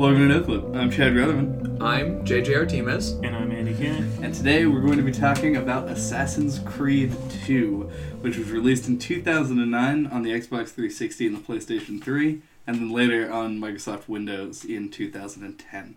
Welcome 0.00 0.28
to 0.30 0.34
No 0.34 0.42
Clip. 0.42 0.64
I'm 0.74 0.90
Chad 0.90 1.12
Rutherman, 1.12 1.78
I'm 1.78 2.24
JJ 2.24 2.56
Artemis. 2.56 3.10
And 3.22 3.36
I'm 3.36 3.52
Andy 3.52 3.74
Cannon. 3.74 4.24
and 4.24 4.34
today 4.34 4.64
we're 4.64 4.80
going 4.80 4.96
to 4.96 5.02
be 5.02 5.12
talking 5.12 5.56
about 5.58 5.90
Assassin's 5.90 6.58
Creed 6.60 7.14
2, 7.44 7.82
which 8.22 8.38
was 8.38 8.50
released 8.50 8.88
in 8.88 8.98
2009 8.98 10.06
on 10.06 10.22
the 10.22 10.30
Xbox 10.30 10.68
360 10.68 11.26
and 11.26 11.36
the 11.36 11.40
PlayStation 11.40 12.02
3, 12.02 12.40
and 12.66 12.76
then 12.76 12.88
later 12.88 13.30
on 13.30 13.60
Microsoft 13.60 14.08
Windows 14.08 14.64
in 14.64 14.88
2010. 14.88 15.96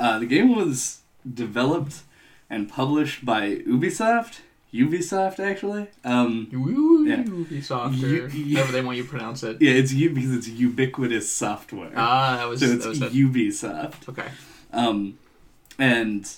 Uh, 0.00 0.18
the 0.18 0.26
game 0.26 0.52
was 0.52 1.02
developed 1.32 2.02
and 2.50 2.68
published 2.68 3.24
by 3.24 3.58
Ubisoft. 3.58 4.40
Ubisoft, 4.74 5.40
actually. 5.40 5.86
Um, 6.04 6.48
Woo, 6.52 7.06
Yeah. 7.06 7.22
Ubisoft, 7.22 7.96
U- 7.98 8.24
or 8.24 8.28
U- 8.28 8.56
however 8.56 8.72
they 8.72 8.82
want 8.82 8.96
you 8.98 9.02
to 9.04 9.08
pronounce 9.08 9.42
it. 9.42 9.56
yeah, 9.60 9.72
it's 9.72 9.92
U 9.92 10.10
because 10.10 10.32
it's 10.34 10.48
ubiquitous 10.48 11.30
software. 11.32 11.90
Ah, 11.96 12.36
that 12.38 12.48
was, 12.48 12.60
so 12.60 12.66
that 12.66 12.74
it's 12.90 13.00
was. 13.00 13.12
Ubisoft. 13.14 14.08
Okay. 14.08 14.28
Um, 14.72 15.18
and 15.78 16.30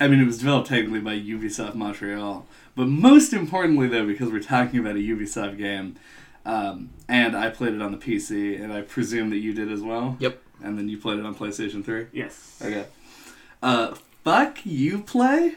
I 0.00 0.08
mean, 0.08 0.20
it 0.20 0.24
was 0.26 0.38
developed 0.38 0.68
technically 0.68 1.00
by 1.00 1.14
Ubisoft 1.18 1.74
Montreal, 1.74 2.46
but 2.74 2.86
most 2.88 3.32
importantly, 3.32 3.86
though, 3.86 4.06
because 4.06 4.30
we're 4.30 4.42
talking 4.42 4.80
about 4.80 4.96
a 4.96 5.00
Ubisoft 5.00 5.58
game, 5.58 5.96
um, 6.46 6.90
and 7.08 7.36
I 7.36 7.50
played 7.50 7.74
it 7.74 7.82
on 7.82 7.92
the 7.92 7.98
PC, 7.98 8.60
and 8.60 8.72
I 8.72 8.80
presume 8.80 9.30
that 9.30 9.38
you 9.38 9.52
did 9.52 9.70
as 9.70 9.82
well. 9.82 10.16
Yep. 10.18 10.42
And 10.62 10.76
then 10.78 10.88
you 10.88 10.98
played 10.98 11.18
it 11.18 11.24
on 11.26 11.34
PlayStation 11.34 11.84
Three. 11.84 12.06
Yes. 12.12 12.60
Okay. 12.64 12.86
Uh, 13.62 13.94
fuck 14.22 14.58
Uplay 14.58 15.56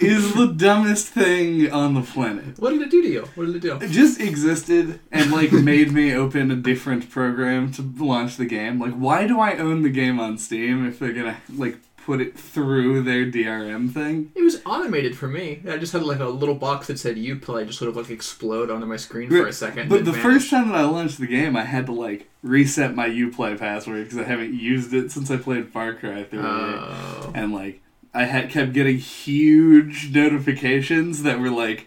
is 0.00 0.34
the 0.34 0.46
dumbest 0.56 1.08
thing 1.08 1.70
on 1.70 1.94
the 1.94 2.02
planet. 2.02 2.58
What 2.58 2.70
did 2.70 2.82
it 2.82 2.90
do 2.90 3.02
to 3.02 3.08
you? 3.08 3.28
What 3.34 3.46
did 3.46 3.56
it 3.56 3.60
do? 3.62 3.76
It 3.76 3.90
just 3.90 4.20
existed 4.20 5.00
and 5.12 5.30
like 5.30 5.52
made 5.72 5.92
me 5.92 6.14
open 6.14 6.50
a 6.50 6.56
different 6.56 7.10
program 7.10 7.72
to 7.72 7.82
launch 7.82 8.36
the 8.36 8.46
game. 8.46 8.78
Like, 8.80 8.94
why 8.94 9.26
do 9.26 9.40
I 9.40 9.56
own 9.56 9.82
the 9.82 9.90
game 9.90 10.18
on 10.18 10.38
Steam 10.38 10.86
if 10.86 10.98
they're 10.98 11.12
gonna 11.12 11.38
like 11.56 11.78
put 11.96 12.20
it 12.20 12.38
through 12.38 13.02
their 13.02 13.26
DRM 13.26 13.92
thing? 13.92 14.32
It 14.34 14.42
was 14.42 14.60
automated 14.64 15.16
for 15.16 15.28
me. 15.28 15.62
I 15.68 15.76
just 15.76 15.92
had 15.92 16.02
like 16.02 16.20
a 16.20 16.26
little 16.26 16.54
box 16.54 16.86
that 16.88 16.98
said 16.98 17.16
Uplay 17.16 17.66
just 17.66 17.78
sort 17.78 17.90
of 17.90 17.96
like 17.96 18.10
explode 18.10 18.70
onto 18.70 18.86
my 18.86 18.96
screen 18.96 19.28
for 19.28 19.46
a 19.46 19.52
second. 19.52 19.88
But 19.88 20.04
the 20.04 20.12
first 20.12 20.50
time 20.50 20.68
that 20.68 20.76
I 20.76 20.84
launched 20.84 21.18
the 21.20 21.26
game, 21.26 21.56
I 21.56 21.64
had 21.64 21.86
to 21.86 21.92
like 21.92 22.28
reset 22.42 22.94
my 22.94 23.08
UPlay 23.08 23.58
password 23.58 24.04
because 24.04 24.18
I 24.18 24.24
haven't 24.24 24.54
used 24.54 24.94
it 24.94 25.12
since 25.12 25.30
I 25.30 25.36
played 25.36 25.68
Far 25.68 25.92
Cry 25.94 26.24
3. 26.24 26.38
Oh. 26.40 27.32
and 27.34 27.52
like 27.52 27.82
I 28.12 28.24
had 28.24 28.50
kept 28.50 28.72
getting 28.72 28.98
huge 28.98 30.10
notifications 30.14 31.22
that 31.22 31.38
were 31.38 31.50
like 31.50 31.86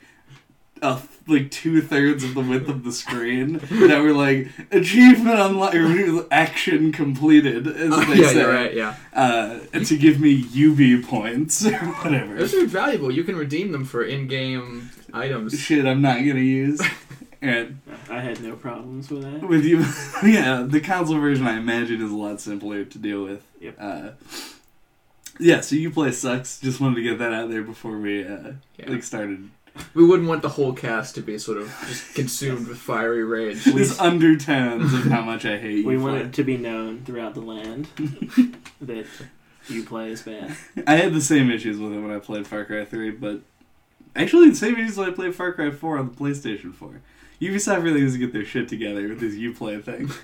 a 0.82 1.02
like 1.28 1.50
two 1.52 1.82
thirds 1.82 2.24
of 2.26 2.34
the 2.34 2.42
width 2.42 2.68
of 2.68 2.84
the 2.84 2.92
screen 2.92 3.54
that 3.70 4.02
were 4.02 4.12
like 4.14 4.50
achievement 4.72 5.40
unlocked 5.40 6.28
action 6.32 6.92
completed 6.92 7.66
as 7.68 7.92
Oh, 7.94 8.04
they 8.06 8.22
yeah, 8.22 8.28
say 8.28 8.40
you're 8.42 8.54
right. 8.54 8.74
Yeah, 8.74 8.96
uh, 9.14 9.60
and 9.72 9.86
to 9.86 9.98
give 9.98 10.20
me 10.20 10.44
UB 10.44 11.06
points 11.06 11.66
or 11.66 11.72
whatever 12.04 12.36
those 12.36 12.54
are 12.54 12.66
valuable. 12.66 13.12
You 13.12 13.24
can 13.24 13.38
redeem 13.38 13.72
them 13.72 13.86
for 13.86 14.04
in-game 14.04 14.90
items. 15.14 15.58
shit 15.58 15.86
I'm 15.86 16.02
not 16.02 16.18
gonna 16.18 16.40
use 16.42 16.82
and 17.42 17.80
I 18.10 18.20
had 18.20 18.42
no 18.42 18.56
problems 18.58 19.10
with 19.10 19.22
that. 19.24 19.48
with 19.48 19.64
you 19.64 19.80
yeah 20.30 20.66
the 20.68 20.82
console 20.82 21.20
version 21.20 21.48
I 21.48 21.58
imagine 21.58 22.02
is 22.02 22.12
a 22.12 22.16
lot 22.18 22.42
simpler 22.42 22.84
to 22.84 22.98
deal 22.98 23.24
with 23.24 23.44
Yep. 23.62 23.76
uh, 23.80 24.10
yeah 25.40 25.62
so 25.62 25.76
Uplay 25.76 26.14
sucks 26.14 26.60
just 26.60 26.80
wanted 26.80 26.96
to 26.96 27.02
get 27.04 27.18
that 27.20 27.34
out 27.34 27.50
there 27.50 27.64
before 27.64 27.98
we 27.98 28.24
uh, 28.26 28.54
Yeah. 28.78 28.90
like 28.92 29.04
started 29.04 29.50
We 29.96 30.06
wouldn't 30.06 30.30
want 30.30 30.42
the 30.44 30.50
whole 30.50 30.74
cast 30.74 31.16
to 31.16 31.22
be 31.22 31.38
sort 31.40 31.58
of 31.58 31.68
just 31.88 32.14
consumed 32.14 32.68
with 32.68 32.78
fiery 32.78 33.24
rage. 33.24 33.64
These 33.66 34.00
undertones 34.00 34.94
of 34.94 35.06
how 35.06 35.22
much 35.24 35.46
I 35.46 35.58
hate 35.58 35.84
We 35.86 35.94
you. 35.96 36.00
want 36.02 36.18
play. 36.18 36.26
it 36.28 36.34
to 36.34 36.44
be 36.44 36.58
known 36.58 37.04
throughout 37.06 37.34
the 37.34 37.42
land 37.42 37.88
that 38.82 39.08
Uplay 39.70 40.10
is 40.10 40.22
bad. 40.22 40.56
I 40.86 40.96
had 40.98 41.14
the 41.14 41.22
same 41.22 41.50
issues 41.50 41.80
with 41.80 41.92
it 41.94 42.00
when 42.00 42.12
I 42.12 42.20
played 42.20 42.46
Far 42.46 42.66
Cry 42.66 42.86
3, 42.86 43.12
but 43.12 43.42
actually 44.16 44.50
the 44.52 44.56
same 44.56 44.76
issues 44.76 44.98
when 44.98 45.10
I 45.10 45.12
played 45.12 45.34
Far 45.34 45.54
Cry 45.54 45.72
4 45.72 45.98
on 45.98 46.10
the 46.10 46.16
PlayStation 46.16 46.72
4. 46.76 47.02
Ubisoft 47.42 47.82
really 47.84 48.02
needs 48.02 48.14
to 48.14 48.20
get 48.20 48.32
their 48.32 48.46
shit 48.46 48.68
together 48.70 49.08
with 49.08 49.20
this 49.22 49.34
Uplay 49.36 49.84
thing. 49.84 50.12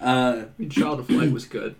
Uh, 0.00 0.44
I 0.46 0.48
mean, 0.56 0.70
Child 0.70 1.00
of 1.00 1.10
Light 1.10 1.30
was 1.30 1.44
good. 1.44 1.74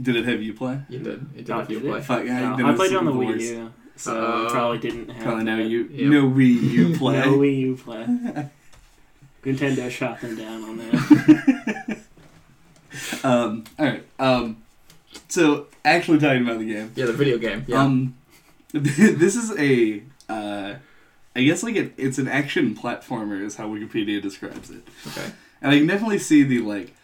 Did 0.00 0.16
it 0.16 0.24
have 0.26 0.40
Uplay? 0.40 0.84
You 0.88 0.98
did. 1.00 1.26
It 1.36 1.44
did 1.46 1.50
Oh, 1.50 1.58
have 1.58 1.68
did 1.68 1.82
Uplay. 1.82 1.98
it? 1.98 2.04
Fuck, 2.04 2.24
No, 2.24 2.56
then 2.56 2.66
I 2.66 2.70
was 2.70 2.76
played 2.78 2.92
it 2.92 2.96
on 2.96 3.04
the 3.04 3.12
the 3.12 3.18
Wii 3.18 3.26
worst. 3.26 3.44
U, 3.52 3.72
so 3.96 4.16
Uh, 4.46 4.50
probably 4.50 4.78
didn't 4.78 5.08
have 5.10 5.22
Probably 5.24 5.44
no 5.44 5.56
that. 5.56 5.68
U, 5.68 5.88
Yep. 5.90 6.10
no 6.10 6.28
Wii 6.30 6.62
U 6.72 6.94
play. 6.98 7.18
No 7.20 7.32
Wii 7.38 7.58
U 7.60 7.76
play. 7.76 8.06
Nintendo 9.44 9.90
shot 9.90 10.20
them 10.20 10.36
down 10.36 10.62
on 10.64 10.76
that. 10.78 11.98
um, 13.24 13.64
all 13.78 13.86
right. 13.86 14.04
Um, 14.18 14.62
so 15.28 15.66
actually 15.84 16.18
talking 16.18 16.42
about 16.42 16.58
the 16.58 16.66
game. 16.66 16.92
Yeah, 16.94 17.06
the 17.06 17.12
video 17.12 17.38
game. 17.38 17.64
Yeah. 17.66 17.82
Um, 17.82 18.16
this 18.72 19.36
is 19.36 19.52
a, 19.58 20.02
uh, 20.28 20.74
I 21.34 21.42
guess 21.42 21.62
like 21.62 21.76
it, 21.76 21.92
it's 21.96 22.18
an 22.18 22.28
action 22.28 22.74
platformer 22.74 23.40
is 23.42 23.56
how 23.56 23.68
Wikipedia 23.68 24.20
describes 24.22 24.70
it, 24.70 24.82
okay. 25.08 25.32
and 25.62 25.72
I 25.72 25.78
can 25.78 25.86
definitely 25.86 26.18
see 26.18 26.42
the 26.44 26.58
like, 26.60 26.94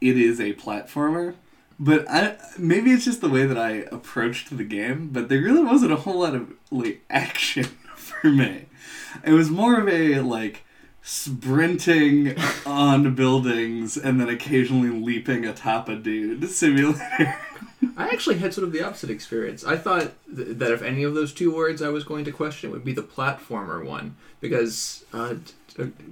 it 0.00 0.16
is 0.18 0.40
a 0.40 0.52
platformer, 0.54 1.34
but 1.80 2.08
I 2.10 2.36
maybe 2.58 2.92
it's 2.92 3.06
just 3.06 3.22
the 3.22 3.30
way 3.30 3.46
that 3.46 3.58
I 3.58 3.86
approached 3.90 4.54
the 4.56 4.64
game, 4.64 5.08
but 5.10 5.30
there 5.30 5.40
really 5.40 5.64
wasn't 5.64 5.92
a 5.92 5.96
whole 5.96 6.20
lot 6.20 6.34
of 6.34 6.52
like 6.70 7.02
action 7.08 7.64
for 7.96 8.28
me. 8.30 8.66
It 9.24 9.32
was 9.32 9.50
more 9.50 9.80
of 9.80 9.88
a 9.88 10.20
like 10.20 10.62
sprinting 11.02 12.36
on 12.66 13.14
buildings 13.14 13.96
and 13.96 14.20
then 14.20 14.28
occasionally 14.28 14.90
leaping 14.90 15.46
atop 15.46 15.88
a 15.88 15.96
dude 15.96 16.48
simulator. 16.50 17.34
I 17.96 18.08
actually 18.08 18.36
had 18.38 18.52
sort 18.52 18.66
of 18.66 18.72
the 18.72 18.82
opposite 18.82 19.08
experience. 19.08 19.64
I 19.64 19.78
thought 19.78 20.12
th- 20.34 20.58
that 20.58 20.70
if 20.70 20.82
any 20.82 21.02
of 21.02 21.14
those 21.14 21.32
two 21.32 21.54
words 21.54 21.80
I 21.80 21.88
was 21.88 22.04
going 22.04 22.26
to 22.26 22.32
question, 22.32 22.70
would 22.72 22.84
be 22.84 22.92
the 22.92 23.02
platformer 23.02 23.82
one 23.84 24.16
because 24.40 25.02
uh, 25.14 25.36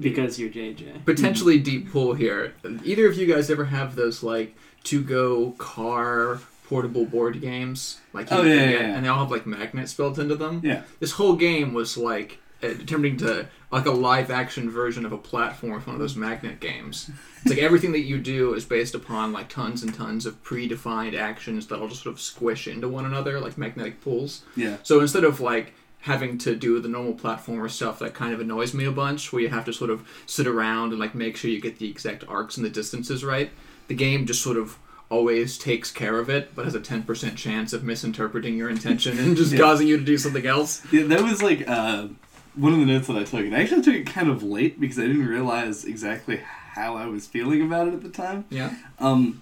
because 0.01 0.39
you're 0.39 0.51
JJ. 0.51 1.05
potentially 1.05 1.59
deep 1.59 1.91
pull 1.93 2.15
here. 2.15 2.55
Either 2.85 3.07
of 3.07 3.17
you 3.17 3.27
guys 3.33 3.51
ever 3.51 3.67
have 3.67 3.95
those 3.97 4.23
like 4.23 4.55
to 4.85 5.03
go 5.03 5.53
car 5.59 6.41
portable 6.67 7.05
board 7.07 7.41
games? 7.41 8.01
Like 8.13 8.31
you 8.31 8.37
Oh, 8.37 8.43
yeah, 8.43 8.55
get- 8.57 8.71
yeah, 8.71 8.81
yeah. 8.89 8.97
and 8.97 9.05
they 9.05 9.09
all 9.09 9.21
have 9.21 9.31
like 9.31 9.47
magnets 9.47 9.95
built 9.95 10.19
into 10.19 10.35
them. 10.37 10.61
Yeah. 10.65 10.83
This 11.01 11.13
whole 11.13 11.37
game 11.37 11.73
was 11.75 11.97
like 11.97 12.39
uh, 12.63 12.69
attempting 12.69 13.17
to 13.19 13.47
like 13.71 13.87
a 13.87 13.91
live 13.91 14.31
action 14.31 14.71
version 14.71 15.05
of 15.07 15.13
a 15.13 15.19
platform 15.19 15.73
with 15.75 15.87
one 15.87 15.95
of 15.95 16.01
those 16.01 16.17
magnet 16.17 16.59
games. 16.61 17.11
It's 17.43 17.51
like 17.51 17.59
everything 17.59 17.93
that 17.93 18.01
you 18.01 18.19
do 18.19 18.55
is 18.55 18.65
based 18.65 18.95
upon 18.95 19.33
like 19.33 19.49
tons 19.49 19.83
and 19.83 19.95
tons 19.95 20.27
of 20.27 20.43
predefined 20.43 21.17
actions 21.17 21.67
that'll 21.67 21.89
just 21.89 22.03
sort 22.03 22.15
of 22.15 22.21
squish 22.21 22.67
into 22.67 22.89
one 22.89 23.05
another 23.07 23.39
like 23.41 23.57
magnetic 23.59 24.01
pulls. 24.01 24.43
Yeah. 24.57 24.79
So 24.83 25.01
instead 25.01 25.25
of 25.25 25.41
like 25.41 25.73
having 26.09 26.37
to 26.39 26.57
do 26.57 26.81
the 26.81 26.89
normal 26.89 27.15
platformer 27.15 27.71
stuff 27.71 27.99
that 28.01 28.13
kind 28.15 28.33
of 28.35 28.41
annoys 28.41 28.75
me 28.75 28.85
a 28.85 28.91
bunch, 28.93 29.33
where 29.33 29.41
you 29.43 29.49
have 29.49 29.65
to 29.67 29.73
sort 29.73 29.91
of 29.91 30.07
sit 30.27 30.47
around 30.47 30.91
and 30.91 30.99
like 30.99 31.15
make 31.15 31.37
sure 31.37 31.51
you 31.51 31.61
get 31.61 31.79
the 31.79 31.89
exact 31.89 32.25
arcs 32.29 32.57
and 32.57 32.67
the 32.67 32.71
distances 32.71 33.23
right, 33.25 33.51
the 33.87 33.95
game 33.95 34.27
just 34.27 34.43
sort 34.43 34.57
of 34.57 34.77
always 35.11 35.57
takes 35.57 35.91
care 35.91 36.19
of 36.19 36.29
it, 36.29 36.55
but 36.55 36.65
has 36.67 36.75
a 36.75 36.81
10% 36.81 37.35
chance 37.37 37.73
of 37.73 37.83
misinterpreting 37.83 38.57
your 38.59 38.69
intention 38.69 39.19
and 39.19 39.37
just 39.37 39.53
Yeah. 39.55 39.59
causing 39.61 39.87
you 39.87 39.97
to 39.97 40.05
do 40.05 40.19
something 40.19 40.45
else. 40.47 40.83
Yeah, 40.93 41.05
that 41.05 41.23
was 41.23 41.43
like 41.43 41.67
uh, 41.69 42.09
one 42.55 42.73
of 42.75 42.79
the 42.81 42.85
notes 42.87 43.07
that 43.07 43.17
I 43.17 43.25
took. 43.25 43.41
And 43.41 43.55
I 43.57 43.61
actually 43.63 43.83
took 43.83 43.95
it 43.95 44.07
kind 44.07 44.29
of 44.29 44.43
late 44.43 44.79
because 44.81 44.99
I 44.99 45.07
didn't 45.07 45.27
realize 45.27 45.85
exactly 45.87 46.41
how 46.73 46.97
I 46.97 47.07
was 47.07 47.27
feeling 47.27 47.63
about 47.63 47.89
it 47.89 47.95
at 47.95 48.03
the 48.03 48.11
time. 48.11 48.45
Yeah. 48.51 48.75
Um, 48.99 49.41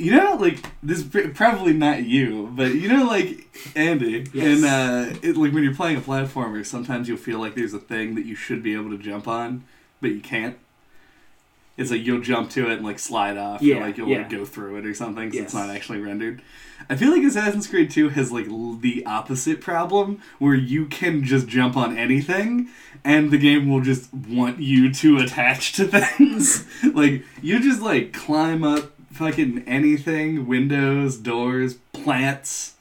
you 0.00 0.12
know, 0.12 0.34
like 0.40 0.58
this 0.82 1.02
probably 1.34 1.72
not 1.74 2.04
you, 2.04 2.50
but 2.56 2.74
you 2.74 2.88
know, 2.88 3.04
like 3.04 3.46
Andy, 3.76 4.26
Yes. 4.32 4.62
and 4.62 4.64
uh, 4.64 5.18
it, 5.22 5.36
like 5.36 5.52
when 5.52 5.62
you're 5.62 5.74
playing 5.74 5.96
a 5.98 6.00
platformer, 6.00 6.64
sometimes 6.64 7.08
you'll 7.08 7.18
feel 7.18 7.38
like 7.38 7.54
there's 7.54 7.74
a 7.74 7.78
thing 7.78 8.14
that 8.14 8.24
you 8.24 8.34
should 8.34 8.62
be 8.62 8.74
able 8.74 8.90
to 8.90 8.98
jump 8.98 9.28
on, 9.28 9.64
but 10.00 10.10
you 10.10 10.20
can't. 10.20 10.56
It's 11.76 11.90
like 11.90 12.04
you'll 12.04 12.20
jump 12.20 12.50
to 12.50 12.68
it 12.70 12.74
and 12.78 12.84
like 12.84 12.98
slide 12.98 13.36
off, 13.38 13.62
or 13.62 13.80
like 13.80 13.96
you'll 13.96 14.08
yeah. 14.08 14.18
like 14.18 14.30
go 14.30 14.44
through 14.44 14.76
it 14.78 14.86
or 14.86 14.92
something. 14.94 15.30
'cause 15.30 15.38
it's 15.40 15.54
Yes. 15.54 15.66
not 15.66 15.70
actually 15.74 15.98
rendered. 16.00 16.42
I 16.90 16.96
feel 16.96 17.10
like 17.10 17.22
Assassin's 17.22 17.66
Creed 17.66 17.90
2 17.90 18.10
has 18.10 18.32
like 18.32 18.48
l- 18.48 18.74
the 18.74 19.04
opposite 19.06 19.60
problem 19.60 20.20
where 20.38 20.54
you 20.54 20.86
can 20.86 21.24
just 21.24 21.46
jump 21.46 21.76
on 21.76 21.96
anything 21.96 22.68
and 23.04 23.30
the 23.30 23.38
game 23.38 23.68
will 23.70 23.80
just 23.82 24.12
want 24.12 24.60
you 24.60 24.92
to 24.92 25.18
attach 25.18 25.72
to 25.74 25.84
things. 25.86 26.66
like 26.94 27.24
you 27.42 27.60
just 27.60 27.80
like 27.80 28.12
climb 28.12 28.62
up 28.64 28.92
fucking 29.20 29.62
anything, 29.66 30.46
windows, 30.46 31.18
doors, 31.18 31.74
plants. 31.92 32.74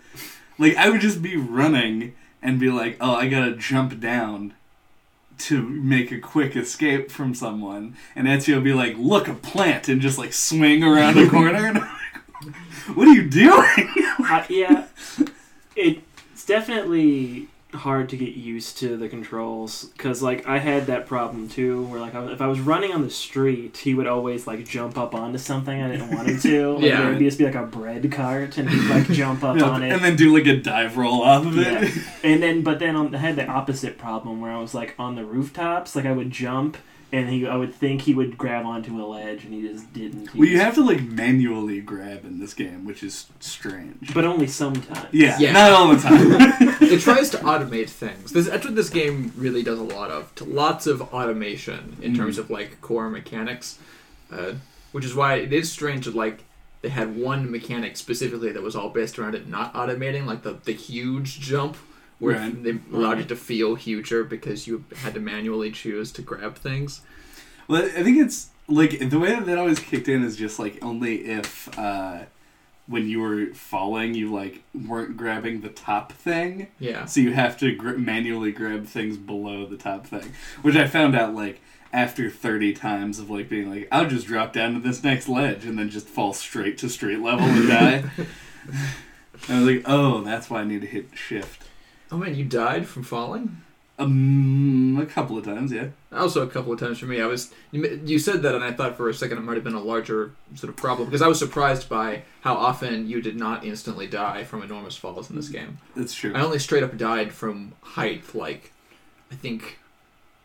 Like 0.57 0.77
I 0.77 0.89
would 0.89 1.01
just 1.01 1.21
be 1.21 1.35
running 1.35 2.15
and 2.41 2.59
be 2.59 2.71
like, 2.71 2.95
"Oh, 3.01 3.13
I 3.13 3.27
got 3.27 3.45
to 3.45 3.55
jump 3.55 3.99
down." 3.99 4.53
To 5.47 5.61
make 5.61 6.11
a 6.11 6.19
quick 6.19 6.57
escape 6.57 7.09
from 7.09 7.33
someone, 7.33 7.95
and 8.13 8.27
Ezio 8.27 8.55
would 8.55 8.65
be 8.65 8.73
like, 8.73 8.97
"Look, 8.97 9.29
a 9.29 9.33
plant," 9.33 9.87
and 9.87 10.01
just 10.01 10.17
like 10.17 10.33
swing 10.33 10.83
around 10.83 11.17
a 11.17 11.29
corner. 11.29 11.65
And 11.65 11.77
I'm 11.77 11.83
like, 11.83 12.55
what 12.93 13.07
are 13.07 13.13
you 13.13 13.29
doing? 13.29 13.53
I, 13.55 14.45
yeah, 14.49 14.87
it's 15.77 16.45
definitely 16.45 17.47
hard 17.73 18.09
to 18.09 18.17
get 18.17 18.33
used 18.33 18.79
to 18.79 18.97
the 18.97 19.07
controls 19.07 19.85
because 19.95 20.23
like 20.23 20.47
I 20.47 20.57
had 20.57 20.87
that 20.87 21.05
problem 21.05 21.47
too, 21.47 21.83
where 21.85 21.99
like 21.99 22.15
if 22.15 22.41
I 22.41 22.47
was 22.47 22.59
running 22.59 22.91
on 22.91 23.03
the 23.03 23.11
street, 23.11 23.77
he 23.77 23.93
would 23.93 24.07
always 24.07 24.47
like 24.47 24.65
jump 24.67 24.97
up 24.97 25.13
onto 25.13 25.37
something 25.37 25.79
I 25.79 25.91
didn't 25.91 26.09
want 26.11 26.27
him 26.29 26.39
to. 26.39 26.73
Like, 26.73 26.83
Yeah. 26.83 27.01
there 27.01 27.09
would 27.11 27.19
just 27.19 27.37
be 27.37 27.45
like 27.45 27.55
a 27.55 27.65
bread 27.65 28.11
cart, 28.11 28.57
and 28.57 28.67
he'd 28.69 28.89
like 28.89 29.07
jump 29.11 29.43
up 29.43 29.61
on 29.61 29.83
it. 29.83 29.91
and 29.91 30.03
then 30.03 30.15
do 30.15 30.35
like 30.35 30.47
a 30.47 30.57
dive 30.57 30.97
roll 30.97 31.21
off 31.21 31.45
of 31.45 31.55
Yeah. 31.57 31.83
it. 31.83 31.93
And 32.23 32.41
then, 32.41 32.63
but 32.63 32.79
then 32.79 32.95
on, 32.97 33.13
I 33.13 33.19
had 33.19 33.35
the 33.35 33.45
opposite 33.45 33.97
problem 33.99 34.41
where 34.41 34.51
I 34.51 34.57
was 34.59 34.73
like 34.73 34.95
on 34.97 35.15
the 35.15 35.23
rooftops, 35.25 35.95
like 35.95 36.05
I 36.05 36.11
would 36.11 36.31
jump, 36.31 36.75
and 37.11 37.29
he, 37.29 37.47
I 37.47 37.55
would 37.55 37.73
think 37.73 38.01
he 38.01 38.13
would 38.13 38.37
grab 38.37 38.65
onto 38.65 39.01
a 39.01 39.05
ledge, 39.05 39.43
and 39.45 39.53
he 39.53 39.61
just 39.61 39.91
didn't. 39.93 40.29
He 40.29 40.37
Well, 40.39 40.47
you 40.47 40.55
just- 40.57 40.65
have 40.65 40.75
to 40.75 40.83
like 40.83 41.01
manually 41.01 41.81
grab 41.81 42.23
in 42.25 42.39
this 42.39 42.53
game, 42.53 42.85
which 42.85 43.01
is 43.03 43.27
strange. 43.39 44.13
but 44.13 44.25
only 44.25 44.47
sometimes. 44.47 45.07
Yeah, 45.11 45.37
Yeah. 45.39 45.51
not 45.53 45.71
all 45.71 45.95
the 45.95 46.01
time. 46.07 46.75
it 46.81 46.99
tries 47.01 47.29
to 47.31 47.37
automate 47.37 47.89
things. 47.89 48.31
This, 48.31 48.47
that's 48.47 48.65
what 48.65 48.75
this 48.75 48.89
game 48.89 49.31
really 49.35 49.63
does 49.63 49.79
a 49.79 49.83
lot 49.83 50.11
of. 50.11 50.33
To 50.35 50.43
lots 50.43 50.85
of 50.87 51.01
automation 51.01 51.97
in 52.01 52.15
terms 52.15 52.35
Mhm. 52.37 52.39
of 52.41 52.49
like 52.51 52.79
core 52.81 53.09
mechanics, 53.09 53.79
uh, 54.31 54.53
which 54.91 55.05
is 55.05 55.15
why 55.15 55.35
it 55.35 55.51
is 55.53 55.71
strange 55.71 56.05
that 56.05 56.15
like 56.15 56.43
they 56.81 56.89
had 56.89 57.15
one 57.17 57.51
mechanic 57.51 57.97
specifically 57.97 58.51
that 58.53 58.61
was 58.63 58.75
all 58.75 58.89
based 58.89 59.19
around 59.19 59.35
it 59.35 59.47
not 59.47 59.73
automating, 59.73 60.25
like 60.25 60.43
the 60.43 60.57
the 60.63 60.71
huge 60.73 61.39
jump, 61.39 61.75
where 62.19 62.35
Right. 62.37 62.63
they 62.63 62.79
allowed 62.93 63.17
you 63.19 63.23
to 63.25 63.35
feel 63.35 63.75
huger 63.75 64.23
because 64.23 64.67
you 64.67 64.83
had 64.97 65.13
to 65.15 65.19
manually 65.19 65.71
choose 65.71 66.11
to 66.13 66.21
grab 66.21 66.55
things. 66.55 67.01
well, 67.67 67.83
I 67.85 68.03
think 68.03 68.17
it's 68.17 68.49
like 68.67 69.09
the 69.09 69.17
way 69.19 69.29
that 69.29 69.45
that 69.47 69.57
always 69.57 69.79
kicked 69.79 70.07
in 70.07 70.23
is 70.23 70.35
just 70.37 70.59
like 70.59 70.77
only 70.83 71.25
if 71.25 71.69
uh, 71.79 72.23
when 72.87 73.07
you 73.07 73.19
were 73.21 73.47
falling, 73.53 74.13
you 74.15 74.31
like 74.33 74.63
weren't 74.73 75.15
grabbing 75.17 75.61
the 75.61 75.69
top 75.69 76.11
thing. 76.11 76.67
Yeah. 76.79 77.05
So 77.05 77.21
you 77.21 77.33
have 77.33 77.57
to 77.59 77.73
gr- 77.73 77.97
manually 77.97 78.51
grab 78.51 78.85
things 78.85 79.17
below 79.17 79.65
the 79.65 79.77
top 79.77 80.05
thing, 80.07 80.33
which 80.61 80.75
I 80.75 80.87
found 80.87 81.15
out 81.15 81.33
like 81.35 81.61
after 81.93 82.29
30 82.29 82.73
times 82.73 83.17
of 83.17 83.29
like 83.31 83.49
being 83.49 83.69
like, 83.69 83.87
I'll 83.91 84.07
just 84.07 84.27
drop 84.27 84.53
down 84.53 84.73
to 84.73 84.79
this 84.79 85.03
next 85.03 85.27
ledge 85.29 85.65
and 85.65 85.77
then 85.79 85.89
just 85.89 86.07
fall 86.07 86.33
straight 86.33 86.77
to 86.79 86.89
street 86.89 87.19
level 87.19 87.45
and 87.45 87.67
die. 87.67 88.03
I 89.49 89.59
was 89.59 89.65
like, 89.75 89.83
oh, 89.85 90.21
that's 90.21 90.49
why 90.49 90.61
I 90.61 90.63
need 90.65 90.81
to 90.81 90.87
hit 90.87 91.09
shift. 91.15 91.63
Oh 92.11 92.17
man, 92.17 92.35
you 92.35 92.45
died 92.45 92.87
from 92.87 93.03
falling. 93.03 93.61
Um, 93.99 94.97
a 95.01 95.05
couple 95.05 95.37
of 95.37 95.43
times, 95.43 95.73
yeah. 95.73 95.87
Also, 96.13 96.41
a 96.41 96.47
couple 96.47 96.71
of 96.71 96.79
times 96.79 96.99
for 96.99 97.05
me, 97.05 97.21
I 97.21 97.25
was 97.25 97.53
you 97.71 98.01
you 98.05 98.17
said 98.17 98.41
that, 98.43 98.55
and 98.55 98.63
I 98.63 98.71
thought 98.71 98.95
for 98.95 99.09
a 99.09 99.13
second 99.13 99.37
it 99.37 99.41
might 99.41 99.55
have 99.55 99.63
been 99.63 99.73
a 99.73 99.81
larger 99.81 100.31
sort 100.55 100.69
of 100.69 100.77
problem 100.77 101.09
because 101.09 101.21
I 101.21 101.27
was 101.27 101.37
surprised 101.37 101.89
by 101.89 102.23
how 102.41 102.55
often 102.55 103.09
you 103.09 103.21
did 103.21 103.35
not 103.35 103.65
instantly 103.65 104.07
die 104.07 104.45
from 104.45 104.63
enormous 104.63 104.95
falls 104.95 105.29
in 105.29 105.35
this 105.35 105.49
game. 105.49 105.79
That's 105.97 106.13
true. 106.13 106.33
I 106.33 106.41
only 106.41 106.59
straight 106.59 106.81
up 106.81 106.97
died 106.97 107.33
from 107.33 107.73
height, 107.81 108.33
like 108.33 108.71
I 109.31 109.35
think, 109.35 109.79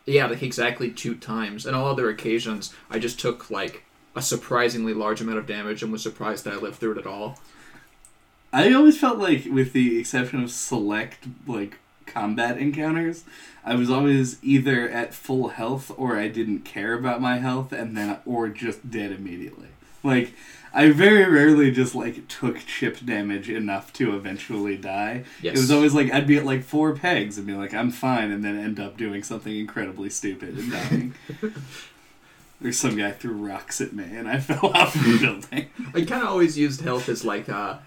yeah, 0.05 0.25
like 0.27 0.43
exactly 0.43 0.91
two 0.91 1.15
times. 1.15 1.65
And 1.65 1.77
all 1.77 1.87
other 1.87 2.09
occasions, 2.09 2.73
I 2.89 2.99
just 2.99 3.21
took 3.21 3.49
like 3.49 3.85
a 4.17 4.21
surprisingly 4.21 4.93
large 4.93 5.21
amount 5.21 5.37
of 5.37 5.47
damage 5.47 5.81
and 5.81 5.93
was 5.93 6.03
surprised 6.03 6.43
that 6.43 6.53
I 6.53 6.57
lived 6.57 6.75
through 6.77 6.93
it 6.93 6.97
at 6.97 7.07
all. 7.07 7.39
I 8.55 8.71
always 8.73 8.97
felt 8.97 9.17
like, 9.17 9.45
with 9.51 9.73
the 9.73 9.99
exception 9.99 10.41
of 10.41 10.49
select 10.49 11.27
like 11.45 11.77
combat 12.05 12.57
encounters, 12.57 13.25
I 13.65 13.75
was 13.75 13.89
always 13.89 14.41
either 14.41 14.87
at 14.89 15.13
full 15.13 15.49
health 15.49 15.91
or 15.97 16.17
I 16.17 16.29
didn't 16.29 16.59
care 16.61 16.93
about 16.93 17.19
my 17.21 17.39
health, 17.39 17.73
and 17.73 17.97
then 17.97 18.17
or 18.25 18.47
just 18.47 18.89
dead 18.89 19.11
immediately. 19.11 19.67
Like 20.03 20.33
I 20.73 20.91
very 20.91 21.25
rarely 21.29 21.69
just 21.71 21.95
like 21.95 22.27
took 22.29 22.59
chip 22.65 22.99
damage 23.03 23.49
enough 23.49 23.91
to 23.93 24.15
eventually 24.15 24.77
die. 24.77 25.25
Yes, 25.41 25.57
It 25.57 25.59
was 25.59 25.71
always 25.71 25.93
like 25.93 26.13
I'd 26.13 26.27
be 26.27 26.37
at 26.37 26.45
like 26.45 26.63
four 26.63 26.95
pegs 26.95 27.37
and 27.37 27.45
be 27.45 27.53
like 27.53 27.73
I'm 27.73 27.91
fine, 27.91 28.31
and 28.31 28.43
then 28.43 28.57
end 28.57 28.79
up 28.79 28.95
doing 28.95 29.21
something 29.23 29.53
incredibly 29.53 30.09
stupid 30.09 30.57
and 30.57 30.71
dying. 30.71 31.13
There's 32.61 32.79
some 32.79 32.95
guy 32.95 33.11
threw 33.11 33.33
rocks 33.33 33.81
at 33.81 33.91
me, 33.91 34.05
and 34.15 34.29
I 34.29 34.39
fell 34.49 34.71
off 34.73 34.93
the 34.93 35.17
building. 35.21 35.69
I 35.93 36.05
kind 36.05 36.23
of 36.23 36.29
always 36.29 36.57
used 36.57 36.81
health 36.81 37.09
as 37.09 37.25
like 37.25 37.49
a 37.49 37.81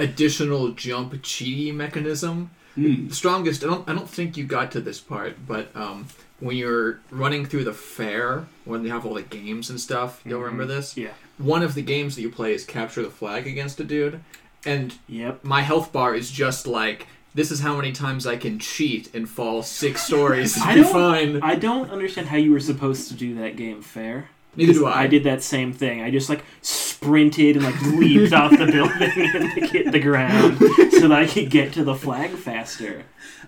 additional 0.00 0.70
jump 0.72 1.12
cheaty 1.14 1.72
mechanism. 1.74 2.50
Hmm. 2.74 3.08
The 3.08 3.14
strongest. 3.14 3.64
I 3.64 3.66
don't. 3.66 3.88
I 3.88 3.92
don't 3.94 4.08
think 4.08 4.36
you 4.36 4.44
got 4.44 4.72
to 4.72 4.80
this 4.80 5.00
part, 5.00 5.46
but 5.46 5.74
um, 5.76 6.06
when 6.38 6.56
you're 6.56 7.00
running 7.10 7.44
through 7.46 7.64
the 7.64 7.72
fair, 7.72 8.46
when 8.64 8.82
they 8.82 8.88
have 8.88 9.04
all 9.04 9.14
the 9.14 9.22
games 9.22 9.70
and 9.70 9.80
stuff, 9.80 10.22
you'll 10.24 10.40
remember 10.40 10.66
this. 10.66 10.96
Yeah. 10.96 11.10
One 11.38 11.62
of 11.62 11.74
the 11.74 11.82
games 11.82 12.14
that 12.16 12.22
you 12.22 12.30
play 12.30 12.54
is 12.54 12.64
capture 12.64 13.02
the 13.02 13.10
flag 13.10 13.46
against 13.46 13.80
a 13.80 13.84
dude, 13.84 14.20
and 14.64 14.94
Yep. 15.08 15.44
my 15.44 15.62
health 15.62 15.92
bar 15.92 16.14
is 16.14 16.30
just 16.30 16.66
like 16.66 17.06
this 17.34 17.50
is 17.50 17.60
how 17.60 17.76
many 17.76 17.92
times 17.92 18.26
I 18.26 18.36
can 18.36 18.58
cheat 18.58 19.14
and 19.14 19.28
fall 19.28 19.62
six 19.62 20.02
stories 20.02 20.56
and 20.60 20.64
I 20.64 20.74
be 20.74 20.82
fine. 20.82 21.42
I 21.42 21.54
don't 21.54 21.90
understand 21.90 22.28
how 22.28 22.36
you 22.36 22.52
were 22.52 22.60
supposed 22.60 23.08
to 23.08 23.14
do 23.14 23.34
that 23.36 23.56
game 23.56 23.82
fair. 23.82 24.28
Neither 24.56 24.72
do 24.72 24.86
I. 24.86 25.02
I 25.02 25.06
did 25.06 25.24
that 25.24 25.42
same 25.42 25.72
thing. 25.72 26.02
I 26.02 26.10
just 26.10 26.28
like 26.28 26.44
sprinted 26.62 27.56
and 27.56 27.64
like 27.64 27.80
leaped 27.82 28.32
off 28.32 28.50
the 28.50 28.66
building 28.66 29.00
and 29.34 29.44
like, 29.44 29.70
hit 29.70 29.92
the 29.92 30.00
ground 30.00 30.58
so 30.92 31.08
that 31.08 31.12
I 31.12 31.26
could 31.26 31.50
get 31.50 31.72
to 31.74 31.84
the 31.84 31.94
flag 31.94 32.30
faster. 32.30 33.04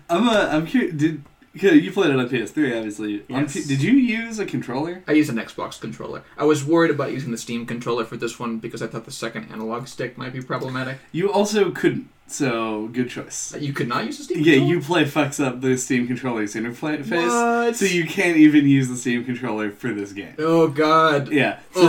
I'm 0.09 0.27
uh, 0.29 0.47
I'm 0.51 0.65
curious. 0.65 0.95
Did 0.95 1.23
you 1.55 1.91
played 1.91 2.09
it 2.09 2.19
on 2.19 2.27
PS3, 2.29 2.75
obviously. 2.77 3.19
On 3.29 3.41
Yes. 3.43 3.53
P- 3.53 3.63
did 3.65 3.81
you 3.83 3.93
use 3.93 4.39
a 4.39 4.45
controller? 4.45 5.03
I 5.07 5.11
use 5.11 5.29
an 5.29 5.35
Xbox 5.35 5.79
controller. 5.79 6.23
I 6.35 6.45
was 6.45 6.65
worried 6.65 6.89
about 6.89 7.11
using 7.11 7.29
the 7.31 7.37
Steam 7.37 7.67
controller 7.67 8.05
for 8.05 8.17
this 8.17 8.39
one 8.39 8.57
because 8.57 8.81
I 8.81 8.87
thought 8.87 9.05
the 9.05 9.11
second 9.11 9.51
analog 9.51 9.87
stick 9.87 10.17
might 10.17 10.33
be 10.33 10.41
problematic. 10.41 10.97
You 11.11 11.31
also 11.31 11.69
couldn't. 11.69 12.09
So 12.33 12.89
good 12.91 13.11
choice. 13.11 13.53
You 13.59 13.73
could 13.73 13.87
not 13.87 14.05
use 14.07 14.17
the 14.17 14.23
Steam 14.23 14.39
Yeah, 14.43 14.55
controller? 14.55 15.03
Uplay 15.05 15.05
fucks 15.07 15.43
up 15.43 15.61
the 15.61 15.77
Steam 15.77 16.07
controller's 16.07 16.55
interface, 16.55 17.27
What? 17.27 17.75
so 17.75 17.85
you 17.85 18.05
can't 18.07 18.37
even 18.37 18.67
use 18.67 18.87
the 18.89 18.95
Steam 18.97 19.23
controller 19.23 19.69
for 19.69 19.93
this 19.93 20.13
game. 20.13 20.33
Oh 20.39 20.67
god. 20.67 21.31
Yeah. 21.31 21.59
So, 21.75 21.81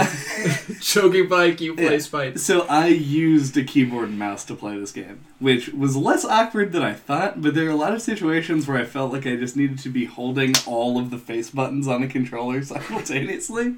Oh. 0.00 0.16
Choking 0.80 1.28
bike, 1.28 1.58
Uplay 1.58 1.90
Yeah. 1.92 1.98
spite. 1.98 2.40
so 2.40 2.62
I 2.62 2.86
used 2.86 3.58
a 3.58 3.62
keyboard 3.62 4.08
and 4.08 4.18
mouse 4.18 4.42
to 4.46 4.54
play 4.54 4.78
this 4.78 4.90
game, 4.90 5.20
which 5.38 5.68
was 5.68 5.96
less 5.96 6.24
awkward 6.24 6.72
than 6.72 6.82
I 6.82 6.94
thought. 6.94 7.42
But 7.42 7.54
there 7.54 7.66
are 7.66 7.70
a 7.70 7.74
lot 7.76 7.92
of 7.92 8.00
situations 8.00 8.66
where 8.66 8.78
I 8.78 8.84
felt 8.86 9.12
like 9.12 9.26
I 9.26 9.36
just 9.36 9.54
needed 9.54 9.78
to 9.80 9.90
be 9.90 10.06
holding 10.06 10.54
all 10.66 10.98
of 10.98 11.10
the 11.10 11.18
face 11.18 11.50
buttons 11.50 11.86
on 11.86 12.00
the 12.00 12.06
controller 12.08 12.62
simultaneously, 12.72 13.74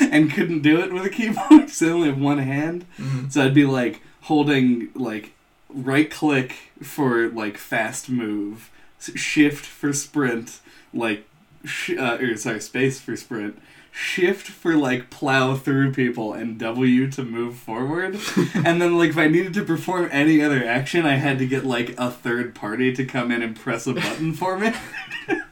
and 0.00 0.32
couldn't 0.32 0.62
do 0.62 0.80
it 0.80 0.90
with 0.90 1.04
a 1.04 1.10
keyboard. 1.10 1.68
So 1.68 1.88
I 1.88 1.90
only 1.90 2.08
have 2.08 2.18
one 2.18 2.38
hand. 2.38 2.86
Mhm. 2.98 3.30
So 3.30 3.44
I'd 3.44 3.52
be 3.52 3.66
like 3.66 4.00
holding 4.22 4.88
like 4.94 5.32
right 5.68 6.10
click 6.10 6.72
for 6.82 7.28
like 7.28 7.56
fast 7.56 8.08
move, 8.08 8.70
shift 8.98 9.64
for 9.64 9.92
sprint, 9.92 10.60
like 10.92 11.26
sh- 11.64 11.96
uh, 11.98 12.18
or 12.20 12.36
sorry, 12.36 12.60
space 12.60 13.00
for 13.00 13.16
sprint, 13.16 13.60
shift 13.92 14.46
for 14.46 14.76
like 14.76 15.10
plow 15.10 15.54
through 15.54 15.92
people, 15.92 16.32
and 16.32 16.58
W 16.58 17.10
to 17.10 17.24
move 17.24 17.56
forward. 17.56 18.18
and 18.54 18.80
then 18.80 18.98
like 18.98 19.10
if 19.10 19.18
I 19.18 19.28
needed 19.28 19.54
to 19.54 19.64
perform 19.64 20.08
any 20.12 20.42
other 20.42 20.64
action, 20.64 21.06
I 21.06 21.16
had 21.16 21.38
to 21.38 21.46
get 21.46 21.64
like 21.64 21.94
a 21.98 22.10
third 22.10 22.54
party 22.54 22.92
to 22.94 23.04
come 23.04 23.30
in 23.30 23.42
and 23.42 23.56
press 23.56 23.86
a 23.86 23.94
button 23.94 24.32
for 24.32 24.58
me. 24.58 24.72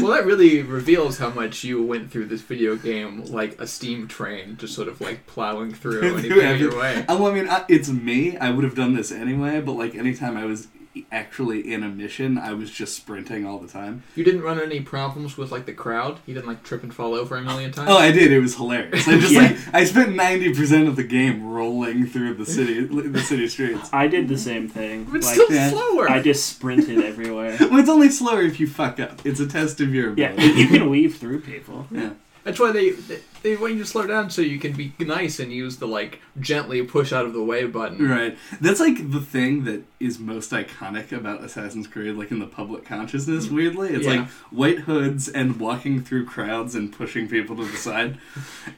Well, 0.00 0.12
that 0.12 0.24
really 0.26 0.62
reveals 0.62 1.18
how 1.18 1.30
much 1.30 1.64
you 1.64 1.82
went 1.82 2.10
through 2.10 2.26
this 2.26 2.42
video 2.42 2.76
game 2.76 3.24
like 3.24 3.60
a 3.60 3.66
steam 3.66 4.06
train, 4.08 4.56
just 4.56 4.74
sort 4.74 4.88
of 4.88 5.00
like 5.00 5.26
plowing 5.26 5.72
through 5.72 6.02
anything 6.02 6.38
in 6.38 6.58
your 6.58 6.78
way. 6.78 7.04
Well, 7.08 7.26
I 7.26 7.34
mean, 7.34 7.48
I, 7.48 7.64
it's 7.68 7.88
me. 7.88 8.36
I 8.36 8.50
would 8.50 8.64
have 8.64 8.74
done 8.74 8.94
this 8.94 9.10
anyway, 9.12 9.60
but 9.60 9.72
like 9.72 9.94
anytime 9.94 10.36
I 10.36 10.44
was 10.44 10.68
actually 11.10 11.72
in 11.72 11.82
a 11.82 11.88
mission, 11.88 12.38
I 12.38 12.52
was 12.54 12.70
just 12.70 12.96
sprinting 12.96 13.44
all 13.46 13.58
the 13.58 13.68
time. 13.68 14.02
You 14.14 14.22
didn't 14.24 14.42
run 14.42 14.60
any 14.60 14.80
problems 14.80 15.36
with 15.36 15.50
like 15.50 15.66
the 15.66 15.72
crowd. 15.72 16.20
You 16.26 16.34
didn't 16.34 16.46
like 16.46 16.62
trip 16.62 16.82
and 16.82 16.94
fall 16.94 17.14
over 17.14 17.36
a 17.36 17.42
million 17.42 17.72
times. 17.72 17.90
Oh, 17.90 17.96
I 17.96 18.12
did. 18.12 18.30
It 18.32 18.40
was 18.40 18.54
hilarious. 18.56 19.06
I 19.08 19.18
just 19.18 19.32
Yeah. 19.32 19.40
like 19.42 19.56
I 19.74 19.84
spent 19.84 20.14
ninety 20.14 20.54
percent 20.54 20.86
of 20.88 20.96
the 20.96 21.02
game 21.04 21.44
rolling 21.50 22.06
through 22.06 22.34
the 22.34 22.46
city, 22.46 22.84
the 22.84 23.20
city 23.20 23.48
streets. 23.48 23.88
I 23.92 24.06
did 24.06 24.28
the 24.28 24.38
same 24.38 24.68
thing. 24.68 25.08
It's 25.12 25.26
Like, 25.26 25.34
still 25.34 25.50
yeah. 25.52 25.70
slower. 25.70 26.08
I 26.10 26.20
just 26.22 26.46
sprinted 26.46 27.04
everywhere. 27.04 27.56
Well, 27.74 27.78
it's 27.80 27.88
only 27.88 28.08
slower 28.10 28.42
if 28.42 28.60
you 28.60 28.66
fuck 28.68 29.00
up. 29.00 29.24
It's 29.26 29.40
a 29.40 29.46
test 29.48 29.80
of 29.80 29.92
your 29.92 30.14
Yeah, 30.16 30.30
ability. 30.30 30.60
you 30.60 30.66
can 30.68 30.90
weave 30.90 31.16
through 31.16 31.40
people. 31.40 31.86
Yeah. 31.90 32.10
That's 32.44 32.60
why 32.60 32.72
they, 32.72 32.90
they 32.90 33.20
they 33.42 33.56
want 33.56 33.74
you 33.74 33.80
to 33.80 33.84
slow 33.86 34.06
down 34.06 34.30
so 34.30 34.40
you 34.40 34.58
can 34.58 34.72
be 34.72 34.92
nice 34.98 35.38
and 35.38 35.52
use 35.52 35.76
the 35.78 35.86
like 35.86 36.20
gently 36.40 36.82
push 36.82 37.12
out 37.12 37.26
of 37.26 37.32
the 37.34 37.42
way 37.42 37.64
button. 37.66 38.06
Right. 38.08 38.38
That's 38.60 38.80
like 38.80 39.10
the 39.10 39.20
thing 39.20 39.64
that 39.64 39.82
is 40.00 40.18
most 40.18 40.50
iconic 40.50 41.12
about 41.12 41.42
Assassin's 41.44 41.86
Creed, 41.86 42.16
like 42.16 42.30
in 42.30 42.38
the 42.38 42.46
public 42.46 42.84
consciousness, 42.84 43.48
weirdly. 43.48 43.90
It's 43.90 44.06
Yeah. 44.06 44.20
like 44.20 44.28
white 44.50 44.78
hoods 44.80 45.28
and 45.28 45.58
walking 45.60 46.02
through 46.02 46.24
crowds 46.26 46.74
and 46.74 46.92
pushing 46.92 47.28
people 47.28 47.56
to 47.56 47.64
the 47.64 47.76
side. 47.76 48.18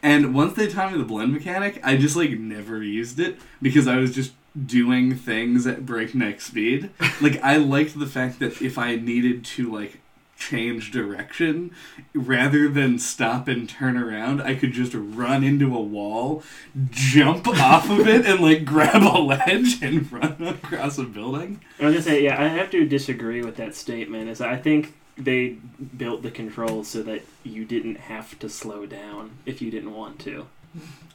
And 0.02 0.34
once 0.34 0.54
they 0.54 0.66
taught 0.68 0.92
me 0.92 0.98
the 0.98 1.04
blend 1.04 1.32
mechanic, 1.32 1.80
I 1.84 1.96
just 1.96 2.16
like 2.16 2.30
never 2.38 2.82
used 2.82 3.20
it 3.20 3.38
because 3.62 3.86
I 3.86 3.96
was 3.96 4.14
just 4.14 4.32
doing 4.64 5.14
things 5.14 5.66
at 5.66 5.84
breakneck 5.86 6.40
speed. 6.40 6.90
like 7.20 7.42
I 7.42 7.56
liked 7.56 7.98
the 7.98 8.06
fact 8.06 8.38
that 8.40 8.60
if 8.62 8.78
I 8.78 8.96
needed 8.96 9.44
to 9.44 9.70
like 9.72 10.00
change 10.36 10.90
direction 10.90 11.70
rather 12.14 12.68
than 12.68 12.98
stop 12.98 13.48
and 13.48 13.68
turn 13.68 13.96
around 13.96 14.40
i 14.42 14.54
could 14.54 14.72
just 14.72 14.92
run 14.94 15.42
into 15.42 15.74
a 15.74 15.80
wall 15.80 16.42
jump 16.90 17.48
off 17.48 17.88
of 17.90 18.06
it 18.06 18.26
and 18.26 18.40
like 18.40 18.64
grab 18.64 19.02
a 19.02 19.18
ledge 19.18 19.82
and 19.82 20.10
run 20.12 20.36
across 20.42 20.98
a 20.98 21.04
building 21.04 21.60
I 21.78 21.84
was 21.86 21.94
gonna 21.94 22.02
say, 22.02 22.24
yeah, 22.24 22.40
I 22.42 22.48
have 22.48 22.70
to 22.70 22.86
disagree 22.86 23.42
with 23.42 23.56
that 23.56 23.74
statement. 23.74 24.30
Is 24.30 24.40
I 24.40 24.56
think 24.56 24.94
they 25.18 25.56
built 25.96 26.22
the 26.22 26.30
controls 26.30 26.88
so 26.88 27.02
that 27.02 27.22
you 27.44 27.64
didn't 27.66 27.96
have 27.96 28.38
to 28.38 28.48
slow 28.48 28.86
down 28.86 29.32
if 29.44 29.60
you 29.60 29.70
didn't 29.70 29.94
want 29.94 30.18
to. 30.20 30.46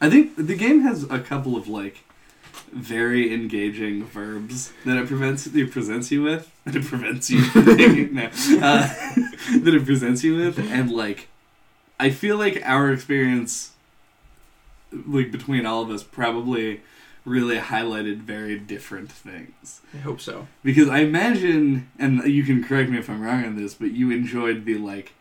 i 0.00 0.08
think 0.10 0.34
the 0.36 0.56
game 0.56 0.80
has 0.82 1.04
a 1.04 1.18
couple 1.20 1.56
of 1.56 1.68
like 1.68 2.04
very 2.72 3.32
engaging 3.32 4.04
verbs 4.04 4.72
that 4.86 4.96
it 4.96 5.06
prevents 5.06 5.46
it 5.46 5.70
presents 5.70 6.10
you 6.10 6.22
with 6.22 6.50
that 6.64 6.74
it 6.74 6.84
prevents 6.84 7.28
you 7.28 7.40
no, 8.10 8.24
uh, 8.24 8.88
that 9.60 9.74
it 9.74 9.84
presents 9.84 10.24
you 10.24 10.36
with 10.36 10.58
and 10.58 10.90
like 10.90 11.28
i 12.00 12.10
feel 12.10 12.38
like 12.38 12.60
our 12.64 12.90
experience 12.90 13.72
like 15.06 15.30
between 15.30 15.66
all 15.66 15.82
of 15.82 15.90
us 15.90 16.02
probably 16.02 16.80
really 17.24 17.56
highlighted 17.56 18.16
very 18.18 18.58
different 18.58 19.12
things 19.12 19.82
I 19.94 19.98
hope 19.98 20.20
so. 20.20 20.48
because 20.64 20.88
i 20.88 21.00
imagine 21.00 21.90
and 21.98 22.24
you 22.24 22.42
can 22.42 22.64
correct 22.64 22.90
me 22.90 22.98
if 22.98 23.10
i'm 23.10 23.20
wrong 23.20 23.44
on 23.44 23.56
this 23.56 23.74
but 23.74 23.92
you 23.92 24.10
enjoyed 24.10 24.64
the 24.64 24.78
like 24.78 25.12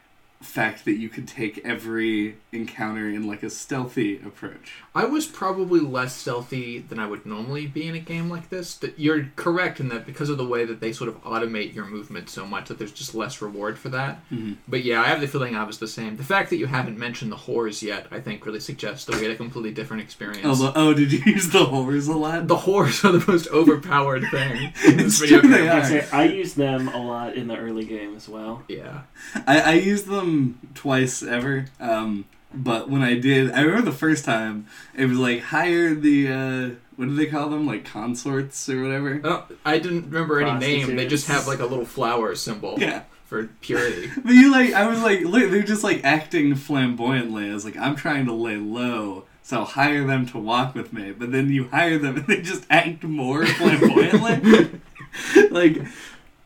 fact 0.41 0.85
that 0.85 0.93
you 0.93 1.07
could 1.07 1.27
take 1.27 1.59
every 1.65 2.35
encounter 2.51 3.07
in 3.09 3.27
like 3.27 3.43
a 3.43 3.49
stealthy 3.49 4.17
approach 4.25 4.73
I 4.93 5.05
was 5.05 5.25
probably 5.25 5.79
less 5.79 6.13
stealthy 6.15 6.79
than 6.79 6.99
I 6.99 7.07
would 7.07 7.25
normally 7.25 7.65
be 7.65 7.87
in 7.87 7.95
a 7.95 7.99
game 7.99 8.29
like 8.29 8.49
this. 8.49 8.75
That 8.75 8.99
you're 8.99 9.27
correct 9.37 9.79
in 9.79 9.87
that 9.87 10.05
because 10.05 10.29
of 10.29 10.37
the 10.37 10.45
way 10.45 10.65
that 10.65 10.81
they 10.81 10.91
sort 10.91 11.07
of 11.07 11.23
automate 11.23 11.73
your 11.73 11.85
movement 11.85 12.29
so 12.29 12.45
much 12.45 12.67
that 12.67 12.77
there's 12.77 12.91
just 12.91 13.15
less 13.15 13.41
reward 13.41 13.79
for 13.79 13.87
that. 13.89 14.19
Mhm. 14.29 14.57
But 14.67 14.83
yeah, 14.83 14.99
I 15.01 15.05
have 15.05 15.21
the 15.21 15.29
feeling 15.29 15.55
I 15.55 15.63
was 15.63 15.77
the 15.77 15.87
same. 15.87 16.17
The 16.17 16.25
fact 16.25 16.49
that 16.49 16.57
you 16.57 16.65
haven't 16.65 16.97
mentioned 16.97 17.31
the 17.31 17.37
whores 17.37 17.81
yet, 17.81 18.07
I 18.11 18.19
think, 18.19 18.45
really 18.45 18.59
suggests 18.59 19.05
that 19.05 19.15
we 19.15 19.21
had 19.21 19.31
a 19.31 19.35
completely 19.37 19.71
different 19.71 20.03
experience. 20.03 20.41
oh, 20.45 20.73
oh 20.75 20.93
did 20.93 21.13
you 21.13 21.21
use 21.25 21.47
the 21.49 21.63
horrors 21.63 22.09
a 22.09 22.17
lot 22.17 22.47
the 22.49 22.57
whores 22.57 23.05
are 23.05 23.13
the 23.17 23.31
most 23.31 23.47
overpowered 23.49 24.25
thing 24.29 24.73
in 24.85 24.99
It's 24.99 25.19
this 25.19 25.19
video 25.21 25.39
true, 25.39 25.49
they 25.51 25.69
are. 25.69 25.79
I 25.79 25.83
say 25.83 26.07
I 26.11 26.23
used 26.25 26.57
them 26.57 26.89
a 26.89 26.97
lot 27.01 27.35
in 27.35 27.47
the 27.47 27.55
early 27.57 27.85
game 27.85 28.13
as 28.17 28.27
well. 28.27 28.63
Yeah. 28.67 29.01
I, 29.47 29.59
I 29.61 29.73
used 29.73 30.07
them 30.07 30.30
twice 30.73 31.23
ever. 31.23 31.65
Um, 31.79 32.25
but 32.53 32.89
when 32.89 33.01
I 33.01 33.17
did, 33.17 33.51
I 33.51 33.61
remember 33.61 33.89
the 33.89 33.97
first 33.97 34.25
time 34.25 34.67
it 34.95 35.05
was 35.05 35.17
like 35.17 35.41
hire 35.41 35.95
the 35.95 36.27
uh, 36.27 36.69
what 36.97 37.05
do 37.05 37.15
they 37.15 37.25
call 37.25 37.49
them? 37.49 37.65
Like 37.65 37.85
consorts 37.85 38.69
or 38.69 38.81
whatever. 38.83 39.21
Oh, 39.23 39.45
I 39.65 39.79
didn't 39.79 40.05
remember 40.05 40.41
any 40.41 40.59
name. 40.59 40.95
They 40.95 41.07
just 41.07 41.27
have 41.27 41.47
like 41.47 41.59
a 41.59 41.65
little 41.65 41.85
flower 41.85 42.35
symbol 42.35 42.75
Yeah, 42.77 43.03
for 43.25 43.47
purity. 43.61 44.11
but 44.23 44.33
you 44.33 44.51
like 44.51 44.73
I 44.73 44.87
was 44.87 45.01
like 45.01 45.21
look, 45.21 45.49
they're 45.49 45.63
just 45.63 45.83
like 45.83 46.03
acting 46.03 46.55
flamboyantly. 46.55 47.49
I 47.49 47.53
was 47.53 47.65
like 47.65 47.77
I'm 47.77 47.95
trying 47.95 48.25
to 48.25 48.33
lay 48.33 48.57
low. 48.57 49.25
So 49.43 49.63
hire 49.63 50.05
them 50.05 50.25
to 50.27 50.37
walk 50.37 50.75
with 50.75 50.93
me, 50.93 51.11
but 51.11 51.31
then 51.31 51.49
you 51.49 51.67
hire 51.69 51.97
them 51.97 52.17
and 52.17 52.27
they 52.27 52.41
just 52.41 52.65
act 52.69 53.03
more 53.03 53.45
flamboyantly. 53.57 54.79
like 55.49 55.77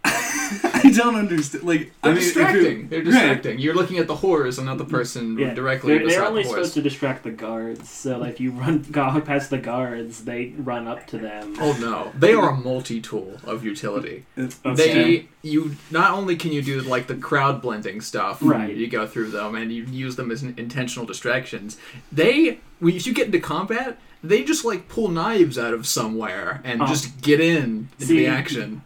I 0.73 0.91
don't 0.95 1.15
understand. 1.15 1.63
Like 1.63 1.91
They're 2.03 2.11
I 2.11 2.15
mean, 2.15 2.23
distracting. 2.23 2.79
it- 2.81 2.89
They're 2.89 2.99
right. 2.99 3.05
distracting. 3.05 3.59
You're 3.59 3.73
looking 3.73 3.97
at 3.97 4.07
the 4.07 4.15
whores 4.15 4.57
and 4.57 4.67
not 4.67 4.77
the 4.77 4.85
person 4.85 5.37
Yeah, 5.37 5.53
directly 5.53 5.97
they're, 5.97 6.07
they're 6.07 6.25
only 6.25 6.43
the 6.43 6.49
supposed 6.49 6.73
to 6.75 6.81
distract 6.81 7.23
the 7.23 7.31
guards. 7.31 7.89
So 7.89 8.17
like 8.17 8.39
you 8.39 8.51
run 8.51 8.83
go 8.91 9.19
past 9.21 9.49
the 9.49 9.57
guards, 9.57 10.23
they 10.25 10.53
run 10.57 10.87
up 10.87 11.07
to 11.07 11.17
them. 11.17 11.55
Oh 11.59 11.75
no, 11.79 12.11
they 12.17 12.33
are 12.33 12.49
a 12.49 12.55
multi-tool 12.55 13.37
of 13.45 13.63
utility. 13.65 14.25
Uh, 14.37 14.47
okay. 14.65 14.75
They 14.75 15.27
you 15.41 15.75
not 15.91 16.11
only 16.11 16.35
can 16.35 16.51
you 16.51 16.61
do 16.61 16.81
like 16.81 17.07
the 17.07 17.15
crowd 17.15 17.61
blending 17.61 18.01
stuff, 18.01 18.39
Right. 18.41 18.75
You 18.75 18.87
go 18.87 19.07
through 19.07 19.31
them 19.31 19.55
and 19.55 19.71
you 19.71 19.83
use 19.85 20.15
them 20.15 20.29
as 20.31 20.43
in- 20.43 20.53
intentional 20.57 21.05
distractions. 21.05 21.77
They 22.11 22.59
when 22.79 22.93
you 22.95 23.13
get 23.13 23.27
into 23.27 23.39
combat, 23.39 23.97
they 24.23 24.43
just 24.43 24.65
like 24.65 24.87
pull 24.87 25.07
knives 25.07 25.57
out 25.57 25.73
of 25.73 25.87
somewhere 25.87 26.61
and 26.63 26.81
Oh. 26.81 26.85
just 26.87 27.21
get 27.21 27.39
in 27.39 27.89
into 27.99 28.05
See, 28.05 28.17
the 28.19 28.27
action. 28.27 28.81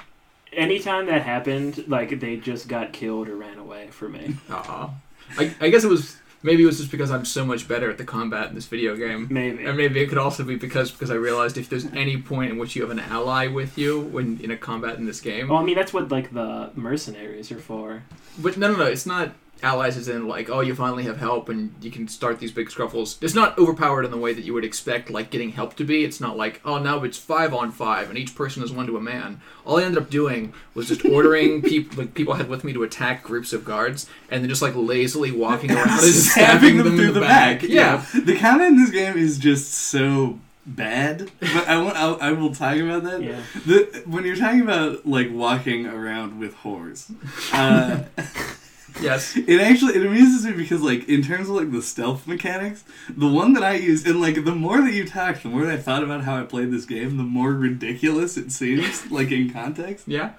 Anytime 0.53 1.06
that 1.08 1.22
happened, 1.24 1.86
like 1.88 2.20
they 2.20 2.38
just 2.38 2.68
got 2.68 2.91
killed 2.94 3.27
or 3.29 3.36
ran 3.36 3.58
away 3.60 3.88
for 3.91 4.10
me. 4.10 4.36
Aw. 4.50 4.89
I, 5.38 5.53
I 5.62 5.70
guess 5.70 5.84
it 5.84 5.89
was 5.89 6.18
maybe 6.41 6.63
it 6.63 6.65
was 6.65 6.77
just 6.79 6.89
because 6.89 7.12
I'm 7.12 7.25
so 7.25 7.46
much 7.46 7.68
better 7.68 7.89
at 7.89 7.98
the 7.98 8.03
combat 8.06 8.50
in 8.50 8.56
this 8.56 8.65
video 8.65 8.96
game. 8.96 9.27
Maybe. 9.29 9.63
And 9.65 9.77
maybe 9.77 10.00
it 10.00 10.08
could 10.08 10.18
also 10.18 10.44
be 10.44 10.56
because 10.56 10.89
because 10.91 11.12
I 11.12 11.15
realized 11.15 11.58
if 11.58 11.70
there's 11.70 11.86
any 11.88 12.18
point 12.22 12.51
in 12.51 12.58
which 12.58 12.75
you 12.75 12.82
have 12.82 12.91
an 12.91 13.00
ally 13.00 13.48
with 13.48 13.77
you 13.77 14.00
when 14.01 14.39
in 14.41 14.50
a 14.51 14.58
combat 14.58 14.98
in 14.98 15.06
this 15.06 15.22
game, 15.22 15.50
Well, 15.50 15.60
I 15.60 15.63
mean 15.63 15.75
that's 15.75 15.94
what 15.94 16.10
like 16.10 16.34
the 16.34 16.72
mercenaries 16.75 17.51
are 17.51 17.60
for. 17.60 18.03
but 18.39 18.58
no, 18.58 18.72
no, 18.72 18.77
no, 18.77 18.86
it's 18.86 19.06
not 19.06 19.32
allies 19.63 19.98
is 19.98 20.08
in 20.08 20.28
like 20.28 20.50
oh 20.50 20.62
you 20.62 20.75
finally 20.75 21.04
have 21.04 21.18
help 21.18 21.50
and 21.50 21.74
you 21.82 21.92
can 21.92 22.08
start 22.08 22.39
these 22.39 22.51
big 22.51 22.70
scruffles. 22.70 23.22
It's 23.22 23.34
not 23.36 23.58
overpowered 23.58 24.06
in 24.06 24.12
the 24.12 24.18
way 24.18 24.34
that 24.34 24.44
you 24.44 24.54
would 24.54 24.66
expect 24.66 25.10
like 25.10 25.30
getting 25.30 25.51
help 25.51 25.75
to 25.78 25.84
be. 25.84 26.04
It's 26.04 26.22
not 26.22 26.38
like 26.38 26.62
oh 26.66 26.78
now 26.78 27.04
it's 27.04 27.18
five 27.18 27.54
on 27.54 27.72
five 27.72 28.10
and 28.10 28.18
each 28.18 28.36
person 28.36 28.63
is 28.63 28.72
one 28.72 28.88
to 28.88 28.98
a 28.98 29.01
man. 29.01 29.42
All 29.66 29.80
I 29.80 29.84
ended 29.84 30.01
up 30.01 30.10
doing 30.10 30.54
was 30.74 30.88
just 30.88 31.06
ordering 31.06 31.62
people 31.63 32.04
like 32.04 32.13
people 32.13 32.34
I 32.34 32.38
had 32.38 32.50
with 32.50 32.63
me 32.63 32.74
to 32.74 32.84
attack 32.84 33.24
groups 33.24 33.54
of 33.54 33.66
guards 33.66 34.10
and 34.30 34.44
then 34.44 34.50
just 34.50 34.62
like 34.62 34.75
lazily 34.75 35.32
walking 35.32 35.72
around 35.72 35.89
and 35.89 36.01
just 36.01 36.32
stabbing 36.32 36.78
them, 36.78 36.96
through 36.96 37.08
in 37.08 37.13
the, 37.13 37.20
the, 37.20 37.22
back. 37.22 37.63
Yeah. 37.63 38.06
the 38.13 38.38
combat 38.38 38.68
in 38.68 38.78
this 38.78 38.92
game 38.92 39.18
is 39.18 39.38
just 39.38 39.74
so 39.74 40.39
bad. 40.75 41.32
But 41.39 41.68
I 41.68 41.78
won't. 41.78 41.96
I'll, 41.96 42.18
I 42.22 42.32
will 42.32 42.54
talk 42.54 42.78
about 42.78 43.04
that. 43.04 43.22
Yeah. 43.22 43.42
The 43.66 44.04
when 44.06 44.25
you're 44.25 44.36
talking 44.36 44.62
about 44.62 45.06
like 45.06 45.32
walking 45.32 45.86
around 45.86 46.39
with 46.39 46.56
whores, 46.58 47.12
uh, 47.54 48.04
Yes. 49.01 49.36
it 49.38 49.60
actually 49.62 49.96
it 49.96 50.06
amuses 50.06 50.46
me 50.46 50.53
because 50.53 50.82
like 50.82 51.08
in 51.08 51.22
terms 51.22 51.50
of 51.50 51.56
like 51.56 51.72
the 51.72 51.82
stealth 51.82 52.27
mechanics, 52.27 52.84
the 53.10 53.27
one 53.27 53.53
that 53.53 53.63
I 53.63 53.74
used 53.75 54.08
and 54.08 54.20
like 54.22 54.44
the 54.44 54.56
more 54.56 54.82
that 54.82 54.94
you 54.94 55.08
talk, 55.08 55.41
the 55.41 55.50
more 55.50 55.65
that 55.65 55.74
I 55.74 55.77
thought 55.77 56.03
about 56.03 56.24
how 56.24 56.39
I 56.39 56.44
played 56.44 56.72
this 56.72 56.86
game, 56.86 57.18
the 57.18 57.24
more 57.24 57.53
ridiculous 57.53 58.38
it 58.38 58.51
seems 58.51 59.10
like 59.12 59.32
in 59.32 59.51
context. 59.51 60.08
Yeah. 60.08 60.34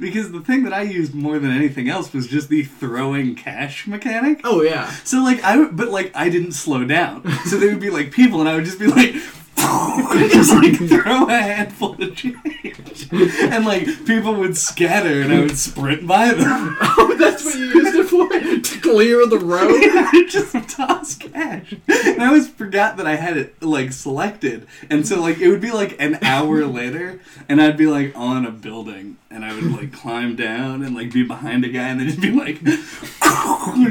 Because 0.00 0.32
the 0.32 0.40
thing 0.40 0.64
that 0.64 0.72
I 0.72 0.82
used 0.82 1.14
more 1.14 1.38
than 1.38 1.50
anything 1.50 1.90
else 1.90 2.12
was 2.14 2.26
just 2.26 2.48
the 2.48 2.62
throwing 2.64 3.34
cash 3.34 3.86
mechanic. 3.86 4.40
Oh 4.44 4.62
yeah. 4.62 4.90
So 5.04 5.22
like 5.22 5.42
I 5.44 5.66
but 5.66 5.88
like 5.88 6.10
I 6.14 6.30
didn't 6.30 6.52
slow 6.52 6.84
down. 6.84 7.30
So 7.46 7.58
there 7.58 7.68
would 7.70 7.80
be 7.80 7.90
like 7.90 8.10
people, 8.10 8.40
and 8.40 8.48
I 8.48 8.54
would 8.54 8.64
just 8.64 8.78
be 8.78 8.86
like, 8.86 9.14
just 10.30 10.52
like 10.54 10.76
throw 10.76 11.26
a 11.28 11.32
handful 11.32 12.00
of 12.00 12.14
change, 12.16 13.08
and 13.12 13.64
like 13.64 13.84
people 14.06 14.34
would 14.34 14.56
scatter, 14.56 15.20
and 15.22 15.32
I 15.32 15.40
would 15.40 15.58
sprint 15.58 16.06
by 16.06 16.32
them. 16.32 16.76
Oh, 17.00 17.14
that's 17.16 17.44
what 17.44 17.54
you 17.54 17.66
used 17.66 17.94
it 17.96 18.04
for 18.06 18.28
to 18.60 18.80
clear 18.80 19.26
the 19.26 19.38
road. 19.38 19.70
I 19.72 20.26
just 20.28 20.52
toss 20.68 21.14
cash, 21.14 21.74
and 21.88 22.22
I 22.22 22.26
always 22.26 22.48
forgot 22.48 22.96
that 22.96 23.06
I 23.06 23.16
had 23.16 23.36
it 23.36 23.62
like 23.62 23.92
selected, 23.92 24.66
and 24.90 25.06
so 25.06 25.20
like 25.20 25.38
it 25.38 25.48
would 25.48 25.60
be 25.60 25.70
like 25.70 26.00
an 26.00 26.18
hour 26.22 26.64
later, 26.66 27.20
and 27.48 27.60
I'd 27.60 27.76
be 27.76 27.86
like 27.86 28.12
on 28.16 28.44
a 28.46 28.50
building, 28.50 29.16
and 29.30 29.44
I 29.44 29.54
would 29.54 29.70
like 29.72 29.92
climb 29.92 30.36
down 30.36 30.82
and 30.82 30.94
like 30.94 31.12
be 31.12 31.22
behind 31.22 31.64
a 31.64 31.68
guy, 31.68 31.88
and 31.88 32.00
then 32.00 32.08
just 32.08 32.20
be 32.20 32.30
like, 32.32 32.62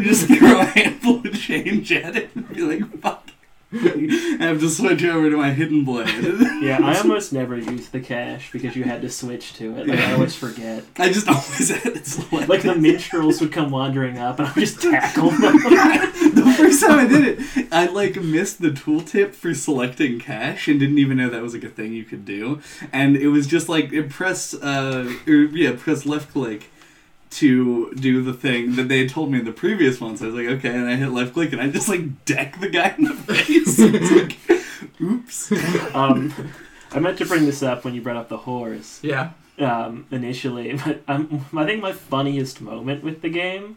just 0.04 0.28
throw 0.28 0.60
a 0.62 0.66
handful 0.66 1.26
of 1.26 1.40
change 1.40 1.92
at 1.92 2.16
it, 2.16 2.30
and 2.36 2.48
be 2.54 2.62
like, 2.62 3.02
fuck. 3.02 3.27
I 3.74 4.38
have 4.40 4.62
to 4.62 4.70
switch 4.70 5.04
over 5.04 5.30
to 5.30 5.36
my 5.36 5.52
hidden 5.52 5.84
blade. 5.84 6.08
Yeah, 6.58 6.80
I 6.82 6.98
almost 7.02 7.34
never 7.34 7.56
use 7.56 7.90
the 7.90 8.00
cash 8.00 8.52
because 8.52 8.76
you 8.76 8.84
had 8.84 9.02
to 9.04 9.10
switch 9.10 9.54
to 9.56 9.78
it. 9.78 9.88
Like 9.88 10.00
I 10.00 10.14
always 10.14 10.36
forget. 10.36 10.84
I 10.98 11.10
just 11.12 11.28
always 11.28 11.70
had 11.70 11.96
it 11.96 12.08
selected. 12.08 12.50
Like 12.50 12.64
the 12.64 12.76
minstrels 12.76 13.40
would 13.42 13.52
come 13.52 13.70
wandering 13.70 14.18
up 14.18 14.40
and 14.40 14.48
I 14.48 14.54
would 14.54 14.62
just 14.62 14.82
tackle 14.82 15.30
them. 15.30 15.58
the 15.58 16.56
first 16.58 16.82
time 16.82 17.00
I 17.00 17.08
did 17.08 17.40
it, 17.40 17.68
I 17.72 17.86
like 17.86 18.16
missed 18.16 18.60
the 18.60 18.70
tooltip 18.70 19.36
for 19.36 19.54
selecting 19.54 20.20
cash 20.20 20.68
and 20.68 20.80
didn't 20.80 20.98
even 20.98 21.18
know 21.18 21.30
that 21.30 21.44
was 21.44 21.54
like 21.54 21.64
a 21.64 21.70
thing 21.70 21.94
you 21.94 22.04
could 22.06 22.26
do. 22.26 22.60
And 22.92 23.16
it 23.16 23.28
was 23.28 23.46
just 23.46 23.70
like 23.70 23.94
it 23.94 24.10
press 24.10 24.56
uh 24.56 25.14
or, 25.28 25.34
yeah, 25.34 25.76
press 25.78 26.06
left 26.08 26.32
click 26.32 26.72
to 27.30 27.94
do 27.96 28.22
the 28.24 28.34
thing 28.34 28.76
that 28.76 28.88
they 28.88 29.00
had 29.00 29.10
told 29.10 29.32
me 29.32 29.40
in 29.40 29.46
the 29.46 29.52
previous 29.52 30.00
one. 30.00 30.16
So 30.18 30.26
I 30.26 30.28
was 30.32 30.36
like, 30.36 30.48
okay, 30.60 30.70
and 30.70 30.88
I 30.88 30.96
hit 30.96 31.10
left 31.10 31.34
click 31.34 31.52
and 31.54 31.62
I 31.62 31.70
just 31.70 31.90
like 31.90 32.26
deck 32.26 32.60
the 32.60 32.70
guy 32.70 32.96
in 32.98 33.04
the 33.06 33.14
face. 33.34 33.78
It's 33.80 34.12
like, 34.12 34.38
oops. 35.02 35.52
um, 35.96 36.34
I 36.92 37.00
meant 37.00 37.18
to 37.20 37.26
bring 37.26 37.46
this 37.46 37.62
up 37.62 37.84
when 37.84 37.94
you 37.94 38.02
brought 38.02 38.16
up 38.18 38.30
the 38.30 38.38
horse. 38.38 39.00
Yeah. 39.04 39.32
um, 39.60 40.06
initially, 40.12 40.74
but 40.86 41.02
um, 41.08 41.46
I 41.56 41.66
think 41.66 41.82
my 41.82 41.92
funniest 41.94 42.62
moment 42.62 43.04
with 43.04 43.22
the 43.22 43.30
game 43.30 43.76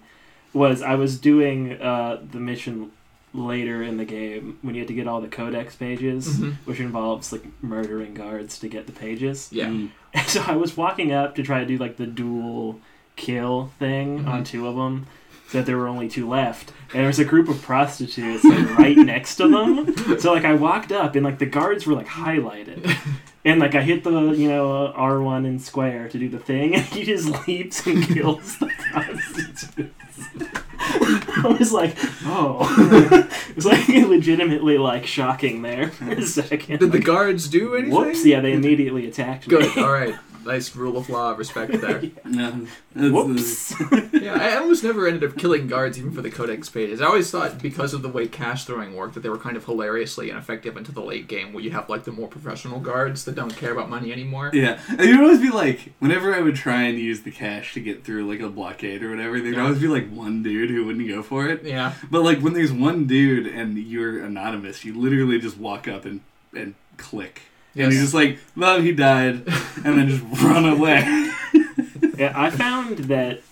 was 0.52 0.82
I 0.82 0.94
was 0.94 1.18
doing 1.18 1.80
uh, 1.80 2.20
the 2.30 2.38
mission 2.40 2.90
later 3.32 3.80
in 3.82 3.96
the 3.96 4.04
game 4.04 4.58
when 4.62 4.74
you 4.74 4.80
had 4.80 4.88
to 4.88 4.94
get 4.94 5.06
all 5.06 5.20
the 5.20 5.28
codex 5.28 5.76
pages, 5.76 6.26
Mhm. 6.40 6.54
which 6.64 6.80
involves 6.80 7.30
like 7.32 7.44
murdering 7.62 8.12
guards 8.14 8.58
to 8.58 8.68
get 8.68 8.86
the 8.86 8.92
pages. 8.92 9.48
Yeah. 9.52 9.66
Mm. 9.66 9.90
And 10.12 10.26
so 10.26 10.42
I 10.46 10.56
was 10.56 10.76
walking 10.76 11.12
up 11.12 11.36
to 11.36 11.42
try 11.44 11.60
to 11.60 11.66
do 11.66 11.78
like 11.78 11.96
the 11.96 12.06
dual 12.08 12.80
kill 13.20 13.70
thing 13.78 14.24
Mhm. 14.24 14.28
on 14.28 14.44
two 14.44 14.66
of 14.66 14.74
them. 14.76 15.06
So 15.48 15.58
that 15.58 15.66
there 15.66 15.76
were 15.76 15.88
only 15.88 16.08
two 16.08 16.28
left, 16.28 16.70
and 16.92 17.00
there 17.00 17.08
was 17.08 17.18
a 17.18 17.24
group 17.24 17.48
of 17.48 17.60
prostitutes 17.60 18.44
like 18.44 18.78
right 18.78 18.96
next 18.96 19.34
to 19.36 19.48
them. 19.48 19.96
So 20.20 20.32
like 20.32 20.44
I 20.44 20.54
walked 20.54 20.92
up, 20.92 21.16
and 21.16 21.24
like 21.24 21.38
the 21.40 21.46
guards 21.46 21.86
were 21.88 21.94
like 21.94 22.06
highlighted, 22.06 22.88
and 23.44 23.58
like 23.58 23.74
I 23.74 23.82
hit 23.82 24.04
the 24.04 24.30
you 24.30 24.48
know 24.48 24.92
R 24.94 25.20
one 25.20 25.44
and 25.46 25.60
square 25.60 26.08
to 26.08 26.18
do 26.18 26.28
the 26.28 26.38
thing, 26.38 26.74
and 26.76 26.84
he 26.84 27.02
just 27.04 27.48
leaps 27.48 27.84
and 27.84 28.06
kills 28.06 28.58
the 28.58 28.70
prostitutes. 28.92 29.68
I 31.42 31.56
was 31.58 31.72
like, 31.72 31.96
oh. 32.26 32.58
it 33.50 33.56
was 33.56 33.66
like 33.66 33.88
legitimately 33.88 34.78
like 34.78 35.06
shocking 35.06 35.62
there 35.62 35.88
for 35.88 36.10
a 36.12 36.22
second. 36.22 36.78
Did 36.78 36.92
the 36.92 37.00
guards 37.00 37.48
do 37.48 37.74
anything? 37.74 37.92
Whoops! 37.92 38.24
Yeah, 38.24 38.38
they 38.40 38.52
immediately 38.52 39.06
attacked 39.08 39.48
me. 39.48 39.58
Good. 39.58 39.78
All 39.78 39.90
right. 39.92 40.14
Nice 40.44 40.74
rule 40.74 40.96
of 40.96 41.08
law. 41.10 41.32
Respect 41.36 41.80
there. 41.80 42.02
No, 42.24 42.66
that's- 42.94 43.12
Whoops! 43.12 43.74
yeah, 44.12 44.34
I 44.34 44.56
almost 44.56 44.82
never 44.84 45.06
ended 45.06 45.28
up 45.28 45.36
killing 45.36 45.66
guards 45.66 45.98
even 45.98 46.12
for 46.12 46.22
the 46.22 46.30
codex 46.30 46.68
pages. 46.68 47.00
I 47.00 47.06
always 47.06 47.30
thought 47.30 47.60
because 47.60 47.92
of 47.94 48.02
the 48.02 48.08
way 48.08 48.26
cash 48.28 48.64
throwing 48.64 48.94
worked 48.96 49.14
that 49.14 49.20
they 49.20 49.28
were 49.28 49.38
kind 49.38 49.56
of 49.56 49.64
hilariously 49.64 50.30
ineffective 50.30 50.76
into 50.76 50.92
the 50.92 51.00
late 51.02 51.28
game 51.28 51.52
where 51.52 51.62
you 51.62 51.70
have 51.72 51.88
like 51.88 52.04
the 52.04 52.12
more 52.12 52.28
professional 52.28 52.80
guards 52.80 53.24
that 53.24 53.34
don't 53.34 53.54
care 53.56 53.72
about 53.72 53.88
money 53.90 54.12
anymore. 54.12 54.50
Yeah, 54.54 54.80
and 54.88 55.00
you'd 55.00 55.20
always 55.20 55.40
be 55.40 55.50
like, 55.50 55.92
whenever 55.98 56.34
I 56.34 56.40
would 56.40 56.56
try 56.56 56.82
and 56.82 56.98
use 56.98 57.22
the 57.22 57.30
cash 57.32 57.74
to 57.74 57.80
get 57.80 58.04
through 58.04 58.28
like 58.30 58.40
a 58.40 58.48
blockade 58.48 59.02
or 59.02 59.10
whatever, 59.10 59.40
there'd 59.40 59.54
Yeah. 59.56 59.62
always 59.64 59.80
be 59.80 59.88
like 59.88 60.08
one 60.10 60.42
dude 60.42 60.70
who 60.70 60.84
wouldn't 60.86 61.08
go 61.08 61.22
for 61.22 61.48
it. 61.48 61.64
Yeah. 61.64 61.94
But 62.10 62.22
like 62.22 62.38
when 62.40 62.52
there's 62.54 62.72
one 62.72 63.06
dude 63.06 63.46
and 63.46 63.76
you're 63.76 64.24
anonymous, 64.24 64.84
you 64.84 64.94
literally 64.98 65.38
just 65.40 65.58
walk 65.58 65.86
up 65.88 66.04
and 66.04 66.20
and 66.54 66.74
click, 66.96 67.42
and 67.74 67.82
Yes. 67.84 67.92
you're 67.92 68.02
just 68.02 68.14
like, 68.14 68.38
"Well, 68.56 68.80
he 68.80 68.92
died," 68.92 69.42
and 69.84 69.98
then 69.98 70.08
just 70.08 70.22
run 70.42 70.64
away. 70.68 71.30
Yeah, 72.18 72.32
I 72.34 72.50
found 72.50 72.98
that 72.98 73.42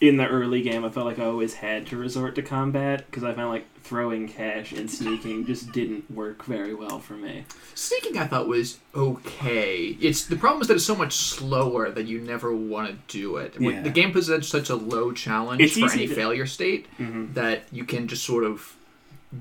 in 0.00 0.16
the 0.16 0.26
early 0.26 0.62
game, 0.62 0.84
I 0.84 0.88
felt 0.90 1.06
like 1.06 1.18
I 1.18 1.24
always 1.24 1.54
had 1.54 1.86
to 1.88 1.96
resort 1.96 2.34
to 2.36 2.42
combat 2.42 3.04
because 3.06 3.24
I 3.24 3.32
found 3.32 3.50
like 3.50 3.66
throwing 3.82 4.28
cash 4.28 4.72
and 4.72 4.90
sneaking 4.90 5.44
just 5.46 5.70
didn't 5.72 6.10
work 6.10 6.44
very 6.46 6.74
well 6.74 6.98
for 6.98 7.12
me. 7.14 7.44
Sneaking, 7.74 8.16
I 8.18 8.26
thought 8.26 8.48
was 8.48 8.78
okay. 8.94 9.96
It's 10.00 10.24
the 10.24 10.36
problem 10.36 10.62
is 10.62 10.68
that 10.68 10.74
it's 10.74 10.84
so 10.84 10.94
much 10.96 11.14
slower 11.14 11.90
that 11.90 12.06
you 12.06 12.20
never 12.20 12.54
want 12.54 12.88
to 13.08 13.18
do 13.18 13.36
it. 13.36 13.54
Yeah. 13.58 13.82
The 13.82 13.90
game 13.90 14.12
presents 14.12 14.48
such 14.48 14.70
a 14.70 14.74
low 14.76 15.12
challenge 15.12 15.60
It's 15.60 15.78
for 15.78 15.90
any 15.92 16.06
to- 16.06 16.14
failure 16.14 16.46
state 16.46 16.86
Mm-hmm. 16.98 17.34
that 17.34 17.64
you 17.72 17.84
can 17.84 18.08
just 18.08 18.24
sort 18.24 18.44
of 18.44 18.74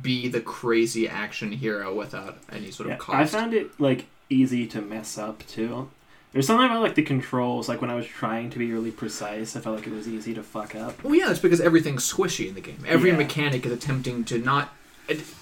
be 0.01 0.27
the 0.27 0.41
crazy 0.41 1.07
action 1.07 1.51
hero 1.51 1.93
without 1.93 2.37
any 2.51 2.71
sort 2.71 2.87
Yeah, 2.89 2.95
of 2.95 2.99
cost. 2.99 3.17
I 3.17 3.25
found 3.25 3.53
it 3.53 3.79
like 3.79 4.05
easy 4.29 4.65
to 4.67 4.81
mess 4.81 5.17
up 5.17 5.45
too. 5.47 5.89
There's 6.31 6.47
something 6.47 6.65
about 6.65 6.81
like 6.81 6.95
the 6.95 7.03
controls, 7.03 7.69
like 7.69 7.79
when 7.81 7.91
I 7.91 7.95
was 7.95 8.07
trying 8.07 8.49
to 8.51 8.57
be 8.59 8.71
really 8.71 8.89
precise, 8.89 9.55
I 9.55 9.59
felt 9.59 9.75
like 9.75 9.85
it 9.85 9.93
was 9.93 10.07
easy 10.07 10.33
to 10.33 10.41
fuck 10.41 10.73
up. 10.73 11.03
Well, 11.03 11.13
yeah, 11.13 11.29
it's 11.29 11.39
because 11.39 11.61
everything's 11.61 12.11
squishy 12.11 12.47
in 12.47 12.55
the 12.55 12.61
game. 12.61 12.83
Every 12.87 13.11
Yeah. 13.11 13.17
mechanic 13.17 13.65
is 13.67 13.71
attempting 13.71 14.23
to 14.25 14.39
not. 14.39 14.73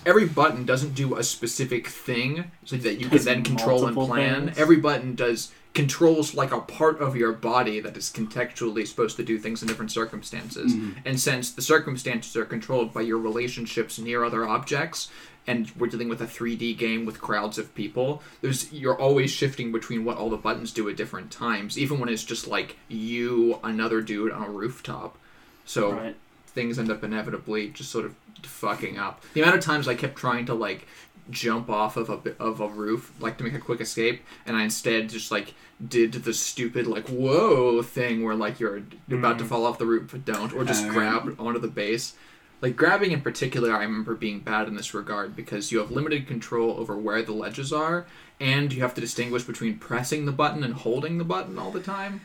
Every 0.05 0.25
button 0.25 0.65
doesn't 0.65 0.95
do 0.95 1.15
a 1.15 1.23
specific 1.23 1.87
thing 1.87 2.45
so 2.65 2.75
that 2.77 2.95
you 2.99 3.07
can 3.07 3.23
then 3.23 3.43
control 3.43 3.85
and 3.85 3.95
plan. 3.95 4.45
things. 4.47 4.57
Every 4.57 4.77
button 4.77 5.15
does 5.15 5.51
controls 5.73 6.33
like 6.35 6.51
a 6.51 6.59
part 6.59 6.99
of 6.99 7.15
your 7.15 7.31
body 7.31 7.79
that 7.79 7.95
is 7.95 8.09
contextually 8.11 8.85
supposed 8.85 9.15
to 9.17 9.23
do 9.23 9.37
things 9.37 9.61
in 9.61 9.67
different 9.67 9.91
circumstances. 9.91 10.73
Mhm. 10.73 10.95
And 11.05 11.19
since 11.19 11.51
the 11.51 11.61
circumstances 11.61 12.35
are 12.35 12.43
controlled 12.45 12.93
by 12.93 13.01
your 13.01 13.17
relationships 13.17 13.97
near 13.97 14.23
other 14.25 14.45
objects, 14.45 15.09
and 15.47 15.71
we're 15.77 15.87
dealing 15.87 16.09
with 16.09 16.21
a 16.21 16.27
3D 16.27 16.73
game 16.73 17.05
with 17.05 17.21
crowds 17.21 17.57
of 17.57 17.73
people, 17.73 18.21
there's 18.41 18.71
you're 18.73 18.99
always 18.99 19.31
shifting 19.31 19.71
between 19.71 20.03
what 20.03 20.17
all 20.17 20.29
the 20.29 20.37
buttons 20.37 20.71
do 20.71 20.87
at 20.89 20.97
different 20.97 21.31
times, 21.31 21.79
even 21.79 21.99
when 21.99 22.09
it's 22.09 22.23
just 22.23 22.47
like 22.47 22.75
you, 22.89 23.57
another 23.63 24.01
dude 24.01 24.31
on 24.31 24.43
a 24.43 24.49
rooftop. 24.51 25.17
So 25.65 25.93
Right. 25.93 26.15
things 26.47 26.77
end 26.77 26.91
up 26.91 27.01
inevitably 27.03 27.69
just 27.69 27.91
sort 27.91 28.05
of 28.05 28.13
fucking 28.43 28.97
up. 28.99 29.23
The 29.33 29.41
amount 29.41 29.57
of 29.57 29.63
times 29.63 29.87
I 29.87 29.95
kept 29.95 30.15
trying 30.17 30.45
to 30.47 30.53
like 30.53 30.85
jump 31.31 31.69
off 31.69 31.97
of 31.97 32.09
a 32.09 32.35
of 32.39 32.59
a 32.59 32.67
roof, 32.67 33.11
like 33.19 33.37
to 33.39 33.43
make 33.43 33.53
a 33.55 33.59
quick 33.59 33.81
escape, 33.81 34.21
and 34.45 34.55
I 34.55 34.63
instead 34.63 35.09
just 35.09 35.31
like 35.31 35.53
did 35.85 36.11
the 36.13 36.33
stupid 36.33 36.85
like 36.87 37.07
whoa 37.09 37.81
thing 37.81 38.23
where 38.23 38.35
like 38.35 38.59
you're 38.59 38.83
about 39.09 39.37
to 39.39 39.43
Mhm. 39.43 39.47
fall 39.47 39.65
off 39.65 39.79
the 39.79 39.85
roof 39.85 40.09
but 40.11 40.25
don't, 40.25 40.53
or 40.53 40.63
just 40.63 40.85
Uh, 40.85 40.91
grab 40.91 41.35
onto 41.39 41.59
the 41.59 41.67
base. 41.67 42.13
Like 42.61 42.75
grabbing 42.75 43.11
in 43.11 43.21
particular, 43.21 43.75
I 43.75 43.81
remember 43.81 44.13
being 44.13 44.41
bad 44.41 44.67
in 44.67 44.75
this 44.75 44.93
regard 44.93 45.35
because 45.35 45.71
you 45.71 45.79
have 45.79 45.89
limited 45.89 46.27
control 46.27 46.75
over 46.79 46.95
where 46.95 47.23
the 47.23 47.31
ledges 47.31 47.73
are, 47.73 48.05
and 48.39 48.71
you 48.71 48.81
have 48.83 48.93
to 48.93 49.01
distinguish 49.01 49.43
between 49.43 49.79
pressing 49.79 50.25
the 50.27 50.31
button 50.31 50.63
and 50.63 50.75
holding 50.75 51.17
the 51.17 51.23
button 51.23 51.57
all 51.57 51.71
the 51.71 51.79
time. 51.79 52.21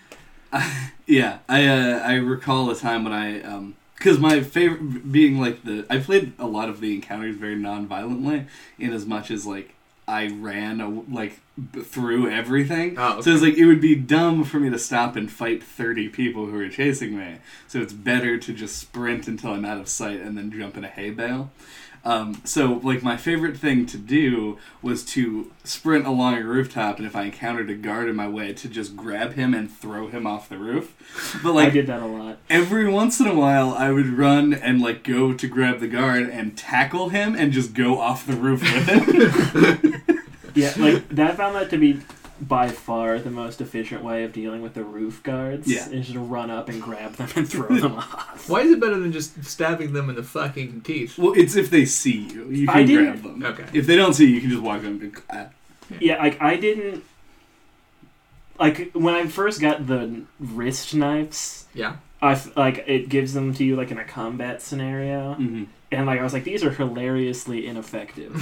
Yeah, 1.06 1.38
I 1.48 1.66
uh, 1.66 1.98
I 2.00 2.14
recall 2.14 2.68
a 2.70 2.75
time 2.76 3.04
when 3.04 3.12
I 3.12 3.40
um 3.42 3.75
because 4.06 4.20
my 4.20 4.40
favorite 4.40 5.10
being 5.10 5.40
like 5.40 5.64
the 5.64 5.84
I 5.90 5.99
played 5.99 6.32
a 6.38 6.47
lot 6.47 6.69
of 6.69 6.80
the 6.80 6.95
encounters 6.95 7.34
very 7.34 7.56
non-violently 7.56 8.47
in 8.78 8.92
as 8.92 9.04
much 9.04 9.32
as 9.32 9.45
like 9.45 9.75
I 10.06 10.28
ran 10.28 10.80
a, 10.80 10.88
like 10.88 11.40
b- 11.73 11.80
through 11.80 12.30
everything. 12.30 12.95
Oh, 12.97 13.21
So 13.21 13.30
it's 13.32 13.42
like 13.42 13.54
it 13.54 13.66
would 13.66 13.80
be 13.80 13.97
dumb 13.97 14.45
for 14.45 14.60
me 14.60 14.71
to 14.71 14.78
stop 14.78 15.16
and 15.16 15.28
fight 15.28 15.60
thirty 15.60 16.08
people 16.08 16.47
who 16.47 16.56
are 16.60 16.69
chasing 16.69 17.19
me. 17.19 17.38
So 17.66 17.80
it's 17.80 17.92
better 17.92 18.38
to 18.38 18.52
just 18.52 18.78
sprint 18.78 19.26
until 19.26 19.50
I'm 19.50 19.64
out 19.64 19.80
of 19.80 19.88
sight 19.88 20.21
and 20.21 20.38
then 20.38 20.52
jump 20.52 20.76
in 20.76 20.84
a 20.84 20.88
hay 20.88 21.10
bale. 21.10 21.50
Um, 22.06 22.40
so 22.45 22.80
like 22.84 23.02
my 23.02 23.16
favorite 23.16 23.56
thing 23.56 23.84
to 23.86 23.99
do 23.99 24.58
was 24.80 25.04
to 25.06 25.50
sprint 25.64 26.06
along 26.06 26.34
a 26.36 26.45
rooftop, 26.45 26.99
and 26.99 27.06
if 27.06 27.16
I 27.16 27.23
encountered 27.25 27.69
a 27.69 27.75
guard 27.75 28.08
in 28.08 28.14
my 28.14 28.28
way, 28.28 28.52
to 28.52 28.69
just 28.69 28.95
grab 28.97 29.32
him 29.32 29.52
and 29.54 29.69
throw 29.69 30.06
him 30.06 30.25
off 30.25 30.49
the 30.49 30.56
roof. 30.56 30.95
But 31.42 31.52
like, 31.54 31.62
I 31.62 31.64
like 31.64 31.73
did 31.73 31.86
that 31.88 32.02
a 32.02 32.06
lot. 32.06 32.38
every 32.49 32.88
once 32.88 33.19
in 33.19 33.26
a 33.26 33.34
while, 33.34 33.71
I 33.75 33.90
would 33.90 34.06
run 34.06 34.54
and 34.54 34.80
like 34.80 35.02
go 35.02 35.32
to 35.32 35.49
grab 35.49 35.80
the 35.80 35.88
guard 35.88 36.28
and 36.30 36.56
tackle 36.56 37.08
him 37.08 37.34
and 37.34 37.52
just 37.52 37.75
go 37.75 37.99
off 38.00 38.25
the 38.25 38.36
roof 38.36 38.62
with 38.62 38.86
him. 38.88 40.02
Yeah, 40.54 40.73
like 40.78 41.06
that 41.10 41.36
found 41.36 41.54
that 41.56 41.69
to 41.69 41.76
be 41.76 42.00
by 42.40 42.68
far 42.68 43.18
the 43.18 43.30
most 43.30 43.60
efficient 43.60 44.02
way 44.04 44.25
of 44.25 44.32
dealing 44.32 44.60
with 44.62 44.75
the 44.75 44.84
roof 44.84 45.22
guards. 45.22 45.66
Yeah. 45.66 45.88
Is 45.88 46.12
to 46.12 46.20
run 46.20 46.50
up 46.50 46.68
and 46.68 46.82
grab 46.82 47.14
them 47.14 47.28
and 47.36 47.49
throw 47.49 47.68
them 47.68 47.94
off. 47.96 48.49
Why 48.49 48.60
is 48.60 48.72
it 48.72 48.80
better 48.80 48.99
than 48.99 49.12
just 49.12 49.44
stabbing 49.44 49.92
them 49.92 50.10
in 50.10 50.16
the 50.16 50.22
fucking 50.22 50.82
teeth? 50.82 51.18
well, 51.18 51.32
it's 51.36 51.56
if 51.56 51.70
they 51.70 51.84
see 51.84 52.28
you, 52.32 52.46
you 52.50 52.68
I 52.68 52.75
can 52.78 52.86
didn't- 52.86 53.04
grab 53.04 53.22
them. 53.22 53.44
Okay. 53.44 53.64
If 53.78 53.86
they 53.86 53.96
don't 53.96 54.14
see 54.14 54.26
you, 54.26 54.34
you 54.34 54.40
can 54.40 54.50
just 54.50 54.62
walk 54.62 54.82
them. 54.82 55.00
and 55.00 55.14
go, 55.14 55.20
ah. 55.30 55.46
Yeah, 56.00 56.18
like 56.18 56.40
I 56.42 56.56
didn't 56.56 57.04
like 58.58 58.90
when 58.92 59.14
I 59.14 59.26
first 59.26 59.60
got 59.60 59.86
the 59.86 60.22
wrist 60.40 60.94
knives. 60.94 61.66
Yeah. 61.75 61.96
I 62.22 62.32
f- 62.32 62.56
like 62.56 62.84
it 62.86 63.08
gives 63.08 63.34
them 63.34 63.52
to 63.54 63.64
you 63.64 63.76
like 63.76 63.90
in 63.90 63.99
a 63.99 64.04
combat 64.04 64.62
scenario, 64.62 65.34
Mhm. 65.34 65.66
and 65.92 66.06
like 66.06 66.18
I 66.18 66.22
was 66.22 66.32
like 66.32 66.44
these 66.44 66.64
are 66.64 66.70
hilariously 66.70 67.66
ineffective. 67.66 68.34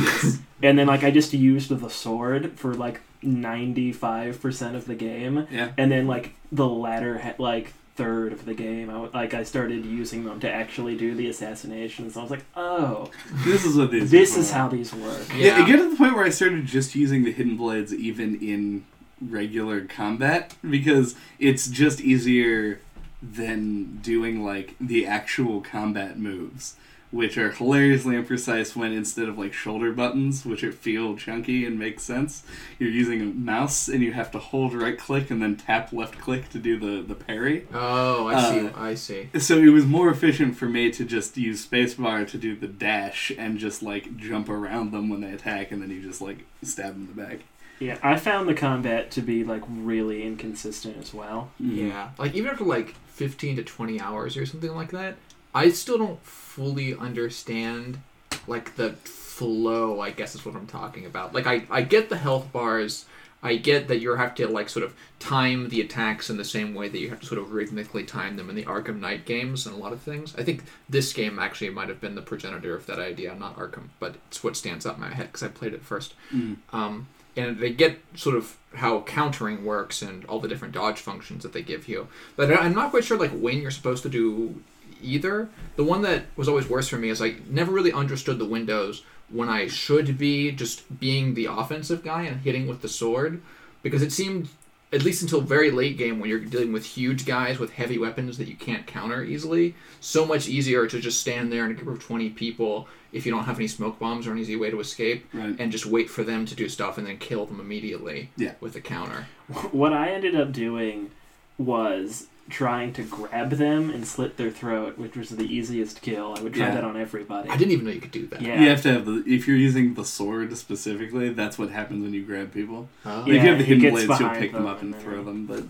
and 0.63 0.79
then 0.79 0.87
like 0.87 1.03
I 1.03 1.11
just 1.11 1.33
used 1.33 1.71
the 1.71 1.91
sword 1.91 2.53
for 2.57 2.75
like 2.75 3.01
ninety 3.25 3.93
five 3.93 4.41
percent 4.41 4.77
of 4.77 4.87
the 4.87 4.95
game, 4.95 5.47
Yeah. 5.51 5.73
and 5.79 5.91
then 5.91 6.07
like 6.07 6.35
the 6.53 6.69
latter 6.69 7.35
like 7.39 7.73
third 7.97 8.33
of 8.33 8.45
the 8.45 8.55
game, 8.55 8.91
I 8.91 8.95
w- 8.95 9.11
like 9.15 9.35
I 9.35 9.45
started 9.45 9.85
using 9.87 10.25
them 10.25 10.41
to 10.41 10.51
actually 10.51 10.97
do 10.97 11.15
the 11.15 11.29
assassinations. 11.29 12.17
I 12.17 12.23
was 12.23 12.31
like, 12.31 12.45
oh, 12.57 13.09
This 13.45 13.65
is 13.65 13.77
what 13.77 13.93
these. 13.93 14.11
this 14.11 14.37
is 14.37 14.51
for. 14.51 14.57
how 14.59 14.69
these 14.69 14.93
work. 14.93 15.29
Yeah, 15.31 15.59
Yeah. 15.59 15.63
it 15.65 15.69
got 15.69 15.77
to 15.77 15.91
the 15.91 15.97
point 15.97 16.15
where 16.17 16.25
I 16.25 16.31
started 16.31 16.67
just 16.67 16.95
using 16.97 17.23
the 17.23 17.31
hidden 17.33 17.57
blades 17.57 17.95
even 17.95 18.35
in 18.41 18.85
regular 19.21 19.83
combat 19.83 20.57
because 20.69 21.15
it's 21.39 21.69
just 21.69 22.01
easier 22.01 22.81
than 23.23 23.99
doing 24.03 24.45
like 24.45 24.75
the 24.81 25.07
actual 25.07 25.61
combat 25.61 26.19
moves, 26.19 26.75
which 27.15 27.39
are 27.39 27.53
hilariously 27.53 28.17
imprecise 28.17 28.75
when 28.75 28.93
instead 28.93 29.29
of 29.29 29.39
like 29.39 29.53
shoulder 29.53 29.93
buttons, 29.93 30.45
which 30.45 30.65
are 30.65 30.73
feel 30.73 31.17
chunky 31.17 31.65
and 31.65 31.79
make 31.79 32.01
sense, 32.01 32.43
you're 32.81 32.91
using 32.91 33.21
a 33.21 33.25
mouse 33.27 33.87
and 33.87 34.03
you 34.03 34.13
have 34.13 34.33
to 34.33 34.39
hold 34.39 34.75
right 34.75 34.99
click 34.99 35.31
and 35.31 35.41
then 35.41 35.57
tap 35.57 35.93
left 35.93 36.19
click 36.19 36.49
to 36.49 36.59
do 36.59 36.77
the 36.77 37.03
the 37.07 37.15
parry. 37.15 37.69
Oh, 37.73 38.27
I 38.27 38.51
see. 38.51 38.67
Uh, 38.67 38.71
I 38.77 38.95
see. 38.95 39.31
So 39.39 39.59
it 39.59 39.69
was 39.69 39.87
more 39.87 40.11
efficient 40.11 40.57
for 40.57 40.67
me 40.67 40.91
to 40.91 41.05
just 41.05 41.37
use 41.37 41.65
spacebar 41.65 42.29
to 42.29 42.37
do 42.37 42.57
the 42.57 42.67
dash 42.67 43.31
and 43.39 43.59
just 43.59 43.81
like 43.81 44.17
jump 44.17 44.49
around 44.49 44.91
them 44.91 45.09
when 45.09 45.21
they 45.21 45.31
attack, 45.31 45.71
and 45.71 45.81
then 45.81 45.91
you 45.91 46.03
just 46.03 46.21
like 46.21 46.45
stab 46.65 46.95
them 46.95 47.03
in 47.09 47.15
the 47.15 47.23
back. 47.23 47.39
Yeah, 47.79 47.99
I 48.03 48.17
found 48.17 48.49
the 48.49 48.55
combat 48.55 49.13
to 49.13 49.23
be 49.23 49.45
like 49.45 49.63
really 49.69 50.25
inconsistent 50.25 50.97
as 50.97 51.15
well. 51.15 51.53
Yeah. 51.61 52.11
Like 52.19 52.35
even 52.35 52.51
after 52.51 52.65
like 52.65 52.97
15 53.07 53.57
to 53.57 53.63
20 53.63 54.01
hours 54.01 54.37
or 54.37 54.47
something 54.47 54.75
like 54.75 54.91
that, 54.91 55.15
I 55.55 55.71
still 55.71 55.99
don't 55.99 56.21
fully 56.55 56.95
understand 56.95 57.99
like 58.47 58.77
the 58.77 58.93
flow, 58.93 60.01
I 60.01 60.11
guess 60.11 60.37
is 60.37 60.45
what 60.45 60.55
I'm 60.55 60.69
talking 60.69 61.05
about. 61.05 61.35
Like 61.35 61.47
I 61.47 61.67
I 61.69 61.83
get 61.83 62.09
the 62.09 62.17
health 62.17 62.53
bars. 62.53 63.07
I 63.43 63.57
get 63.57 63.89
that 63.89 63.99
you 63.99 64.15
have 64.15 64.35
to 64.37 64.47
like 64.47 64.71
sort 64.71 64.87
of 64.87 64.95
time 65.19 65.69
the 65.69 65.83
attacks 65.83 66.31
in 66.31 66.39
the 66.39 66.45
same 66.45 66.75
way 66.75 66.89
that 66.89 66.99
you 66.99 67.11
have 67.11 67.21
to 67.21 67.27
sort 67.27 67.41
of 67.41 67.53
rhythmically 67.53 68.05
time 68.05 68.37
them 68.37 68.49
in 68.49 68.57
the 68.57 68.65
Arkham 68.65 69.01
Knight 69.01 69.27
games 69.27 69.67
and 69.67 69.75
a 69.75 69.79
lot 69.79 69.93
of 69.93 70.01
things. 70.01 70.35
I 70.39 70.45
think 70.45 70.63
this 70.89 71.13
game 71.13 71.39
actually 71.39 71.69
might 71.71 71.91
have 71.91 72.01
been 72.01 72.15
the 72.15 72.23
progenitor 72.23 72.75
of 72.75 72.87
that 72.87 72.99
idea, 72.99 73.35
not 73.35 73.57
Arkham, 73.57 73.89
but 73.99 74.15
it's 74.29 74.43
what 74.43 74.57
stands 74.57 74.87
out 74.87 74.95
in 74.95 75.03
my 75.03 75.13
head 75.13 75.27
because 75.27 75.43
I 75.43 75.49
played 75.49 75.75
it 75.75 75.83
first. 75.83 76.15
Mm. 76.33 76.57
Um, 76.73 77.09
and 77.37 77.59
they 77.59 77.71
get 77.71 77.99
sort 78.15 78.37
of 78.37 78.57
how 78.77 79.03
countering 79.03 79.65
works 79.65 80.01
and 80.01 80.25
all 80.25 80.41
the 80.41 80.49
different 80.49 80.73
dodge 80.73 81.01
functions 81.01 81.43
that 81.43 81.53
they 81.53 81.63
give 81.63 81.87
you. 81.87 82.09
But 82.37 82.51
I'm 82.59 82.75
not 82.75 82.91
quite 82.91 83.05
sure 83.05 83.19
like 83.19 83.33
when 83.33 83.61
you're 83.61 83.71
supposed 83.71 84.05
to 84.05 84.09
do 84.09 84.63
either. 85.05 85.49
The 85.77 85.85
one 85.85 86.03
that 86.03 86.25
was 86.37 86.49
always 86.49 86.69
worse 86.69 86.89
for 86.89 86.97
me 86.97 87.09
is 87.11 87.21
I 87.23 87.37
never 87.49 87.73
really 87.73 87.93
understood 87.93 88.39
the 88.39 88.45
windows 88.45 89.03
when 89.31 89.49
I 89.49 89.67
should 89.69 90.19
be 90.19 90.53
just 90.53 90.99
being 91.01 91.35
the 91.35 91.47
offensive 91.47 92.03
guy 92.03 92.23
and 92.23 92.41
hitting 92.41 92.67
with 92.67 92.83
the 92.83 92.89
sword 92.89 93.41
because 93.83 94.03
it 94.03 94.13
seemed 94.13 94.49
at 94.93 95.03
least 95.03 95.23
until 95.23 95.41
very 95.41 95.73
late 95.73 95.97
game 95.99 96.21
when 96.21 96.31
you're 96.31 96.39
dealing 96.39 96.73
with 96.73 96.85
huge 96.85 97.27
guys 97.27 97.59
with 97.59 97.73
heavy 97.73 97.99
weapons 97.99 98.39
that 98.39 98.47
you 98.47 98.55
can't 98.55 98.87
counter 98.87 99.25
easily, 99.25 99.75
so 100.01 100.25
much 100.25 100.47
easier 100.47 100.87
to 100.87 101.01
just 101.01 101.21
stand 101.21 101.51
there 101.53 101.65
in 101.65 101.73
a 101.73 101.75
group 101.75 101.97
of 101.97 102.05
20 102.05 102.31
people 102.31 102.87
if 103.13 103.27
you 103.27 103.33
don't 103.33 103.45
have 103.45 103.57
any 103.59 103.67
smoke 103.67 103.99
bombs 103.99 104.27
or 104.27 104.33
an 104.33 104.39
easy 104.39 104.55
way 104.55 104.71
to 104.71 104.79
escape 104.79 105.27
Right. 105.33 105.57
and 105.59 105.73
just 105.73 105.85
wait 105.87 106.09
for 106.11 106.23
them 106.23 106.47
to 106.47 106.55
do 106.55 106.69
stuff 106.69 106.97
and 106.97 107.07
then 107.07 107.19
kill 107.19 107.45
them 107.47 107.59
immediately 107.59 108.31
Yeah. 108.37 108.53
with 108.61 108.77
a 108.77 108.81
counter. 108.81 109.27
What 109.73 109.93
I 109.93 110.11
ended 110.11 110.37
up 110.37 110.53
doing 110.53 111.11
was 111.59 112.29
trying 112.51 112.93
to 112.93 113.03
grab 113.03 113.51
them 113.51 113.89
and 113.91 114.07
slit 114.07 114.37
their 114.37 114.51
throat, 114.51 114.99
which 114.99 115.17
was 115.17 115.31
the 115.31 115.45
easiest 115.45 116.03
kill. 116.03 116.35
I 116.39 116.43
would 116.43 116.53
try 116.55 116.67
Yeah. 116.67 116.75
that 116.75 116.85
on 116.85 116.97
everybody. 116.97 117.49
I 117.49 117.57
didn't 117.57 117.73
even 117.73 117.87
know 117.87 117.93
you 117.93 118.01
could 118.01 118.11
do 118.11 118.27
that. 118.27 118.43
Yeah. 118.43 118.61
You 118.61 118.69
have 118.69 118.83
to 118.83 118.93
have 118.93 119.07
the 119.07 119.25
if 119.27 119.49
you're 119.49 119.57
using 119.57 119.95
the 119.95 120.05
sword 120.05 120.55
specifically, 120.57 121.31
that's 121.31 121.59
what 121.59 121.71
happens 121.71 122.03
when 122.03 122.13
you 122.13 122.23
grab 122.23 122.53
people. 122.53 122.89
Oh. 123.07 123.09
Like, 123.09 123.21
if 123.21 123.27
Yeah, 123.29 123.33
you 123.45 123.49
have 123.49 123.59
the 123.59 123.65
he 123.65 123.75
hidden 123.75 123.83
gets 123.83 123.93
blades, 123.93 124.09
you'll 124.09 124.19
behind 124.19 124.41
pick 124.41 124.53
them 124.53 124.63
them 124.65 124.71
up 124.73 124.83
and 124.83 124.95
and 124.95 125.03
throw 125.03 125.25
them. 125.25 125.47
But 125.47 125.65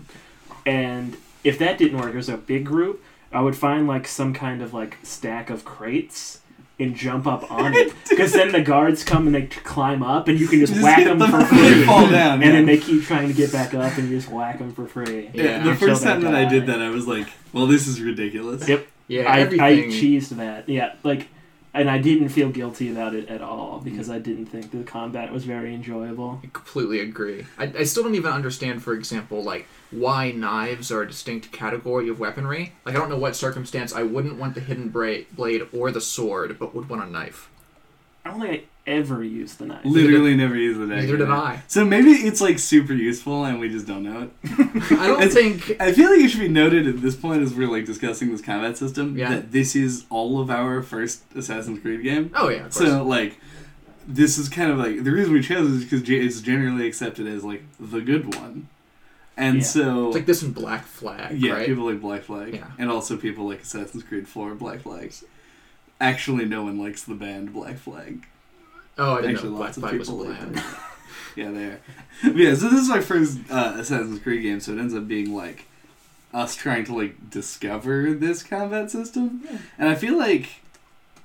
And 0.65 1.17
if 1.43 1.57
that 1.59 1.77
didn't 1.77 1.97
work, 1.99 2.11
there's 2.13 2.29
a 2.29 2.37
big 2.37 2.65
group. 2.65 3.01
I 3.31 3.41
would 3.41 3.55
find 3.55 3.87
like 3.87 4.07
some 4.07 4.33
kind 4.33 4.61
of 4.61 4.73
like 4.73 4.97
stack 5.03 5.49
of 5.49 5.63
crates 5.65 6.39
and 6.79 6.95
jump 6.95 7.25
up 7.25 7.49
on 7.51 7.73
it 7.75 7.93
because 8.09 8.33
then 8.33 8.51
the 8.51 8.61
guards 8.61 9.03
come 9.03 9.27
and 9.27 9.35
they 9.35 9.43
climb 9.43 10.03
up 10.03 10.27
and 10.27 10.39
you 10.39 10.47
can 10.47 10.59
just, 10.59 10.73
Just 10.73 10.83
whack 10.83 11.03
them 11.05 11.19
them 11.19 11.31
for 11.31 11.37
and 11.37 11.45
they 11.49 11.73
free. 11.73 11.85
fall 11.85 12.09
down, 12.09 12.33
and 12.33 12.43
yeah. 12.43 12.51
then 12.51 12.65
they 12.65 12.77
keep 12.77 13.03
trying 13.03 13.27
to 13.27 13.33
get 13.33 13.51
back 13.51 13.73
up 13.73 13.97
and 13.97 14.09
you 14.09 14.17
just 14.17 14.29
whack 14.29 14.59
them 14.59 14.73
for 14.73 14.85
free. 14.87 15.29
yeah, 15.33 15.43
Yeah. 15.43 15.63
the 15.63 15.75
first 15.75 16.03
time 16.03 16.21
that 16.21 16.35
I 16.35 16.45
did 16.45 16.65
that, 16.67 16.81
I 16.81 16.89
was 16.89 17.07
like, 17.07 17.27
"Well, 17.53 17.65
this 17.67 17.87
is 17.87 18.01
ridiculous." 18.01 18.67
Yep. 18.67 18.87
Yeah, 19.07 19.31
I, 19.31 19.41
I 19.41 19.47
cheesed 19.89 20.29
that. 20.37 20.67
Yeah, 20.67 20.93
like, 21.03 21.27
and 21.75 21.89
I 21.89 21.97
didn't 21.97 22.29
feel 22.29 22.49
guilty 22.49 22.89
about 22.89 23.13
it 23.13 23.27
at 23.27 23.41
all 23.41 23.81
because 23.83 24.09
I 24.09 24.17
didn't 24.17 24.45
think 24.45 24.71
the 24.71 24.83
combat 24.83 25.31
was 25.31 25.43
very 25.43 25.75
enjoyable. 25.75 26.39
I 26.41 26.47
completely 26.53 27.01
agree. 27.01 27.45
I, 27.57 27.71
I 27.79 27.83
still 27.83 28.03
don't 28.03 28.15
even 28.15 28.31
understand, 28.31 28.81
for 28.81 28.93
example, 28.93 29.43
like 29.43 29.67
why 29.91 30.31
knives 30.31 30.89
are 30.91 31.01
a 31.01 31.07
distinct 31.07 31.51
category 31.51 32.07
of 32.07 32.17
weaponry. 32.17 32.73
Like 32.85 32.95
I 32.95 32.99
don't 32.99 33.09
know 33.09 33.17
what 33.17 33.35
circumstance 33.35 33.93
I 33.93 34.03
wouldn't 34.03 34.37
want 34.37 34.55
the 34.55 34.61
hidden 34.61 34.87
bra- 34.87 35.25
blade 35.33 35.67
or 35.73 35.91
the 35.91 36.01
sword, 36.01 36.57
but 36.57 36.73
would 36.73 36.89
want 36.89 37.03
a 37.03 37.07
knife. 37.07 37.49
I 38.25 38.29
don't 38.31 38.41
think 38.41 38.67
I 38.87 38.89
ever 38.91 39.23
used 39.23 39.59
the 39.59 39.65
knife. 39.67 39.85
Literally 39.85 40.35
never 40.35 40.55
used 40.55 40.79
the 40.79 40.85
knife. 40.87 41.01
Neither 41.03 41.17
did 41.17 41.29
I. 41.29 41.61
So 41.67 41.85
maybe 41.85 42.09
it's 42.11 42.41
like 42.41 42.57
super 42.59 42.93
useful 42.93 43.45
and 43.45 43.59
we 43.59 43.69
just 43.69 43.85
don't 43.87 44.03
know 44.03 44.23
it. 44.23 44.31
I 44.99 45.07
don't 45.07 45.29
think. 45.31 45.75
I 45.79 45.93
feel 45.93 46.09
like 46.09 46.19
it 46.19 46.29
should 46.29 46.39
be 46.41 46.47
noted 46.47 46.87
at 46.87 47.01
this 47.01 47.15
point 47.15 47.41
as 47.43 47.53
we're 47.53 47.69
like 47.69 47.85
discussing 47.85 48.31
this 48.31 48.41
combat 48.41 48.77
system 48.77 49.17
Yeah. 49.17 49.29
that 49.29 49.51
this 49.51 49.75
is 49.75 50.05
all 50.09 50.39
of 50.39 50.49
our 50.49 50.81
first 50.81 51.23
Assassin's 51.35 51.79
Creed 51.79 52.03
game. 52.03 52.31
Oh 52.35 52.49
yeah, 52.49 52.65
of 52.65 52.73
course. 52.73 52.77
So 52.89 53.03
like, 53.03 53.39
this 54.07 54.37
is 54.37 54.49
kind 54.49 54.71
of 54.71 54.77
like 54.77 55.03
the 55.03 55.11
reason 55.11 55.33
we 55.33 55.41
chose 55.41 55.67
it 55.71 55.75
is 55.77 55.83
because 55.83 56.09
it's 56.09 56.41
generally 56.41 56.87
accepted 56.87 57.27
as 57.27 57.43
like 57.43 57.63
the 57.79 58.01
good 58.01 58.35
one, 58.35 58.67
and 59.37 59.57
Yeah. 59.57 59.63
so 59.63 60.07
it's 60.07 60.15
like 60.15 60.25
this 60.27 60.43
in 60.43 60.51
Black 60.51 60.85
Flag, 60.85 61.39
yeah, 61.39 61.53
right? 61.53 61.65
people 61.67 61.85
like 61.85 62.01
Black 62.01 62.23
Flag, 62.23 62.53
Yeah. 62.55 62.67
and 62.77 62.89
also 62.91 63.17
people 63.17 63.47
like 63.47 63.61
Assassin's 63.63 64.03
Creed 64.03 64.27
Four 64.27 64.53
Black 64.55 64.81
Flags. 64.81 65.23
Actually, 65.99 66.45
no 66.45 66.63
one 66.63 66.77
likes 66.79 67.03
the 67.03 67.13
band 67.15 67.53
Black 67.53 67.77
Flag. 67.77 68.25
oh, 68.97 69.13
I 69.13 69.21
didn't 69.21 69.35
Actually, 69.35 69.49
know 69.51 69.55
Black 69.57 69.67
lots 69.67 69.77
of 69.77 69.83
Flag 69.83 69.99
was 69.99 70.09
like 70.09 70.39
them. 70.39 70.53
yeah, 71.35 71.51
they 71.51 71.65
are. 71.65 71.79
Yeah, 72.33 72.53
so 72.55 72.69
this 72.69 72.81
is 72.81 72.89
my 72.89 73.01
first 73.01 73.39
uh, 73.49 73.75
Assassin's 73.77 74.19
Creed 74.19 74.43
game, 74.43 74.59
so 74.59 74.73
it 74.73 74.79
ends 74.79 74.93
up 74.93 75.07
being 75.07 75.33
like 75.35 75.65
us 76.33 76.55
trying 76.55 76.83
to 76.85 76.95
like 76.95 77.29
discover 77.29 78.13
this 78.13 78.43
combat 78.43 78.91
system, 78.91 79.41
Yeah. 79.45 79.57
and 79.77 79.89
I 79.89 79.95
feel 79.95 80.17
like. 80.17 80.61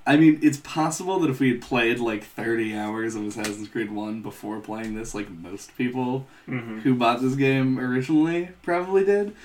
I 0.06 0.16
mean, 0.16 0.40
it's 0.42 0.56
possible 0.56 1.20
that 1.20 1.30
if 1.30 1.40
we 1.40 1.50
had 1.50 1.60
played 1.60 2.00
like 2.00 2.24
30 2.24 2.74
hours 2.76 3.14
of 3.14 3.26
Assassin's 3.26 3.68
Creed 3.68 3.92
1 3.92 4.22
before 4.22 4.58
playing 4.58 4.94
this, 4.96 5.14
like 5.14 5.30
most 5.30 5.76
people 5.76 6.26
Mm-hmm. 6.48 6.80
who 6.80 6.94
bought 6.94 7.20
this 7.20 7.34
game 7.36 7.78
originally 7.78 8.48
probably 8.62 9.04
did, 9.04 9.36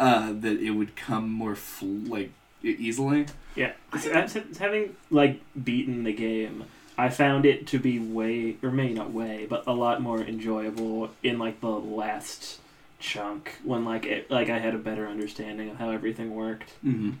uh, 0.00 0.32
that 0.32 0.60
it 0.60 0.72
would 0.72 0.96
come 0.96 1.30
more 1.30 1.54
fl- 1.54 1.86
like 2.08 2.30
easily. 2.64 3.26
Yeah, 3.54 3.72
s- 3.92 4.06
s- 4.06 4.56
having 4.58 4.96
like 5.10 5.40
beaten 5.62 6.04
the 6.04 6.12
game, 6.12 6.64
I 6.96 7.08
found 7.10 7.44
it 7.46 7.66
to 7.68 7.78
be 7.78 7.98
way, 7.98 8.56
or 8.62 8.70
maybe 8.70 8.94
not 8.94 9.12
way, 9.12 9.46
but 9.48 9.64
a 9.66 9.72
lot 9.72 10.00
more 10.00 10.20
enjoyable 10.20 11.10
in 11.22 11.38
like 11.38 11.60
the 11.60 11.68
last 11.68 12.58
chunk 12.98 13.56
when 13.64 13.84
like 13.84 14.06
it, 14.06 14.30
like 14.30 14.48
I 14.48 14.58
had 14.58 14.74
a 14.74 14.78
better 14.78 15.06
understanding 15.06 15.70
of 15.70 15.76
how 15.76 15.90
everything 15.90 16.34
worked. 16.34 16.72
Mm-hmm. 16.84 17.12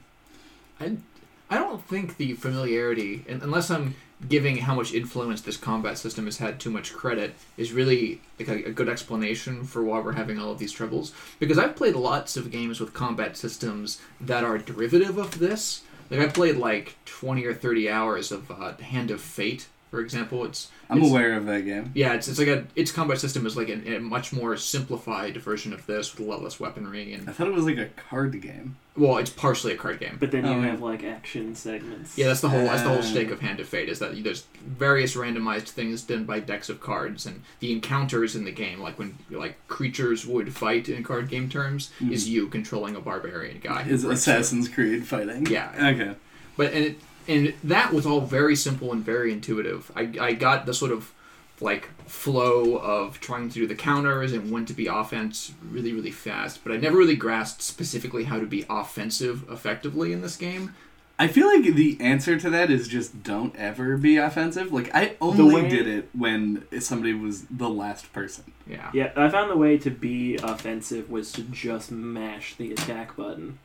I 1.50 1.56
don't 1.56 1.84
think 1.86 2.16
the 2.16 2.32
familiarity, 2.32 3.24
unless 3.28 3.70
I'm 3.70 3.94
giving 4.28 4.56
how 4.58 4.74
much 4.74 4.94
influence 4.94 5.40
this 5.42 5.56
combat 5.56 5.98
system 5.98 6.24
has 6.24 6.38
had 6.38 6.58
too 6.60 6.70
much 6.70 6.92
credit, 6.94 7.34
is 7.56 7.72
really 7.72 8.20
like 8.38 8.48
a, 8.48 8.68
a 8.68 8.72
good 8.72 8.88
explanation 8.88 9.64
for 9.64 9.82
why 9.82 10.00
we're 10.00 10.12
having 10.12 10.38
all 10.38 10.50
of 10.52 10.58
these 10.58 10.72
troubles. 10.72 11.12
Because 11.38 11.58
I've 11.58 11.76
played 11.76 11.94
lots 11.94 12.36
of 12.36 12.50
games 12.50 12.80
with 12.80 12.94
combat 12.94 13.36
systems 13.36 14.00
that 14.20 14.44
are 14.44 14.58
derivative 14.58 15.18
of 15.18 15.40
this. 15.40 15.82
Like 16.12 16.28
I 16.28 16.30
played 16.30 16.56
like 16.56 16.94
20 17.06 17.46
or 17.46 17.54
30 17.54 17.88
hours 17.88 18.30
of 18.30 18.50
uh, 18.50 18.76
Hand 18.76 19.10
of 19.10 19.20
Fate, 19.22 19.66
for 19.92 20.00
example. 20.00 20.44
It's 20.46 20.70
I'm 20.88 20.96
It's- 20.96 21.10
aware 21.10 21.34
of 21.34 21.44
that 21.46 21.66
game. 21.66 21.92
yeah, 21.94 22.14
it's, 22.14 22.26
it's 22.26 22.38
like 22.38 22.48
a 22.48 22.64
its 22.74 22.90
combat 22.90 23.20
system 23.20 23.46
is 23.46 23.58
like 23.58 23.68
a, 23.68 23.96
a 23.96 24.00
much 24.00 24.32
more 24.32 24.56
simplified 24.56 25.36
version 25.36 25.74
of 25.74 25.84
this 25.86 26.16
with 26.16 26.26
a 26.26 26.28
lot 26.28 26.42
less 26.42 26.58
weaponry 26.58 27.12
and 27.12 27.28
I 27.28 27.32
thought 27.32 27.46
it 27.46 27.52
was 27.52 27.66
like 27.66 27.76
a 27.76 27.90
card 28.08 28.40
game. 28.40 28.76
well, 28.96 29.18
it's 29.18 29.28
partially 29.28 29.74
a 29.74 29.76
card 29.76 30.00
game. 30.00 30.16
But 30.18 30.30
then 30.30 30.46
you 30.46 30.50
oh, 30.50 30.60
yeah. 30.60 30.70
have 30.70 30.80
like 30.80 31.04
action 31.04 31.54
segments. 31.54 32.16
Yeah, 32.16 32.28
that's 32.28 32.40
the 32.40 32.48
whole 32.48 32.64
that's 32.64 32.82
the 32.82 32.88
whole 32.88 33.02
stake 33.02 33.28
ah. 33.28 33.34
of 33.34 33.40
Hand 33.40 33.60
of 33.60 33.68
Fate 33.68 33.90
is 33.90 33.98
that 33.98 34.24
there's 34.24 34.46
various 34.64 35.14
randomized 35.14 35.68
things 35.68 36.02
done 36.02 36.24
by 36.24 36.40
decks 36.40 36.70
of 36.70 36.80
cards, 36.80 37.26
and 37.26 37.42
the 37.60 37.70
encounters 37.70 38.34
in 38.34 38.44
the 38.44 38.52
game, 38.52 38.80
like 38.80 38.98
when 38.98 39.18
like 39.28 39.56
creatures 39.68 40.24
would 40.26 40.54
fight 40.54 40.88
in 40.88 41.04
card 41.04 41.28
game 41.28 41.50
terms, 41.50 41.90
is 42.10 42.26
hmm. 42.26 42.32
you 42.32 42.48
controlling 42.48 42.96
a 42.96 43.00
barbarian 43.00 43.60
guy. 43.62 43.82
who 43.82 43.94
Is 43.94 44.04
breaks 44.04 44.24
through. 44.24 44.34
Assassin's 44.34 44.68
Creed 44.70 45.06
fighting? 45.06 45.46
Yeah. 45.46 45.70
Okay. 45.94 46.14
But 46.56 46.72
and 46.72 46.84
it, 46.86 46.98
and 47.28 47.54
that 47.64 47.92
was 47.92 48.06
all 48.06 48.20
very 48.20 48.56
simple 48.56 48.92
and 48.92 49.04
very 49.04 49.32
intuitive. 49.32 49.90
I 49.96 50.12
I 50.20 50.32
got 50.32 50.66
the 50.66 50.74
sort 50.74 50.92
of 50.92 51.12
like 51.60 51.88
flow 52.06 52.76
of 52.76 53.20
trying 53.20 53.48
to 53.48 53.54
do 53.54 53.66
the 53.66 53.74
counters 53.74 54.32
and 54.32 54.50
when 54.50 54.66
to 54.66 54.74
be 54.74 54.86
offense 54.86 55.52
really 55.70 55.92
really 55.92 56.10
fast, 56.10 56.64
but 56.64 56.72
I 56.72 56.76
never 56.76 56.96
really 56.96 57.16
grasped 57.16 57.62
specifically 57.62 58.24
how 58.24 58.38
to 58.40 58.46
be 58.46 58.64
offensive 58.68 59.44
effectively 59.50 60.12
in 60.12 60.22
this 60.22 60.36
game. 60.36 60.74
I 61.18 61.28
feel 61.28 61.46
like 61.46 61.74
the 61.74 61.98
answer 62.00 62.36
to 62.36 62.50
that 62.50 62.68
is 62.70 62.88
just 62.88 63.22
don't 63.22 63.54
ever 63.54 63.96
be 63.96 64.16
offensive. 64.16 64.72
Like 64.72 64.92
I 64.94 65.14
only 65.20 65.54
way- 65.54 65.68
did 65.68 65.86
it 65.86 66.08
when 66.12 66.64
somebody 66.80 67.14
was 67.14 67.44
the 67.44 67.68
last 67.68 68.12
person. 68.12 68.44
Yeah. 68.66 68.90
Yeah, 68.92 69.12
I 69.14 69.28
found 69.28 69.50
the 69.50 69.56
way 69.56 69.78
to 69.78 69.90
be 69.90 70.36
offensive 70.36 71.10
was 71.10 71.30
to 71.32 71.42
just 71.42 71.92
mash 71.92 72.56
the 72.56 72.72
attack 72.72 73.14
button. 73.16 73.58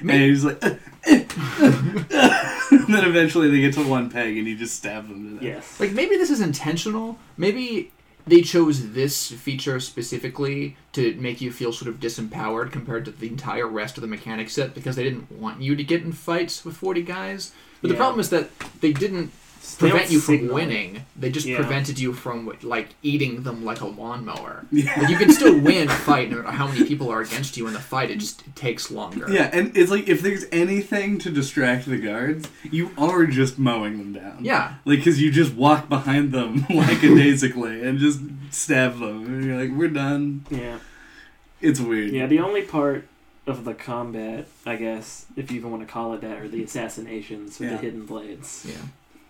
And 0.00 0.10
he's 0.10 0.44
like, 0.44 0.62
"Uh, 0.62 0.74
uh, 1.06 1.24
uh," 2.12 2.58
and 2.70 2.94
then 2.94 3.04
eventually 3.04 3.50
they 3.50 3.60
get 3.60 3.74
to 3.74 3.82
one 3.88 4.10
peg 4.10 4.36
and 4.36 4.46
you 4.46 4.56
just 4.56 4.76
stab 4.76 5.08
them 5.08 5.24
to 5.24 5.34
death. 5.36 5.42
Yes. 5.42 5.80
Like 5.80 5.92
maybe 5.92 6.16
this 6.16 6.28
is 6.30 6.40
intentional. 6.40 7.18
Maybe 7.38 7.92
they 8.26 8.42
chose 8.42 8.92
this 8.92 9.30
feature 9.30 9.78
specifically 9.80 10.76
to 10.92 11.14
make 11.14 11.40
you 11.40 11.52
feel 11.52 11.72
sort 11.72 11.88
of 11.88 12.00
disempowered 12.00 12.72
compared 12.72 13.04
to 13.04 13.10
the 13.12 13.28
entire 13.28 13.66
rest 13.68 13.96
of 13.96 14.02
the 14.02 14.08
mechanic 14.08 14.50
set 14.50 14.74
because 14.74 14.96
they 14.96 15.04
didn't 15.04 15.30
want 15.30 15.62
you 15.62 15.76
to 15.76 15.84
get 15.84 16.02
in 16.02 16.12
fights 16.12 16.64
with 16.64 16.76
40 16.76 17.02
guys. 17.02 17.52
But 17.80 17.88
the 17.88 17.94
problem 17.94 18.20
is 18.20 18.30
that 18.30 18.50
they 18.80 18.92
didn't 18.92 19.26
They 19.26 19.30
prevent 19.74 20.10
you 20.10 20.20
from 20.20 20.34
signal 20.36 20.50
it. 20.50 20.54
winning. 20.54 21.02
They 21.18 21.30
just 21.30 21.46
Yeah. 21.46 21.56
prevented 21.56 21.98
you 21.98 22.12
from 22.12 22.50
like 22.62 22.90
eating 23.02 23.42
them 23.42 23.64
like 23.64 23.80
a 23.80 23.86
lawnmower. 23.86 24.64
Yeah. 24.72 24.92
Like 25.00 25.08
you 25.10 25.16
can 25.16 25.32
still 25.32 25.58
win 25.58 25.88
a 25.88 25.92
fight 25.92 26.30
no 26.30 26.36
matter 26.38 26.50
how 26.52 26.68
many 26.68 26.84
people 26.84 27.10
are 27.10 27.20
against 27.22 27.56
you 27.56 27.66
in 27.66 27.72
the 27.72 27.80
fight. 27.80 28.10
It 28.10 28.18
just 28.18 28.42
takes 28.54 28.90
longer. 28.90 29.26
Yeah, 29.30 29.50
and 29.52 29.76
it's 29.76 29.90
like 29.90 30.08
if 30.08 30.22
there's 30.22 30.44
anything 30.52 31.18
to 31.18 31.30
distract 31.30 31.86
the 31.86 31.98
guards, 31.98 32.48
you 32.70 32.90
are 32.96 33.26
just 33.26 33.58
mowing 33.58 33.98
them 33.98 34.12
down. 34.12 34.44
Yeah. 34.44 34.74
Like, 34.84 34.98
because 34.98 35.20
you 35.20 35.30
just 35.30 35.54
walk 35.54 35.88
behind 35.88 36.32
them 36.32 36.66
like 36.70 37.02
a 37.02 37.08
daisically 37.14 37.82
and 37.82 37.98
just 37.98 38.20
stab 38.50 38.98
them. 38.98 39.24
And 39.26 39.44
you're 39.44 39.60
like, 39.60 39.70
we're 39.76 39.88
done. 39.88 40.44
Yeah. 40.50 40.78
It's 41.60 41.80
weird. 41.80 42.10
Yeah, 42.10 42.26
the 42.26 42.38
only 42.40 42.62
part 42.62 43.08
of 43.46 43.64
the 43.64 43.74
combat, 43.74 44.46
I 44.66 44.76
guess, 44.76 45.26
if 45.36 45.50
you 45.50 45.58
even 45.58 45.70
want 45.70 45.86
to 45.86 45.90
call 45.92 46.12
it 46.14 46.20
that, 46.20 46.38
are 46.38 46.48
the 46.48 46.62
assassinations 46.64 47.58
with 47.58 47.70
Yeah. 47.70 47.76
the 47.76 47.82
hidden 47.82 48.04
blades. 48.06 48.66
Yeah. 48.68 48.74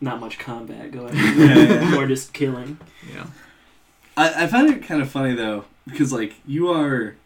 Not 0.01 0.21
much 0.21 0.39
combat 0.39 0.91
going 0.93 1.15
Yeah, 1.17 1.23
on. 1.31 1.39
yeah. 1.49 1.91
More 1.91 2.07
just 2.07 2.33
killing. 2.33 2.79
Yeah. 3.15 3.27
I, 4.17 4.45
I 4.45 4.47
find 4.47 4.69
it 4.71 4.83
kind 4.85 5.01
of 5.03 5.11
funny 5.11 5.35
though 5.35 5.65
because 5.87 6.13
like 6.13 6.35
you 6.47 6.69
are, 6.71 7.17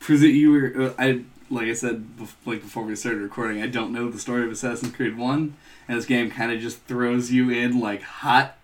presi- 0.00 0.34
you 0.34 0.50
were 0.52 0.72
uh, 0.88 0.92
I 0.98 1.22
like 1.50 1.68
I 1.68 1.74
said 1.74 2.16
bef- 2.18 2.32
like 2.46 2.62
before 2.62 2.82
we 2.84 2.96
started 2.96 3.20
recording 3.20 3.62
I 3.62 3.66
don't 3.66 3.92
know 3.92 4.10
the 4.10 4.18
story 4.18 4.44
of 4.44 4.50
Assassin's 4.50 4.94
Creed 4.94 5.16
One 5.18 5.54
and 5.88 5.98
this 5.98 6.06
game 6.06 6.30
kind 6.30 6.50
of 6.52 6.60
just 6.60 6.82
throws 6.84 7.30
you 7.30 7.50
in 7.50 7.80
like 7.80 8.02
hot, 8.02 8.56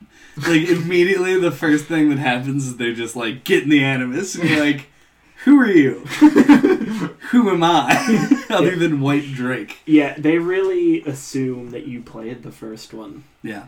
like 0.46 0.62
immediately 0.68 1.38
the 1.38 1.50
first 1.50 1.86
thing 1.86 2.08
that 2.10 2.18
happens 2.18 2.66
is 2.66 2.76
they're 2.76 2.94
just 2.94 3.16
like 3.16 3.44
get 3.44 3.64
in 3.64 3.68
the 3.70 3.82
animus 3.84 4.34
and 4.34 4.48
you're 4.48 4.60
like, 4.64 4.86
who 5.44 5.58
are 5.60 5.66
you? 5.70 6.00
who 7.30 7.50
am 7.50 7.62
I? 7.62 8.37
Other 8.50 8.76
than 8.76 9.00
White 9.00 9.32
Drake. 9.34 9.78
Yeah, 9.86 10.14
they 10.18 10.38
really 10.38 11.02
assume 11.02 11.70
that 11.70 11.86
you 11.86 12.00
played 12.02 12.42
the 12.42 12.52
first 12.52 12.92
one. 12.94 13.24
Yeah. 13.42 13.66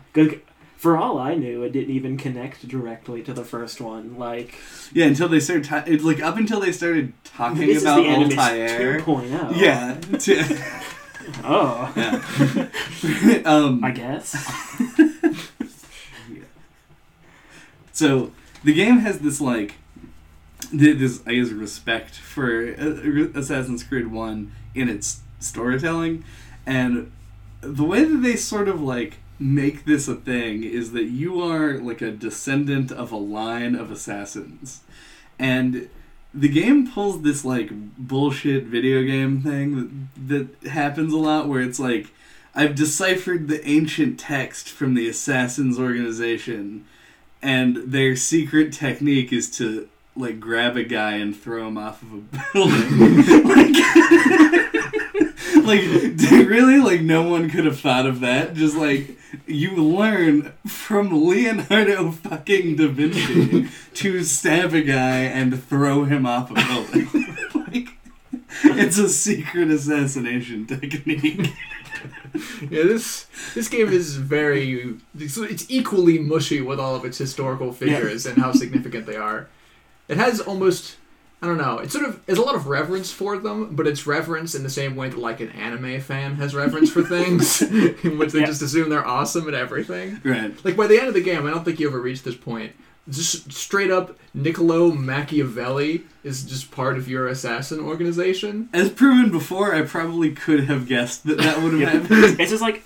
For 0.77 0.97
all 0.97 1.19
I 1.19 1.35
knew, 1.35 1.61
it 1.63 1.71
didn't 1.71 1.93
even 1.93 2.17
connect 2.17 2.67
directly 2.67 3.21
to 3.23 3.33
the 3.33 3.43
first 3.45 3.79
one. 3.79 4.17
Like 4.17 4.55
Yeah, 4.91 5.05
until 5.05 5.29
they 5.29 5.39
started 5.39 5.65
ta- 5.65 5.83
it, 5.85 6.03
like 6.03 6.21
up 6.21 6.37
until 6.37 6.59
they 6.59 6.71
started 6.71 7.13
talking 7.23 7.77
about 7.77 7.99
Altair. 7.99 8.99
2.0. 8.99 9.55
Yeah. 9.55 9.99
to- 10.17 10.81
Oh. 11.43 11.93
yeah. 11.95 13.41
um, 13.45 13.83
I 13.83 13.91
guess. 13.91 14.35
So 17.91 18.31
the 18.63 18.73
game 18.73 18.99
has 18.99 19.19
this 19.19 19.39
like 19.41 19.75
this 20.73 21.21
I 21.27 21.33
guess 21.35 21.49
respect 21.51 22.15
for 22.15 22.73
uh, 22.79 23.39
Assassin's 23.39 23.83
Creed 23.83 24.07
One 24.07 24.53
in 24.73 24.89
its 24.89 25.21
storytelling, 25.39 26.23
and 26.65 27.11
the 27.61 27.83
way 27.83 28.03
that 28.03 28.17
they 28.17 28.35
sort 28.35 28.67
of 28.67 28.81
like 28.81 29.17
make 29.39 29.85
this 29.85 30.07
a 30.07 30.15
thing 30.15 30.63
is 30.63 30.91
that 30.91 31.05
you 31.05 31.41
are 31.41 31.77
like 31.77 32.01
a 32.01 32.11
descendant 32.11 32.91
of 32.91 33.11
a 33.11 33.17
line 33.17 33.75
of 33.75 33.91
assassins, 33.91 34.81
and 35.39 35.89
the 36.33 36.49
game 36.49 36.89
pulls 36.89 37.21
this 37.21 37.43
like 37.43 37.69
bullshit 37.97 38.65
video 38.65 39.03
game 39.03 39.41
thing 39.41 40.09
that, 40.27 40.53
that 40.61 40.69
happens 40.69 41.13
a 41.13 41.17
lot 41.17 41.47
where 41.47 41.61
it's 41.61 41.79
like 41.79 42.07
I've 42.53 42.75
deciphered 42.75 43.47
the 43.47 43.65
ancient 43.67 44.19
text 44.19 44.69
from 44.69 44.93
the 44.93 45.07
assassins 45.09 45.79
organization 45.79 46.85
and 47.41 47.77
their 47.77 48.15
secret 48.15 48.71
technique 48.71 49.33
is 49.33 49.49
to 49.57 49.89
like 50.15 50.39
grab 50.39 50.75
a 50.77 50.83
guy 50.83 51.13
and 51.13 51.35
throw 51.35 51.67
him 51.67 51.77
off 51.77 52.01
of 52.01 52.13
a 52.13 52.17
building. 52.53 53.47
like, 53.47 53.75
like 55.65 56.47
really, 56.49 56.79
like 56.79 57.01
no 57.01 57.23
one 57.23 57.49
could 57.49 57.65
have 57.65 57.79
thought 57.79 58.05
of 58.05 58.19
that. 58.19 58.53
Just 58.53 58.75
like 58.75 59.17
you 59.47 59.75
learn 59.75 60.53
from 60.67 61.25
Leonardo 61.25 62.11
fucking 62.11 62.75
da 62.75 62.87
Vinci 62.87 63.69
to 63.93 64.23
stab 64.23 64.73
a 64.73 64.81
guy 64.81 65.19
and 65.19 65.63
throw 65.63 66.03
him 66.03 66.25
off 66.25 66.51
a 66.51 66.55
building. 66.55 67.37
like, 67.73 67.89
it's 68.63 68.97
a 68.97 69.07
secret 69.09 69.69
assassination 69.69 70.65
technique. 70.65 71.53
Yeah, 72.61 72.83
this 72.83 73.27
this 73.53 73.67
game 73.67 73.89
is 73.89 74.15
very 74.15 74.97
it's, 75.17 75.37
it's 75.37 75.65
equally 75.69 76.17
mushy 76.19 76.61
with 76.61 76.79
all 76.79 76.95
of 76.95 77.05
its 77.05 77.17
historical 77.17 77.71
figures 77.71 78.25
and 78.25 78.37
how 78.37 78.51
significant 78.51 79.05
they 79.05 79.15
are. 79.15 79.47
It 80.11 80.17
has 80.17 80.39
almost 80.41 80.97
I 81.43 81.47
don't 81.47 81.57
know. 81.57 81.79
It's 81.79 81.93
sort 81.93 82.05
of 82.05 82.23
there's 82.27 82.37
a 82.37 82.43
lot 82.43 82.53
of 82.53 82.67
reverence 82.67 83.11
for 83.11 83.35
them, 83.39 83.75
but 83.75 83.87
it's 83.87 84.05
reverence 84.05 84.53
in 84.53 84.61
the 84.61 84.69
same 84.69 84.95
way 84.95 85.09
that 85.09 85.17
like 85.17 85.39
an 85.39 85.49
anime 85.49 85.99
fan 85.99 86.35
has 86.35 86.53
reverence 86.53 86.91
for 86.91 87.01
things, 87.01 87.61
in 88.03 88.19
which 88.19 88.31
they 88.31 88.41
Yeah. 88.41 88.45
just 88.45 88.61
assume 88.61 88.89
they're 88.89 89.07
awesome 89.07 89.47
at 89.47 89.55
everything. 89.55 90.21
Right. 90.23 90.53
Like 90.63 90.75
by 90.77 90.85
the 90.85 90.99
end 90.99 91.07
of 91.07 91.15
the 91.15 91.21
game, 91.23 91.47
I 91.47 91.49
don't 91.49 91.63
think 91.65 91.79
you 91.79 91.87
ever 91.87 91.99
reach 91.99 92.21
this 92.21 92.35
point. 92.35 92.73
Just 93.09 93.51
straight 93.51 93.89
up, 93.89 94.15
Niccolo 94.35 94.91
Machiavelli 94.91 96.03
is 96.23 96.43
just 96.43 96.69
part 96.69 96.95
of 96.97 97.07
your 97.09 97.27
assassin 97.27 97.79
organization. 97.79 98.69
As 98.71 98.91
proven 98.91 99.31
before, 99.31 99.73
I 99.73 99.81
probably 99.81 100.31
could 100.33 100.65
have 100.65 100.87
guessed 100.87 101.25
that 101.25 101.39
that 101.39 101.63
would 101.63 101.71
have 101.73 101.81
Yeah. 101.81 101.89
happened. 101.89 102.39
It's 102.39 102.51
just 102.51 102.61
like 102.61 102.83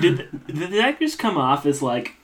did 0.00 0.28
did 0.46 0.72
that 0.72 0.98
just 0.98 1.18
come 1.18 1.38
off 1.38 1.64
as 1.64 1.80
like 1.80 2.14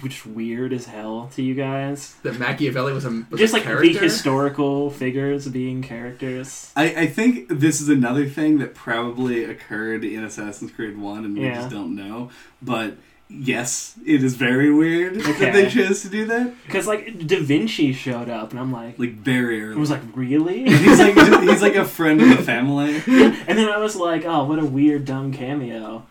which 0.00 0.24
weird 0.24 0.72
as 0.72 0.86
hell 0.86 1.28
to 1.34 1.42
you 1.42 1.54
guys? 1.54 2.14
That 2.22 2.38
Machiavelli 2.38 2.92
was 2.92 3.04
a 3.04 3.24
was 3.30 3.40
just 3.40 3.52
a 3.52 3.56
like 3.56 3.64
character. 3.64 3.92
the 3.92 3.98
historical 3.98 4.90
figures 4.90 5.48
being 5.48 5.82
characters. 5.82 6.70
I, 6.76 6.84
I 6.94 7.06
think 7.06 7.48
this 7.48 7.80
is 7.80 7.88
another 7.88 8.26
thing 8.28 8.58
that 8.58 8.74
probably 8.74 9.44
occurred 9.44 10.04
in 10.04 10.22
Assassin's 10.24 10.70
Creed 10.70 10.96
1 10.98 11.24
and 11.24 11.34
we 11.36 11.44
Yeah. 11.44 11.54
just 11.56 11.70
don't 11.70 11.94
know. 11.96 12.30
But 12.60 12.96
yes, 13.40 13.94
it 14.04 14.22
is 14.22 14.34
very 14.34 14.72
weird 14.72 15.14
that 15.20 15.26
Okay. 15.36 15.50
they 15.50 15.68
chose 15.70 16.02
to 16.02 16.08
do 16.08 16.26
that. 16.26 16.52
Because 16.66 16.86
like 16.86 17.26
Da 17.26 17.40
Vinci 17.40 17.92
showed 17.92 18.28
up, 18.28 18.50
and 18.50 18.60
I'm 18.60 18.72
like, 18.72 18.98
Like, 18.98 19.14
very 19.14 19.62
early. 19.64 19.76
I 19.76 19.78
was 19.78 19.90
like, 19.90 20.02
really? 20.14 20.64
he's 20.64 20.98
like 20.98 21.14
he's 21.42 21.62
like 21.62 21.74
a 21.74 21.84
friend 21.84 22.20
of 22.20 22.28
the 22.28 22.42
family. 22.42 22.96
and 23.06 23.58
then 23.58 23.68
I 23.68 23.78
was 23.78 23.96
like, 23.96 24.24
oh, 24.24 24.44
what 24.44 24.58
a 24.58 24.64
weird 24.64 25.04
dumb 25.04 25.32
cameo. 25.32 26.04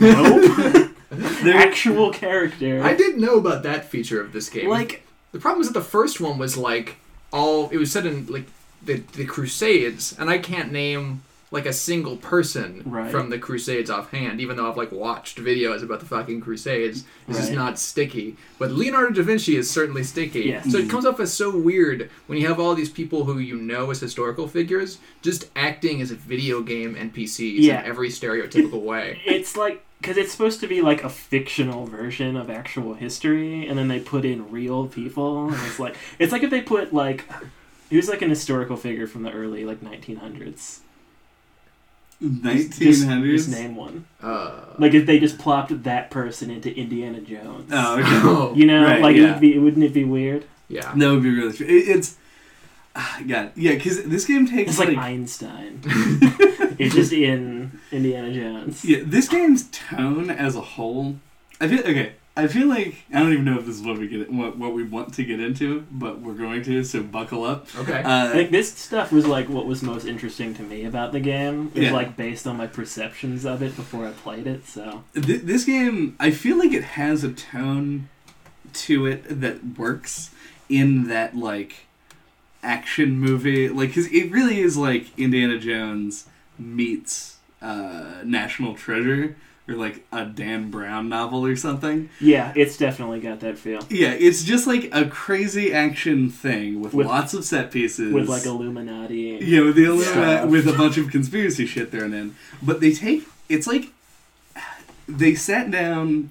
nope, 0.00 0.90
There, 1.10 1.56
actual 1.56 2.10
character. 2.12 2.82
I 2.82 2.94
didn't 2.94 3.20
know 3.20 3.36
about 3.38 3.62
that 3.62 3.84
feature 3.88 4.20
of 4.20 4.32
this 4.32 4.48
game. 4.48 4.68
like 4.68 5.06
the 5.32 5.38
problem 5.38 5.60
is 5.62 5.68
that 5.68 5.78
the 5.78 5.84
first 5.84 6.20
one 6.20 6.38
was 6.38 6.56
like 6.56 6.96
all 7.32 7.68
it 7.70 7.76
was 7.76 7.92
set 7.92 8.04
in 8.06 8.26
like 8.26 8.46
the 8.82 8.96
the 9.14 9.24
Crusades, 9.24 10.14
and 10.18 10.28
I 10.28 10.38
can't 10.38 10.70
name 10.72 11.22
like 11.54 11.64
a 11.66 11.72
single 11.72 12.16
person 12.18 12.82
Right. 12.84 13.10
from 13.10 13.30
the 13.30 13.38
Crusades 13.38 13.88
offhand, 13.88 14.40
even 14.40 14.56
though 14.56 14.68
I've 14.68 14.76
like 14.76 14.92
watched 14.92 15.38
videos 15.42 15.82
about 15.82 16.00
the 16.00 16.06
fucking 16.06 16.40
Crusades. 16.42 17.04
This 17.28 17.46
Right. 17.46 17.52
not 17.54 17.78
sticky. 17.78 18.36
But 18.58 18.72
Leonardo 18.72 19.12
da 19.14 19.22
Vinci 19.22 19.56
is 19.56 19.70
certainly 19.70 20.02
sticky. 20.04 20.40
Yeah. 20.42 20.62
So 20.62 20.78
it 20.78 20.86
Mhm. 20.86 20.90
comes 20.90 21.06
off 21.06 21.20
as 21.20 21.32
so 21.32 21.56
weird 21.56 22.10
when 22.26 22.38
you 22.38 22.46
have 22.48 22.60
all 22.60 22.74
these 22.74 22.90
people 22.90 23.24
who 23.24 23.38
you 23.38 23.56
know 23.56 23.90
as 23.90 24.00
historical 24.00 24.48
figures 24.48 24.98
just 25.22 25.48
acting 25.56 26.02
as 26.02 26.10
a 26.10 26.16
video 26.16 26.60
game 26.60 26.96
NPCs 26.96 27.60
Yeah. 27.60 27.80
in 27.80 27.86
every 27.86 28.08
stereotypical 28.10 28.82
way. 28.82 29.20
it's 29.24 29.56
like 29.56 29.82
because 30.00 30.18
it's 30.18 30.32
supposed 30.32 30.60
to 30.60 30.66
be 30.66 30.82
like 30.82 31.02
a 31.02 31.08
fictional 31.08 31.86
version 31.86 32.36
of 32.36 32.50
actual 32.50 32.92
history, 32.92 33.66
and 33.66 33.78
then 33.78 33.88
they 33.88 33.98
put 34.00 34.24
in 34.26 34.50
real 34.50 34.86
people. 34.86 35.46
And 35.48 35.56
it's 35.66 35.78
like 35.78 35.94
it's 36.18 36.30
like 36.32 36.42
if 36.42 36.50
they 36.50 36.60
put 36.60 36.92
like 36.92 37.24
who's 37.90 38.08
like 38.08 38.20
an 38.22 38.28
historical 38.28 38.76
figure 38.76 39.06
from 39.06 39.22
the 39.22 39.30
early 39.30 39.64
like 39.64 39.80
1900s. 39.82 40.80
Just- 42.42 42.80
Just, 42.80 43.04
1900s. 43.06 43.36
just 43.36 43.50
name 43.50 43.76
one. 43.76 44.04
Uh, 44.22 44.50
Like 44.78 44.94
if 44.94 45.06
they 45.06 45.18
just 45.18 45.38
plopped 45.38 45.82
that 45.84 46.10
person 46.10 46.50
into 46.50 46.74
Indiana 46.74 47.20
Jones. 47.20 47.70
Oh, 47.72 47.94
okay. 47.98 48.04
oh, 48.24 48.52
You 48.54 48.66
know, 48.66 48.82
Right, 48.84 49.00
like 49.02 49.16
it 49.16 49.22
would 49.30 49.40
be, 49.40 49.58
wouldn't 49.58 49.84
it 49.84 49.92
be 49.92 50.04
weird? 50.04 50.44
yeah. 50.68 50.92
That 50.96 51.10
would 51.10 51.22
be 51.22 51.30
really 51.30 51.52
true. 51.52 51.66
It, 51.66 51.88
it's. 51.88 52.16
ah, 52.96 53.20
God. 53.28 53.52
Yeah, 53.56 53.74
because 53.74 54.02
this 54.04 54.24
game 54.24 54.46
takes 54.46 54.70
It's 54.70 54.78
like 54.78 54.88
like. 54.88 54.98
Einstein. 54.98 55.80
it's 56.78 56.94
just 56.94 57.12
in 57.12 57.78
Indiana 57.92 58.32
Jones. 58.32 58.84
Yeah, 58.84 59.00
this 59.04 59.28
game's 59.28 59.68
tone 59.70 60.30
as 60.30 60.56
a 60.56 60.60
whole, 60.60 61.16
I 61.60 61.68
feel 61.68 61.80
okay. 61.80 62.12
I 62.36 62.48
feel 62.48 62.66
like 62.66 62.96
I 63.14 63.20
don't 63.20 63.32
even 63.32 63.44
know 63.44 63.58
if 63.60 63.66
this 63.66 63.76
is 63.76 63.82
what 63.82 63.96
we 63.96 64.08
get 64.08 64.30
what 64.32 64.56
what 64.58 64.72
we 64.74 64.82
want 64.82 65.14
to 65.14 65.24
get 65.24 65.38
into, 65.38 65.86
but 65.92 66.20
we're 66.20 66.34
going 66.34 66.64
to. 66.64 66.82
So 66.82 67.00
buckle 67.02 67.44
up. 67.44 67.68
Okay. 67.76 68.02
Uh, 68.02 68.34
Like 68.34 68.50
this 68.50 68.74
stuff 68.74 69.12
was 69.12 69.24
like 69.26 69.48
what 69.48 69.66
was 69.66 69.82
most 69.84 70.04
interesting 70.04 70.52
to 70.54 70.62
me 70.62 70.84
about 70.84 71.12
the 71.12 71.20
game. 71.20 71.70
Is 71.76 71.84
Yeah. 71.84 71.92
like 71.92 72.16
based 72.16 72.46
on 72.48 72.56
my 72.56 72.66
perceptions 72.66 73.44
of 73.44 73.62
it 73.62 73.76
before 73.76 74.06
I 74.06 74.10
played 74.10 74.48
it. 74.48 74.66
So 74.66 75.04
th- 75.14 75.42
this 75.42 75.64
game, 75.64 76.16
I 76.18 76.32
feel 76.32 76.58
like 76.58 76.72
it 76.72 76.82
has 76.84 77.22
a 77.22 77.32
tone 77.32 78.08
to 78.72 79.06
it 79.06 79.40
that 79.40 79.78
works 79.78 80.30
in 80.68 81.06
that 81.08 81.36
like 81.36 81.86
action 82.64 83.18
movie, 83.20 83.68
like 83.68 83.90
because 83.90 84.06
it 84.12 84.32
really 84.32 84.58
is 84.60 84.76
like 84.76 85.16
Indiana 85.18 85.58
Jones 85.58 86.26
meets 86.58 87.36
uh, 87.62 88.22
National 88.24 88.74
Treasure 88.74 89.36
or 89.66 89.74
like 89.74 90.04
a 90.12 90.26
Dan 90.26 90.70
Brown 90.70 91.08
novel 91.08 91.44
or 91.46 91.56
something. 91.56 92.10
yeah, 92.20 92.52
it's 92.54 92.76
definitely 92.76 93.20
got 93.20 93.40
that 93.40 93.56
feel 93.58 93.80
Yeah, 93.88 94.12
it's 94.12 94.42
just 94.44 94.66
like 94.66 94.90
a 94.92 95.06
crazy 95.06 95.72
action 95.72 96.28
thing 96.28 96.80
with, 96.82 96.92
With- 96.92 97.06
lots 97.06 97.32
of 97.34 97.44
set 97.44 97.70
pieces. 97.70 98.12
with 98.12 98.28
like 98.28 98.44
Illuminati. 98.44 99.38
yeah, 99.42 99.60
with 99.62 99.76
the 99.76 99.84
Illuminati, 99.84 100.48
with 100.48 100.68
a 100.68 100.72
bunch 100.74 100.98
of 100.98 101.10
conspiracy 101.10 101.64
shit 101.66 101.90
thrown 101.90 102.12
in. 102.12 102.34
But 102.62 102.80
they 102.80 102.92
take 102.92 103.26
it's 103.48 103.66
like 103.66 103.86
they 105.08 105.34
sat 105.34 105.70
down 105.70 106.30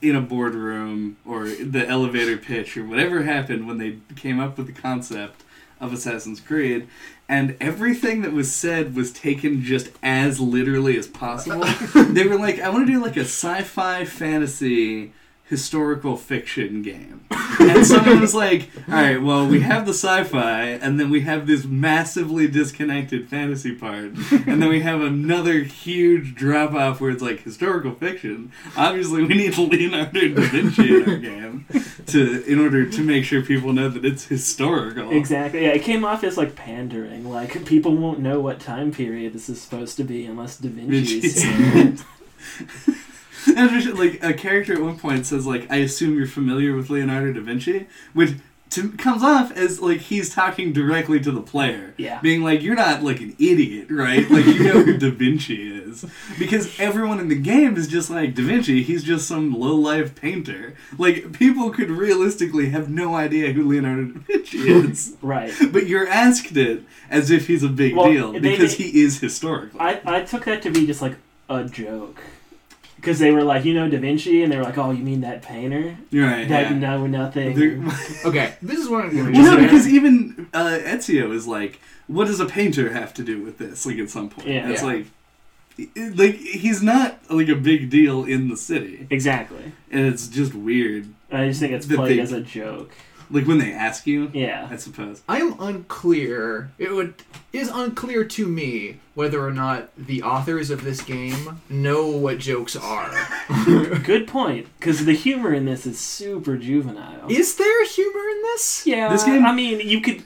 in 0.00 0.16
a 0.16 0.20
boardroom 0.20 1.16
or 1.24 1.44
the 1.48 1.86
elevator 1.88 2.36
pitch 2.36 2.76
or 2.76 2.84
whatever 2.84 3.22
happened 3.22 3.66
when 3.68 3.78
they 3.78 3.98
came 4.16 4.40
up 4.40 4.58
with 4.58 4.66
the 4.66 4.72
concept 4.72 5.42
of 5.80 5.92
Assassin's 5.92 6.40
Creed, 6.40 6.88
and 7.32 7.56
everything 7.62 8.20
that 8.20 8.32
was 8.34 8.54
said 8.54 8.94
was 8.94 9.10
taken 9.10 9.62
just 9.62 9.88
as 10.02 10.38
literally 10.38 10.98
as 10.98 11.06
possible. 11.06 11.64
they 12.10 12.26
were 12.26 12.36
like, 12.36 12.60
I 12.60 12.68
want 12.68 12.86
to 12.86 12.92
do 12.92 13.02
like 13.02 13.16
a 13.16 13.20
sci-fi 13.20 14.04
fantasy 14.04 15.14
historical 15.52 16.16
fiction 16.16 16.80
game. 16.80 17.26
And 17.60 17.86
someone 17.86 18.22
was 18.22 18.34
like, 18.34 18.70
all 18.88 18.94
right, 18.94 19.20
well, 19.20 19.46
we 19.46 19.60
have 19.60 19.84
the 19.84 19.92
sci-fi, 19.92 20.62
and 20.62 20.98
then 20.98 21.10
we 21.10 21.20
have 21.20 21.46
this 21.46 21.66
massively 21.66 22.48
disconnected 22.48 23.28
fantasy 23.28 23.74
part, 23.74 24.12
and 24.46 24.62
then 24.62 24.70
we 24.70 24.80
have 24.80 25.02
another 25.02 25.58
huge 25.58 26.34
drop-off 26.34 27.02
where 27.02 27.10
it's 27.10 27.20
like 27.20 27.42
historical 27.42 27.94
fiction. 27.94 28.50
Obviously, 28.78 29.24
we 29.24 29.34
need 29.34 29.58
Leonardo 29.58 30.28
da 30.28 30.40
Vinci 30.40 30.96
in 30.96 31.10
our 31.10 31.18
game 31.18 31.66
to 32.06 32.42
in 32.44 32.58
order 32.58 32.88
to 32.88 33.02
make 33.02 33.26
sure 33.26 33.42
people 33.42 33.74
know 33.74 33.90
that 33.90 34.06
it's 34.06 34.24
historical. 34.24 35.10
Exactly. 35.12 35.64
Yeah, 35.64 35.72
it 35.72 35.82
came 35.82 36.02
off 36.02 36.24
as 36.24 36.38
like 36.38 36.56
pandering. 36.56 37.28
Like 37.28 37.66
people 37.66 37.94
won't 37.94 38.20
know 38.20 38.40
what 38.40 38.58
time 38.58 38.90
period 38.90 39.34
this 39.34 39.50
is 39.50 39.60
supposed 39.60 39.98
to 39.98 40.04
be 40.04 40.24
unless 40.24 40.56
Da 40.56 40.70
Vinci's 40.70 41.12
Vinci's 41.12 41.44
in 41.44 41.98
it. 42.88 42.96
And 43.56 43.98
like 43.98 44.22
a 44.22 44.32
character 44.32 44.72
at 44.74 44.80
one 44.80 44.98
point 44.98 45.26
says 45.26 45.46
like, 45.46 45.70
"I 45.70 45.76
assume 45.76 46.16
you're 46.16 46.26
familiar 46.26 46.74
with 46.74 46.90
Leonardo 46.90 47.32
da 47.32 47.40
Vinci," 47.40 47.86
which 48.12 48.34
to, 48.70 48.90
comes 48.92 49.22
off 49.22 49.52
as 49.52 49.80
like 49.80 49.98
he's 50.00 50.34
talking 50.34 50.72
directly 50.72 51.20
to 51.20 51.30
the 51.30 51.42
player. 51.42 51.92
Yeah. 51.98 52.20
Being 52.22 52.42
like, 52.42 52.62
you're 52.62 52.74
not 52.74 53.02
like 53.02 53.20
an 53.20 53.36
idiot, 53.38 53.88
right? 53.90 54.28
Like 54.30 54.46
you 54.46 54.64
know 54.64 54.82
who 54.82 54.96
Da 54.98 55.10
Vinci 55.10 55.70
is. 55.78 56.06
Because 56.38 56.80
everyone 56.80 57.20
in 57.20 57.28
the 57.28 57.34
game 57.34 57.76
is 57.76 57.86
just 57.86 58.08
like 58.08 58.34
Da 58.34 58.42
Vinci, 58.42 58.82
he's 58.82 59.04
just 59.04 59.28
some 59.28 59.52
low 59.52 59.74
life 59.74 60.14
painter. 60.14 60.74
Like 60.96 61.32
people 61.32 61.68
could 61.70 61.90
realistically 61.90 62.70
have 62.70 62.88
no 62.88 63.14
idea 63.14 63.52
who 63.52 63.68
Leonardo 63.68 64.04
da 64.06 64.20
Vinci 64.20 64.58
is. 64.70 65.16
Right. 65.20 65.52
but 65.70 65.86
you're 65.86 66.08
asked 66.08 66.56
it 66.56 66.84
as 67.10 67.30
if 67.30 67.46
he's 67.48 67.62
a 67.62 67.68
big 67.68 67.94
Well, 67.94 68.10
deal 68.10 68.32
they- 68.32 68.38
because 68.40 68.76
they- 68.78 68.84
he 68.84 69.02
is 69.02 69.20
historical. 69.20 69.80
I, 69.82 70.00
I 70.06 70.22
took 70.22 70.46
that 70.46 70.62
to 70.62 70.70
be 70.70 70.86
just 70.86 71.02
like 71.02 71.16
a 71.50 71.64
joke. 71.64 72.22
Because 73.02 73.18
they 73.18 73.32
were 73.32 73.42
like, 73.42 73.64
you 73.64 73.74
know, 73.74 73.90
Da 73.90 73.98
Vinci? 73.98 74.44
And 74.44 74.52
they 74.52 74.56
were 74.56 74.62
like, 74.62 74.78
oh, 74.78 74.92
you 74.92 75.02
mean 75.02 75.22
that 75.22 75.42
painter? 75.42 75.96
You're 76.10 76.24
right. 76.28 76.48
That 76.48 76.70
yeah. 76.70 76.78
know 76.78 77.04
nothing. 77.08 77.58
They're- 77.58 77.82
Okay, 78.24 78.54
this 78.62 78.78
is 78.78 78.88
what 78.88 79.04
I'm 79.04 79.10
going 79.16 79.32
to 79.32 79.40
Well, 79.40 79.56
no, 79.58 79.62
because 79.64 79.88
even 79.88 80.48
uh, 80.54 80.78
Ezio 80.84 81.34
is 81.34 81.48
like, 81.48 81.80
what 82.06 82.28
does 82.28 82.38
a 82.38 82.46
painter 82.46 82.92
have 82.92 83.12
to 83.14 83.24
do 83.24 83.42
with 83.42 83.58
this? 83.58 83.84
Like 83.84 83.98
at 83.98 84.08
some 84.08 84.30
point, 84.30 84.46
Yeah. 84.46 84.68
it's 84.70 84.82
Yeah. 84.82 84.86
like, 84.88 85.06
like 86.16 86.36
he's 86.36 86.80
not 86.80 87.18
like 87.28 87.48
a 87.48 87.56
big 87.56 87.90
deal 87.90 88.24
in 88.24 88.48
the 88.48 88.56
city, 88.56 89.06
exactly. 89.10 89.72
and 89.90 90.06
it's 90.06 90.28
just 90.28 90.54
weird. 90.54 91.08
I 91.32 91.48
just 91.48 91.58
think 91.60 91.72
it's 91.72 91.86
That 91.86 91.96
played 91.96 92.18
they- 92.18 92.22
as 92.22 92.30
a 92.30 92.40
joke. 92.40 92.92
Like 93.32 93.46
when 93.46 93.58
they 93.58 93.72
ask 93.72 94.06
you, 94.06 94.30
Yeah. 94.34 94.68
I 94.70 94.76
suppose. 94.76 95.22
I 95.28 95.38
am 95.38 95.56
unclear. 95.58 96.70
It 96.78 96.92
would 96.92 97.14
is 97.52 97.68
unclear 97.68 98.24
to 98.24 98.46
me 98.46 98.98
whether 99.14 99.44
or 99.46 99.50
not 99.52 99.90
the 99.96 100.22
authors 100.22 100.70
of 100.70 100.84
this 100.84 101.00
game 101.02 101.60
know 101.68 102.06
what 102.08 102.38
jokes 102.38 102.76
are. 102.76 103.10
Good 104.04 104.28
point. 104.28 104.66
Because 104.78 105.04
the 105.04 105.14
humor 105.14 105.52
in 105.52 105.64
this 105.64 105.86
is 105.86 105.98
super 105.98 106.56
juvenile. 106.56 107.30
is 107.30 107.56
there 107.56 107.84
humor 107.86 108.20
in 108.28 108.42
this? 108.42 108.86
yeah. 108.86 109.08
This 109.10 109.24
game- 109.24 109.44
I 109.46 109.52
mean, 109.52 109.80
you 109.86 110.00
could. 110.00 110.22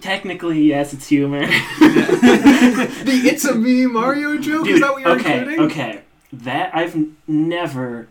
Technically, 0.00 0.62
yes, 0.62 0.92
it's 0.92 1.06
humor. 1.08 1.46
The 1.46 3.20
"It's 3.24 3.44
a 3.44 3.54
me 3.54 3.86
Mario" 3.86 4.38
joke 4.38 4.66
is 4.68 4.80
that 4.80 4.92
what 4.92 5.02
you're 5.02 5.10
okay, 5.20 5.38
including? 5.40 5.60
okay. 5.66 6.00
That 6.32 6.74
I've 6.74 6.96
never, 7.28 8.08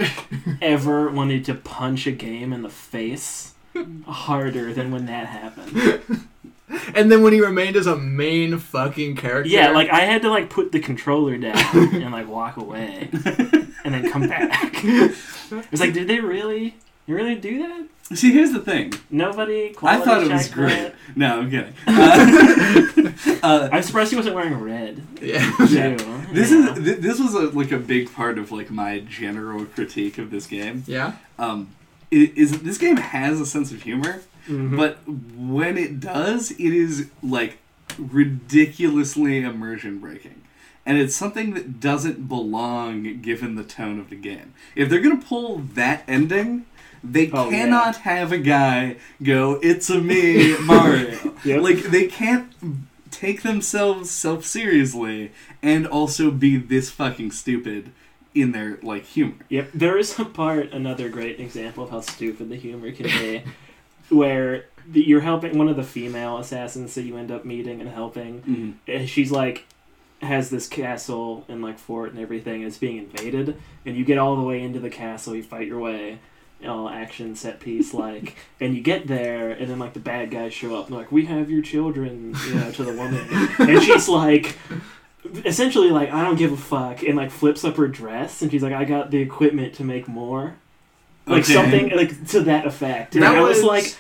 ever 0.62 1.10
wanted 1.10 1.44
to 1.46 1.56
punch 1.56 2.06
a 2.08 2.12
game 2.12 2.54
in 2.54 2.62
the 2.62 2.70
face 2.70 3.54
harder 4.08 4.74
than 4.74 4.92
when 4.92 5.06
that 5.08 5.28
happened. 5.28 6.02
And 6.96 7.12
then 7.12 7.22
when 7.22 7.34
he 7.34 7.42
remained 7.42 7.76
as 7.76 7.86
a 7.86 7.98
main 7.98 8.58
fucking 8.58 9.18
character. 9.18 9.50
Yeah, 9.50 9.72
like 9.72 9.90
I 9.90 10.02
had 10.02 10.22
to 10.22 10.30
like 10.30 10.50
put 10.50 10.72
the 10.72 10.80
controller 10.80 11.38
down 11.38 11.58
and 11.76 12.12
like 12.14 12.30
walk 12.30 12.56
away, 12.56 13.10
and 13.12 13.94
then 13.94 14.10
come 14.10 14.30
back. 14.30 14.74
It's 14.82 15.82
like, 15.82 15.92
did 15.92 16.08
they 16.08 16.22
really, 16.22 16.76
they 17.08 17.14
really 17.14 17.36
do 17.36 17.60
that? 17.60 18.18
See, 18.18 18.32
here's 18.32 18.54
the 18.54 18.62
thing. 18.62 18.94
Nobody. 19.10 19.76
I 19.84 19.98
thought 20.00 20.24
it 20.24 20.32
was 20.32 20.48
great. 20.48 20.70
that? 20.72 20.96
No, 21.14 21.40
I'm 21.42 21.52
kidding. 21.52 21.74
Uh, 21.88 23.12
uh, 23.44 23.70
I'm 23.70 23.84
surprised 23.84 24.12
he 24.12 24.16
wasn't 24.16 24.36
wearing 24.36 24.54
red. 24.58 25.02
yeah. 25.22 25.52
Too. 25.58 25.66
this 26.34 26.52
Yeah. 26.52 26.72
is 26.74 26.84
th- 26.86 26.98
this 27.00 27.20
was 27.20 27.34
a, 27.34 27.50
like 27.50 27.74
a 27.74 27.78
big 27.80 28.14
part 28.14 28.38
of 28.38 28.50
like 28.54 28.72
my 28.72 29.00
general 29.00 29.66
critique 29.66 30.18
of 30.18 30.32
this 30.32 30.48
game. 30.48 30.84
Yeah. 30.88 31.14
Um, 31.38 31.70
is 32.12 32.62
this 32.62 32.78
game 32.78 32.98
has 32.98 33.40
a 33.40 33.46
sense 33.46 33.72
of 33.72 33.84
humor, 33.84 34.22
Mhm. 34.48 34.76
but 34.76 35.00
when 35.08 35.78
it 35.78 36.00
does, 36.00 36.52
it 36.52 36.60
is 36.74 37.08
like 37.24 37.58
ridiculously 37.98 39.42
immersion 39.44 40.00
breaking. 40.00 40.36
And 40.86 40.98
it's 40.98 41.16
something 41.16 41.54
that 41.54 41.80
doesn't 41.80 42.28
belong 42.28 43.22
given 43.22 43.56
the 43.56 43.64
tone 43.64 44.00
of 44.00 44.10
the 44.10 44.16
game. 44.16 44.54
If 44.76 44.90
they're 44.90 45.00
gonna 45.00 45.18
pull 45.18 45.60
that 45.76 46.04
ending, 46.08 46.66
they 47.04 47.30
Oh, 47.32 47.50
yeah. 47.50 47.58
cannot 47.64 47.98
have 47.98 48.32
a 48.32 48.38
guy 48.38 48.98
go, 49.22 49.60
"It's 49.62 49.90
a 49.90 50.02
me, 50.02 50.56
Mario." 50.62 51.36
Yep. 51.46 51.62
Like 51.62 51.84
they 51.84 52.08
can't 52.08 52.48
take 53.12 53.42
themselves 53.44 54.10
self 54.10 54.46
seriously 54.46 55.32
and 55.62 55.86
also 55.86 56.32
be 56.32 56.58
this 56.58 56.90
fucking 56.90 57.32
stupid 57.32 57.92
in 58.34 58.52
their 58.52 58.78
like 58.82 59.06
humor. 59.06 59.36
Yep, 59.50 59.72
there 59.74 59.98
is 59.98 60.18
a 60.20 60.26
part, 60.26 60.72
another 60.72 61.10
great 61.10 61.40
example 61.40 61.84
of 61.84 61.90
how 61.90 62.02
stupid 62.02 62.50
the 62.50 62.56
humor 62.56 62.92
can 62.92 63.08
be, 63.08 63.44
where 64.10 64.66
the, 64.88 65.02
you're 65.02 65.22
helping 65.22 65.58
one 65.58 65.68
of 65.68 65.76
the 65.76 65.84
female 65.84 66.38
assassins 66.38 66.96
that 66.96 67.04
you 67.04 67.18
end 67.18 67.32
up 67.32 67.46
meeting 67.46 67.82
and 67.82 67.90
helping. 67.90 68.78
And 68.88 69.10
she's 69.10 69.32
like, 69.32 69.66
has 70.22 70.50
this 70.50 70.68
castle 70.68 71.46
and 71.48 71.62
like 71.62 71.80
fort 71.80 72.12
and 72.12 72.20
everything, 72.20 72.56
and 72.56 72.66
it's 72.66 72.78
being 72.78 72.98
invaded. 72.98 73.58
And 73.86 73.96
you 73.96 74.06
get 74.06 74.18
all 74.18 74.36
the 74.36 74.44
way 74.44 74.62
into 74.62 74.80
the 74.80 74.90
castle, 74.90 75.36
you 75.36 75.44
fight 75.44 75.68
your 75.68 75.80
way, 75.80 76.20
all 76.66 76.88
action 76.88 77.36
set 77.36 77.60
piece 77.60 77.94
like, 77.94 78.36
and 78.60 78.76
you 78.76 78.82
get 78.82 79.08
there, 79.08 79.52
and 79.52 79.70
then 79.70 79.80
like 79.80 79.94
the 79.94 80.00
bad 80.00 80.32
guys 80.32 80.54
show 80.54 80.76
up, 80.76 80.88
and 80.88 80.96
like, 80.96 81.12
we 81.12 81.26
have 81.26 81.50
your 81.50 81.62
children, 81.62 82.36
you 82.48 82.56
know, 82.56 82.72
to 82.72 82.84
the 82.84 82.94
woman, 82.94 83.28
and 83.60 83.82
she's 83.84 84.08
like 84.08 84.58
essentially 85.46 85.90
like 85.92 86.12
I 86.12 86.24
don't 86.24 86.36
give 86.38 86.52
a 86.52 86.58
fuck 86.58 87.04
and 87.04 87.16
like 87.16 87.32
flips 87.32 87.64
up 87.64 87.78
her 87.78 87.88
dress 87.88 88.42
and 88.42 88.52
she's 88.52 88.64
like 88.64 88.74
I 88.74 88.86
got 88.86 89.12
the 89.12 89.20
equipment 89.20 89.76
to 89.76 89.84
make 89.84 90.08
more. 90.08 90.56
Like 91.28 91.44
Okay. 91.44 91.54
something 91.54 91.90
like 91.96 92.28
to 92.30 92.42
that 92.42 92.66
effect. 92.66 93.16
And 93.16 93.24
That 93.24 93.36
I 93.38 93.42
was, 93.42 93.58
was- 93.62 93.66
like 93.66 93.96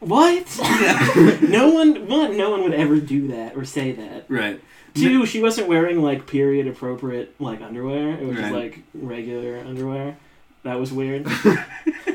what? 0.00 0.58
Yeah. 0.60 1.38
no 1.42 1.70
one 1.70 2.08
one 2.08 2.36
no 2.36 2.50
one 2.50 2.62
would 2.64 2.74
ever 2.74 2.98
do 3.00 3.28
that 3.28 3.56
or 3.56 3.64
say 3.64 3.92
that. 3.92 4.26
Right. 4.28 4.60
two 4.94 5.24
she 5.26 5.40
wasn't 5.40 5.68
wearing 5.68 6.02
like 6.02 6.26
period 6.26 6.66
appropriate 6.66 7.34
like 7.40 7.60
underwear. 7.60 8.10
It 8.12 8.26
was 8.26 8.36
just 8.36 8.52
like 8.52 8.80
regular 8.94 9.58
underwear. 9.58 10.16
That 10.64 10.78
was 10.78 10.92
weird. 10.92 11.26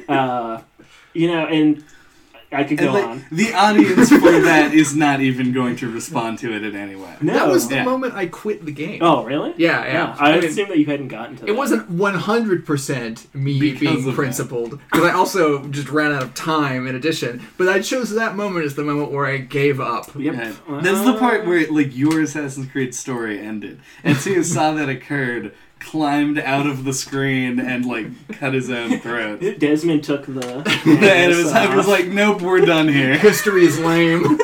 Uh 0.10 0.62
you 1.14 1.28
know 1.28 1.46
and 1.48 1.84
I 2.52 2.64
could 2.64 2.80
And 2.80 2.88
go 2.88 2.94
like, 2.94 3.04
on 3.06 3.26
the 3.32 3.54
audience 3.54 4.10
for 4.10 4.20
that 4.42 4.74
is 4.74 4.96
not 4.96 5.20
even 5.20 5.52
going 5.52 5.76
to 5.78 5.92
respond 5.92 6.40
to 6.40 6.54
it 6.56 6.64
in 6.64 6.76
any 6.76 6.96
way. 6.96 7.14
no 7.22 7.34
That 7.34 7.48
was 7.50 7.68
the 7.68 7.76
Yeah. 7.76 7.84
moment 7.84 8.14
I 8.16 8.28
quit 8.28 8.66
the 8.66 8.72
game. 8.72 9.00
oh 9.02 9.24
really 9.26 9.54
Yeah, 9.58 9.86
yeah. 9.86 10.16
I, 10.18 10.32
I 10.32 10.36
mean, 10.40 10.46
assumed 10.50 10.70
that 10.72 10.78
you 10.80 10.86
hadn't 10.86 11.10
gotten 11.10 11.36
to 11.36 11.42
that. 11.42 11.50
It 11.50 11.56
wasn't 11.58 11.92
100% 11.92 13.34
me 13.36 13.60
Because 13.60 13.80
being 14.06 14.14
principled, 14.16 14.80
because 14.92 15.06
I 15.06 15.12
also 15.14 15.66
just 15.68 15.90
ran 15.90 16.12
out 16.14 16.24
of 16.24 16.34
time 16.34 16.88
in 16.88 16.96
addition. 16.96 17.42
But 17.58 17.68
I 17.70 17.82
chose 17.82 18.12
that 18.12 18.36
moment 18.36 18.66
as 18.66 18.76
the 18.76 18.84
moment 18.84 19.12
where 19.12 19.26
I 19.26 19.38
gave 19.38 19.80
up. 19.80 20.16
Yep. 20.16 20.34
Yeah. 20.36 20.54
That's 20.82 21.04
the 21.04 21.18
part 21.18 21.42
Uh, 21.42 21.50
where 21.50 21.68
like 21.72 21.96
your 21.96 22.22
Assassin's 22.22 22.72
Creed 22.72 22.96
story 22.96 23.40
ended. 23.40 23.80
And 24.04 24.18
so 24.18 24.30
you 24.30 24.44
saw 24.44 24.72
that 24.74 24.90
occurred, 24.90 25.54
climbed 25.80 26.40
out 26.40 26.68
of 26.68 26.84
the 26.84 26.94
screen 26.94 27.60
and 27.60 27.86
like 27.86 28.08
cut 28.34 28.54
his 28.54 28.70
own 28.70 29.00
throat. 29.00 29.40
Desmond 29.60 30.04
took 30.04 30.26
the. 30.26 30.58
and 30.86 31.32
it 31.32 31.36
was, 31.36 31.52
I 31.52 31.74
was 31.76 31.88
like, 31.88 32.08
nope, 32.08 32.42
we're 32.42 32.66
done 32.66 32.88
here. 32.88 33.18
History 33.18 33.66
is 33.66 33.80
lame, 33.80 34.38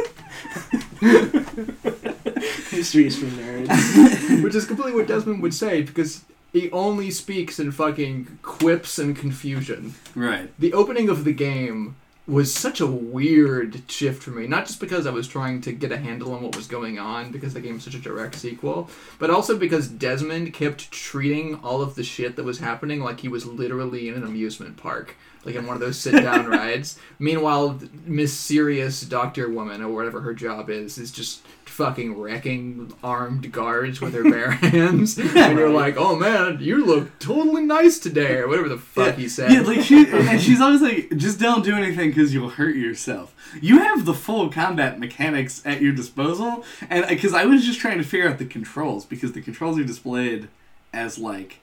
history 2.70 3.08
is 3.08 3.18
for 3.18 3.26
nerds. 3.26 4.44
which 4.44 4.56
is 4.56 4.66
completely 4.66 4.94
what 4.94 5.08
Desmond 5.08 5.42
would 5.42 5.54
say, 5.54 5.82
because 5.82 6.24
he 6.52 6.70
only 6.72 7.12
speaks 7.12 7.60
in 7.60 7.72
fucking 7.72 8.40
quips 8.42 9.00
and 9.00 9.16
confusion. 9.16 9.96
Right. 10.16 10.52
the 10.60 10.74
opening 10.74 11.10
of 11.10 11.24
the 11.24 11.34
game 11.34 11.96
was 12.26 12.54
such 12.54 12.80
a 12.80 12.88
weird 12.88 13.82
shift 13.92 14.24
for 14.24 14.32
me. 14.32 14.48
Not 14.48 14.66
just 14.66 14.80
because 14.80 15.06
I 15.06 15.12
was 15.12 15.28
trying 15.28 15.60
to 15.62 15.74
get 15.74 15.92
a 15.92 15.98
handle 15.98 16.34
on 16.34 16.42
what 16.42 16.56
was 16.56 16.68
going 16.68 16.98
on, 16.98 17.32
because 17.32 17.54
the 17.54 17.60
game's 17.60 17.84
such 17.84 17.96
a 17.96 18.00
direct 18.00 18.36
sequel, 18.36 18.90
but 19.20 19.30
also 19.30 19.58
because 19.58 19.90
Desmond 19.90 20.54
kept 20.54 20.90
treating 20.92 21.56
all 21.56 21.82
of 21.82 21.96
the 21.96 22.04
shit 22.04 22.38
that 22.38 22.46
was 22.46 22.60
happening 22.60 23.02
like 23.02 23.20
he 23.20 23.28
was 23.28 23.46
literally 23.46 24.08
in 24.08 24.14
an 24.14 24.24
amusement 24.24 24.78
park. 24.78 25.16
Like 25.44 25.56
in 25.56 25.68
one 25.68 25.76
of 25.76 25.82
those 25.82 26.00
sit 26.00 26.24
down 26.24 26.48
rides. 26.50 26.98
Meanwhile, 27.20 27.82
Miss 28.06 28.34
Serious 28.34 29.02
Doctor 29.02 29.50
Woman, 29.50 29.82
or 29.82 29.90
whatever 29.90 30.22
her 30.22 30.34
job 30.34 30.70
is, 30.70 30.98
is 30.98 31.12
just 31.12 31.42
fucking 31.74 32.18
wrecking 32.18 32.94
armed 33.04 33.52
guards 33.52 34.00
with 34.00 34.14
her 34.14 34.24
bare 34.24 34.52
hands. 34.52 35.18
And 35.18 35.58
you're 35.58 35.70
like, 35.70 35.96
oh 35.98 36.16
man, 36.16 36.60
you 36.62 36.86
look 36.86 37.18
totally 37.20 37.64
nice 37.64 38.00
today, 38.00 38.36
or 38.38 38.48
whatever 38.48 38.70
the 38.70 38.78
fuck 38.78 39.16
he 39.16 39.28
said. 39.28 39.52
Yeah, 39.52 39.62
like 39.62 39.82
she 39.82 40.06
and 40.10 40.40
she's 40.40 40.62
always 40.62 40.82
like, 40.82 41.16
just 41.18 41.40
don't 41.40 41.66
do 41.66 41.76
anything 41.76 42.10
because 42.10 42.34
you'll 42.34 42.50
hurt 42.50 42.76
yourself. 42.76 43.36
You 43.62 43.80
have 43.80 44.06
the 44.06 44.14
full 44.14 44.50
combat 44.50 45.00
mechanics 45.00 45.62
at 45.66 45.82
your 45.82 45.94
disposal, 45.94 46.64
and 46.90 47.06
uh, 47.06 47.10
because 47.10 47.34
I 47.34 47.46
was 47.46 47.66
just 47.66 47.80
trying 47.80 47.98
to 47.98 48.04
figure 48.04 48.30
out 48.30 48.38
the 48.38 48.46
controls 48.46 49.06
because 49.06 49.34
the 49.34 49.42
controls 49.42 49.78
are 49.80 49.84
displayed 49.84 50.48
as 50.94 51.18
like 51.18 51.60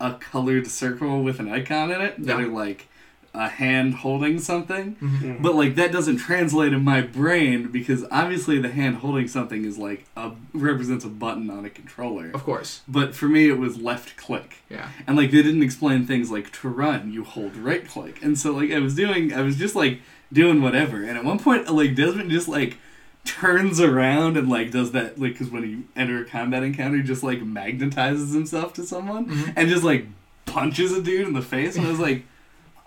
a 0.00 0.14
colored 0.14 0.66
circle 0.66 1.22
with 1.22 1.40
an 1.40 1.50
icon 1.50 1.90
in 1.90 2.00
it 2.00 2.14
that 2.24 2.38
Yeah. 2.38 2.44
are 2.44 2.48
like 2.48 2.86
a 3.32 3.48
hand 3.48 3.94
holding 3.94 4.38
something. 4.40 4.96
Mhm. 5.00 5.40
But 5.40 5.54
like 5.54 5.76
that 5.76 5.92
doesn't 5.92 6.16
translate 6.16 6.72
in 6.72 6.82
my 6.82 7.00
brain 7.00 7.68
because 7.70 8.04
obviously 8.10 8.58
the 8.58 8.70
hand 8.70 8.96
holding 8.96 9.28
something 9.28 9.64
is 9.64 9.78
like 9.78 10.04
a 10.16 10.32
represents 10.52 11.04
a 11.04 11.08
button 11.08 11.48
on 11.48 11.64
a 11.64 11.70
controller. 11.70 12.30
Of 12.34 12.42
course. 12.42 12.80
But 12.88 13.14
for 13.14 13.28
me, 13.28 13.48
it 13.48 13.58
was 13.58 13.76
left 13.78 14.16
click. 14.16 14.56
Yeah. 14.68 14.88
And 15.06 15.16
like 15.16 15.30
they 15.30 15.42
didn't 15.42 15.62
explain 15.62 16.06
things 16.06 16.30
like 16.32 16.50
to 16.60 16.68
run, 16.68 17.12
you 17.12 17.22
hold 17.22 17.56
right 17.56 17.86
click. 17.86 18.20
And 18.22 18.36
so 18.36 18.52
like 18.52 18.72
I 18.72 18.80
was 18.80 18.94
doing, 18.96 19.32
I 19.32 19.42
was 19.42 19.56
just 19.56 19.76
like 19.76 20.00
doing 20.32 20.60
whatever. 20.60 21.02
And 21.04 21.16
at 21.16 21.24
one 21.24 21.38
point, 21.38 21.72
like 21.72 21.94
Desmond 21.94 22.30
just 22.32 22.48
like 22.48 22.78
turns 23.24 23.80
around 23.80 24.36
and 24.36 24.48
like 24.48 24.70
does 24.70 24.92
that 24.92 25.20
like 25.20 25.32
because 25.34 25.50
when 25.50 25.62
you 25.68 25.84
enter 25.94 26.22
a 26.22 26.24
combat 26.24 26.62
encounter, 26.62 26.96
he 26.96 27.02
just 27.02 27.22
like 27.22 27.38
magnetizes 27.40 28.32
himself 28.34 28.72
to 28.74 28.82
someone 28.82 29.26
Mhm. 29.26 29.52
and 29.56 29.68
just 29.68 29.84
like 29.84 30.06
punches 30.46 30.90
a 30.92 31.00
dude 31.02 31.28
in 31.28 31.34
the 31.34 31.42
face. 31.42 31.76
And 31.76 31.86
I 31.86 31.90
was 31.90 32.00
like, 32.00 32.24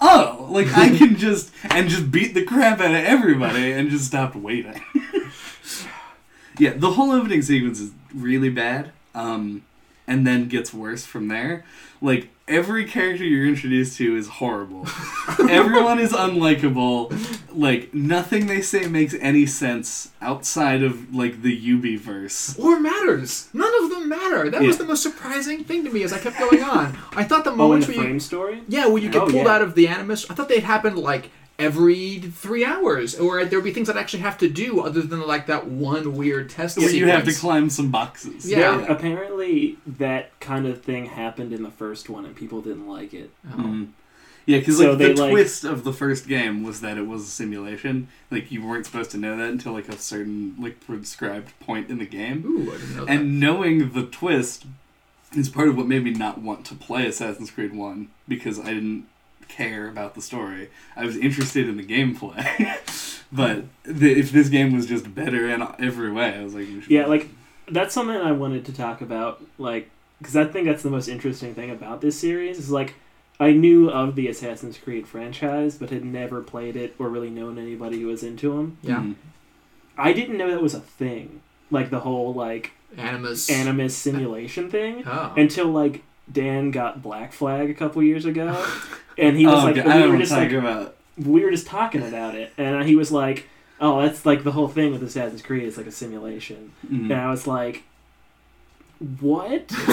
oh, 0.03 0.47
like 0.49 0.67
I 0.75 0.89
can 0.97 1.15
just 1.17 1.51
and 1.63 1.89
just 1.89 2.11
beat 2.11 2.33
the 2.33 2.43
crap 2.43 2.79
out 2.79 2.93
of 2.93 3.03
everybody 3.03 3.71
and 3.71 3.89
just 3.89 4.05
stopped 4.05 4.35
waiting. 4.35 4.81
yeah, 6.59 6.73
the 6.75 6.91
whole 6.91 7.11
opening 7.11 7.41
sequence 7.41 7.79
is 7.79 7.91
really 8.13 8.49
bad, 8.49 8.91
um, 9.15 9.63
and 10.05 10.27
then 10.27 10.47
gets 10.47 10.73
worse 10.73 11.05
from 11.05 11.29
there. 11.29 11.65
Like 12.03 12.27
every 12.49 12.83
character 12.83 13.23
you're 13.23 13.47
introduced 13.47 13.97
to 13.97 14.17
is 14.17 14.27
horrible. 14.27 14.85
Everyone 15.49 15.99
is 15.99 16.11
unlikable. 16.11 17.09
Like 17.55 17.93
nothing 17.93 18.47
they 18.47 18.61
say 18.61 18.87
makes 18.87 19.13
any 19.21 19.45
sense 19.45 20.11
outside 20.21 20.83
of 20.83 21.15
like 21.15 21.41
the 21.43 21.53
UB 21.73 21.99
verse. 22.01 22.59
Or 22.59 22.79
matters. 22.79 23.47
None 23.53 23.71
of 23.83 23.89
them 23.89 24.09
matter. 24.09 24.49
That 24.49 24.61
was 24.63 24.77
the 24.77 24.83
most 24.85 25.01
surprising 25.01 25.63
thing 25.63 25.85
to 25.85 25.89
me 25.91 26.03
as 26.03 26.11
I 26.11 26.19
kept 26.19 26.37
going 26.37 26.61
on. 26.61 26.97
I 27.15 27.23
thought 27.23 27.45
the 27.45 27.51
Oh, 27.51 27.53
in 27.53 27.57
moments 27.57 27.87
the 27.87 27.93
where 27.93 28.01
you, 28.01 28.07
frame 28.09 28.19
story. 28.19 28.61
yeah, 28.67 28.87
where 28.87 29.01
you 29.01 29.09
get 29.09 29.21
Oh, 29.21 29.25
pulled 29.31 29.45
yeah. 29.45 29.55
out 29.55 29.61
of 29.61 29.75
the 29.75 29.87
animus, 29.87 30.29
I 30.29 30.33
thought 30.33 30.49
they'd 30.49 30.63
happen 30.63 30.97
like 30.97 31.29
every 31.63 32.19
three 32.19 32.65
hours, 32.65 33.15
or 33.17 33.45
there 33.45 33.59
would 33.59 33.65
be 33.65 33.73
things 33.73 33.89
I'd 33.89 33.97
actually 33.97 34.21
have 34.23 34.37
to 34.39 34.49
do 34.49 34.81
other 34.81 35.01
than 35.01 35.25
like 35.25 35.47
that 35.47 35.67
one 35.67 36.15
weird 36.15 36.49
test. 36.49 36.77
Where 36.77 36.89
you 36.89 37.07
have 37.07 37.25
to 37.25 37.33
climb 37.33 37.69
some 37.69 37.89
boxes. 37.91 38.49
Yeah. 38.49 38.59
Yeah, 38.81 38.85
apparently 38.91 39.77
that 39.85 40.37
kind 40.39 40.65
of 40.67 40.81
thing 40.81 41.05
happened 41.07 41.53
in 41.53 41.63
the 41.63 41.71
first 41.71 42.09
one, 42.09 42.25
and 42.25 42.35
people 42.35 42.61
didn't 42.61 42.87
like 42.87 43.13
it. 43.13 43.31
Oh. 43.51 43.57
Mhm. 43.57 43.87
Yeah, 44.45 44.59
because 44.59 44.77
So 44.77 44.89
like 44.89 44.97
they, 44.97 45.13
the 45.13 45.21
like- 45.21 45.31
twist 45.31 45.63
of 45.63 45.85
the 45.85 45.93
first 45.93 46.27
game 46.27 46.63
was 46.63 46.81
that 46.81 46.97
it 46.97 47.07
was 47.07 47.23
a 47.23 47.27
simulation. 47.27 48.09
Like 48.29 48.51
you 48.51 48.61
weren't 48.65 48.85
supposed 48.85 49.11
to 49.11 49.17
know 49.17 49.37
that 49.37 49.49
until 49.49 49.71
like 49.71 49.87
a 49.87 49.97
certain 49.97 50.55
like 50.59 50.85
prescribed 50.85 51.57
point 51.61 51.89
in 51.89 51.97
the 51.97 52.05
game. 52.05 52.43
Ooh, 52.45 52.69
I 52.73 52.77
didn't 52.77 52.95
know 52.97 53.05
that. 53.05 53.11
And 53.15 53.39
knowing 53.39 53.91
the 53.93 54.03
twist 54.03 54.65
is 55.35 55.47
part 55.49 55.69
of 55.69 55.77
what 55.77 55.87
made 55.87 56.03
me 56.03 56.11
not 56.11 56.41
want 56.41 56.65
to 56.65 56.75
play 56.75 57.07
Assassin's 57.07 57.51
Creed 57.51 57.73
1 57.73 58.09
because 58.27 58.59
I 58.59 58.65
didn't 58.73 59.05
care 59.53 59.87
about 59.87 60.15
the 60.15 60.21
story. 60.21 60.69
I 60.95 61.05
was 61.05 61.15
interested 61.17 61.67
in 61.69 61.77
the 61.77 61.83
gameplay. 61.83 62.43
but 63.31 63.63
the, 63.83 64.11
if 64.11 64.31
this 64.31 64.49
game 64.49 64.73
was 64.75 64.85
just 64.85 65.13
better 65.13 65.49
in 65.49 65.65
every 65.79 66.11
way, 66.11 66.37
I 66.37 66.43
was 66.43 66.53
like, 66.53 66.67
we 66.67 66.81
should- 66.81 66.91
Yeah, 66.91 67.05
like 67.07 67.29
that's 67.69 67.93
something 67.93 68.15
I 68.15 68.31
wanted 68.33 68.65
to 68.65 68.73
talk 68.73 69.01
about, 69.01 69.41
like 69.57 69.89
because 70.19 70.35
I 70.35 70.45
think 70.45 70.67
that's 70.67 70.83
the 70.83 70.89
most 70.89 71.07
interesting 71.07 71.53
thing 71.53 71.69
about 71.69 72.01
this 72.01 72.17
series 72.19 72.57
is 72.59 72.71
like 72.71 72.95
I 73.39 73.51
knew 73.51 73.89
of 73.89 74.15
the 74.15 74.27
Assassin's 74.27 74.77
Creed 74.77 75.07
franchise, 75.07 75.77
but 75.77 75.89
had 75.89 76.05
never 76.05 76.41
played 76.41 76.75
it 76.75 76.95
or 76.99 77.09
really 77.09 77.29
known 77.29 77.57
anybody 77.57 77.99
who 78.01 78.07
was 78.07 78.23
into 78.23 78.55
them. 78.55 78.77
yeah, 78.81 78.97
Mhm. 78.97 79.15
I 79.97 80.13
didn't 80.13 80.37
know 80.37 80.49
that 80.49 80.61
was 80.61 80.73
a 80.73 80.79
thing, 80.79 81.41
like 81.71 81.89
the 81.89 81.99
whole 82.01 82.33
like 82.33 82.71
animus. 82.97 83.49
animus 83.49 83.95
simulation 83.97 84.69
thing, 84.69 85.03
Oh. 85.05 85.33
until 85.35 85.67
like 85.67 86.03
Dan 86.31 86.71
got 86.71 87.01
Black 87.01 87.33
Flag 87.33 87.69
a 87.69 87.73
couple 87.73 88.01
years 88.03 88.25
ago, 88.25 88.65
and 89.17 89.35
he 89.37 89.45
was 89.45 89.61
oh, 89.61 89.65
like, 89.65 89.75
God, 89.75 89.85
we 89.85 89.91
I 89.91 90.07
were 90.07 90.17
just 90.17 90.31
like, 90.31 90.43
talking 90.43 90.57
about. 90.59 90.95
we 91.17 91.43
were 91.43 91.51
just 91.51 91.67
talking 91.67 92.01
about 92.07 92.35
it, 92.35 92.53
and 92.57 92.87
he 92.87 92.95
was 92.95 93.11
like, 93.11 93.47
"Oh, 93.79 94.01
that's 94.01 94.25
like 94.25 94.43
the 94.43 94.51
whole 94.53 94.67
thing 94.69 94.91
with 94.91 95.03
Assassin's 95.03 95.41
Creed. 95.41 95.63
It's 95.63 95.77
like 95.77 95.87
a 95.87 95.91
simulation." 95.91 96.71
Mhm. 96.89 97.11
And 97.11 97.13
I 97.13 97.29
was 97.29 97.45
like, 97.45 97.83
"What?" 99.19 99.69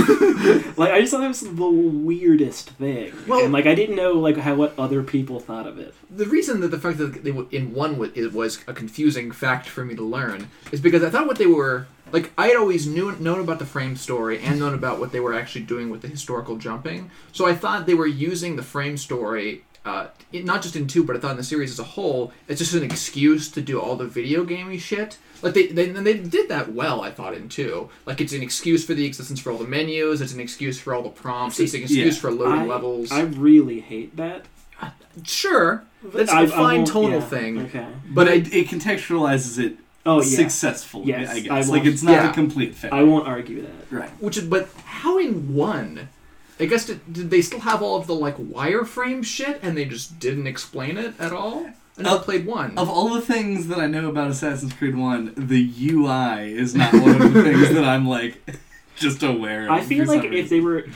like 0.77 0.91
I 0.93 1.01
just 1.01 1.11
thought 1.13 1.21
that 1.21 1.29
was 1.29 1.41
the 1.41 1.69
weirdest 1.69 2.71
thing, 2.71 3.13
Well- 3.27 3.43
and 3.45 3.53
like 3.53 3.67
I 3.67 3.75
didn't 3.75 3.97
know 3.97 4.13
like 4.13 4.37
how 4.37 4.55
what 4.55 4.79
other 4.79 5.03
people 5.03 5.41
thought 5.41 5.67
of 5.67 5.79
it. 5.79 5.95
the 6.11 6.27
reason 6.27 6.61
that 6.61 6.69
the 6.69 6.79
fact 6.79 6.99
that 6.99 7.25
they 7.25 7.33
were 7.33 7.47
in 7.51 7.75
one 7.75 8.11
it 8.15 8.33
was 8.33 8.63
a 8.69 8.73
confusing 8.73 9.33
fact 9.33 9.69
for 9.69 9.85
me 9.85 9.95
to 9.97 10.03
learn 10.03 10.49
is 10.71 10.81
because 10.81 11.03
I 11.03 11.11
thought 11.11 11.27
what 11.27 11.39
they 11.39 11.47
were 11.47 11.87
like 12.13 12.33
I 12.39 12.49
had 12.49 12.57
always 12.57 12.87
knew 12.87 13.13
known 13.19 13.41
about 13.41 13.59
the 13.59 13.67
frame 13.67 13.97
story 13.97 14.41
and 14.43 14.59
known 14.59 14.75
about 14.75 14.99
what 15.01 15.13
they 15.13 15.21
were 15.21 15.35
actually 15.35 15.63
doing 15.63 15.91
with 15.91 16.03
the 16.03 16.09
historical 16.09 16.57
jumping. 16.57 17.11
So 17.33 17.47
I 17.47 17.55
thought 17.55 17.87
they 17.87 17.95
were 17.95 18.07
using 18.07 18.57
the 18.57 18.63
frame 18.63 18.97
story. 18.97 19.65
Uh, 19.85 20.09
it, 20.31 20.45
not 20.45 20.61
just 20.61 20.77
in 20.77 20.87
two, 20.87 21.03
but 21.03 21.17
I 21.17 21.19
thought 21.21 21.31
in 21.31 21.37
the 21.39 21.43
series 21.43 21.71
as 21.71 21.79
a 21.79 21.85
whole, 21.85 22.33
it's 22.49 22.59
just 22.59 22.75
an 22.75 22.83
excuse 22.83 23.51
to 23.53 23.63
do 23.63 23.81
all 23.81 23.97
the 23.97 24.05
video 24.07 24.45
gamey 24.45 24.77
shit. 24.77 25.17
Like 25.41 25.55
they, 25.55 25.69
they, 25.69 25.87
they 25.87 26.19
did 26.19 26.51
that 26.51 26.73
well, 26.75 27.01
I 27.01 27.11
thought 27.11 27.33
in 27.33 27.49
two. 27.49 27.89
Like 28.05 28.21
it's 28.21 28.35
an 28.35 28.43
excuse 28.43 28.85
for 28.85 28.93
the 28.93 29.07
existence 29.07 29.41
for 29.41 29.51
all 29.53 29.57
the 29.59 29.67
menus. 29.67 30.21
It's 30.21 30.35
an 30.35 30.41
excuse 30.41 30.79
for 30.79 30.95
all 30.95 31.03
the 31.03 31.09
prompts. 31.09 31.59
It's 31.59 31.73
an 31.73 31.81
excuse 31.81 32.17
Yeah. 32.17 32.21
for 32.21 32.31
loading 32.31 32.61
I, 32.63 32.67
levels. 32.67 33.11
I 33.11 33.23
really 33.23 33.81
hate 33.81 34.17
that. 34.17 34.45
sure, 35.25 35.85
that's 36.03 36.31
I- 36.31 36.43
a 36.43 36.45
I 36.45 36.47
fine 36.49 36.77
won't- 36.79 36.89
tonal 36.89 37.11
yeah, 37.13 37.21
thing. 37.21 37.59
Okay. 37.63 37.87
But 38.11 38.29
it, 38.29 38.53
it 38.53 38.69
contextualized 38.69 39.59
it 39.59 39.79
Oh 40.07 40.23
yeah. 40.23 40.37
successfully, 40.37 41.07
Yes, 41.09 41.29
I 41.29 41.33
I 41.35 41.41
guess. 41.41 41.67
will- 41.69 41.75
like, 41.77 41.85
it's 41.87 42.03
not 42.03 42.13
yeah. 42.13 42.31
a 42.31 42.35
complete 42.35 42.75
failure. 42.75 42.97
I 42.97 43.03
won't 43.03 43.27
argue 43.29 43.63
that. 43.63 43.71
Right. 43.91 44.11
Which 44.21 44.37
is, 44.39 44.45
but 44.45 44.69
how 44.85 45.19
in 45.19 45.55
one? 45.55 46.09
I 46.59 46.67
guess 46.67 46.87
did, 46.87 47.01
did 47.13 47.31
they 47.31 47.41
still 47.43 47.61
have 47.61 47.83
all 47.83 47.97
of 47.99 48.07
the 48.07 48.15
like 48.15 48.37
wireframe 48.37 49.25
shit 49.25 49.61
and 49.63 49.77
they 49.77 49.85
just 49.87 50.19
didn't 50.19 50.47
explain 50.47 50.97
it 50.99 51.15
at 51.19 51.33
all? 51.33 51.71
I 51.99 52.03
never 52.03 52.17
Of- 52.17 52.25
played 52.25 52.47
one. 52.47 52.79
Of 52.79 52.89
all 52.89 53.11
the 53.15 53.21
things 53.21 53.69
that 53.69 53.79
I 53.79 53.87
know 53.87 54.09
about 54.09 54.31
Assassin's 54.31 54.73
Creed 54.73 54.95
1, 54.97 55.35
the 55.37 55.71
UI 55.91 56.51
is 56.53 56.75
not 56.75 56.93
one 56.95 57.21
of 57.21 57.33
the 57.35 57.43
things 57.43 57.69
that 57.75 57.85
I'm, 57.85 58.07
like, 58.09 58.41
just 58.97 59.23
aware 59.23 59.65
of. 59.67 59.71
I 59.73 59.81
feel 59.83 60.07
like 60.07 60.23
some 60.23 60.33
if 60.33 60.49
they 60.49 60.61
were, 60.61 60.87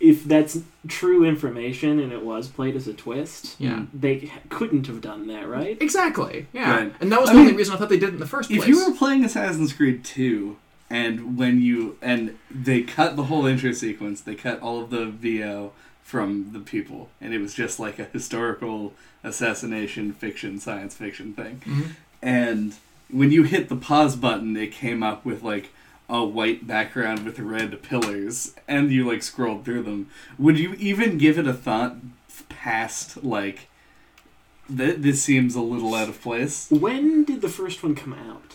if 0.00 0.24
that's 0.24 0.58
true 0.88 1.24
information 1.24 2.00
and 2.00 2.10
it 2.12 2.24
was 2.24 2.48
played 2.48 2.74
as 2.74 2.88
a 2.88 2.94
twist, 2.94 3.56
yeah. 3.58 3.84
they 3.92 4.32
couldn't 4.48 4.86
have 4.86 5.00
done 5.02 5.26
that, 5.28 5.46
right? 5.46 5.76
Exactly. 5.80 6.46
Yeah. 6.52 6.74
Right. 6.74 6.94
And 7.00 7.12
that 7.12 7.20
was 7.20 7.30
I 7.30 7.34
the 7.34 7.40
only 7.40 7.52
reason 7.52 7.74
I 7.74 7.78
thought 7.78 7.90
they 7.90 7.98
did 7.98 8.08
it 8.08 8.14
in 8.14 8.20
the 8.20 8.26
first 8.26 8.48
place. 8.48 8.62
If 8.62 8.68
you 8.68 8.84
were 8.88 8.96
playing 8.96 9.24
Assassin's 9.24 9.72
Creed 9.74 10.02
2, 10.04 10.56
and 10.88 11.38
when 11.38 11.60
you 11.60 11.96
and 12.02 12.36
they 12.50 12.82
cut 12.82 13.14
the 13.14 13.24
whole 13.24 13.46
intro 13.46 13.72
sequence, 13.72 14.20
they 14.22 14.34
cut 14.34 14.60
all 14.60 14.82
of 14.82 14.90
the 14.90 15.06
VO 15.06 15.72
from 16.02 16.52
the 16.52 16.58
people, 16.58 17.08
and 17.20 17.32
it 17.32 17.38
was 17.38 17.54
just 17.54 17.78
like 17.78 17.98
a 18.00 18.04
historical 18.06 18.92
assassination 19.22 20.12
fiction, 20.12 20.58
science 20.58 20.94
fiction 20.94 21.32
thing. 21.34 21.62
Mhm. 21.64 21.86
And 22.22 22.74
when 23.08 23.30
you 23.30 23.44
hit 23.44 23.68
the 23.68 23.76
pause 23.76 24.16
button, 24.16 24.56
it 24.56 24.72
came 24.72 25.02
up 25.02 25.24
with 25.24 25.42
like 25.42 25.70
a 26.10 26.24
white 26.24 26.66
background 26.66 27.24
with 27.24 27.38
red 27.38 27.82
pillars, 27.82 28.54
and 28.68 28.90
you 28.90 29.06
like 29.08 29.22
scrolled 29.22 29.64
through 29.64 29.82
them. 29.84 30.08
Would 30.38 30.58
you 30.58 30.74
even 30.74 31.16
give 31.18 31.38
it 31.38 31.46
a 31.46 31.54
thought 31.54 31.96
past 32.48 33.22
like? 33.24 33.68
Th- 34.76 34.96
this 34.98 35.22
seems 35.22 35.54
a 35.56 35.60
little 35.62 35.94
out 35.94 36.08
of 36.08 36.20
place. 36.20 36.68
When 36.70 37.24
did 37.24 37.40
the 37.40 37.48
first 37.48 37.82
one 37.82 37.94
come 37.94 38.12
out? 38.12 38.54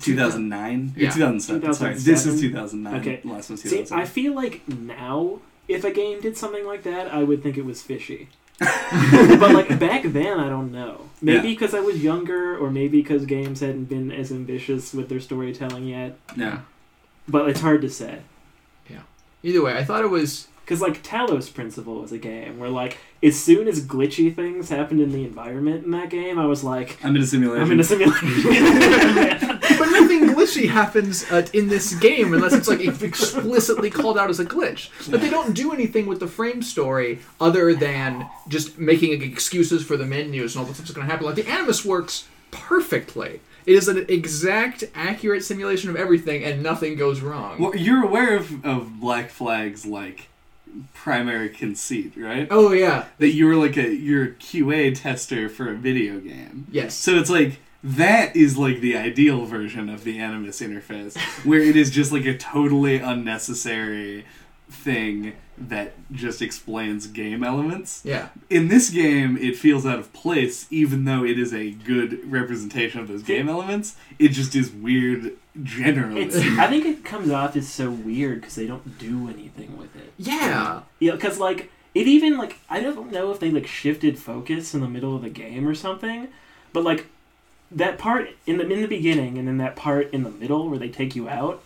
2009 0.00 0.92
Yeah. 0.96 1.08
or 1.08 1.12
2007. 1.12 1.74
Sorry, 1.74 1.94
this 1.94 2.26
is 2.26 2.40
2009. 2.40 3.00
Okay. 3.00 3.20
Last 3.22 3.50
one's 3.50 3.62
See, 3.62 3.68
2007. 3.68 4.00
I 4.02 4.04
feel 4.04 4.34
like 4.34 4.66
now, 4.68 5.38
if 5.68 5.84
a 5.84 5.92
game 5.92 6.20
did 6.20 6.36
something 6.36 6.66
like 6.66 6.82
that, 6.82 7.06
I 7.12 7.22
would 7.22 7.42
think 7.44 7.56
it 7.56 7.64
was 7.64 7.82
fishy. 7.82 8.28
but 8.58 9.52
like 9.52 9.78
back 9.78 10.02
then, 10.04 10.40
I 10.40 10.48
don't 10.48 10.72
know. 10.72 11.02
Maybe 11.22 11.36
Yeah. 11.48 11.54
because 11.54 11.72
I 11.74 11.80
was 11.80 12.02
younger, 12.02 12.56
or 12.56 12.70
maybe 12.70 13.00
because 13.02 13.24
games 13.24 13.60
hadn't 13.60 13.84
been 13.84 14.10
as 14.10 14.32
ambitious 14.32 14.92
with 14.92 15.08
their 15.08 15.20
storytelling 15.20 15.86
yet. 15.86 16.18
yeah. 16.36 16.60
But 17.28 17.48
it's 17.48 17.60
hard 17.60 17.82
to 17.82 17.90
say. 17.90 18.20
Yeah. 18.88 19.02
Either 19.42 19.62
way, 19.62 19.76
I 19.76 19.84
thought 19.84 20.04
it 20.04 20.10
was. 20.10 20.48
Because 20.64 20.80
like 20.80 21.02
Talos 21.02 21.52
Principle 21.52 22.00
was 22.00 22.10
a 22.12 22.18
game 22.18 22.58
where 22.58 22.70
like 22.70 22.96
as 23.22 23.38
soon 23.38 23.68
as 23.68 23.86
glitchy 23.86 24.34
things 24.34 24.70
happened 24.70 25.00
in 25.00 25.12
the 25.12 25.24
environment 25.24 25.84
in 25.84 25.90
that 25.90 26.08
game, 26.08 26.38
I 26.38 26.46
was 26.46 26.64
like, 26.64 26.98
I'm 27.04 27.14
in 27.16 27.22
a 27.22 27.26
simulation. 27.26 27.62
I'm 27.62 27.72
in 27.72 27.80
a 27.80 27.84
simulation. 27.84 29.60
But 29.76 29.90
nothing 29.90 30.28
glitchy 30.28 30.68
happens 30.68 31.30
uh, 31.30 31.46
in 31.52 31.68
this 31.68 31.94
game 31.94 32.32
unless 32.32 32.52
it's 32.52 32.68
like 32.68 32.80
explicitly 32.80 33.90
called 33.90 34.18
out 34.18 34.30
as 34.30 34.38
a 34.38 34.44
glitch. 34.44 34.88
But 35.10 35.20
they 35.20 35.30
don't 35.30 35.52
do 35.54 35.72
anything 35.72 36.06
with 36.06 36.20
the 36.20 36.28
frame 36.28 36.62
story 36.62 37.20
other 37.40 37.74
than 37.74 38.28
just 38.48 38.78
making 38.78 39.20
excuses 39.22 39.84
for 39.84 39.96
the 39.96 40.06
menus 40.06 40.54
and 40.54 40.60
all 40.60 40.66
the 40.66 40.74
stuff 40.74 40.86
that's 40.86 40.94
going 40.94 41.06
to 41.06 41.10
happen. 41.10 41.26
Like 41.26 41.34
the 41.34 41.48
Animus 41.48 41.84
works 41.84 42.28
perfectly. 42.50 43.40
It 43.66 43.72
is 43.74 43.88
an 43.88 44.04
exact, 44.08 44.84
accurate 44.94 45.44
simulation 45.44 45.90
of 45.90 45.96
everything, 45.96 46.44
and 46.44 46.62
nothing 46.62 46.96
goes 46.96 47.20
wrong. 47.20 47.58
well, 47.60 47.74
you're 47.74 48.04
aware 48.04 48.36
of, 48.36 48.64
of 48.64 49.00
Black 49.00 49.30
Flag's 49.30 49.86
like 49.86 50.28
primary 50.92 51.48
conceit, 51.48 52.12
right? 52.16 52.48
Oh 52.50 52.72
yeah, 52.72 53.04
That 53.18 53.28
you're 53.32 53.56
like 53.56 53.76
a 53.76 53.94
you're 53.94 54.24
a 54.24 54.30
QA 54.32 54.94
tester 54.98 55.48
for 55.48 55.70
a 55.70 55.74
video 55.74 56.18
game. 56.20 56.66
yes. 56.70 56.94
So 56.94 57.12
it's 57.16 57.30
like 57.30 57.60
that 57.82 58.34
is 58.34 58.56
like 58.56 58.80
the 58.80 58.96
ideal 58.96 59.44
version 59.44 59.88
of 59.88 60.04
the 60.04 60.18
Animus 60.18 60.60
interface, 60.60 61.16
where 61.44 61.60
it 61.60 61.76
is 61.76 61.90
just 61.90 62.12
like 62.12 62.24
a 62.24 62.36
totally 62.36 62.96
unnecessary 62.98 64.24
thing 64.74 65.32
that 65.56 65.92
just 66.12 66.42
explains 66.42 67.06
game 67.06 67.44
elements. 67.44 68.02
Yeah. 68.04 68.28
in 68.50 68.68
this 68.68 68.90
game 68.90 69.36
it 69.38 69.56
feels 69.56 69.86
out 69.86 69.98
of 69.98 70.12
place 70.12 70.66
even 70.70 71.04
though 71.04 71.24
it 71.24 71.38
is 71.38 71.54
a 71.54 71.70
good 71.70 72.30
representation 72.30 73.00
of 73.00 73.06
those 73.08 73.22
game 73.22 73.48
elements 73.48 73.94
it 74.18 74.28
just 74.30 74.56
is 74.56 74.72
weird 74.72 75.32
generally 75.62 76.22
it's, 76.22 76.36
I 76.36 76.66
think 76.66 76.84
it 76.84 77.04
comes 77.04 77.30
off 77.30 77.54
as 77.56 77.68
so 77.68 77.88
weird 77.90 78.40
because 78.40 78.56
they 78.56 78.66
don't 78.66 78.98
do 78.98 79.28
anything 79.28 79.78
with 79.78 79.94
it. 79.94 80.12
Yeah. 80.18 80.82
Yeah, 80.98 81.12
because 81.12 81.38
like 81.38 81.70
it 81.94 82.08
even 82.08 82.36
like 82.36 82.58
I 82.68 82.80
don't 82.80 83.12
know 83.12 83.30
if 83.30 83.38
they 83.38 83.50
like 83.50 83.66
shifted 83.68 84.18
focus 84.18 84.74
in 84.74 84.80
the 84.80 84.88
middle 84.88 85.14
of 85.14 85.22
the 85.22 85.30
game 85.30 85.68
or 85.68 85.74
something, 85.74 86.28
but 86.72 86.82
like 86.82 87.06
that 87.70 87.98
part 87.98 88.30
in 88.46 88.58
the 88.58 88.68
in 88.68 88.82
the 88.82 88.88
beginning 88.88 89.38
and 89.38 89.46
then 89.46 89.58
that 89.58 89.76
part 89.76 90.12
in 90.12 90.24
the 90.24 90.30
middle 90.30 90.68
where 90.68 90.78
they 90.78 90.88
take 90.88 91.14
you 91.14 91.28
out, 91.28 91.62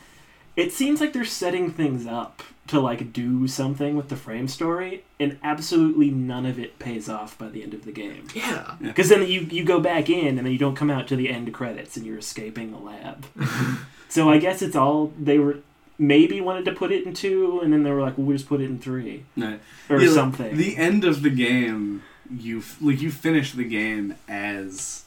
it 0.56 0.72
seems 0.72 1.00
like 1.00 1.14
they're 1.14 1.24
setting 1.24 1.70
things 1.70 2.06
up 2.06 2.42
to 2.68 2.80
like 2.80 3.12
do 3.12 3.46
something 3.48 3.96
with 3.96 4.08
the 4.08 4.16
frame 4.16 4.48
story, 4.48 5.04
and 5.18 5.38
absolutely 5.42 6.10
none 6.10 6.46
of 6.46 6.58
it 6.58 6.78
pays 6.78 7.08
off 7.08 7.36
by 7.38 7.48
the 7.48 7.62
end 7.62 7.74
of 7.74 7.84
the 7.84 7.92
game. 7.92 8.26
Yeah. 8.34 8.74
Because 8.80 9.08
then 9.08 9.26
you 9.26 9.40
you 9.50 9.64
go 9.64 9.80
back 9.80 10.08
in, 10.08 10.38
and 10.38 10.46
then 10.46 10.52
you 10.52 10.58
don't 10.58 10.76
come 10.76 10.90
out 10.90 11.08
to 11.08 11.16
the 11.16 11.28
end 11.30 11.52
credits, 11.52 11.96
and 11.96 12.06
you're 12.06 12.18
escaping 12.18 12.70
the 12.70 12.78
lab. 12.78 13.26
so 14.08 14.30
I 14.30 14.38
guess 14.38 14.62
it's 14.62 14.76
all 14.76 15.12
they 15.18 15.38
were 15.38 15.58
maybe 15.98 16.40
wanted 16.40 16.64
to 16.66 16.72
put 16.72 16.92
it 16.92 17.04
in 17.06 17.12
two, 17.12 17.60
and 17.62 17.72
then 17.72 17.82
they 17.82 17.90
were 17.90 18.00
like, 18.00 18.16
well, 18.16 18.26
we'll 18.28 18.36
just 18.36 18.48
put 18.48 18.60
it 18.60 18.64
in 18.64 18.78
three 18.78 19.24
Right. 19.36 19.60
or 19.90 19.98
Yeah, 20.00 20.06
like, 20.06 20.14
something. 20.14 20.56
The 20.56 20.76
end 20.76 21.04
of 21.04 21.22
the 21.22 21.30
game, 21.30 22.02
you 22.30 22.58
f- 22.58 22.78
like 22.80 23.00
you 23.02 23.10
finish 23.10 23.52
the 23.52 23.64
game 23.64 24.14
as 24.28 25.04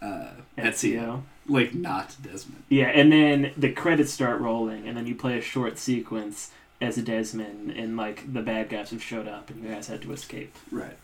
uh, 0.00 0.28
Ezio, 0.56 1.22
like 1.48 1.74
not 1.74 2.14
Desmond. 2.22 2.62
Yeah, 2.68 2.86
and 2.86 3.10
then 3.10 3.50
the 3.56 3.72
credits 3.72 4.12
start 4.12 4.40
rolling, 4.40 4.86
and 4.86 4.96
then 4.96 5.06
you 5.08 5.14
play 5.16 5.36
a 5.38 5.40
short 5.42 5.76
sequence 5.78 6.50
as 6.80 6.96
a 6.98 7.02
Desmond, 7.02 7.70
and 7.72 7.96
like 7.96 8.32
the 8.32 8.42
bad 8.42 8.68
guys 8.68 8.90
have 8.90 9.02
showed 9.02 9.26
up, 9.28 9.50
and 9.50 9.62
you 9.62 9.70
guys 9.70 9.88
had 9.88 10.02
to 10.02 10.12
escape. 10.12 10.54
Right. 10.70 10.96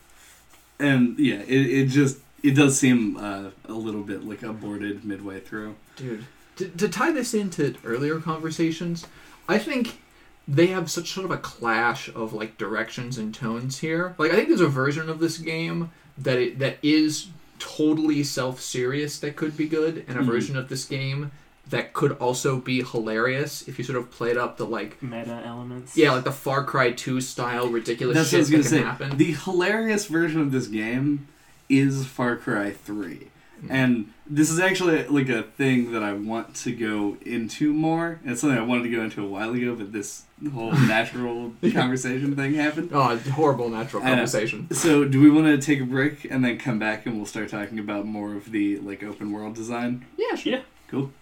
And 0.78 1.18
yeah, 1.18 1.40
it, 1.46 1.48
it 1.66 1.86
just 1.88 2.18
it 2.42 2.52
does 2.52 2.78
seem 2.78 3.16
uh, 3.16 3.50
a 3.68 3.72
little 3.72 4.02
bit 4.02 4.24
like 4.24 4.42
aborted 4.42 5.04
midway 5.04 5.40
through. 5.40 5.76
Dude, 5.96 6.24
to, 6.56 6.68
to 6.68 6.88
tie 6.88 7.12
this 7.12 7.34
into 7.34 7.74
earlier 7.84 8.20
conversations, 8.20 9.06
I 9.48 9.58
think 9.58 9.98
they 10.46 10.66
have 10.66 10.90
such 10.90 11.10
sort 11.12 11.24
of 11.24 11.30
a 11.30 11.38
clash 11.38 12.08
of 12.08 12.32
like 12.32 12.58
directions 12.58 13.16
and 13.18 13.34
tones 13.34 13.78
here. 13.78 14.14
Like 14.18 14.32
I 14.32 14.36
think 14.36 14.48
there's 14.48 14.60
a 14.60 14.68
version 14.68 15.08
of 15.08 15.18
this 15.18 15.38
game 15.38 15.90
that 16.18 16.38
it, 16.38 16.58
that 16.58 16.78
is 16.82 17.28
totally 17.58 18.22
self-serious 18.22 19.18
that 19.20 19.36
could 19.36 19.56
be 19.56 19.66
good, 19.66 20.04
and 20.06 20.18
a 20.18 20.22
Mhm. 20.22 20.26
version 20.26 20.56
of 20.56 20.68
this 20.68 20.84
game 20.84 21.30
that 21.70 21.92
could 21.94 22.12
also 22.12 22.58
be 22.58 22.82
hilarious 22.82 23.66
if 23.68 23.78
you 23.78 23.84
sort 23.84 23.98
of 23.98 24.10
played 24.10 24.36
up 24.36 24.56
the 24.58 24.66
like 24.66 25.02
Meta 25.02 25.42
elements. 25.44 25.96
yeah, 25.96 26.12
like 26.12 26.24
the 26.24 26.32
Far 26.32 26.64
Cry 26.64 26.92
2 26.92 27.20
style 27.20 27.68
ridiculous 27.68 28.16
That's 28.16 28.32
what 28.32 28.38
I 28.38 28.44
shit 28.44 28.56
was 28.58 28.70
that 28.70 28.76
gonna 28.78 28.88
can 28.88 28.98
say. 28.98 29.04
happen. 29.06 29.16
The 29.18 29.32
hilarious 29.32 30.06
version 30.06 30.40
of 30.40 30.52
this 30.52 30.66
game 30.66 31.26
is 31.68 32.06
Far 32.06 32.36
Cry 32.36 32.70
Three, 32.72 33.28
Mm. 33.62 33.66
and 33.70 34.12
this 34.28 34.50
is 34.50 34.58
actually 34.58 35.04
like 35.06 35.28
a 35.28 35.42
thing 35.44 35.92
that 35.92 36.02
I 36.02 36.12
want 36.12 36.54
to 36.56 36.72
go 36.74 37.16
into 37.24 37.72
more. 37.72 38.18
It's 38.24 38.40
something 38.40 38.58
I 38.58 38.62
wanted 38.62 38.82
to 38.84 38.90
go 38.90 39.00
into 39.02 39.24
a 39.24 39.28
while 39.28 39.52
ago, 39.54 39.74
but 39.76 39.92
this 39.92 40.24
whole 40.52 40.72
natural 40.88 41.52
conversation 41.72 42.34
thing 42.34 42.54
happened. 42.54 42.90
Oh, 42.92 43.16
horrible 43.16 43.68
natural 43.70 44.02
I 44.02 44.06
know. 44.06 44.12
conversation. 44.16 44.68
So, 44.74 45.04
do 45.04 45.20
we 45.20 45.30
want 45.30 45.46
to 45.46 45.58
take 45.64 45.80
a 45.80 45.84
break 45.84 46.24
and 46.30 46.44
then 46.44 46.58
come 46.58 46.78
back 46.80 47.06
and 47.06 47.16
we'll 47.16 47.26
start 47.26 47.48
talking 47.48 47.78
about 47.78 48.06
more 48.06 48.34
of 48.34 48.50
the 48.50 48.78
like 48.78 49.02
open 49.04 49.30
world 49.30 49.54
design? 49.54 50.04
Yeah, 50.18 50.34
sure. 50.34 50.52
Yeah. 50.54 50.60
Cool. 50.88 51.12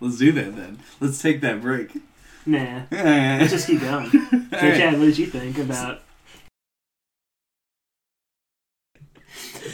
Let's 0.00 0.16
do 0.18 0.32
that 0.32 0.56
then. 0.56 0.78
Let's 0.98 1.20
take 1.20 1.40
that 1.42 1.60
break. 1.60 1.94
Nah. 2.46 2.82
Let's 2.90 3.50
just 3.52 3.66
keep 3.66 3.80
going. 3.80 4.10
So, 4.10 4.18
Chad, 4.50 4.98
what 4.98 5.04
did 5.06 5.18
you 5.18 5.26
think 5.26 5.58
about? 5.58 6.02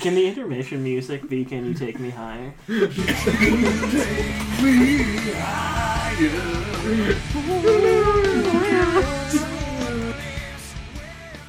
Can 0.01 0.15
the 0.15 0.27
intermission 0.27 0.83
music 0.83 1.29
be 1.29 1.45
"Can 1.45 1.65
You 1.67 1.75
Take 1.75 1.99
Me 2.01 2.11
Higher"? 2.11 2.55
Can 2.67 2.81
you 2.81 2.89
take 2.91 4.61
me 4.63 4.99
higher. 5.33 7.17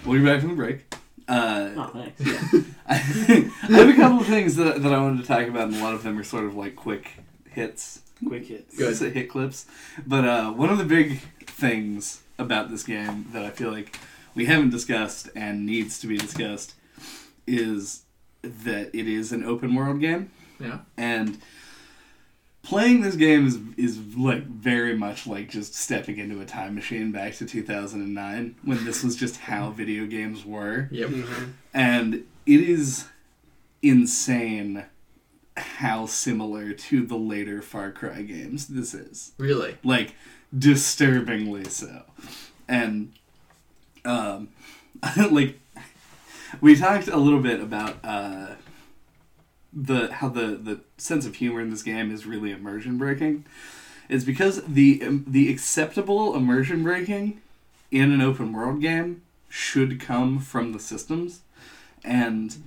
We'll 0.06 0.20
be 0.20 0.26
back 0.26 0.40
from 0.42 0.50
the 0.52 0.56
break. 0.56 0.86
Uh, 1.28 1.70
Oh, 1.76 1.88
thanks. 1.94 2.22
I 2.88 2.94
have 2.94 3.90
a 3.90 3.94
couple 3.96 4.20
of 4.22 4.28
things 4.28 4.56
that, 4.56 4.82
that 4.82 4.94
I 4.94 5.02
wanted 5.02 5.22
to 5.22 5.28
talk 5.28 5.48
about, 5.48 5.68
and 5.68 5.76
a 5.76 5.84
lot 5.84 5.94
of 5.94 6.04
them 6.04 6.18
are 6.18 6.24
sort 6.24 6.46
of 6.46 6.56
like 6.56 6.76
quick 6.78 7.12
hits. 7.50 8.02
Quick 8.26 8.46
hits. 8.48 8.76
Good. 8.78 8.90
Just 8.98 9.02
hit 9.14 9.30
clips. 9.30 9.66
But 10.06 10.26
uh, 10.26 10.52
one 10.52 10.70
of 10.70 10.78
the 10.78 10.86
big 10.86 11.20
things 11.46 12.22
about 12.40 12.70
this 12.70 12.84
game 12.84 13.28
that 13.34 13.44
I 13.44 13.50
feel 13.50 13.72
like 13.72 13.98
we 14.36 14.46
haven't 14.46 14.70
discussed 14.70 15.30
and 15.36 15.66
needs 15.66 16.00
to 16.00 16.08
be 16.08 16.18
discussed 16.18 16.76
is 17.46 18.04
that 18.42 18.94
it 18.94 19.08
is 19.08 19.32
an 19.32 19.44
open 19.44 19.74
world 19.76 20.00
game. 20.00 20.32
Yeah. 20.60 20.80
And 20.98 21.40
playing 22.64 23.02
this 23.02 23.16
game 23.16 23.48
is 23.48 23.58
is 23.78 23.98
like 24.18 24.44
very 24.46 24.96
much 24.96 25.26
like 25.26 25.50
just 25.50 25.74
stepping 25.74 26.18
into 26.18 26.42
a 26.42 26.46
time 26.46 26.76
machine 26.76 27.12
back 27.12 27.34
to 27.36 27.46
2009 27.46 28.56
when 28.64 28.84
this 28.86 29.04
was 29.04 29.16
just 29.16 29.38
how 29.38 29.70
video 29.72 30.06
games 30.06 30.44
were 30.46 30.90
Yep. 30.92 31.10
Mhm. 31.10 31.50
and 31.74 32.14
it 32.16 32.60
is 32.62 33.06
insane 33.82 34.84
how 35.58 36.06
similar 36.06 36.72
to 36.72 37.06
the 37.06 37.18
later 37.18 37.62
Far 37.62 37.92
Cry 37.92 38.22
games 38.22 38.68
this 38.68 38.94
is. 38.94 39.34
Really? 39.38 39.78
like 39.84 40.14
disturbingly 40.58 41.66
so. 41.66 42.04
And 42.68 43.14
um 44.06 44.50
like 45.32 45.60
we 46.62 46.76
talked 46.76 47.08
a 47.08 47.18
little 47.18 47.42
bit 47.42 47.60
about 47.60 47.98
uh 48.04 48.56
the 49.74 50.12
how 50.14 50.30
the 50.30 50.56
the 50.56 50.80
sense 50.98 51.26
of 51.26 51.36
humor 51.36 51.62
in 51.62 51.70
this 51.70 51.84
game 51.84 52.12
is 52.12 52.26
really 52.26 52.52
immersion 52.52 52.98
breaking. 52.98 53.46
It's 54.10 54.24
because 54.24 54.64
the 54.64 55.02
um, 55.06 55.26
the 55.28 55.52
acceptable 55.52 56.36
immersion 56.36 56.84
breaking 56.84 57.42
in 57.92 58.12
an 58.12 58.22
open 58.22 58.54
world 58.54 58.82
game 58.82 59.22
should 59.50 60.00
come 60.00 60.40
from 60.40 60.72
the 60.72 60.80
systems. 60.80 61.42
And 62.04 62.58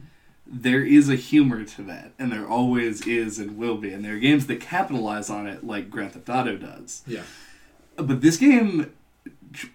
there 0.53 0.83
is 0.83 1.09
a 1.09 1.15
humor 1.15 1.65
to 1.65 1.83
that 1.83 2.11
and 2.19 2.33
there 2.33 2.47
always 2.47 3.07
is 3.07 3.39
and 3.39 3.57
will 3.57 3.77
be 3.77 3.93
and 3.93 4.05
there 4.05 4.15
are 4.17 4.19
games 4.19 4.47
that 4.49 4.61
capitalize 4.61 5.31
on 5.31 5.47
it 5.47 5.65
like 5.65 5.89
Grand 5.91 6.13
Theft 6.13 6.29
Auto 6.29 6.57
does 6.57 7.03
Yeah. 7.07 7.23
but 7.97 8.21
this 8.21 8.37
game 8.37 8.91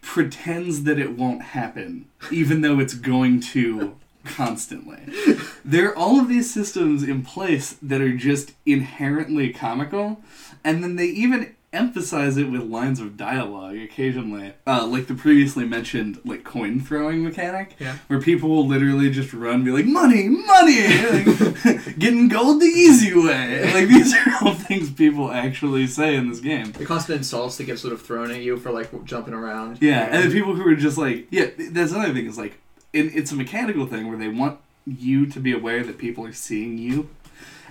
pretends 0.01 0.83
that 0.83 0.97
it 0.99 1.17
won't 1.17 1.41
happen, 1.41 2.05
even 2.31 2.61
though 2.61 2.79
it's 2.79 2.93
going 2.93 3.39
to 3.41 3.95
constantly. 4.23 4.99
There 5.65 5.89
are 5.89 5.95
all 5.97 6.19
of 6.19 6.27
these 6.29 6.53
systems 6.53 7.01
in 7.01 7.23
place 7.23 7.75
that 7.81 7.99
are 7.99 8.15
just 8.15 8.51
inherently 8.67 9.51
comical, 9.51 10.21
and 10.63 10.83
then 10.83 10.95
they 10.95 11.07
even 11.07 11.55
emphasize 11.75 12.37
it 12.37 12.49
with 12.49 12.61
lines 12.63 12.99
of 12.99 13.17
dialogue 13.17 13.75
occasionally. 13.77 14.53
Uh, 14.65 14.85
like 14.87 15.07
the 15.07 15.13
previously 15.13 15.65
mentioned 15.65 16.19
like 16.25 16.43
coin 16.43 16.79
throwing 16.79 17.23
mechanic, 17.23 17.75
Yeah. 17.79 17.97
where 18.07 18.21
people 18.21 18.49
will 18.49 18.65
literally 18.67 19.09
just 19.11 19.33
run 19.33 19.55
and 19.55 19.65
be 19.65 19.71
like, 19.71 19.85
money, 19.85 20.27
money, 20.29 20.87
like, 20.87 21.97
getting 21.99 22.27
gold 22.27 22.61
the 22.61 22.65
easy 22.65 23.13
way. 23.13 23.71
Like 23.73 23.87
these 23.89 24.13
are 24.15 24.33
all 24.41 24.53
things 24.53 24.89
people 24.91 25.31
actually 25.31 25.87
say 25.87 26.15
in 26.15 26.29
this 26.29 26.39
game. 26.39 26.71
The 26.71 26.85
constant 26.85 27.17
insults 27.19 27.57
that 27.57 27.65
get 27.65 27.79
sort 27.79 27.93
of 27.93 28.01
thrown 28.01 28.31
at 28.31 28.41
you 28.41 28.57
for 28.57 28.71
like 28.71 28.89
jumping 29.05 29.33
around. 29.33 29.79
Yeah, 29.81 30.07
and 30.11 30.29
the 30.29 30.33
people 30.33 30.55
who 30.55 30.67
are 30.67 30.75
just 30.75 30.97
like, 30.97 31.27
yeah, 31.29 31.47
that's 31.57 31.91
another 31.91 32.13
thing 32.13 32.25
is 32.27 32.37
like, 32.37 32.57
it, 32.93 33.15
it's 33.15 33.31
a 33.31 33.35
mechanical 33.35 33.85
thing 33.85 34.07
where 34.07 34.17
they 34.17 34.29
want 34.29 34.59
you 34.87 35.25
to 35.25 35.39
be 35.39 35.51
aware 35.51 35.83
that 35.83 35.97
people 35.97 36.25
are 36.25 36.31
seeing 36.33 36.77
you, 36.77 37.09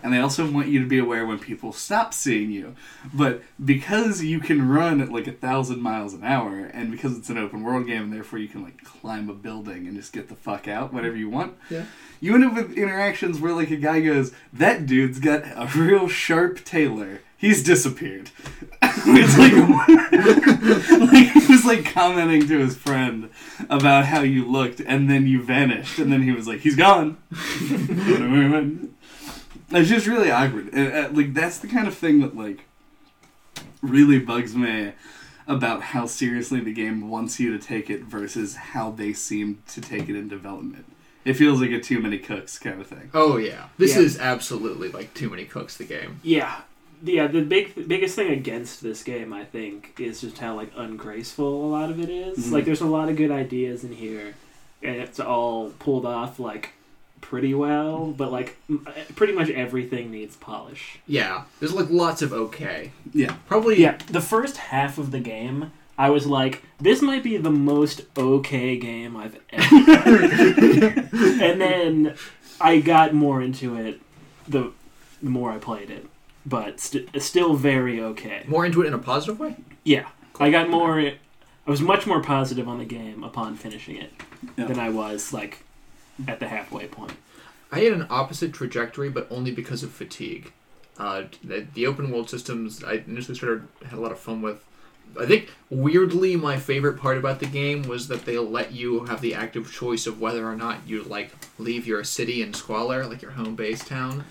and 0.04 0.12
they 0.12 0.18
also 0.18 0.48
want 0.48 0.68
you 0.68 0.80
to 0.80 0.86
be 0.86 0.98
aware 0.98 1.24
when 1.24 1.38
people 1.38 1.72
stop 1.72 2.12
seeing 2.12 2.52
you. 2.52 2.76
But 3.14 3.42
because 3.64 4.22
you 4.22 4.38
can 4.38 4.68
run 4.68 5.00
at 5.00 5.10
like 5.10 5.26
a 5.26 5.32
thousand 5.32 5.80
miles 5.80 6.12
an 6.12 6.22
hour, 6.22 6.58
and 6.58 6.90
because 6.90 7.16
it's 7.16 7.30
an 7.30 7.38
open 7.38 7.62
world 7.62 7.86
game, 7.86 8.02
and 8.02 8.12
therefore 8.12 8.38
you 8.38 8.48
can 8.48 8.62
like 8.62 8.84
climb 8.84 9.30
a 9.30 9.32
building 9.32 9.86
and 9.86 9.96
just 9.96 10.12
get 10.12 10.28
the 10.28 10.34
fuck 10.34 10.68
out 10.68 10.92
whenever 10.92 11.16
you 11.16 11.30
want. 11.30 11.56
Yeah. 11.70 11.86
You 12.20 12.34
end 12.34 12.44
up 12.44 12.52
with 12.52 12.76
interactions 12.76 13.40
where 13.40 13.54
like 13.54 13.70
a 13.70 13.76
guy 13.76 14.00
goes, 14.00 14.32
"That 14.52 14.84
dude's 14.84 15.18
got 15.20 15.42
a 15.44 15.70
real 15.74 16.06
sharp 16.06 16.62
tailor. 16.66 17.22
He's 17.38 17.64
disappeared." 17.64 18.30
it's 18.82 19.38
like, 19.38 19.54
like 21.12 21.32
he 21.32 21.50
was 21.50 21.64
like 21.64 21.86
commenting 21.86 22.46
to 22.48 22.58
his 22.58 22.76
friend 22.76 23.30
about 23.70 24.04
how 24.04 24.20
you 24.20 24.44
looked, 24.44 24.80
and 24.80 25.08
then 25.08 25.26
you 25.26 25.42
vanished, 25.42 25.98
and 25.98 26.12
then 26.12 26.20
he 26.20 26.32
was 26.32 26.46
like, 26.46 26.60
"He's 26.60 26.76
gone." 26.76 27.16
it's 29.70 29.88
just 29.88 30.06
really 30.06 30.30
awkward. 30.30 30.72
And, 30.72 30.92
uh, 30.92 31.08
like 31.12 31.34
that's 31.34 31.58
the 31.58 31.68
kind 31.68 31.86
of 31.88 31.94
thing 31.96 32.20
that 32.20 32.36
like 32.36 32.64
really 33.82 34.18
bugs 34.18 34.54
me 34.54 34.92
about 35.46 35.82
how 35.82 36.06
seriously 36.06 36.60
the 36.60 36.72
game 36.72 37.08
wants 37.10 37.38
you 37.38 37.56
to 37.56 37.64
take 37.64 37.90
it 37.90 38.02
versus 38.04 38.56
how 38.56 38.90
they 38.90 39.12
seem 39.12 39.62
to 39.68 39.80
take 39.80 40.08
it 40.08 40.16
in 40.16 40.28
development. 40.28 40.86
It 41.24 41.34
feels 41.34 41.60
like 41.60 41.70
a 41.70 41.80
too 41.80 42.00
many 42.00 42.18
cooks 42.18 42.58
kind 42.58 42.80
of 42.80 42.86
thing. 42.86 43.10
Oh 43.14 43.36
yeah. 43.36 43.66
This 43.78 43.94
Yeah. 43.96 44.02
is 44.02 44.18
absolutely 44.18 44.90
like 44.90 45.12
too 45.14 45.28
many 45.30 45.44
cooks 45.44 45.76
the 45.76 45.84
game. 45.84 46.20
Yeah, 46.22 46.62
yeah. 47.02 47.26
The 47.26 47.42
big, 47.42 47.88
biggest 47.88 48.14
thing 48.16 48.30
against 48.32 48.82
this 48.82 49.02
game, 49.02 49.32
I 49.32 49.44
think, 49.44 49.94
is 49.98 50.20
just 50.22 50.38
how 50.38 50.54
like 50.54 50.70
ungraceful 50.76 51.64
a 51.66 51.70
lot 51.70 51.90
of 51.90 51.98
it 52.00 52.08
is. 52.10 52.38
Mhm. 52.46 52.52
Like, 52.52 52.64
there's 52.64 52.80
a 52.82 52.86
lot 52.86 53.08
of 53.08 53.16
good 53.16 53.30
ideas 53.30 53.84
in 53.84 53.92
here, 53.92 54.34
and 54.82 54.96
it's 54.96 55.18
all 55.20 55.70
pulled 55.78 56.04
off 56.06 56.38
like 56.38 56.72
pretty 57.24 57.54
well. 57.54 58.08
But 58.16 58.30
like, 58.30 58.56
m- 58.68 58.86
eh, 58.94 59.04
pretty 59.16 59.32
much 59.32 59.48
everything 59.50 60.10
needs 60.10 60.36
polish. 60.36 60.98
Yeah. 61.06 61.44
There's 61.58 61.72
like 61.72 61.88
lots 61.90 62.20
of 62.22 62.32
okay. 62.32 62.92
Yeah. 63.12 63.36
Probably 63.48 63.80
Yeah, 63.80 63.96
the 64.08 64.20
first 64.20 64.58
half 64.58 64.98
of 64.98 65.10
the 65.10 65.20
game, 65.20 65.72
I 65.96 66.10
was 66.10 66.26
like, 66.26 66.62
this 66.80 67.00
might 67.00 67.22
be 67.22 67.36
the 67.38 67.50
most 67.50 68.02
okay 68.18 68.76
game 68.76 69.16
I've 69.16 69.38
ever 69.50 69.98
played. 70.02 71.42
and 71.42 71.60
then 71.60 72.14
I 72.60 72.80
got 72.80 73.14
more 73.14 73.40
into 73.40 73.76
it 73.76 74.00
the, 74.46 74.72
the 75.22 75.30
more 75.30 75.50
I 75.50 75.58
played 75.58 75.90
it. 75.90 76.06
But 76.46 76.78
st- 76.78 77.22
still 77.22 77.54
very 77.54 78.00
okay. 78.02 78.44
more 78.46 78.66
into 78.66 78.82
it 78.82 78.86
in 78.88 78.92
a 78.92 78.98
positive 78.98 79.40
way. 79.40 79.56
Yeah. 79.82 80.08
I 80.38 80.50
got 80.50 80.68
more 80.68 81.00
I 81.00 81.70
was 81.70 81.80
much 81.80 82.06
more 82.06 82.20
positive 82.22 82.68
on 82.68 82.76
the 82.78 82.84
game 82.84 83.24
upon 83.24 83.56
finishing 83.56 83.96
it 83.96 84.12
Yeah. 84.58 84.66
than 84.66 84.78
I 84.78 84.90
was 84.90 85.32
like 85.32 85.63
at 86.26 86.40
the 86.40 86.48
halfway 86.48 86.86
point. 86.86 87.14
I 87.72 87.80
had 87.80 87.92
an 87.92 88.06
opposite 88.10 88.52
trajectory, 88.52 89.10
but 89.10 89.26
only 89.30 89.50
because 89.50 89.82
of 89.82 89.90
fatigue. 89.90 90.52
Uh, 90.96 91.24
the, 91.42 91.66
the 91.74 91.86
open 91.86 92.10
world 92.10 92.30
systems 92.30 92.84
I 92.84 93.02
initially 93.06 93.34
started 93.34 93.66
had 93.84 93.98
a 93.98 94.00
lot 94.00 94.12
of 94.12 94.18
fun 94.18 94.42
with. 94.42 94.64
I 95.20 95.26
think 95.26 95.50
weirdly, 95.70 96.36
my 96.36 96.56
favorite 96.56 96.98
part 96.98 97.18
about 97.18 97.40
the 97.40 97.46
game 97.46 97.82
was 97.82 98.08
that 98.08 98.24
they 98.24 98.38
let 98.38 98.72
you 98.72 99.04
have 99.06 99.20
the 99.20 99.34
active 99.34 99.72
choice 99.72 100.06
of 100.06 100.20
whether 100.20 100.46
or 100.46 100.56
not 100.56 100.86
you 100.86 101.02
like 101.02 101.32
leave 101.58 101.86
your 101.86 102.04
city 102.04 102.42
in 102.42 102.54
squalor, 102.54 103.06
like 103.06 103.22
your 103.22 103.32
home 103.32 103.54
base 103.54 103.84
town. 103.84 104.24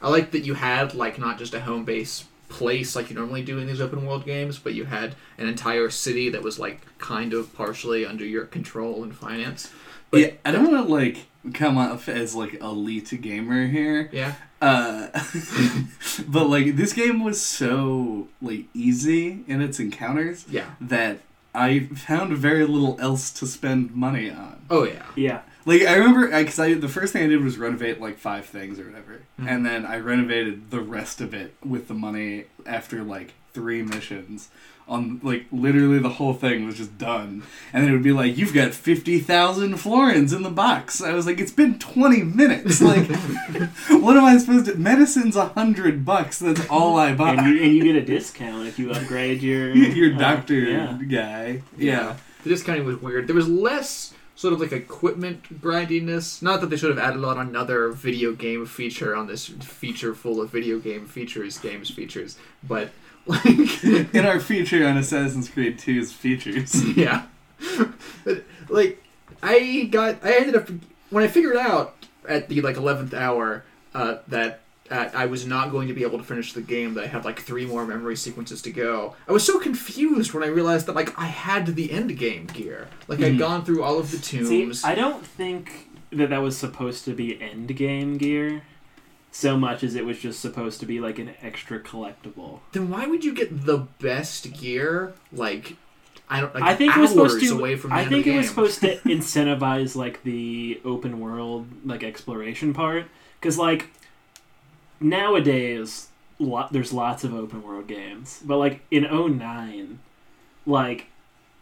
I 0.00 0.08
like 0.08 0.30
that 0.32 0.44
you 0.44 0.54
had 0.54 0.94
like 0.94 1.18
not 1.18 1.38
just 1.38 1.54
a 1.54 1.60
home 1.60 1.84
base 1.84 2.24
place 2.48 2.94
like 2.94 3.10
you 3.10 3.16
normally 3.16 3.42
do 3.42 3.58
in 3.58 3.66
these 3.66 3.80
open 3.80 4.06
world 4.06 4.24
games, 4.24 4.58
but 4.58 4.74
you 4.74 4.84
had 4.84 5.16
an 5.38 5.48
entire 5.48 5.90
city 5.90 6.28
that 6.30 6.42
was 6.42 6.58
like 6.58 6.80
kind 6.98 7.32
of 7.32 7.52
partially 7.54 8.06
under 8.06 8.24
your 8.24 8.44
control 8.44 9.02
and 9.02 9.16
finance. 9.16 9.70
But 10.14 10.20
yeah, 10.20 10.30
I 10.44 10.50
don't 10.52 10.70
want 10.72 10.86
to 10.86 10.92
like 10.92 11.26
come 11.52 11.76
off 11.78 12.08
as 12.08 12.34
like 12.34 12.54
elite 12.54 13.20
gamer 13.20 13.66
here, 13.66 14.08
yeah, 14.12 14.34
uh, 14.62 15.08
but 16.28 16.46
like 16.48 16.76
this 16.76 16.92
game 16.92 17.22
was 17.22 17.40
so 17.40 18.28
like 18.40 18.64
easy 18.74 19.44
in 19.46 19.60
its 19.60 19.78
encounters 19.78 20.46
yeah. 20.48 20.70
that 20.80 21.18
I 21.54 21.80
found 21.80 22.36
very 22.36 22.64
little 22.66 22.96
else 23.00 23.30
to 23.32 23.46
spend 23.46 23.94
money 23.94 24.30
on. 24.30 24.64
Oh 24.70 24.84
yeah. 24.84 25.04
Yeah, 25.16 25.42
Like 25.66 25.82
I 25.82 25.94
remember, 25.96 26.26
because 26.28 26.58
I, 26.58 26.74
the 26.74 26.88
first 26.88 27.12
thing 27.12 27.24
I 27.24 27.28
did 27.28 27.44
was 27.44 27.58
renovate 27.58 28.00
like 28.00 28.18
five 28.18 28.46
things 28.46 28.78
or 28.80 28.84
whatever, 28.86 29.20
Mhm. 29.40 29.48
and 29.48 29.66
then 29.66 29.84
I 29.86 29.98
renovated 29.98 30.70
the 30.70 30.80
rest 30.80 31.20
of 31.20 31.34
it 31.34 31.54
with 31.64 31.88
the 31.88 31.94
money 31.94 32.44
after 32.66 33.02
like 33.02 33.34
three 33.52 33.82
missions. 33.82 34.48
On 34.86 35.18
like 35.22 35.46
literally 35.50 35.98
the 35.98 36.10
whole 36.10 36.34
thing 36.34 36.66
was 36.66 36.76
just 36.76 36.98
done, 36.98 37.42
and 37.72 37.82
then 37.82 37.88
it 37.88 37.92
would 37.94 38.02
be 38.02 38.12
like, 38.12 38.36
"You've 38.36 38.52
got 38.52 38.74
fifty 38.74 39.18
thousand 39.18 39.78
florins 39.78 40.34
in 40.34 40.42
the 40.42 40.50
box." 40.50 41.00
I 41.02 41.14
was 41.14 41.24
like, 41.26 41.40
"It's 41.40 41.52
been 41.52 41.78
twenty 41.78 42.22
minutes. 42.22 42.80
Like, 42.84 43.08
what 44.02 44.16
am 44.18 44.24
I 44.24 44.36
supposed 44.36 44.66
to?" 44.66 44.74
Medicine's 44.74 45.36
a 45.36 45.46
hundred 45.46 46.04
bucks. 46.04 46.38
That's 46.38 46.68
all 46.68 46.98
I 46.98 47.14
buy. 47.14 47.32
and 47.32 47.46
you, 47.46 47.62
and 47.62 47.74
you 47.74 47.82
get 47.82 47.96
a 47.96 48.04
discount 48.04 48.66
if 48.68 48.78
you 48.78 48.90
upgrade 48.92 49.40
your 49.40 49.70
Your 49.74 50.14
uh, 50.16 50.18
doctor 50.18 50.54
yeah. 50.54 50.98
guy, 51.08 51.62
yeah. 51.78 52.16
The 52.42 52.50
discounting 52.50 52.84
was 52.84 53.00
weird. 53.00 53.26
There 53.26 53.34
was 53.36 53.48
less 53.48 54.12
sort 54.36 54.52
of 54.52 54.60
like 54.60 54.72
equipment 54.72 55.62
grindiness. 55.62 56.42
Not 56.42 56.60
that 56.60 56.68
they 56.68 56.76
should 56.76 56.90
have 56.90 56.98
added 56.98 57.24
on 57.24 57.38
another 57.38 57.88
video 57.88 58.32
game 58.34 58.66
feature 58.66 59.16
on 59.16 59.28
this 59.28 59.46
feature 59.46 60.14
full 60.14 60.42
of 60.42 60.50
video 60.50 60.78
game 60.78 61.06
features, 61.06 61.56
games 61.56 61.88
features, 61.90 62.36
but 62.62 62.90
like 63.26 63.84
In 63.84 64.26
our 64.26 64.40
feature 64.40 64.86
on 64.86 64.96
Assassin's 64.96 65.48
Creed 65.48 65.78
2's 65.78 66.12
features. 66.12 66.84
yeah. 66.96 67.24
But 68.24 68.44
like 68.68 69.02
I 69.42 69.88
got 69.90 70.24
I 70.24 70.34
ended 70.36 70.56
up 70.56 70.68
when 71.10 71.24
I 71.24 71.28
figured 71.28 71.56
out 71.56 71.94
at 72.28 72.48
the 72.48 72.60
like 72.60 72.76
11th 72.76 73.14
hour 73.14 73.64
uh, 73.94 74.16
that 74.28 74.60
uh, 74.90 75.08
I 75.14 75.26
was 75.26 75.46
not 75.46 75.70
going 75.70 75.88
to 75.88 75.94
be 75.94 76.02
able 76.02 76.18
to 76.18 76.24
finish 76.24 76.52
the 76.52 76.60
game. 76.60 76.94
That 76.94 77.04
I 77.04 77.06
had 77.06 77.24
like 77.24 77.40
three 77.40 77.64
more 77.66 77.86
memory 77.86 78.16
sequences 78.16 78.60
to 78.62 78.70
go. 78.72 79.14
I 79.28 79.32
was 79.32 79.44
so 79.44 79.58
confused 79.58 80.34
when 80.34 80.42
I 80.42 80.48
realized 80.48 80.86
that 80.86 80.94
like 80.94 81.18
I 81.18 81.26
had 81.26 81.66
the 81.74 81.90
end 81.90 82.16
game 82.18 82.46
gear. 82.46 82.88
Like 83.08 83.20
I'd 83.20 83.34
Mhm. 83.34 83.38
gone 83.38 83.64
through 83.64 83.82
all 83.82 83.98
of 83.98 84.10
the 84.10 84.18
See, 84.18 84.38
tombs. 84.44 84.84
I 84.84 84.94
don't 84.94 85.24
think 85.24 85.88
that 86.10 86.30
that 86.30 86.42
was 86.42 86.56
supposed 86.56 87.04
to 87.06 87.14
be 87.14 87.40
end 87.40 87.74
game 87.76 88.18
gear, 88.18 88.62
so 89.34 89.58
much 89.58 89.82
as 89.82 89.96
it 89.96 90.04
was 90.04 90.16
just 90.20 90.38
supposed 90.38 90.78
to 90.78 90.86
be 90.86 91.00
like 91.00 91.18
an 91.18 91.34
extra 91.42 91.80
collectible. 91.80 92.60
then 92.70 92.88
why 92.88 93.04
would 93.04 93.24
you 93.24 93.34
get 93.34 93.66
the 93.66 93.78
best 93.98 94.52
gear? 94.52 95.12
Like 95.32 95.76
I 96.28 96.40
don't. 96.40 96.54
Like, 96.54 96.62
I 96.62 96.76
think 96.76 96.96
it 96.96 97.00
was 97.00 97.10
supposed 97.10 97.40
to. 97.40 97.58
away 97.58 97.74
from 97.74 97.92
I 97.92 98.04
think 98.04 98.28
it 98.28 98.36
was 98.36 98.48
supposed 98.48 98.80
to 98.80 98.96
incentivize 99.04 99.96
like 99.96 100.22
the 100.22 100.80
open 100.84 101.18
world 101.18 101.66
like 101.84 102.04
exploration 102.04 102.72
part, 102.72 103.06
because 103.40 103.58
like 103.58 103.90
nowadays, 105.00 106.08
lot 106.38 106.72
there's 106.72 106.92
lots 106.92 107.24
of 107.24 107.34
open 107.34 107.64
world 107.64 107.88
games, 107.88 108.40
but 108.44 108.58
like 108.58 108.82
in 108.92 109.02
09, 109.02 109.98
like 110.64 111.06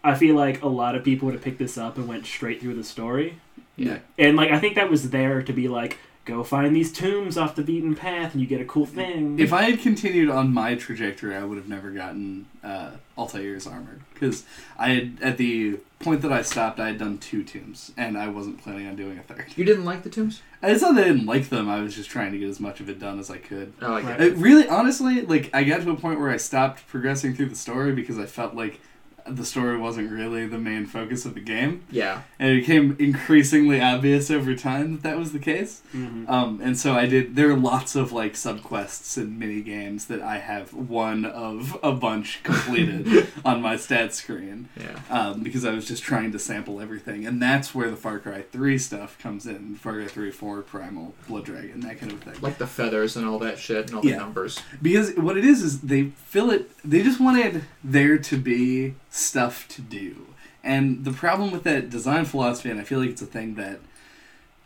I 0.04 0.14
feel 0.14 0.36
like 0.36 0.60
a 0.62 0.68
lot 0.68 0.94
of 0.94 1.04
people 1.04 1.24
would 1.26 1.34
have 1.34 1.42
picked 1.42 1.58
this 1.58 1.78
up 1.78 1.96
and 1.96 2.06
went 2.06 2.26
straight 2.26 2.60
through 2.60 2.74
the 2.74 2.84
story. 2.84 3.38
Yeah. 3.76 4.00
And 4.18 4.36
like 4.36 4.50
I 4.50 4.60
think 4.60 4.74
that 4.74 4.90
was 4.90 5.08
there 5.08 5.42
to 5.42 5.52
be 5.54 5.68
like, 5.68 5.96
go 6.24 6.44
find 6.44 6.74
these 6.76 6.92
tombs 6.92 7.36
off 7.36 7.56
the 7.56 7.62
beaten 7.62 7.94
path 7.96 8.32
and 8.32 8.40
you 8.40 8.46
get 8.46 8.60
a 8.60 8.64
cool 8.64 8.86
thing. 8.86 9.38
If 9.38 9.52
I 9.52 9.62
had 9.62 9.80
continued 9.80 10.30
on 10.30 10.54
my 10.54 10.74
trajectory, 10.76 11.34
I 11.34 11.42
would 11.44 11.58
have 11.58 11.68
never 11.68 11.90
gotten 11.90 12.46
uh, 12.62 12.92
Altair's 13.18 13.66
armor 13.66 13.98
because 14.14 14.44
I 14.78 14.90
had 14.90 15.18
at 15.20 15.36
the 15.36 15.78
point 15.98 16.22
that 16.22 16.32
I 16.32 16.42
stopped, 16.42 16.78
I 16.80 16.88
had 16.88 16.98
done 16.98 17.18
two 17.18 17.42
tombs, 17.44 17.92
and 17.96 18.16
I 18.18 18.28
wasn't 18.28 18.60
planning 18.62 18.86
on 18.88 18.96
doing 18.96 19.18
a 19.18 19.22
third. 19.22 19.46
You 19.56 19.64
didn't 19.64 19.84
like 19.84 20.02
the 20.02 20.10
tombs? 20.10 20.42
It's 20.62 20.82
not 20.82 20.94
that 20.94 21.04
I 21.04 21.08
didn't 21.08 21.26
like 21.26 21.48
them; 21.48 21.68
I 21.68 21.80
was 21.80 21.94
just 21.94 22.08
trying 22.10 22.32
to 22.32 22.38
get 22.38 22.48
as 22.48 22.60
much 22.60 22.80
of 22.80 22.88
it 22.88 22.98
done 23.00 23.18
as 23.18 23.30
I 23.30 23.38
could. 23.38 23.72
Oh, 23.82 23.94
I 23.94 24.02
get 24.02 24.10
Right. 24.10 24.20
it. 24.20 24.32
It 24.32 24.36
really, 24.36 24.68
honestly, 24.68 25.22
like 25.22 25.50
I 25.52 25.64
got 25.64 25.82
to 25.82 25.90
a 25.90 25.96
point 25.96 26.20
where 26.20 26.30
I 26.30 26.36
stopped 26.36 26.86
progressing 26.88 27.34
through 27.34 27.46
the 27.50 27.56
story 27.56 27.92
because 27.92 28.18
I 28.18 28.26
felt 28.26 28.54
like 28.54 28.80
the 29.26 29.44
story 29.44 29.76
wasn't 29.76 30.10
really 30.10 30.46
the 30.46 30.58
main 30.58 30.86
focus 30.86 31.24
of 31.24 31.34
the 31.34 31.40
game, 31.40 31.82
Yeah. 31.90 32.22
and 32.38 32.50
it 32.50 32.60
became 32.60 32.96
increasingly 32.98 33.80
obvious 33.80 34.30
over 34.30 34.54
time 34.54 34.92
that 34.94 35.02
that 35.02 35.18
was 35.18 35.32
the 35.32 35.38
case. 35.38 35.82
Mhm. 35.94 36.28
Um, 36.28 36.60
and 36.62 36.76
so 36.78 36.94
I 36.94 37.06
did. 37.06 37.36
There 37.36 37.50
are 37.50 37.56
lots 37.56 37.94
of 37.94 38.12
like 38.12 38.34
subquests 38.34 39.16
and 39.16 39.38
mini 39.38 39.60
games 39.62 40.06
that 40.06 40.20
I 40.22 40.38
have 40.38 40.72
one 40.72 41.24
of 41.24 41.78
a 41.82 41.92
bunch 41.92 42.40
completed 42.42 43.26
on 43.44 43.62
my 43.62 43.76
stat 43.76 44.14
screen 44.14 44.68
Yeah. 44.78 44.98
um, 45.10 45.42
because 45.42 45.64
I 45.64 45.72
was 45.72 45.86
just 45.86 46.02
trying 46.02 46.32
to 46.32 46.38
sample 46.38 46.80
everything, 46.80 47.26
and 47.26 47.40
that's 47.40 47.74
where 47.74 47.90
the 47.90 47.96
Far 47.96 48.18
Cry 48.18 48.42
Three 48.52 48.78
stuff 48.78 49.18
comes 49.18 49.46
in. 49.46 49.76
Far 49.76 49.94
Cry 49.94 50.06
Three, 50.06 50.30
Four, 50.30 50.62
Primal, 50.62 51.14
Blood 51.28 51.44
Dragon, 51.44 51.80
that 51.80 51.98
kind 52.00 52.12
of 52.12 52.20
thing. 52.20 52.34
Like 52.40 52.58
the 52.58 52.66
feathers 52.66 53.16
and 53.16 53.26
all 53.26 53.38
that 53.40 53.58
shit 53.58 53.86
and 53.86 53.94
all 53.96 54.02
the 54.02 54.16
numbers. 54.16 54.58
Because 54.80 55.14
what 55.14 55.36
it 55.36 55.44
is 55.44 55.62
is 55.62 55.80
they 55.80 56.04
fill 56.26 56.50
it. 56.50 56.70
They 56.84 57.02
just 57.02 57.20
wanted 57.20 57.62
there 57.84 58.18
to 58.18 58.36
be 58.36 58.94
stuff 59.12 59.68
to 59.68 59.80
do, 59.82 60.26
and 60.64 61.04
the 61.04 61.12
problem 61.12 61.50
with 61.52 61.62
that 61.64 61.90
design 61.90 62.24
philosophy, 62.24 62.70
and 62.70 62.80
I 62.80 62.84
feel 62.84 62.98
like 62.98 63.10
it's 63.10 63.22
a 63.22 63.26
thing 63.26 63.54
that 63.56 63.78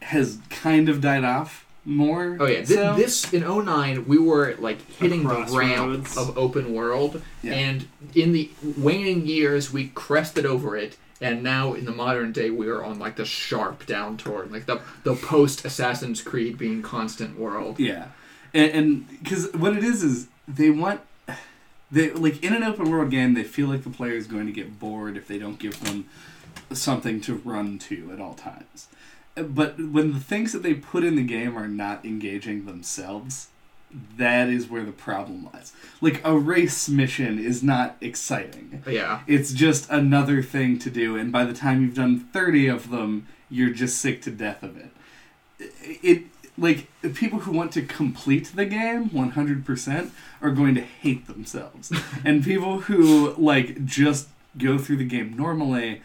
has 0.03 0.39
kind 0.51 0.89
of 0.89 1.01
died 1.01 1.25
off 1.25 1.67
more. 1.85 2.37
Oh 2.41 2.47
yeah, 2.47 2.63
Th- 2.65 2.69
so- 2.69 2.95
this 2.97 3.33
in 3.33 3.43
09 3.43 4.07
we 4.07 4.19
were 4.19 4.55
like 4.59 4.81
hitting 4.99 5.23
the 5.25 5.35
ramp 5.35 5.49
crossroads. 5.51 6.17
of 6.17 6.37
open 6.39 6.73
world, 6.75 7.23
Yeah. 7.43 7.55
and 7.55 7.87
in 8.15 8.33
the 8.33 8.51
waning 8.77 9.27
years 9.27 9.73
we 9.73 9.89
crested 9.89 10.47
over 10.47 10.77
it, 10.77 10.97
and 11.21 11.43
now 11.43 11.75
in 11.75 11.85
the 11.85 11.93
modern 11.93 12.31
day 12.33 12.51
we 12.51 12.69
are 12.69 12.85
on 12.85 12.99
like 12.99 13.17
the 13.17 13.25
sharp 13.25 13.85
down 13.87 14.17
toward 14.17 14.53
like 14.53 14.67
the 14.67 14.81
the 15.03 15.15
post 15.15 15.65
Assassin's 15.65 16.23
Creed 16.23 16.57
being 16.59 16.83
constant 16.83 17.39
world. 17.39 17.79
Yeah, 17.81 18.07
and 18.55 19.09
because 19.23 19.53
what 19.55 19.77
it 19.77 19.83
is 19.83 20.03
is 20.05 20.29
they 20.47 20.71
want 20.71 21.01
they 21.91 22.11
like 22.11 22.43
in 22.43 22.53
an 22.55 22.62
open 22.62 22.91
world 22.91 23.11
game 23.11 23.34
they 23.34 23.45
feel 23.45 23.68
like 23.68 23.84
the 23.84 23.91
player 23.91 24.14
is 24.14 24.26
going 24.26 24.47
to 24.47 24.53
get 24.53 24.78
bored 24.78 25.16
if 25.16 25.28
they 25.28 25.39
don't 25.39 25.59
give 25.59 25.82
them 25.84 26.09
something 26.72 27.20
to 27.22 27.34
run 27.37 27.78
to 27.78 28.11
at 28.12 28.20
all 28.20 28.34
times. 28.34 28.89
But 29.34 29.78
when 29.78 30.14
the 30.14 30.20
things 30.20 30.53
that 30.53 30.62
they 30.62 30.74
put 30.74 31.05
in 31.05 31.16
the 31.16 31.22
game 31.22 31.57
are 31.57 31.68
not 31.68 32.05
engaging 32.05 32.64
themselves, 32.64 33.49
that 34.16 34.49
is 34.49 34.68
where 34.68 34.84
the 34.84 34.93
problem 34.93 35.49
lies. 35.53 35.72
Like 36.01 36.22
a 36.24 36.37
race 36.37 36.89
mission 36.89 37.39
is 37.39 37.62
not 37.62 37.97
exciting. 38.01 38.82
Yeah, 38.87 39.20
It's 39.26 39.53
just 39.53 39.89
another 39.91 40.43
thing 40.43 40.78
to 40.80 40.91
do, 40.91 41.16
and 41.16 41.30
by 41.30 41.45
the 41.45 41.53
time 41.55 41.82
you've 41.82 41.95
done 41.95 42.18
30 42.18 42.68
of 42.68 42.91
them, 42.91 43.28
you're 43.51 43.70
just 43.70 43.99
sick 44.01 44.22
to 44.22 44.30
death 44.30 44.62
of 44.62 44.76
it. 44.76 44.91
It, 45.82 46.24
like, 46.59 46.89
people 47.15 47.41
who 47.41 47.53
want 47.53 47.73
to 47.73 47.83
complete 47.83 48.53
the 48.55 48.65
game 48.65 49.11
100% 49.11 50.11
are 50.41 50.51
going 50.51 50.75
to 50.75 50.81
hate 50.81 51.27
themselves. 51.27 51.93
and 52.25 52.43
people 52.45 52.81
who, 52.81 53.35
like, 53.37 53.85
just 53.85 54.29
go 54.59 54.79
through 54.79 54.97
the 54.97 55.05
game 55.05 55.37
normally 55.37 56.01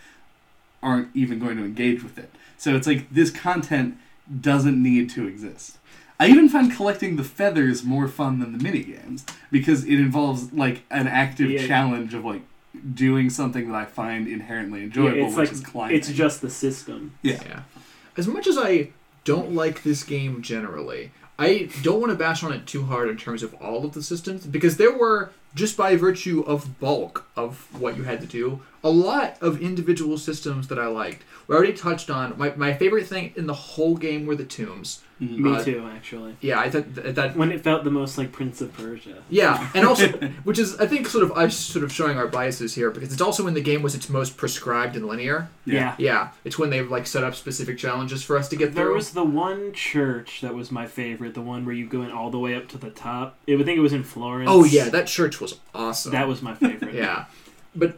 aren't 0.83 1.09
even 1.15 1.39
going 1.39 1.57
to 1.57 1.63
engage 1.63 2.03
with 2.03 2.17
it. 2.17 2.31
So 2.57 2.75
it's 2.75 2.87
like 2.87 3.09
this 3.11 3.31
content 3.31 3.97
doesn't 4.41 4.81
need 4.81 5.09
to 5.11 5.27
exist. 5.27 5.77
I 6.19 6.27
even 6.27 6.49
find 6.49 6.71
collecting 6.71 7.15
the 7.15 7.23
feathers 7.23 7.83
more 7.83 8.07
fun 8.07 8.39
than 8.39 8.55
the 8.55 8.63
mini 8.63 8.83
games 8.83 9.25
because 9.51 9.83
it 9.85 9.93
involves 9.93 10.53
like 10.53 10.83
an 10.91 11.07
active 11.07 11.49
Yeah. 11.49 11.65
challenge 11.65 12.13
of 12.13 12.23
like 12.25 12.41
doing 12.93 13.29
something 13.29 13.67
that 13.71 13.75
I 13.75 13.85
find 13.85 14.27
inherently 14.27 14.83
enjoyable, 14.83 15.17
Yeah, 15.17 15.25
it's 15.27 15.35
which 15.35 15.49
like 15.49 15.53
is 15.55 15.61
climbing. 15.61 15.97
it's 15.97 16.11
just 16.11 16.41
the 16.41 16.49
system. 16.49 17.13
yeah. 17.23 17.41
yeah. 17.47 17.61
As 18.17 18.27
much 18.27 18.45
as 18.45 18.57
I 18.57 18.89
don't 19.23 19.53
like 19.53 19.83
this 19.83 20.03
game 20.03 20.41
generally, 20.41 21.11
I 21.37 21.69
don't 21.81 21.99
want 21.99 22.11
to 22.11 22.17
bash 22.17 22.43
on 22.43 22.53
it 22.53 22.67
too 22.67 22.83
hard 22.85 23.09
in 23.09 23.17
terms 23.17 23.41
of 23.41 23.55
all 23.55 23.83
of 23.83 23.93
the 23.93 24.03
systems 24.03 24.45
because 24.45 24.77
there 24.77 24.95
were 24.95 25.31
just 25.55 25.75
by 25.75 25.95
virtue 25.95 26.41
of 26.41 26.79
bulk 26.79 27.27
of 27.35 27.67
what 27.79 27.97
you 27.97 28.03
had 28.03 28.21
to 28.21 28.27
do, 28.27 28.61
a 28.83 28.89
lot 28.89 29.37
of 29.41 29.61
individual 29.61 30.17
systems 30.17 30.67
that 30.67 30.79
I 30.79 30.87
liked. 30.87 31.23
We 31.47 31.55
already 31.55 31.73
touched 31.73 32.09
on 32.09 32.37
my, 32.37 32.53
my 32.55 32.73
favorite 32.73 33.07
thing 33.07 33.33
in 33.35 33.47
the 33.47 33.53
whole 33.53 33.95
game 33.95 34.25
were 34.25 34.35
the 34.35 34.45
tombs. 34.45 35.01
Mm. 35.21 35.37
Me 35.37 35.51
Uh, 35.53 35.63
too, 35.63 35.87
actually. 35.95 36.35
Yeah, 36.41 36.59
I 36.59 36.69
thought 36.71 36.95
th- 36.95 37.13
that. 37.15 37.35
When 37.35 37.51
it 37.51 37.61
felt 37.61 37.83
the 37.83 37.91
most 37.91 38.17
like 38.17 38.31
Prince 38.31 38.59
of 38.59 38.73
Persia. 38.75 39.21
Yeah, 39.29 39.69
and 39.75 39.85
also, 39.85 40.07
which 40.43 40.57
is 40.57 40.75
I 40.79 40.87
think 40.87 41.07
sort 41.07 41.23
of 41.23 41.31
us 41.33 41.55
sort 41.55 41.83
of 41.85 41.91
showing 41.91 42.17
our 42.17 42.25
biases 42.27 42.73
here 42.73 42.89
because 42.89 43.13
it's 43.13 43.21
also 43.21 43.43
when 43.43 43.53
the 43.53 43.61
game 43.61 43.83
was 43.83 43.93
its 43.93 44.09
most 44.09 44.35
prescribed 44.35 44.95
and 44.95 45.05
linear. 45.07 45.49
Yeah. 45.63 45.93
Yeah, 45.99 46.29
it's 46.43 46.57
when 46.57 46.71
they've 46.71 46.89
like 46.89 47.05
set 47.05 47.23
up 47.23 47.35
specific 47.35 47.77
challenges 47.77 48.23
for 48.23 48.35
us 48.35 48.49
to 48.49 48.55
get 48.55 48.73
There 48.73 48.85
through. 48.85 48.85
There 48.85 48.93
was 48.95 49.11
the 49.11 49.23
one 49.23 49.73
church 49.73 50.41
that 50.41 50.55
was 50.55 50.71
my 50.71 50.87
favorite, 50.87 51.35
the 51.35 51.41
one 51.41 51.65
where 51.65 51.75
you 51.75 51.85
go 51.85 52.01
in 52.01 52.11
all 52.11 52.31
the 52.31 52.39
way 52.39 52.55
up 52.55 52.67
to 52.69 52.79
the 52.79 52.89
top. 52.89 53.35
It, 53.45 53.59
I 53.59 53.63
think 53.63 53.77
it 53.77 53.81
was 53.81 53.93
in 53.93 54.03
Florence. 54.03 54.49
Oh 54.51 54.63
yeah, 54.63 54.89
that 54.89 55.05
church 55.05 55.39
was 55.39 55.59
awesome. 55.75 56.13
that 56.13 56.27
was 56.27 56.41
my 56.41 56.55
favorite. 56.55 56.95
yeah, 56.95 57.25
but 57.75 57.95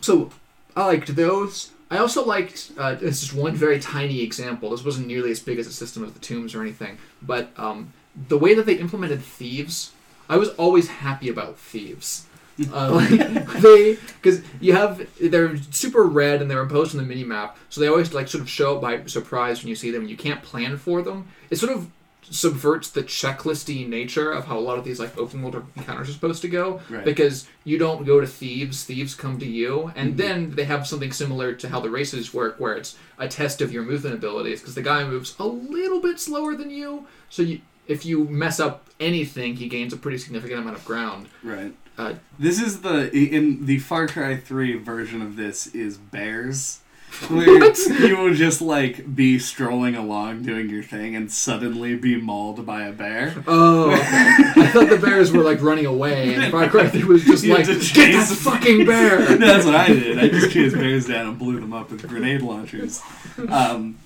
so 0.00 0.30
I 0.74 0.86
liked 0.86 1.14
those. 1.16 1.72
I 1.90 1.98
also 1.98 2.24
liked. 2.24 2.72
Uh, 2.76 2.94
this 2.94 3.22
is 3.22 3.32
one 3.32 3.54
very 3.54 3.78
tiny 3.78 4.22
example. 4.22 4.70
This 4.70 4.84
wasn't 4.84 5.06
nearly 5.06 5.30
as 5.30 5.40
big 5.40 5.58
as 5.58 5.66
a 5.66 5.72
system 5.72 6.02
of 6.02 6.14
the 6.14 6.20
tombs 6.20 6.54
or 6.54 6.60
anything, 6.60 6.98
but 7.22 7.50
um, 7.56 7.92
the 8.28 8.38
way 8.38 8.54
that 8.54 8.66
they 8.66 8.74
implemented 8.74 9.22
thieves, 9.22 9.92
I 10.28 10.36
was 10.36 10.48
always 10.50 10.88
happy 10.88 11.28
about 11.28 11.58
thieves. 11.58 12.26
Uh, 12.72 12.90
like, 13.10 13.46
they 13.60 13.94
because 14.20 14.42
you 14.60 14.72
have 14.72 15.06
they're 15.20 15.56
super 15.70 16.04
red 16.04 16.42
and 16.42 16.50
they're 16.50 16.62
imposed 16.62 16.94
on 16.94 17.00
the 17.00 17.06
mini 17.06 17.24
map, 17.24 17.56
so 17.68 17.80
they 17.80 17.88
always 17.88 18.12
like 18.12 18.28
sort 18.28 18.42
of 18.42 18.50
show 18.50 18.76
up 18.76 18.82
by 18.82 19.04
surprise 19.06 19.62
when 19.62 19.68
you 19.68 19.76
see 19.76 19.90
them. 19.90 20.02
and 20.02 20.10
You 20.10 20.16
can't 20.16 20.42
plan 20.42 20.76
for 20.78 21.02
them. 21.02 21.28
It's 21.50 21.60
sort 21.60 21.72
of 21.72 21.88
subverts 22.30 22.90
the 22.90 23.02
checklisty 23.02 23.88
nature 23.88 24.30
of 24.32 24.46
how 24.46 24.58
a 24.58 24.60
lot 24.60 24.78
of 24.78 24.84
these 24.84 24.98
like 24.98 25.16
open 25.18 25.42
world 25.42 25.62
encounters 25.76 26.08
are 26.08 26.12
supposed 26.12 26.42
to 26.42 26.48
go 26.48 26.80
Right. 26.90 27.04
because 27.04 27.46
you 27.64 27.78
don't 27.78 28.04
go 28.04 28.20
to 28.20 28.26
thieves 28.26 28.84
thieves 28.84 29.14
come 29.14 29.38
to 29.38 29.46
you 29.46 29.92
and 29.96 30.14
Mhm. 30.14 30.16
then 30.16 30.50
they 30.56 30.64
have 30.64 30.86
something 30.86 31.12
similar 31.12 31.52
to 31.54 31.68
how 31.68 31.80
the 31.80 31.90
races 31.90 32.34
work 32.34 32.58
where 32.58 32.74
it's 32.74 32.96
a 33.18 33.28
test 33.28 33.60
of 33.62 33.72
your 33.72 33.82
movement 33.82 34.14
abilities 34.14 34.60
because 34.60 34.74
the 34.74 34.82
guy 34.82 35.06
moves 35.06 35.34
a 35.38 35.46
little 35.46 36.00
bit 36.00 36.18
slower 36.20 36.54
than 36.56 36.70
you 36.70 37.06
so 37.30 37.42
you 37.42 37.60
if 37.86 38.04
you 38.04 38.24
mess 38.24 38.58
up 38.58 38.88
anything 38.98 39.56
he 39.56 39.68
gains 39.68 39.92
a 39.92 39.96
pretty 39.96 40.18
significant 40.18 40.60
amount 40.60 40.76
of 40.76 40.84
ground 40.84 41.26
Right. 41.42 41.74
Uh, 41.98 42.12
this 42.38 42.60
is 42.60 42.80
the 42.82 43.10
in 43.16 43.64
the 43.64 43.78
Far 43.78 44.06
Cry 44.06 44.36
3 44.36 44.74
version 44.76 45.22
of 45.22 45.36
this 45.36 45.66
is 45.68 45.96
bears. 45.96 46.80
Where 47.28 47.72
you 48.06 48.16
will 48.16 48.34
just 48.34 48.60
like 48.60 49.14
be 49.16 49.38
strolling 49.38 49.94
along 49.96 50.42
doing 50.42 50.68
your 50.68 50.82
thing 50.82 51.16
and 51.16 51.30
suddenly 51.32 51.96
be 51.96 52.20
mauled 52.20 52.64
by 52.66 52.84
a 52.84 52.92
bear. 52.92 53.34
oh 53.46 53.90
i 53.92 54.66
thought 54.72 54.88
the 54.88 54.98
bears 54.98 55.32
were 55.32 55.42
like 55.42 55.62
running 55.62 55.86
away 55.86 56.34
and 56.34 56.50
far 56.52 56.68
cry 56.68 56.88
3 56.88 57.04
was 57.04 57.24
just 57.24 57.44
You 57.44 57.54
like 57.54 57.66
had 57.66 57.80
get 57.80 58.12
to 58.12 58.12
that 58.12 58.38
fucking 58.40 58.84
bear 58.86 59.18
No, 59.38 59.46
That's 59.46 59.64
what 59.64 59.74
I 59.74 59.88
did. 59.88 60.18
I 60.18 60.28
just 60.28 60.50
chased 60.52 60.76
bears 60.76 61.06
down 61.06 61.26
and 61.28 61.38
blew 61.38 61.58
them 61.60 61.72
up 61.72 61.90
with 61.90 62.06
grenade 62.08 62.42
launchers. 62.42 63.00
Um, 63.48 63.98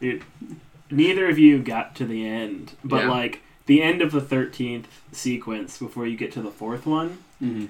Dude, 0.00 0.22
neither 0.90 1.28
of 1.28 1.38
you 1.38 1.62
got 1.62 1.94
to 1.96 2.04
the 2.06 2.26
end, 2.26 2.72
but 2.82 3.02
Yeah. 3.04 3.10
like 3.10 3.40
the 3.66 3.82
end 3.82 4.02
of 4.02 4.10
the 4.12 4.20
thirteenth 4.20 4.88
sequence 5.12 5.78
before 5.78 6.06
you 6.06 6.16
get 6.16 6.32
to 6.32 6.42
the 6.42 6.50
fourth 6.50 6.86
one, 6.86 7.18
mhm. 7.42 7.68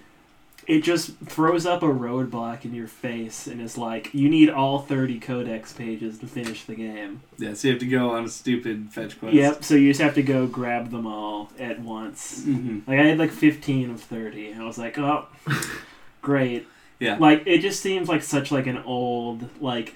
It 0.67 0.81
just 0.83 1.17
throws 1.19 1.67
up 1.67 1.83
a 1.83 1.87
roadblock 1.87 2.65
in 2.65 2.75
your 2.75 2.87
face 2.87 3.47
and 3.47 3.61
is 3.61 3.77
like, 3.77 4.13
you 4.15 4.29
need 4.29 4.49
all 4.49 4.79
thirty 4.81 5.19
codex 5.19 5.73
pages 5.73 6.19
to 6.21 6.27
finish 6.27 6.65
the 6.65 6.75
game. 6.75 7.23
Yeah, 7.39 7.55
so 7.55 7.69
you 7.69 7.75
have 7.75 7.81
to 7.81 7.87
go 7.87 8.11
on 8.11 8.25
a 8.25 8.29
stupid 8.29 8.91
fetch 8.91 9.19
quest. 9.19 9.35
Yep. 9.35 9.65
So 9.65 9.75
you 9.75 9.91
just 9.91 10.01
have 10.01 10.15
to 10.15 10.23
go 10.23 10.47
grab 10.47 10.91
them 10.91 11.07
all 11.07 11.51
at 11.59 11.81
once. 11.81 12.45
hmm 12.45 12.81
Like 12.87 12.99
I 13.01 13.05
had 13.05 13.19
like 13.19 13.31
fifteen 13.33 13.91
of 13.91 14.01
thirty. 14.01 14.55
I 14.55 14.65
was 14.65 14.79
like, 14.79 14.99
oh, 14.99 15.27
great. 16.23 16.67
Yeah. 17.01 17.17
Like 17.19 17.43
it 17.47 17.59
just 17.59 17.81
seems 17.81 18.09
like 18.09 18.23
such 18.23 18.53
like 18.53 18.67
an 18.69 18.79
old 18.79 19.49
like 19.61 19.95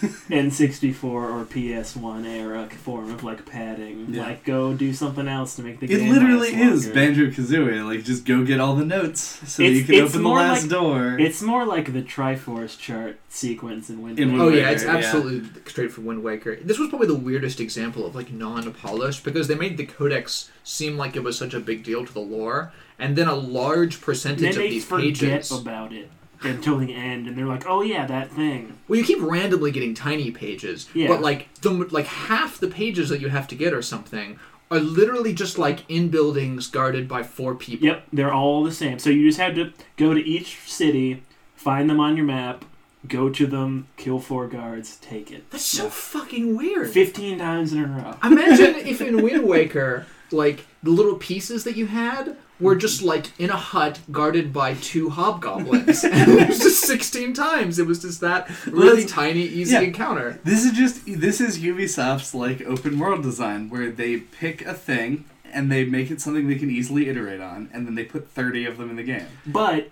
N64 0.00 1.04
or 1.04 1.44
PS1 1.44 2.26
era 2.26 2.68
form 2.70 3.10
of 3.10 3.24
like 3.24 3.46
padding. 3.46 4.06
Yeah. 4.10 4.22
Like 4.24 4.44
go 4.44 4.74
do 4.74 4.92
something 4.92 5.26
else 5.28 5.56
to 5.56 5.62
make 5.62 5.80
the 5.80 5.86
It 5.86 5.98
game. 5.98 6.08
It 6.08 6.12
literally 6.12 6.52
last 6.52 6.60
is 6.72 6.84
longer. 6.86 7.00
Banjo 7.00 7.26
Kazooie. 7.26 7.84
Like, 7.86 8.04
just 8.04 8.24
go 8.24 8.44
get 8.44 8.60
all 8.60 8.74
the 8.76 8.84
notes 8.84 9.20
so 9.50 9.62
that 9.62 9.70
you 9.70 9.84
can 9.84 9.96
open 10.02 10.22
the 10.22 10.28
last 10.28 10.62
like- 10.62 10.70
door. 10.70 11.18
It's 11.18 11.42
more 11.42 11.64
like 11.64 11.92
the 11.92 12.02
Triforce 12.02 12.78
chart 12.78 13.18
sequence 13.28 13.90
in 13.90 14.02
Wind 14.02 14.18
In 14.18 14.32
Waker. 14.32 14.42
Oh 14.42 14.46
Wind 14.46 14.58
yeah, 14.58 14.70
it's 14.70 14.82
Waker, 14.84 14.92
yeah. 14.98 15.04
absolutely 15.06 15.62
straight 15.70 15.92
from 15.92 16.04
Wind 16.04 16.22
Waker. 16.22 16.56
This 16.56 16.78
was 16.78 16.88
probably 16.88 17.08
the 17.08 17.14
weirdest 17.16 17.60
example 17.60 18.06
of 18.06 18.14
like 18.14 18.32
non-polished 18.32 19.24
because 19.24 19.48
they 19.48 19.54
made 19.54 19.76
the 19.76 19.86
codex 19.86 20.50
seem 20.64 20.96
like 20.96 21.16
it 21.16 21.22
was 21.22 21.38
such 21.38 21.54
a 21.54 21.60
big 21.60 21.82
deal 21.84 22.04
to 22.04 22.12
the 22.12 22.20
lore, 22.20 22.72
and 22.98 23.16
then 23.16 23.28
a 23.28 23.34
large 23.34 24.00
percentage 24.00 24.40
then 24.40 24.50
of 24.50 24.56
they 24.56 24.70
these 24.70 24.84
forget 24.84 25.14
pages. 25.14 25.52
about 25.52 25.92
it 25.92 26.10
until 26.46 26.78
the 26.78 26.94
end, 26.94 27.26
and 27.26 27.36
they're 27.36 27.46
like, 27.46 27.64
"Oh 27.66 27.82
yeah, 27.82 28.06
that 28.06 28.30
thing." 28.30 28.78
Well, 28.88 28.98
you 28.98 29.04
keep 29.04 29.20
randomly 29.22 29.70
getting 29.70 29.94
tiny 29.94 30.30
pages, 30.30 30.88
Yeah. 30.94 31.08
but 31.08 31.20
like 31.20 31.52
the 31.60 31.70
like 31.70 32.06
half 32.06 32.58
the 32.58 32.68
pages 32.68 33.08
that 33.10 33.20
you 33.20 33.28
have 33.28 33.46
to 33.48 33.54
get 33.54 33.72
or 33.72 33.82
something 33.82 34.38
are 34.70 34.80
literally 34.80 35.32
just 35.32 35.58
like 35.58 35.80
in 35.88 36.08
buildings 36.08 36.66
guarded 36.66 37.06
by 37.08 37.22
four 37.22 37.54
people. 37.54 37.86
Yep, 37.86 38.02
they're 38.12 38.32
all 38.32 38.64
the 38.64 38.72
same. 38.72 38.98
So 38.98 39.10
you 39.10 39.28
just 39.28 39.38
have 39.38 39.54
to 39.54 39.72
go 39.96 40.12
to 40.14 40.20
each 40.20 40.58
city, 40.66 41.22
find 41.54 41.88
them 41.88 42.00
on 42.00 42.16
your 42.16 42.26
map, 42.26 42.64
go 43.06 43.30
to 43.30 43.46
them, 43.46 43.86
kill 43.96 44.18
four 44.18 44.48
guards, 44.48 44.96
take 44.96 45.30
it. 45.30 45.48
That's 45.50 45.64
so 45.64 45.84
Yeah. 45.84 45.90
fucking 45.90 46.56
weird. 46.56 46.90
Fifteen 46.90 47.38
times 47.38 47.72
in 47.72 47.78
a 47.84 47.86
row. 47.86 48.14
Imagine 48.28 48.74
if 48.86 49.00
in 49.00 49.22
Wind 49.22 49.44
Waker, 49.44 50.06
like 50.32 50.66
the 50.82 50.90
little 50.90 51.14
pieces 51.14 51.62
that 51.62 51.76
you 51.76 51.86
had 51.86 52.36
were 52.60 52.72
mm-hmm. 52.72 52.80
just 52.80 53.02
like 53.02 53.38
in 53.38 53.50
a 53.50 53.56
hut 53.56 54.00
guarded 54.10 54.52
by 54.52 54.74
two 54.74 55.10
hobgoblins. 55.10 56.04
and 56.04 56.40
it 56.40 56.48
was 56.48 56.58
just 56.58 56.82
16 56.82 57.34
times. 57.34 57.78
It 57.78 57.86
was 57.86 58.00
just 58.00 58.20
that 58.20 58.48
really 58.66 59.02
That's- 59.02 59.10
tiny, 59.10 59.42
easy 59.42 59.74
yeah. 59.74 59.80
encounter. 59.80 60.40
This 60.44 60.64
is 60.64 60.72
just 60.72 61.04
this 61.06 61.40
is 61.40 61.58
Ubisoft's 61.58 62.34
like 62.34 62.62
open 62.62 62.98
world 62.98 63.22
design 63.22 63.68
where 63.70 63.90
they 63.90 64.18
pick 64.18 64.62
a 64.62 64.74
thing 64.74 65.24
and 65.52 65.70
they 65.70 65.84
make 65.84 66.10
it 66.10 66.20
something 66.20 66.48
they 66.48 66.56
can 66.56 66.70
easily 66.70 67.08
iterate 67.08 67.40
on, 67.40 67.70
and 67.72 67.86
then 67.86 67.94
they 67.94 68.04
put 68.04 68.28
thirty 68.28 68.66
of 68.66 68.76
them 68.78 68.90
in 68.90 68.96
the 68.96 69.02
game. 69.02 69.26
But 69.46 69.90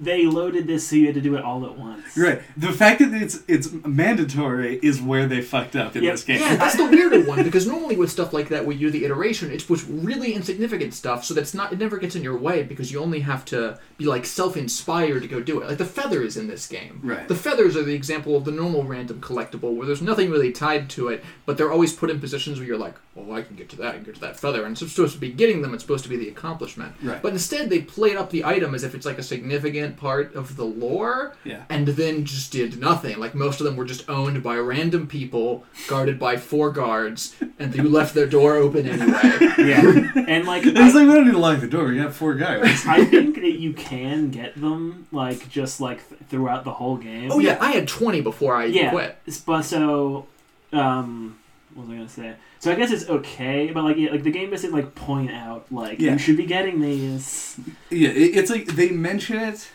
they 0.00 0.26
loaded 0.26 0.66
this 0.66 0.88
so 0.88 0.96
you 0.96 1.06
had 1.06 1.14
to 1.14 1.20
do 1.20 1.36
it 1.36 1.44
all 1.44 1.64
at 1.64 1.76
once. 1.78 2.16
Right. 2.16 2.42
The 2.56 2.72
fact 2.72 3.00
that 3.00 3.12
it's 3.14 3.40
it's 3.48 3.70
mandatory 3.72 4.78
is 4.82 5.00
where 5.00 5.26
they 5.26 5.40
fucked 5.42 5.76
up 5.76 5.96
in 5.96 6.02
Yep. 6.04 6.12
this 6.12 6.24
game. 6.24 6.40
Yeah, 6.40 6.56
that's 6.56 6.76
the 6.76 6.84
weirder 6.84 7.22
one 7.24 7.42
because 7.42 7.66
normally 7.66 7.96
with 7.96 8.10
stuff 8.10 8.32
like 8.32 8.48
that, 8.48 8.64
where 8.66 8.74
you 8.76 8.90
do 8.90 8.98
the 8.98 9.04
iteration, 9.04 9.50
it's 9.50 9.68
with 9.68 9.88
really 9.88 10.34
insignificant 10.34 10.94
stuff, 10.94 11.24
so 11.24 11.34
that's 11.34 11.54
not 11.54 11.72
it 11.72 11.78
never 11.78 11.98
gets 11.98 12.14
in 12.16 12.22
your 12.22 12.36
way 12.36 12.62
because 12.62 12.92
you 12.92 13.00
only 13.00 13.20
have 13.20 13.44
to 13.46 13.78
be 13.96 14.04
like 14.04 14.24
self-inspired 14.26 15.22
to 15.22 15.28
go 15.28 15.40
do 15.40 15.60
it. 15.60 15.68
Like 15.68 15.78
the 15.78 15.84
feathers 15.84 16.36
in 16.36 16.46
this 16.48 16.66
game. 16.66 17.00
Right. 17.02 17.26
The 17.28 17.34
feathers 17.34 17.76
are 17.76 17.82
the 17.82 17.94
example 17.94 18.36
of 18.36 18.44
the 18.44 18.50
normal 18.52 18.84
random 18.84 19.20
collectible 19.20 19.74
where 19.74 19.86
there's 19.86 20.02
nothing 20.02 20.30
really 20.30 20.52
tied 20.52 20.90
to 20.90 21.08
it, 21.08 21.24
but 21.46 21.56
they're 21.56 21.72
always 21.72 21.92
put 21.92 22.10
in 22.10 22.20
positions 22.20 22.58
where 22.58 22.66
you're 22.66 22.78
like, 22.78 22.94
oh, 23.16 23.32
I 23.32 23.42
can 23.42 23.54
get 23.56 23.68
to 23.70 23.76
that, 23.76 23.88
I 23.88 23.92
can 23.96 24.02
get 24.04 24.14
to 24.16 24.20
that 24.22 24.36
feather, 24.38 24.64
and 24.64 24.72
it's 24.80 24.92
supposed 24.92 25.14
to 25.14 25.20
be 25.20 25.30
getting 25.30 25.62
them. 25.62 25.72
It's 25.72 25.84
supposed 25.84 26.02
to 26.04 26.10
be 26.10 26.16
the 26.16 26.28
accomplishment. 26.28 26.94
Right. 27.02 27.22
But 27.22 27.32
instead, 27.32 27.70
they 27.70 27.80
played 27.80 28.16
up 28.16 28.30
the 28.30 28.44
item 28.44 28.74
as 28.74 28.82
if 28.82 28.94
it's 28.94 29.06
like 29.06 29.18
a 29.18 29.22
significant 29.22 29.96
part 29.96 30.34
of 30.34 30.56
the 30.56 30.64
lore, 30.64 31.36
Yeah. 31.44 31.62
and 31.68 31.86
then 31.86 32.24
just 32.24 32.50
did 32.50 32.78
nothing. 32.80 33.18
Like 33.18 33.34
most 33.34 33.60
of 33.60 33.66
them 33.66 33.76
were 33.76 33.84
just 33.84 34.08
owned 34.10 34.42
by 34.42 34.56
random 34.56 35.06
people, 35.06 35.64
guarded 35.88 36.18
by 36.18 36.36
four 36.38 36.70
guards, 36.72 37.36
and 37.58 37.74
who 37.74 37.88
left 37.88 38.14
their 38.14 38.26
door 38.26 38.56
open 38.56 38.86
anyway. 38.88 39.50
Yeah, 39.64 40.24
and 40.26 40.46
like 40.46 40.66
It's 40.66 40.76
I, 40.78 40.84
like 40.86 41.06
we 41.08 41.14
don't 41.14 41.26
need 41.26 41.32
to 41.32 41.38
lock 41.38 41.60
the 41.60 41.68
door. 41.68 41.86
We 41.86 41.96
got 41.96 42.12
four 42.12 42.34
guys. 42.34 42.84
I 42.86 43.04
think 43.04 43.36
that 43.36 43.52
you 43.58 43.72
can 43.72 44.30
get 44.30 44.60
them 44.60 45.06
like 45.12 45.48
just 45.48 45.80
like 45.80 46.06
th- 46.08 46.20
throughout 46.28 46.64
the 46.64 46.72
whole 46.72 46.96
game. 46.96 47.30
Oh 47.32 47.38
yeah, 47.38 47.56
I 47.60 47.70
had 47.70 47.86
twenty 47.88 48.20
before 48.20 48.56
I 48.56 48.64
Yeah. 48.66 48.90
quit. 48.90 49.16
But 49.46 49.62
so, 49.62 50.26
um, 50.72 51.38
what 51.74 51.86
was 51.86 51.94
I 51.94 51.96
gonna 51.98 52.08
say? 52.08 52.34
So 52.64 52.72
I 52.72 52.76
guess 52.76 52.90
it's 52.90 53.06
okay, 53.10 53.70
but 53.74 53.84
like, 53.84 53.98
yeah, 53.98 54.10
like 54.10 54.22
the 54.22 54.30
game 54.30 54.48
doesn't 54.48 54.72
like 54.72 54.94
point 54.94 55.30
out 55.30 55.66
like 55.70 56.00
Yeah. 56.00 56.12
you 56.12 56.18
should 56.18 56.38
be 56.38 56.46
getting 56.46 56.80
these. 56.80 57.60
Yeah, 57.90 58.08
it, 58.08 58.34
it's 58.38 58.50
like 58.50 58.64
they 58.64 58.88
mention 58.88 59.38
it 59.38 59.68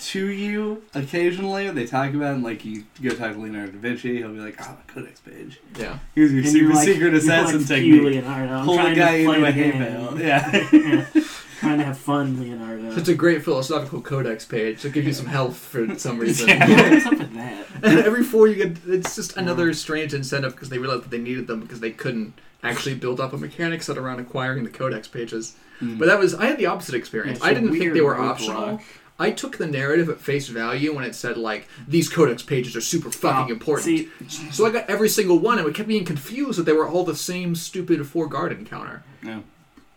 to 0.00 0.26
you 0.26 0.82
occasionally. 0.94 1.70
They 1.70 1.86
talk 1.86 2.12
about 2.12 2.32
it, 2.32 2.34
and 2.34 2.44
like 2.44 2.62
you 2.62 2.84
go 3.02 3.08
talk 3.08 3.32
to 3.32 3.38
Leonardo 3.38 3.72
da 3.72 3.78
Vinci, 3.78 4.18
he'll 4.18 4.28
be 4.34 4.40
like, 4.40 4.56
"Oh, 4.60 4.76
codex 4.86 5.18
page. 5.20 5.60
Yeah. 5.78 5.98
Here's 6.14 6.30
your 6.30 6.40
And 6.42 6.48
secret, 6.50 6.60
you're 6.66 6.74
like, 6.74 6.84
secret 6.86 7.06
you're 7.06 7.14
assassin 7.16 7.58
like, 7.60 7.68
technique. 7.68 7.92
"Phew, 8.02 8.10
Leonardo, 8.10 8.52
I'm 8.52 8.64
Pull 8.66 8.76
the 8.76 8.82
trying 8.82 8.96
guy 8.96 9.18
to 9.18 9.24
play 9.24 9.36
into 9.36 9.46
a 9.46 9.52
the 9.52 9.52
hay 9.52 9.70
game." 9.70 9.78
bale. 9.80 10.20
Yeah. 10.20 11.06
trying 11.58 11.78
to 11.78 11.84
have 11.84 11.98
fun, 11.98 12.40
Leonardo. 12.40 12.96
It's 12.96 13.08
a 13.08 13.14
great 13.14 13.44
philosophical 13.44 14.00
codex 14.00 14.44
page 14.44 14.82
to 14.82 14.88
give 14.90 15.04
you 15.04 15.12
some 15.12 15.26
health 15.26 15.56
for 15.56 15.98
some 15.98 16.18
reason. 16.18 16.48
Yeah, 16.58 16.90
what's 16.90 17.06
up 17.06 17.18
with 17.18 17.34
that? 17.34 17.66
and 17.82 17.98
every 18.00 18.22
four 18.24 18.46
you 18.48 18.54
get, 18.56 18.78
it's 18.86 19.14
just 19.16 19.36
another 19.36 19.72
strange 19.74 20.14
incentive 20.14 20.52
because 20.54 20.68
they 20.68 20.78
realized 20.78 21.04
that 21.04 21.10
they 21.10 21.18
needed 21.18 21.46
them 21.46 21.60
because 21.60 21.80
they 21.80 21.90
couldn't 21.90 22.34
actually 22.62 22.94
build 22.94 23.20
up 23.20 23.32
a 23.32 23.36
mechanic 23.38 23.82
set 23.82 23.96
around 23.98 24.18
acquiring 24.20 24.64
the 24.64 24.70
codex 24.70 25.06
pages. 25.08 25.54
Mm. 25.80 25.98
But 25.98 26.06
that 26.06 26.18
was 26.18 26.34
I 26.34 26.46
had 26.46 26.58
the 26.58 26.66
opposite 26.66 26.94
experience. 26.94 27.38
It's 27.38 27.46
I 27.46 27.50
a 27.50 27.54
didn't 27.54 27.72
think 27.78 27.92
they 27.94 28.00
were 28.00 28.14
roadblock. 28.14 28.30
optional. 28.30 28.80
I 29.18 29.30
took 29.30 29.56
the 29.56 29.66
narrative 29.66 30.10
at 30.10 30.20
face 30.20 30.48
value 30.48 30.94
when 30.94 31.04
it 31.04 31.14
said 31.14 31.38
like 31.38 31.68
these 31.88 32.08
codex 32.10 32.42
pages 32.42 32.76
are 32.76 32.82
super 32.82 33.10
fucking 33.10 33.50
Oh, 33.50 33.54
important. 33.54 33.84
See, 33.86 34.08
so 34.50 34.66
I 34.66 34.70
got 34.70 34.90
every 34.90 35.08
single 35.08 35.38
one, 35.38 35.58
and 35.58 35.66
it 35.66 35.74
kept 35.74 35.88
being 35.88 36.04
confused 36.04 36.58
that 36.58 36.64
they 36.64 36.72
were 36.74 36.86
all 36.86 37.02
the 37.04 37.16
same 37.16 37.54
stupid 37.54 38.06
four 38.06 38.26
guard 38.26 38.52
encounter. 38.52 39.02
no. 39.22 39.42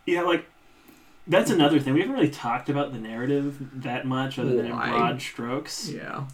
yeah, 0.05 0.21
like 0.21 0.45
that's 1.29 1.51
another 1.51 1.79
thing. 1.79 1.93
We 1.93 2.01
haven't 2.01 2.15
really 2.15 2.29
talked 2.29 2.69
about 2.69 2.91
the 2.91 2.99
narrative 2.99 3.57
that 3.83 4.05
much, 4.05 4.37
other 4.37 4.55
than 4.55 4.65
in 4.65 4.75
Why? 4.75 4.89
broad 4.89 5.21
strokes. 5.21 5.89
Yeah. 5.89 6.25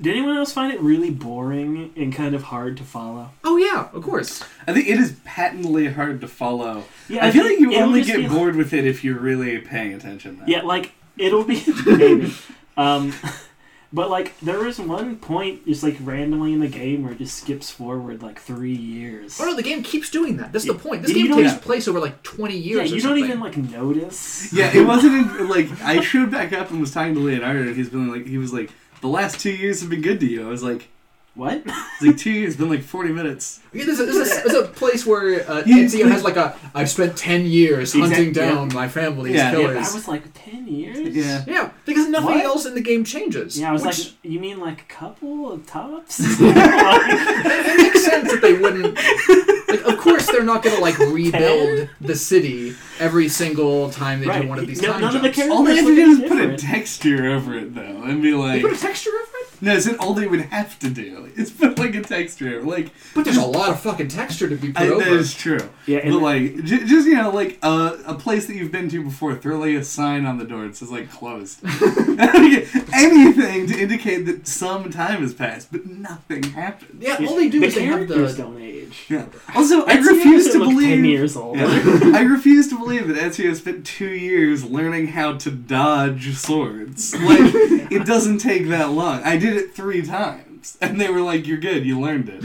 Did 0.00 0.16
anyone 0.16 0.38
else 0.38 0.50
find 0.50 0.72
it 0.72 0.80
really 0.80 1.10
boring 1.10 1.92
and 1.94 2.14
kind 2.14 2.34
of 2.34 2.44
hard 2.44 2.78
to 2.78 2.84
follow? 2.84 3.32
Oh 3.44 3.58
yeah, 3.58 3.90
of 3.92 4.02
course. 4.02 4.42
I 4.66 4.72
think 4.72 4.88
it 4.88 4.98
is 4.98 5.16
patently 5.24 5.88
hard 5.88 6.22
to 6.22 6.28
follow. 6.28 6.84
Yeah, 7.06 7.26
I 7.26 7.30
feel 7.30 7.44
like 7.44 7.60
you 7.60 7.74
only 7.76 8.02
get 8.02 8.16
be- 8.16 8.28
bored 8.28 8.56
with 8.56 8.72
it 8.72 8.86
if 8.86 9.04
you're 9.04 9.18
really 9.18 9.58
paying 9.58 9.92
attention. 9.92 10.38
Though. 10.38 10.46
Yeah, 10.46 10.62
like 10.62 10.92
it'll 11.18 11.44
be 11.44 11.62
maybe. 11.86 12.32
Um, 12.78 13.12
but 13.92 14.08
like 14.10 14.38
there 14.40 14.58
was 14.60 14.78
one 14.78 15.16
point 15.16 15.66
just 15.66 15.82
like 15.82 15.96
randomly 16.00 16.52
in 16.52 16.60
the 16.60 16.68
game 16.68 17.02
where 17.02 17.12
it 17.12 17.18
just 17.18 17.36
skips 17.38 17.70
forward 17.70 18.22
like 18.22 18.38
three 18.40 18.74
years. 18.74 19.38
Oh 19.40 19.46
no, 19.46 19.56
the 19.56 19.62
game 19.62 19.82
keeps 19.82 20.10
doing 20.10 20.36
that. 20.36 20.52
That's 20.52 20.64
the 20.66 20.74
point. 20.74 21.02
This 21.02 21.10
You 21.16 21.28
game 21.28 21.36
takes 21.36 21.52
Yeah. 21.52 21.58
place 21.58 21.88
over 21.88 21.98
like 22.00 22.22
twenty 22.22 22.56
yeah, 22.56 22.76
years. 22.82 22.92
or 22.92 22.94
you 22.96 23.00
don't 23.02 23.10
something. 23.18 23.24
even 23.24 23.40
like 23.40 23.56
notice. 23.56 24.52
Yeah, 24.52 24.70
it 24.74 24.86
wasn't 24.86 25.40
in, 25.40 25.48
like 25.48 25.68
I 25.82 26.00
showed 26.00 26.30
back 26.30 26.52
up 26.52 26.70
and 26.70 26.80
was 26.80 26.92
talking 26.92 27.14
to 27.14 27.20
Leonardo, 27.20 27.62
and 27.62 27.76
he's 27.76 27.88
been 27.88 28.10
like, 28.10 28.26
he 28.26 28.38
was 28.38 28.52
like, 28.52 28.70
the 29.00 29.08
last 29.08 29.40
two 29.40 29.50
years 29.50 29.80
have 29.80 29.90
been 29.90 30.02
good 30.02 30.20
to 30.20 30.26
you. 30.26 30.46
I 30.46 30.48
was 30.50 30.62
like, 30.62 30.88
What? 31.34 31.62
it's 31.66 32.02
like 32.02 32.16
two 32.18 32.30
years, 32.32 32.56
been 32.56 32.68
like 32.68 32.82
forty 32.82 33.12
minutes. 33.12 33.60
Yeah, 33.72 33.84
there's, 33.86 34.00
a, 34.00 34.06
there's, 34.06 34.30
a, 34.30 34.34
there's 34.48 34.54
a 34.54 34.66
place 34.68 35.06
where 35.06 35.48
uh, 35.48 35.62
Yeah, 35.64 35.76
Ezio 35.76 36.10
has 36.10 36.24
like 36.24 36.36
a 36.36 36.56
I've 36.74 36.90
spent 36.90 37.16
ten 37.16 37.46
years 37.46 37.92
hunting 37.92 38.28
Exact- 38.30 38.36
yeah. 38.48 38.54
down 38.54 38.68
my 38.74 38.88
family's 38.88 39.34
Yeah. 39.36 39.52
Yeah, 39.52 39.58
killers. 39.58 39.86
that 39.88 39.94
was 39.94 40.08
like 40.08 40.24
ten 40.34 40.66
years. 40.66 40.98
Yeah. 41.14 41.44
Yeah, 41.46 41.70
because 41.86 42.08
nothing 42.08 42.30
What? 42.36 42.44
else 42.44 42.66
in 42.66 42.74
the 42.74 42.80
game 42.80 43.04
changes. 43.04 43.58
Yeah, 43.58 43.70
I 43.70 43.72
was 43.72 43.84
which, 43.86 43.98
like, 44.06 44.14
you 44.22 44.40
mean 44.40 44.58
like 44.58 44.80
a 44.82 44.84
couple 44.92 45.50
of 45.52 45.66
tops? 45.66 46.18
it 46.20 47.76
makes 47.78 48.04
sense 48.04 48.30
that 48.32 48.40
they 48.42 48.54
wouldn't. 48.54 48.96
Like, 49.68 49.82
of 49.94 49.98
course, 50.00 50.26
they're 50.26 50.42
not 50.44 50.62
gonna 50.62 50.80
like 50.80 50.98
rebuild 50.98 51.88
the 52.00 52.16
city 52.16 52.74
every 52.98 53.28
single 53.28 53.90
time 53.90 54.20
they 54.20 54.26
Right. 54.26 54.42
do 54.42 54.48
one 54.48 54.58
of 54.58 54.66
these 54.66 54.82
No- 54.82 54.92
time 54.92 55.00
none 55.02 55.16
of 55.16 55.22
the 55.22 55.28
jumps. 55.28 55.36
characters- 55.36 55.56
All 55.56 55.62
they 55.64 55.76
have 55.76 55.86
to 55.86 55.94
do 55.94 56.10
is 56.10 56.18
put 56.18 56.32
a 56.32 56.34
different. 56.40 56.58
texture 56.60 57.26
over 57.30 57.54
it 57.54 57.74
though, 57.74 58.02
and 58.02 58.20
be 58.20 58.30
They 58.32 58.36
like, 58.36 58.62
put 58.62 58.72
a 58.72 58.76
texture 58.76 59.10
over 59.10 59.29
it, 59.60 59.64
no, 59.64 59.74
it's 59.74 59.88
all 59.98 60.14
they 60.14 60.26
would 60.26 60.40
have 60.42 60.78
to 60.80 60.90
do. 60.90 61.30
It's 61.36 61.50
put 61.50 61.78
like 61.78 61.94
a 61.94 62.02
texture, 62.02 62.62
like 62.62 62.90
but 63.14 63.24
there's 63.24 63.36
a 63.36 63.44
lot 63.46 63.70
of 63.70 63.80
fucking 63.80 64.08
texture 64.08 64.48
to 64.48 64.56
be 64.56 64.72
put 64.72 64.82
I, 64.82 64.88
over. 64.88 65.04
that 65.04 65.12
is 65.12 65.34
true. 65.34 65.60
yeah, 65.86 65.98
and 65.98 66.12
But 66.14 66.22
like, 66.22 66.64
j- 66.64 66.84
just 66.84 67.06
you 67.06 67.14
know, 67.16 67.30
like 67.30 67.58
uh, 67.62 67.96
a 68.06 68.14
place 68.14 68.46
that 68.46 68.56
you've 68.56 68.72
been 68.72 68.88
to 68.90 69.02
before, 69.02 69.34
throw 69.34 69.58
like 69.58 69.74
a 69.76 69.84
sign 69.84 70.24
on 70.26 70.38
the 70.38 70.44
door 70.44 70.66
that 70.66 70.76
says 70.76 70.90
like 70.90 71.10
closed. 71.10 71.60
Anything 72.92 73.66
to 73.68 73.78
indicate 73.78 74.26
that 74.26 74.46
some 74.46 74.90
time 74.90 75.20
has 75.22 75.34
passed, 75.34 75.70
but 75.72 75.86
nothing 75.86 76.42
happened. 76.42 76.98
yeah, 77.02 77.16
all 77.26 77.36
they 77.36 77.48
do 77.48 77.60
the 77.60 77.66
is 77.66 77.74
they 77.74 77.84
have 77.84 78.06
characters 78.08 78.36
the. 78.36 78.42
don't 78.42 78.60
age. 78.60 79.06
Yeah. 79.08 79.26
Also, 79.54 79.84
I 79.86 79.96
Ezio 79.96 80.06
refuse 80.08 80.52
to 80.52 80.58
believe. 80.58 80.88
ten 80.96 81.04
years 81.04 81.36
old. 81.36 81.56
Yeah. 81.58 81.66
I 82.14 82.22
refuse 82.22 82.68
to 82.68 82.78
believe 82.78 83.08
that 83.08 83.16
Ezio 83.16 83.54
spent 83.54 83.86
two 83.86 84.08
years 84.10 84.64
learning 84.64 85.08
how 85.08 85.34
to 85.38 85.50
dodge 85.50 86.34
swords. 86.36 87.14
Like, 87.14 87.52
it 87.92 88.04
doesn't 88.06 88.38
take 88.38 88.68
that 88.68 88.90
long. 88.90 89.22
I 89.22 89.36
did 89.36 89.49
it 89.56 89.74
three 89.74 90.02
times, 90.02 90.76
and 90.80 91.00
they 91.00 91.08
were 91.10 91.20
like, 91.22 91.46
"You're 91.46 91.58
good. 91.58 91.84
You 91.84 92.00
learned 92.00 92.28
it." 92.28 92.44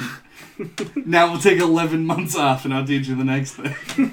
now 1.05 1.31
we'll 1.31 1.41
take 1.41 1.59
eleven 1.59 2.05
months 2.05 2.35
off, 2.35 2.65
and 2.65 2.73
I'll 2.73 2.85
teach 2.85 3.07
you 3.07 3.15
the 3.15 3.23
next 3.23 3.53
thing. 3.53 4.11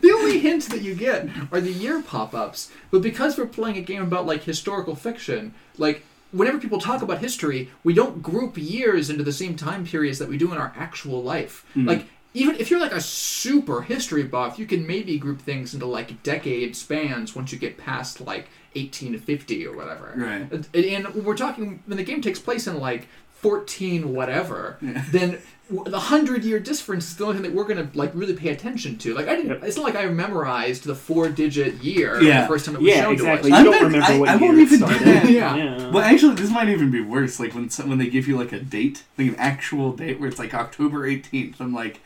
The 0.00 0.10
only 0.12 0.38
hints 0.38 0.68
that 0.68 0.82
you 0.82 0.94
get 0.94 1.28
are 1.50 1.60
the 1.60 1.72
year 1.72 2.02
pop-ups. 2.02 2.70
But 2.90 3.02
because 3.02 3.36
we're 3.36 3.46
playing 3.46 3.76
a 3.76 3.82
game 3.82 4.02
about 4.02 4.26
like 4.26 4.42
historical 4.42 4.94
fiction, 4.94 5.54
like 5.76 6.04
whenever 6.30 6.58
people 6.58 6.80
talk 6.80 7.02
about 7.02 7.18
history, 7.18 7.70
we 7.84 7.92
don't 7.92 8.22
group 8.22 8.56
years 8.56 9.10
into 9.10 9.22
the 9.22 9.32
same 9.32 9.54
time 9.54 9.84
periods 9.84 10.18
that 10.18 10.28
we 10.28 10.38
do 10.38 10.50
in 10.52 10.58
our 10.58 10.72
actual 10.76 11.22
life. 11.22 11.64
Mhm. 11.76 11.86
Like 11.86 12.06
even 12.34 12.56
if 12.56 12.70
you're 12.70 12.80
like 12.80 12.92
a 12.92 13.00
super 13.00 13.82
history 13.82 14.22
buff, 14.22 14.58
you 14.58 14.66
can 14.66 14.86
maybe 14.86 15.18
group 15.18 15.40
things 15.42 15.74
into 15.74 15.86
like 15.86 16.22
decade 16.22 16.74
spans 16.74 17.34
once 17.36 17.52
you 17.52 17.58
get 17.58 17.76
past 17.76 18.20
like 18.20 18.48
18 18.74 19.12
to 19.12 19.18
50 19.18 19.66
or 19.66 19.76
whatever. 19.76 20.12
Right. 20.16 20.50
And- 20.52 20.66
And 21.06 21.14
we're 21.24 21.36
talking 21.36 21.82
when 21.86 21.96
the 21.96 22.04
game 22.04 22.20
takes 22.22 22.38
place 22.38 22.66
in 22.66 22.78
like 22.78 23.06
14 23.42 24.12
whatever, 24.14 24.78
Yeah. 24.80 25.04
then 25.10 25.38
the 25.86 25.98
hundred 25.98 26.44
year 26.44 26.60
difference 26.60 27.08
is 27.08 27.16
the 27.16 27.24
only 27.24 27.36
thing 27.36 27.42
that 27.44 27.54
we're 27.54 27.64
gonna 27.64 27.88
like 27.94 28.10
really 28.14 28.34
pay 28.34 28.50
attention 28.50 28.98
to. 28.98 29.14
Like 29.14 29.26
I 29.26 29.36
didn't. 29.36 29.50
Yep. 29.52 29.64
It's 29.64 29.76
not 29.76 29.84
like 29.84 29.96
I 29.96 30.06
memorized 30.06 30.84
the 30.84 30.94
four 30.94 31.28
digit 31.30 31.74
year 31.82 32.20
Yeah. 32.22 32.42
the 32.42 32.46
first 32.48 32.66
time 32.66 32.74
it 32.76 32.82
was 32.82 32.88
Yeah, 32.88 33.02
shown 33.02 33.14
exactly. 33.14 33.50
to 33.50 33.56
You 33.56 33.60
I 33.60 33.64
don't 33.64 33.72
bet- 33.72 33.82
remember 33.82 34.06
I- 34.12 34.18
what 34.18 34.28
I 34.28 34.32
year 34.36 34.40
won't 34.48 34.58
it 34.58 34.62
even 34.62 34.78
do 34.80 34.84
started. 34.86 35.06
that. 35.08 35.30
Yeah. 35.30 35.90
Well, 35.90 36.04
actually, 36.04 36.34
this 36.34 36.50
might 36.50 36.68
even 36.68 36.90
be 36.90 37.00
worse. 37.00 37.40
Like 37.40 37.54
when 37.54 37.70
some, 37.70 37.88
when 37.88 37.98
they 37.98 38.08
give 38.08 38.28
you 38.28 38.36
like 38.36 38.52
a 38.52 38.60
date, 38.60 39.02
like 39.18 39.28
an 39.28 39.36
actual 39.36 39.92
date 39.92 40.20
where 40.20 40.28
it's 40.28 40.38
like 40.38 40.52
October 40.54 41.06
eighteenth. 41.06 41.58
I'm 41.60 41.72
like, 41.74 42.00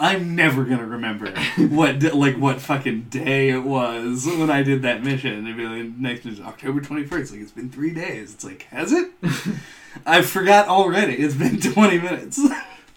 I'm 0.00 0.34
never 0.34 0.64
gonna 0.64 0.86
remember 0.86 1.30
what 1.58 2.02
like 2.14 2.36
what 2.36 2.60
fucking 2.60 3.02
day 3.10 3.50
it 3.50 3.62
was 3.62 4.24
when 4.26 4.50
I 4.50 4.62
did 4.62 4.80
that 4.82 5.04
mission. 5.04 5.44
It'd 5.44 5.56
be 5.58 5.64
like 5.66 5.96
next 5.98 6.24
is 6.24 6.40
October 6.40 6.80
twenty 6.80 7.04
first. 7.04 7.32
Like 7.32 7.42
it's 7.42 7.52
been 7.52 7.68
three 7.70 7.92
days. 7.92 8.32
It's 8.32 8.42
like 8.44 8.62
has 8.70 8.92
it? 8.92 9.10
I 10.06 10.22
forgot 10.22 10.68
already. 10.68 11.16
It's 11.16 11.34
been 11.34 11.60
twenty 11.72 11.98
minutes. 11.98 12.40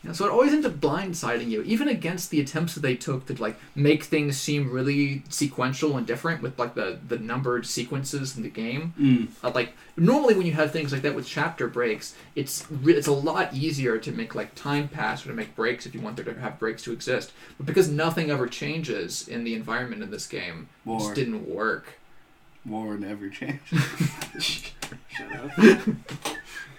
Yeah, 0.04 0.12
so 0.12 0.26
it 0.26 0.32
always 0.32 0.51
ends 0.51 0.66
up 0.66 0.74
blindsiding 0.74 1.49
you, 1.49 1.62
even 1.62 1.88
against 1.88 2.30
the 2.30 2.41
attempts 2.41 2.74
that 2.74 2.82
they 2.82 2.95
took 2.95 3.26
to 3.28 3.41
like 3.41 3.58
make 3.74 4.04
things 4.04 4.38
seem 4.38 4.70
really 4.70 5.24
sequential 5.30 5.95
and 5.95 6.06
different 6.06 6.41
with 6.41 6.60
like 6.60 6.76
the 6.76 6.99
the 7.08 7.18
numbered 7.18 7.66
sequences 7.66 8.36
in 8.36 8.43
the 8.43 8.49
game. 8.49 8.93
Mm. 8.99 9.28
Uh, 9.41 9.51
like 9.51 9.74
normally 9.95 10.36
when 10.36 10.45
you 10.45 10.51
have 10.54 10.72
things 10.72 10.91
like 10.91 11.04
that 11.04 11.16
with 11.16 11.26
chapter 11.26 11.68
breaks, 11.68 12.16
it's 12.36 12.66
re- 12.70 12.95
it's 12.95 13.08
a 13.08 13.14
lot 13.14 13.54
easier 13.54 13.97
to 13.97 14.12
make 14.12 14.36
like 14.36 14.54
time 14.56 14.89
pass 14.89 15.26
or 15.26 15.30
to 15.30 15.36
make 15.36 15.56
breaks 15.56 15.86
if 15.86 15.95
you 15.95 16.01
want 16.01 16.18
there 16.18 16.26
to 16.26 16.38
have 16.39 16.60
breaks 16.60 16.84
to 16.84 16.91
exist. 16.91 17.32
But 17.58 17.66
because 17.66 17.88
nothing 17.88 18.30
ever 18.30 18.47
changes 18.47 19.26
in 19.28 19.45
the 19.45 19.56
environment 19.56 20.04
in 20.04 20.12
this 20.12 20.28
game, 20.28 20.68
it 20.86 20.89
War, 20.89 20.99
just 20.99 21.16
didn't 21.16 21.47
work. 21.47 21.97
war 22.66 22.97
never 22.97 23.30
changed. 23.30 23.62
Shut 24.39 25.34
up. 25.34 25.51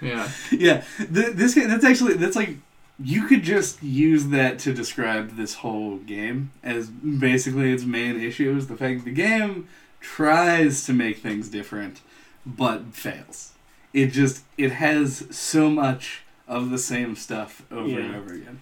Yeah. 0.03 0.29
yeah, 0.53 0.85
th- 0.99 1.35
this 1.35 1.55
game, 1.55 1.69
that's 1.69 1.85
actually 1.85 2.15
that's 2.15 2.37
like 2.37 2.59
you 3.03 3.27
could 3.27 3.43
just 3.43 3.83
use 3.83 4.27
that 4.27 4.59
to 4.61 4.73
describe 4.73 5.37
this 5.37 5.55
whole 5.57 5.97
game 5.99 6.51
as 6.63 6.89
basically 6.89 7.73
its 7.73 7.85
main 7.85 8.21
issue 8.21 8.57
is 8.57 8.69
the 8.69 8.77
fact 8.77 9.05
the 9.05 9.11
game 9.11 9.69
tries 10.01 10.85
to 10.87 10.93
make 10.93 11.19
things 11.19 11.49
different 11.49 12.01
but 12.47 12.95
fails. 12.95 13.53
It 13.93 14.09
just 14.09 14.45
it 14.59 14.73
has 14.73 15.27
so 15.37 15.71
much 15.71 16.23
of 16.47 16.71
the 16.71 16.79
same 16.79 17.17
stuff 17.17 17.63
over 17.71 17.99
and 17.99 18.15
over 18.15 18.35
again. 18.35 18.61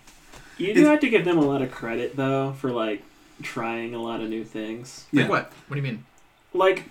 You 0.57 0.69
It's- 0.69 0.85
do 0.85 0.91
have 0.91 1.01
to 1.01 1.09
give 1.11 1.25
them 1.25 1.39
a 1.39 1.45
lot 1.45 1.63
of 1.63 1.71
credit 1.71 2.17
though 2.17 2.53
for 2.53 2.71
like 2.71 3.03
trying 3.43 3.95
a 3.95 4.01
lot 4.01 4.21
of 4.21 4.29
new 4.31 4.45
things. 4.45 5.07
Like 5.13 5.25
Yeah. 5.25 5.29
what? 5.29 5.53
What 5.69 5.75
do 5.75 5.77
you 5.77 5.83
mean? 5.83 6.05
Like 6.55 6.85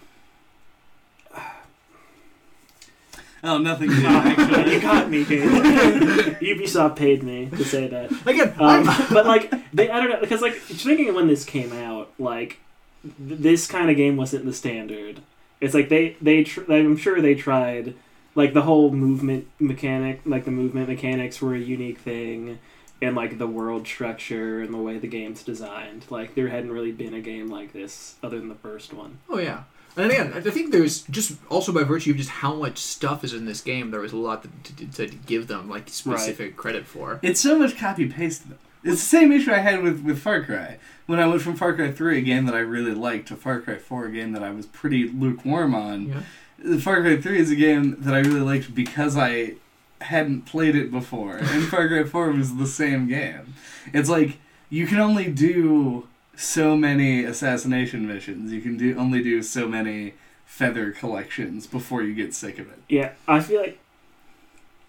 Oh, 3.44 3.58
nothing 3.58 3.90
new. 3.90 3.96
you 4.02 4.08
actually. 4.08 4.80
got 4.80 5.10
me, 5.10 5.26
Kate. 5.26 5.42
Ubisoft 6.42 6.96
paid 6.96 7.24
me 7.24 7.48
to 7.50 7.64
say 7.66 7.88
that. 7.88 8.12
Again, 8.28 8.54
Um, 8.60 8.86
but 9.12 9.26
like 9.26 9.52
they, 9.74 9.90
I 9.90 10.00
don't 10.00 10.10
know, 10.10 10.20
because 10.20 10.42
like 10.42 10.56
thinking 10.56 11.10
of 11.10 11.16
when 11.16 11.28
this 11.28 11.44
came 11.44 11.74
out, 11.74 12.12
like 12.20 12.60
th- 13.04 13.40
this 13.40 13.68
kind 13.68 13.90
of 13.90 13.98
game 13.98 14.16
wasn't 14.18 14.46
the 14.46 14.54
standard. 14.54 15.22
It's 15.60 15.74
like 15.74 15.90
they 15.90 16.18
they 16.22 16.44
tr- 16.44 16.72
I'm 16.72 16.98
sure 16.98 17.22
they 17.22 17.36
tried 17.36 17.96
like 18.36 18.54
the 18.54 18.62
whole 18.62 18.92
movement 18.92 19.48
mechanic, 19.60 20.22
like 20.26 20.46
the 20.46 20.52
movement 20.52 20.88
mechanics 20.90 21.42
were 21.42 21.56
a 21.56 21.60
unique 21.60 22.00
thing, 22.00 22.60
and 23.02 23.16
like 23.16 23.38
the 23.40 23.48
world 23.48 23.88
structure 23.88 24.62
and 24.62 24.74
the 24.74 24.78
way 24.78 24.98
the 25.00 25.08
game's 25.08 25.44
designed. 25.44 26.06
Like 26.10 26.36
there 26.36 26.48
hadn't 26.50 26.72
really 26.72 26.92
been 26.92 27.14
a 27.14 27.22
game 27.22 27.50
like 27.50 27.74
this 27.74 28.16
other 28.24 28.38
than 28.40 28.50
the 28.50 28.56
first 28.56 28.94
one. 28.94 29.18
Oh 29.30 29.40
yeah. 29.40 29.64
And 29.98 30.12
again, 30.12 30.34
I 30.34 30.42
think 30.42 30.72
there's 30.72 31.02
just 31.04 31.38
also 31.50 31.72
by 31.72 31.84
virtue 31.84 32.12
of 32.12 32.18
just 32.18 32.30
how 32.30 32.56
much 32.56 32.78
stuff 32.78 33.24
is 33.24 33.34
in 33.34 33.46
this 33.46 33.62
game, 33.62 33.92
there 33.92 34.00
was 34.00 34.14
a 34.14 34.18
lot 34.18 34.44
to, 34.44 34.76
to, 34.86 35.08
to 35.08 35.16
give 35.26 35.48
them 35.48 35.70
like 35.70 35.90
specific 35.90 36.56
credit 36.56 36.86
for. 36.86 37.20
It's 37.22 37.42
so 37.42 37.60
much 37.60 37.78
copy 37.78 38.08
paste. 38.08 38.50
though. 38.50 38.56
It's 38.84 39.02
the 39.02 39.18
same 39.18 39.32
issue 39.32 39.52
I 39.52 39.60
had 39.60 39.84
with, 39.84 40.04
with 40.04 40.20
Far 40.20 40.44
Cry. 40.44 40.80
When 41.06 41.20
I 41.20 41.28
went 41.28 41.42
from 41.42 41.56
Far 41.56 41.74
Cry 41.76 41.92
3, 41.92 42.18
a 42.18 42.22
game 42.22 42.46
that 42.46 42.56
I 42.56 42.60
really 42.60 42.94
liked, 42.96 43.28
to 43.28 43.36
Far 43.36 43.60
Cry 43.60 43.78
4, 43.78 44.06
a 44.06 44.12
game 44.12 44.32
that 44.32 44.42
I 44.42 44.52
was 44.52 44.66
pretty 44.66 45.08
lukewarm 45.08 45.76
on. 45.76 46.24
Yeah. 46.64 46.78
Far 46.80 47.02
Cry 47.02 47.22
3 47.22 47.40
is 47.40 47.52
a 47.52 47.56
game 47.56 47.98
that 48.00 48.14
I 48.14 48.20
really 48.20 48.40
liked 48.40 48.74
because 48.74 49.18
I 49.18 49.56
hadn't 50.00 50.46
played 50.46 50.76
it 50.76 50.90
before. 50.90 51.38
And 51.38 51.68
Far 51.68 51.88
Cry 51.88 52.04
4 52.04 52.32
was 52.32 52.56
the 52.56 52.66
same 52.66 53.08
game. 53.08 53.54
It's 53.94 54.10
like, 54.10 54.40
you 54.70 54.88
can 54.88 55.00
only 55.00 55.30
do 55.30 56.08
so 56.36 56.76
many 56.76 57.24
assassination 57.24 58.08
missions. 58.08 58.52
You 58.52 58.62
can 58.62 58.78
do 58.78 58.98
only 58.98 59.22
do 59.24 59.42
so 59.44 59.68
many 59.68 60.14
feather 60.46 60.92
collections 60.92 61.68
before 61.68 62.04
you 62.04 62.14
get 62.14 62.34
sick 62.34 62.60
of 62.60 62.68
it. 62.70 62.80
Yeah, 62.90 63.12
I 63.28 63.40
feel 63.40 63.62
like 63.62 63.80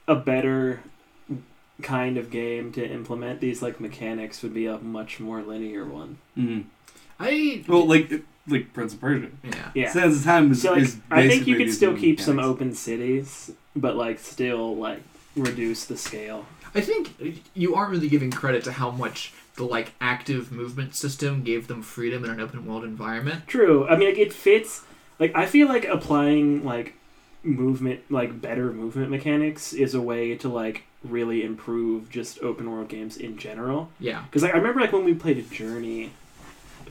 a 0.09 0.17
better 0.17 0.81
kind 1.83 2.17
of 2.17 2.31
game 2.31 2.73
to 2.73 2.85
implement 2.87 3.41
these 3.41 3.63
like 3.63 3.81
mechanics 3.81 4.43
would 4.43 4.55
be 4.55 4.67
a 4.67 4.79
much 4.79 5.21
more 5.21 5.43
linear 5.43 5.85
one. 5.85 6.19
Mm. 6.37 6.65
I 7.19 7.65
Well, 7.69 7.87
like 7.87 8.11
like 8.49 8.73
Prince 8.73 8.95
of 8.95 9.01
Persia. 9.01 9.29
yeah. 9.45 9.71
Yeah. 9.75 9.93
Sands 9.93 10.19
of 10.19 10.25
Time 10.25 10.51
is, 10.53 10.63
So 10.63 10.73
like, 10.73 10.83
is 10.83 10.97
I 11.11 11.29
think 11.29 11.47
you 11.47 11.57
could 11.57 11.73
still 11.73 11.93
new 11.93 11.99
keep 12.01 12.21
some 12.21 12.39
open 12.39 12.75
cities, 12.75 13.51
but 13.77 13.97
like 13.97 14.19
still 14.19 14.77
like 14.77 15.03
reduce 15.37 15.85
the 15.85 15.97
scale. 15.97 16.47
I 16.75 16.81
think 16.81 17.13
you 17.55 17.75
aren't 17.75 17.91
really 17.91 18.09
giving 18.09 18.31
credit 18.31 18.65
to 18.65 18.73
how 18.73 18.91
much 18.91 19.33
the 19.57 19.65
like 19.65 19.93
active 20.01 20.51
movement 20.51 20.95
system 20.95 21.43
gave 21.43 21.69
them 21.69 21.83
freedom 21.83 22.25
in 22.25 22.31
an 22.31 22.41
open 22.41 22.65
world 22.67 22.85
environment. 22.85 23.47
True. 23.47 23.87
I 23.87 23.97
mean, 23.97 24.09
like, 24.09 24.19
it 24.19 24.33
fits. 24.33 24.83
Like 25.19 25.33
I 25.37 25.47
feel 25.47 25.69
like 25.69 25.85
applying 25.85 26.65
like 26.65 26.95
movement 27.45 28.01
like 28.11 28.41
better 28.41 28.73
movement 28.73 29.11
mechanics 29.11 29.73
is 29.73 29.95
a 29.95 30.01
way 30.01 30.37
to 30.37 30.49
like 30.49 30.85
really 31.03 31.43
improve 31.45 32.09
just 32.09 32.41
open 32.41 32.71
world 32.71 32.89
games 32.89 33.17
in 33.17 33.37
general 33.37 33.91
Yeah. 33.99 34.23
because 34.23 34.45
like, 34.45 34.55
i 34.55 34.57
remember 34.57 34.81
like 34.81 34.93
when 34.93 35.05
we 35.05 35.13
played 35.15 35.39
a 35.39 35.43
journey 35.43 36.11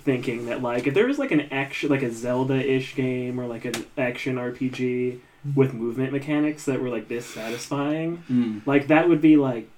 thinking 0.04 0.48
that 0.48 0.62
like 0.62 0.88
if 0.88 0.94
there 0.94 1.08
was 1.08 1.18
like 1.20 1.32
an 1.32 1.48
action 1.52 1.90
like 1.90 2.02
a 2.04 2.12
zelda-ish 2.12 2.96
game 2.96 3.40
or 3.40 3.46
like 3.48 3.64
an 3.64 3.86
action 3.98 4.36
rpg 4.36 5.20
with 5.56 5.74
movement 5.74 6.12
mechanics 6.12 6.66
that 6.66 6.82
were 6.82 6.90
like 6.90 7.08
this 7.08 7.26
satisfying 7.26 8.22
Mm. 8.30 8.68
like 8.68 8.88
that 8.88 9.08
would 9.08 9.22
be 9.22 9.38
like 9.38 9.70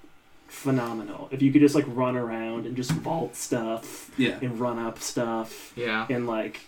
phenomenal 0.54 1.28
if 1.32 1.42
you 1.42 1.52
could 1.52 1.60
just 1.60 1.74
like 1.74 1.84
run 1.88 2.16
around 2.16 2.64
and 2.66 2.76
just 2.76 2.92
vault 2.92 3.34
stuff 3.36 4.10
Yeah. 4.16 4.38
and 4.40 4.58
run 4.60 4.78
up 4.78 4.98
stuff 5.00 5.72
Yeah. 5.76 6.06
and 6.08 6.26
like 6.26 6.60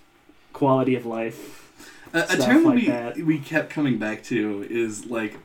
quality 0.53 0.95
of 0.97 1.07
life 1.07 1.71
A, 2.13 2.21
a 2.31 2.37
term 2.37 2.65
like 2.65 2.75
we 2.75 2.87
that. 2.89 3.17
we 3.19 3.39
kept 3.39 3.71
coming 3.71 3.99
back 3.99 4.23
to 4.25 4.67
is 4.69 5.07
like 5.07 5.37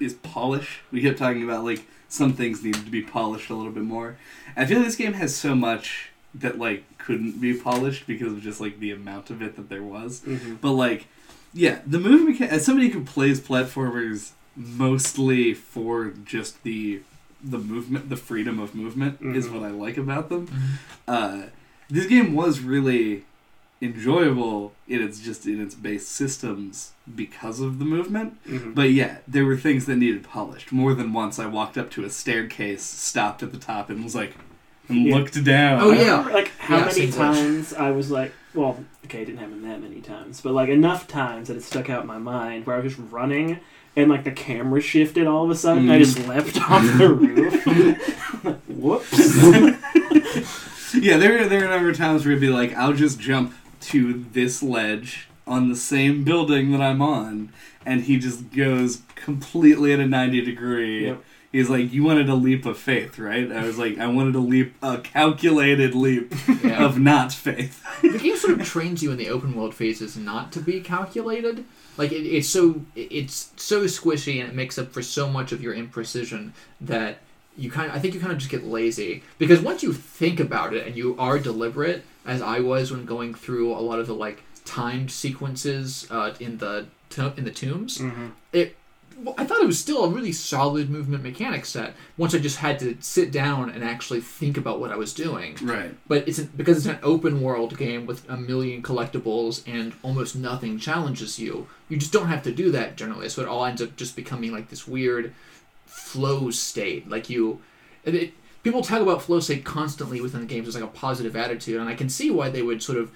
is 0.00 0.14
polish. 0.14 0.80
We 0.92 1.00
kept 1.02 1.18
talking 1.18 1.42
about 1.42 1.64
like 1.64 1.82
some 2.08 2.32
things 2.34 2.62
needed 2.62 2.84
to 2.84 2.90
be 2.90 3.02
polished 3.02 3.48
a 3.50 3.54
little 3.54 3.72
bit 3.72 3.84
more. 3.84 4.16
I 4.56 4.66
feel 4.66 4.80
this 4.82 4.96
game 4.96 5.14
has 5.14 5.34
so 5.34 5.54
much 5.54 6.10
that 6.34 6.58
like 6.58 6.84
couldn't 6.98 7.40
be 7.40 7.54
polished 7.54 8.06
because 8.06 8.32
of 8.32 8.42
just 8.42 8.60
like 8.60 8.78
the 8.80 8.90
amount 8.90 9.30
of 9.30 9.40
it 9.42 9.56
that 9.56 9.68
there 9.70 9.82
was. 9.82 10.20
mm-hmm. 10.20 10.56
But 10.56 10.72
like, 10.72 11.06
yeah, 11.54 11.78
the 11.86 11.98
movement 11.98 12.38
mecha- 12.38 12.48
as 12.48 12.64
somebody 12.66 12.90
who 12.90 13.02
plays 13.04 13.40
platformers 13.40 14.32
mostly 14.54 15.54
for 15.54 16.10
just 16.24 16.62
the 16.62 17.00
the 17.42 17.58
movement, 17.58 18.08
the 18.08 18.16
freedom 18.16 18.58
of 18.58 18.74
movement 18.74 19.18
is 19.22 19.48
Mhm. 19.48 19.52
what 19.54 19.62
I 19.62 19.70
like 19.70 19.96
about 19.96 20.28
them. 20.28 20.46
Mhm. 20.46 20.68
Uh, 21.08 21.46
this 21.88 22.06
game 22.06 22.34
was 22.34 22.60
really 22.60 23.24
enjoyable 23.82 24.72
in 24.86 25.00
its 25.02 25.20
just 25.20 25.46
in 25.46 25.60
its 25.60 25.74
base 25.74 26.06
systems 26.06 26.92
because 27.14 27.60
of 27.60 27.78
the 27.78 27.84
movement. 27.84 28.36
Mm-hmm. 28.46 28.72
But 28.72 28.92
yeah, 28.92 29.18
there 29.26 29.44
were 29.46 29.56
things 29.56 29.86
that 29.86 29.96
needed 29.96 30.22
polished. 30.22 30.70
More 30.70 30.94
than 30.94 31.12
once, 31.12 31.38
I 31.38 31.46
walked 31.46 31.78
up 31.78 31.90
to 31.92 32.04
a 32.04 32.10
staircase, 32.10 32.82
stopped 32.82 33.42
at 33.42 33.52
the 33.52 33.58
top, 33.58 33.88
and 33.90 34.04
was 34.04 34.14
like, 34.14 34.34
and 34.88 35.06
Yeah. 35.06 35.16
looked 35.16 35.42
down. 35.44 35.80
Oh, 35.80 35.92
yeah. 35.92 36.20
like 36.32 36.50
how 36.58 36.76
Yeah, 36.76 36.80
many 36.82 36.92
seems 36.94 37.16
like- 37.16 37.34
times 37.34 37.72
I 37.74 37.90
was 37.90 38.10
like, 38.10 38.32
well, 38.54 38.84
okay, 39.06 39.22
it 39.22 39.26
didn't 39.26 39.38
happen 39.38 39.62
that 39.62 39.80
many 39.80 40.00
times, 40.00 40.40
but 40.40 40.52
like 40.52 40.68
enough 40.68 41.06
times 41.08 41.48
that 41.48 41.56
it 41.56 41.62
stuck 41.62 41.88
out 41.88 42.02
in 42.02 42.06
my 42.08 42.18
mind 42.18 42.66
where 42.66 42.76
I 42.76 42.80
was 42.80 42.94
just 42.96 43.12
running 43.12 43.60
and 43.96 44.08
like 44.10 44.24
the 44.24 44.30
camera 44.30 44.80
shifted 44.80 45.26
all 45.26 45.44
of 45.44 45.50
a 45.50 45.54
sudden. 45.54 45.90
I 45.90 45.96
Mm. 45.98 46.04
just 46.04 46.26
leapt 46.28 46.60
off 46.70 46.98
the 46.98 47.08
roof. 47.12 47.66
Whoops. 48.68 49.80
Yeah, 50.92 51.18
there 51.18 51.48
there 51.48 51.62
are 51.62 51.66
a 51.66 51.70
number 51.70 51.90
of 51.90 51.96
times 51.96 52.24
where 52.24 52.32
it'd 52.32 52.40
be 52.40 52.48
like, 52.48 52.74
I'll 52.74 52.92
just 52.92 53.20
jump 53.20 53.54
to 53.82 54.24
this 54.32 54.60
ledge 54.60 55.28
on 55.46 55.68
the 55.68 55.76
same 55.76 56.24
building 56.24 56.72
that 56.72 56.80
I'm 56.80 57.00
on, 57.00 57.52
and 57.86 58.02
he 58.02 58.18
just 58.18 58.50
goes 58.52 59.02
completely 59.14 59.92
at 59.92 60.00
a 60.00 60.06
ninety 60.06 60.40
degree. 60.40 61.06
Yep. 61.06 61.24
He's 61.52 61.70
like, 61.70 61.92
"You 61.92 62.02
wanted 62.02 62.28
a 62.28 62.34
leap 62.34 62.66
of 62.66 62.76
faith, 62.76 63.20
right?" 63.20 63.50
I 63.52 63.64
was 63.64 63.78
like, 63.78 63.98
"I 63.98 64.08
wanted 64.08 64.34
a 64.34 64.40
leap, 64.40 64.74
a 64.82 64.98
calculated 64.98 65.94
leap 65.94 66.34
Yeah. 66.64 66.84
of 66.84 66.98
not 66.98 67.32
faith." 67.32 67.84
the 68.02 68.18
game 68.18 68.36
sort 68.36 68.60
of 68.60 68.66
trains 68.66 69.00
you 69.00 69.12
in 69.12 69.16
the 69.16 69.28
open 69.28 69.54
world 69.54 69.74
phases 69.76 70.16
not 70.16 70.50
to 70.52 70.60
be 70.60 70.80
calculated. 70.80 71.64
Like 72.00 72.12
it, 72.12 72.24
it's 72.36 72.48
so 72.48 72.62
it's 72.96 73.52
so 73.56 73.78
squishy 73.84 74.40
and 74.40 74.48
it 74.50 74.54
makes 74.54 74.76
up 74.78 74.88
for 74.90 75.02
so 75.02 75.28
much 75.28 75.52
of 75.52 75.60
your 75.64 75.74
imprecision 75.74 76.52
that 76.80 77.18
you 77.58 77.70
kind 77.70 77.90
of 77.90 77.96
I 77.96 77.98
think 78.00 78.14
you 78.14 78.20
kind 78.20 78.32
of 78.32 78.38
just 78.38 78.50
get 78.50 78.64
lazy. 78.64 79.22
Because 79.38 79.60
once 79.60 79.82
you 79.82 79.92
think 79.92 80.40
about 80.40 80.72
it 80.76 80.86
and 80.86 80.96
you 80.96 81.14
are 81.18 81.38
deliberate, 81.38 82.02
as 82.24 82.40
I 82.40 82.58
was 82.60 82.90
when 82.90 83.04
going 83.04 83.34
through 83.34 83.72
a 83.72 83.82
lot 83.88 83.98
of 83.98 84.06
the 84.06 84.14
like 84.14 84.38
timed 84.64 85.10
sequences 85.10 86.06
uh, 86.10 86.34
in 86.40 86.56
the 86.58 86.86
to- 87.10 87.34
in 87.36 87.44
the 87.44 87.50
tombs, 87.50 87.98
hmm 87.98 88.28
it 88.52 88.76
well, 89.22 89.34
I 89.36 89.44
thought 89.44 89.60
it 89.60 89.66
was 89.66 89.78
still 89.78 90.04
a 90.04 90.08
really 90.08 90.32
solid 90.32 90.88
movement 90.88 91.22
mechanic 91.22 91.66
set. 91.66 91.94
Once 92.16 92.34
I 92.34 92.38
just 92.38 92.56
had 92.58 92.78
to 92.80 92.96
sit 93.00 93.30
down 93.30 93.68
and 93.70 93.84
actually 93.84 94.20
think 94.20 94.56
about 94.56 94.80
what 94.80 94.90
I 94.90 94.96
was 94.96 95.12
doing 95.12 95.56
Right. 95.60 95.94
but 96.08 96.26
it's 96.26 96.38
an, 96.38 96.50
because 96.56 96.78
it's 96.78 96.86
an 96.86 96.98
open 97.02 97.40
world 97.42 97.76
game 97.76 98.06
with 98.06 98.28
a 98.30 98.36
million 98.36 98.82
collectibles 98.82 99.62
and 99.66 99.92
almost 100.02 100.34
nothing 100.36 100.78
challenges 100.78 101.38
you. 101.38 101.68
You 101.88 101.96
just 101.98 102.12
don't 102.12 102.28
have 102.28 102.42
to 102.44 102.52
do 102.52 102.70
that 102.72 102.96
generally, 102.96 103.28
so 103.28 103.42
it 103.42 103.48
all 103.48 103.64
ends 103.64 103.82
up 103.82 103.96
just 103.96 104.16
becoming 104.16 104.52
like 104.52 104.68
this 104.70 104.88
weird 104.88 105.34
flow 105.86 106.50
state. 106.50 107.08
Like 107.08 107.28
you, 107.28 107.60
it, 108.04 108.14
it, 108.14 108.34
people 108.62 108.82
talk 108.82 109.00
about 109.02 109.22
flow 109.22 109.40
state 109.40 109.64
constantly 109.64 110.20
within 110.20 110.40
the 110.40 110.46
games 110.46 110.68
as 110.68 110.74
like 110.74 110.84
a 110.84 110.88
positive 110.88 111.36
attitude, 111.36 111.80
and 111.80 111.88
I 111.88 111.94
can 111.94 112.08
see 112.08 112.30
why 112.30 112.48
they 112.48 112.62
would 112.62 112.82
sort 112.82 112.98
of 112.98 113.10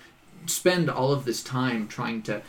spend 0.46 0.90
all 0.90 1.12
of 1.12 1.24
this 1.24 1.42
time 1.42 1.88
trying 1.88 2.20
to 2.22 2.42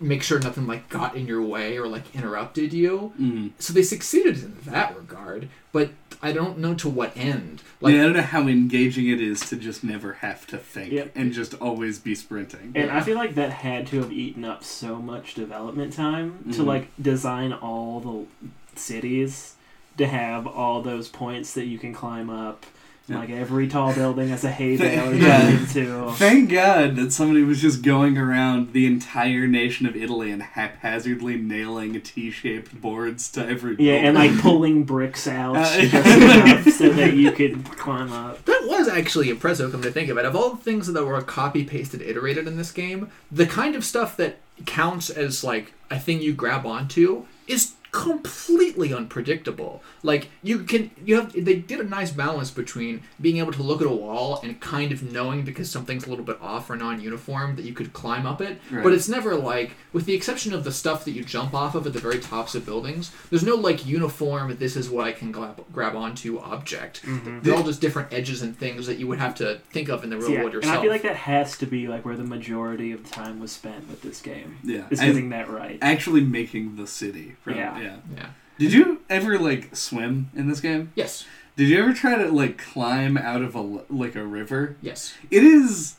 make 0.00 0.22
sure 0.22 0.38
nothing 0.40 0.66
like 0.66 0.88
got 0.88 1.14
in 1.14 1.26
your 1.26 1.42
way 1.42 1.76
or 1.76 1.86
like 1.86 2.14
interrupted 2.14 2.72
you. 2.72 3.12
Mm. 3.20 3.50
So 3.58 3.72
they 3.72 3.82
succeeded 3.82 4.42
in 4.42 4.56
that 4.66 4.96
regard, 4.96 5.48
but 5.72 5.90
I 6.22 6.32
don't 6.32 6.58
know 6.58 6.74
to 6.76 6.88
what 6.88 7.14
end. 7.16 7.62
Like 7.80 7.94
yeah, 7.94 8.00
I 8.00 8.04
don't 8.04 8.12
know 8.14 8.22
how 8.22 8.48
engaging 8.48 9.08
it 9.08 9.20
is 9.20 9.40
to 9.50 9.56
just 9.56 9.84
never 9.84 10.14
have 10.14 10.46
to 10.48 10.58
think 10.58 10.92
Yep. 10.92 11.12
and 11.14 11.32
just 11.32 11.54
always 11.54 11.98
be 11.98 12.14
sprinting. 12.14 12.72
And 12.74 12.90
I 12.90 13.00
feel 13.02 13.16
like 13.16 13.34
that 13.34 13.50
had 13.50 13.86
to 13.88 14.00
have 14.00 14.10
eaten 14.12 14.44
up 14.44 14.64
so 14.64 14.96
much 14.96 15.34
development 15.34 15.92
time 15.92 16.44
to 16.52 16.62
Mhm. 16.62 16.66
like 16.66 16.88
design 17.00 17.52
all 17.52 18.00
the 18.00 18.50
cities 18.78 19.54
to 19.98 20.06
have 20.06 20.46
all 20.46 20.80
those 20.82 21.08
points 21.08 21.52
that 21.54 21.66
you 21.66 21.78
can 21.78 21.92
climb 21.92 22.30
up. 22.30 22.64
Yeah. 23.10 23.18
Like 23.18 23.30
every 23.30 23.66
tall 23.66 23.92
building 23.92 24.28
has 24.28 24.44
a 24.44 24.50
hay 24.50 24.76
bale 24.76 25.12
yeah. 25.12 25.48
yeah. 25.48 25.58
into. 25.58 26.10
Thank 26.12 26.50
God 26.50 26.94
that 26.94 27.12
somebody 27.12 27.42
was 27.42 27.60
just 27.60 27.82
going 27.82 28.16
around 28.16 28.72
the 28.72 28.86
entire 28.86 29.48
nation 29.48 29.86
of 29.86 29.96
Italy 29.96 30.30
and 30.30 30.40
haphazardly 30.40 31.36
nailing 31.36 32.00
T-shaped 32.00 32.80
boards 32.80 33.28
to 33.32 33.44
every. 33.44 33.74
Yeah, 33.80 33.94
and 33.94 34.16
like 34.16 34.38
pulling 34.38 34.84
bricks 34.84 35.26
out 35.26 35.56
Uh, 35.56 36.62
so 36.70 36.90
that 36.90 37.14
you 37.14 37.32
could 37.32 37.64
climb 37.64 38.12
up. 38.12 38.44
That 38.44 38.62
was 38.66 38.86
actually 38.86 39.28
impressive, 39.28 39.72
come 39.72 39.82
to 39.82 39.90
think 39.90 40.08
of 40.08 40.16
it. 40.16 40.24
Of 40.24 40.36
all 40.36 40.50
the 40.50 40.62
things 40.62 40.86
that 40.86 41.04
were 41.04 41.20
copy 41.22 41.64
pasted, 41.64 42.02
iterated 42.02 42.46
in 42.46 42.56
this 42.56 42.70
game, 42.70 43.10
the 43.32 43.46
kind 43.46 43.74
of 43.74 43.84
stuff 43.84 44.16
that 44.18 44.38
counts 44.66 45.10
as 45.10 45.42
like 45.42 45.72
a 45.90 45.98
thing 45.98 46.20
you 46.20 46.32
grab 46.32 46.64
onto 46.64 47.26
is 47.48 47.72
completely 47.92 48.92
unpredictable. 48.92 49.82
Like 50.02 50.28
you 50.42 50.60
can, 50.60 50.90
you 51.04 51.16
have. 51.16 51.32
They 51.32 51.56
did 51.56 51.80
a 51.80 51.84
nice 51.84 52.10
balance 52.10 52.50
between 52.50 53.02
being 53.20 53.38
able 53.38 53.52
to 53.52 53.62
look 53.62 53.80
at 53.80 53.86
a 53.86 53.90
wall 53.94 54.40
and 54.42 54.58
kind 54.60 54.92
of 54.92 55.02
knowing 55.02 55.42
because 55.44 55.70
something's 55.70 56.06
a 56.06 56.10
little 56.10 56.24
bit 56.24 56.40
off 56.40 56.70
or 56.70 56.76
non-uniform 56.76 57.56
that 57.56 57.64
you 57.64 57.72
could 57.72 57.92
climb 57.92 58.26
up 58.26 58.40
it. 58.40 58.60
Right. 58.70 58.82
But 58.82 58.92
it's 58.92 59.08
never 59.08 59.34
like, 59.36 59.72
with 59.92 60.06
the 60.06 60.14
exception 60.14 60.52
of 60.52 60.64
the 60.64 60.72
stuff 60.72 61.04
that 61.04 61.12
you 61.12 61.24
jump 61.24 61.54
off 61.54 61.74
of 61.74 61.86
at 61.86 61.92
the 61.92 61.98
very 61.98 62.18
tops 62.18 62.54
of 62.54 62.64
buildings. 62.64 63.10
There's 63.30 63.44
no 63.44 63.54
like 63.56 63.86
uniform. 63.86 64.56
This 64.58 64.76
is 64.76 64.88
what 64.90 65.06
I 65.06 65.12
can 65.12 65.32
grab, 65.32 65.64
grab 65.72 65.94
onto 65.96 66.38
object. 66.38 67.02
Mm-hmm. 67.02 67.40
They're 67.40 67.54
all 67.54 67.62
just 67.62 67.80
different 67.80 68.12
edges 68.12 68.42
and 68.42 68.56
things 68.56 68.86
that 68.86 68.98
you 68.98 69.06
would 69.06 69.18
have 69.18 69.34
to 69.36 69.60
think 69.70 69.88
of 69.88 70.04
in 70.04 70.10
the 70.10 70.16
real 70.16 70.30
Yeah, 70.30 70.38
world 70.40 70.54
and 70.54 70.62
yourself. 70.64 70.78
I 70.78 70.82
feel 70.82 70.90
like 70.90 71.02
that 71.02 71.16
has 71.16 71.56
to 71.58 71.66
be 71.66 71.88
like 71.88 72.04
where 72.04 72.16
the 72.16 72.24
majority 72.24 72.92
of 72.92 73.04
the 73.04 73.10
time 73.10 73.40
was 73.40 73.52
spent 73.52 73.88
with 73.88 74.02
this 74.02 74.20
game. 74.20 74.58
yeah, 74.62 74.86
Is 74.90 75.00
getting 75.00 75.30
that 75.30 75.48
right. 75.50 75.78
actually 75.82 76.20
making 76.22 76.76
the 76.76 76.86
city. 76.86 77.36
From, 77.42 77.56
Yeah. 77.56 77.79
Yeah. 77.80 77.96
yeah. 78.16 78.26
Did 78.58 78.72
you 78.72 79.00
ever 79.08 79.38
like 79.38 79.74
swim 79.74 80.30
in 80.36 80.48
this 80.48 80.60
game? 80.60 80.92
Yes. 80.94 81.24
Did 81.56 81.68
you 81.68 81.78
ever 81.80 81.92
try 81.92 82.16
to 82.16 82.30
like 82.30 82.58
climb 82.58 83.16
out 83.16 83.42
of 83.42 83.54
a 83.54 83.60
like 83.88 84.14
a 84.16 84.24
river? 84.24 84.76
Yes. 84.82 85.14
It 85.30 85.42
is, 85.44 85.96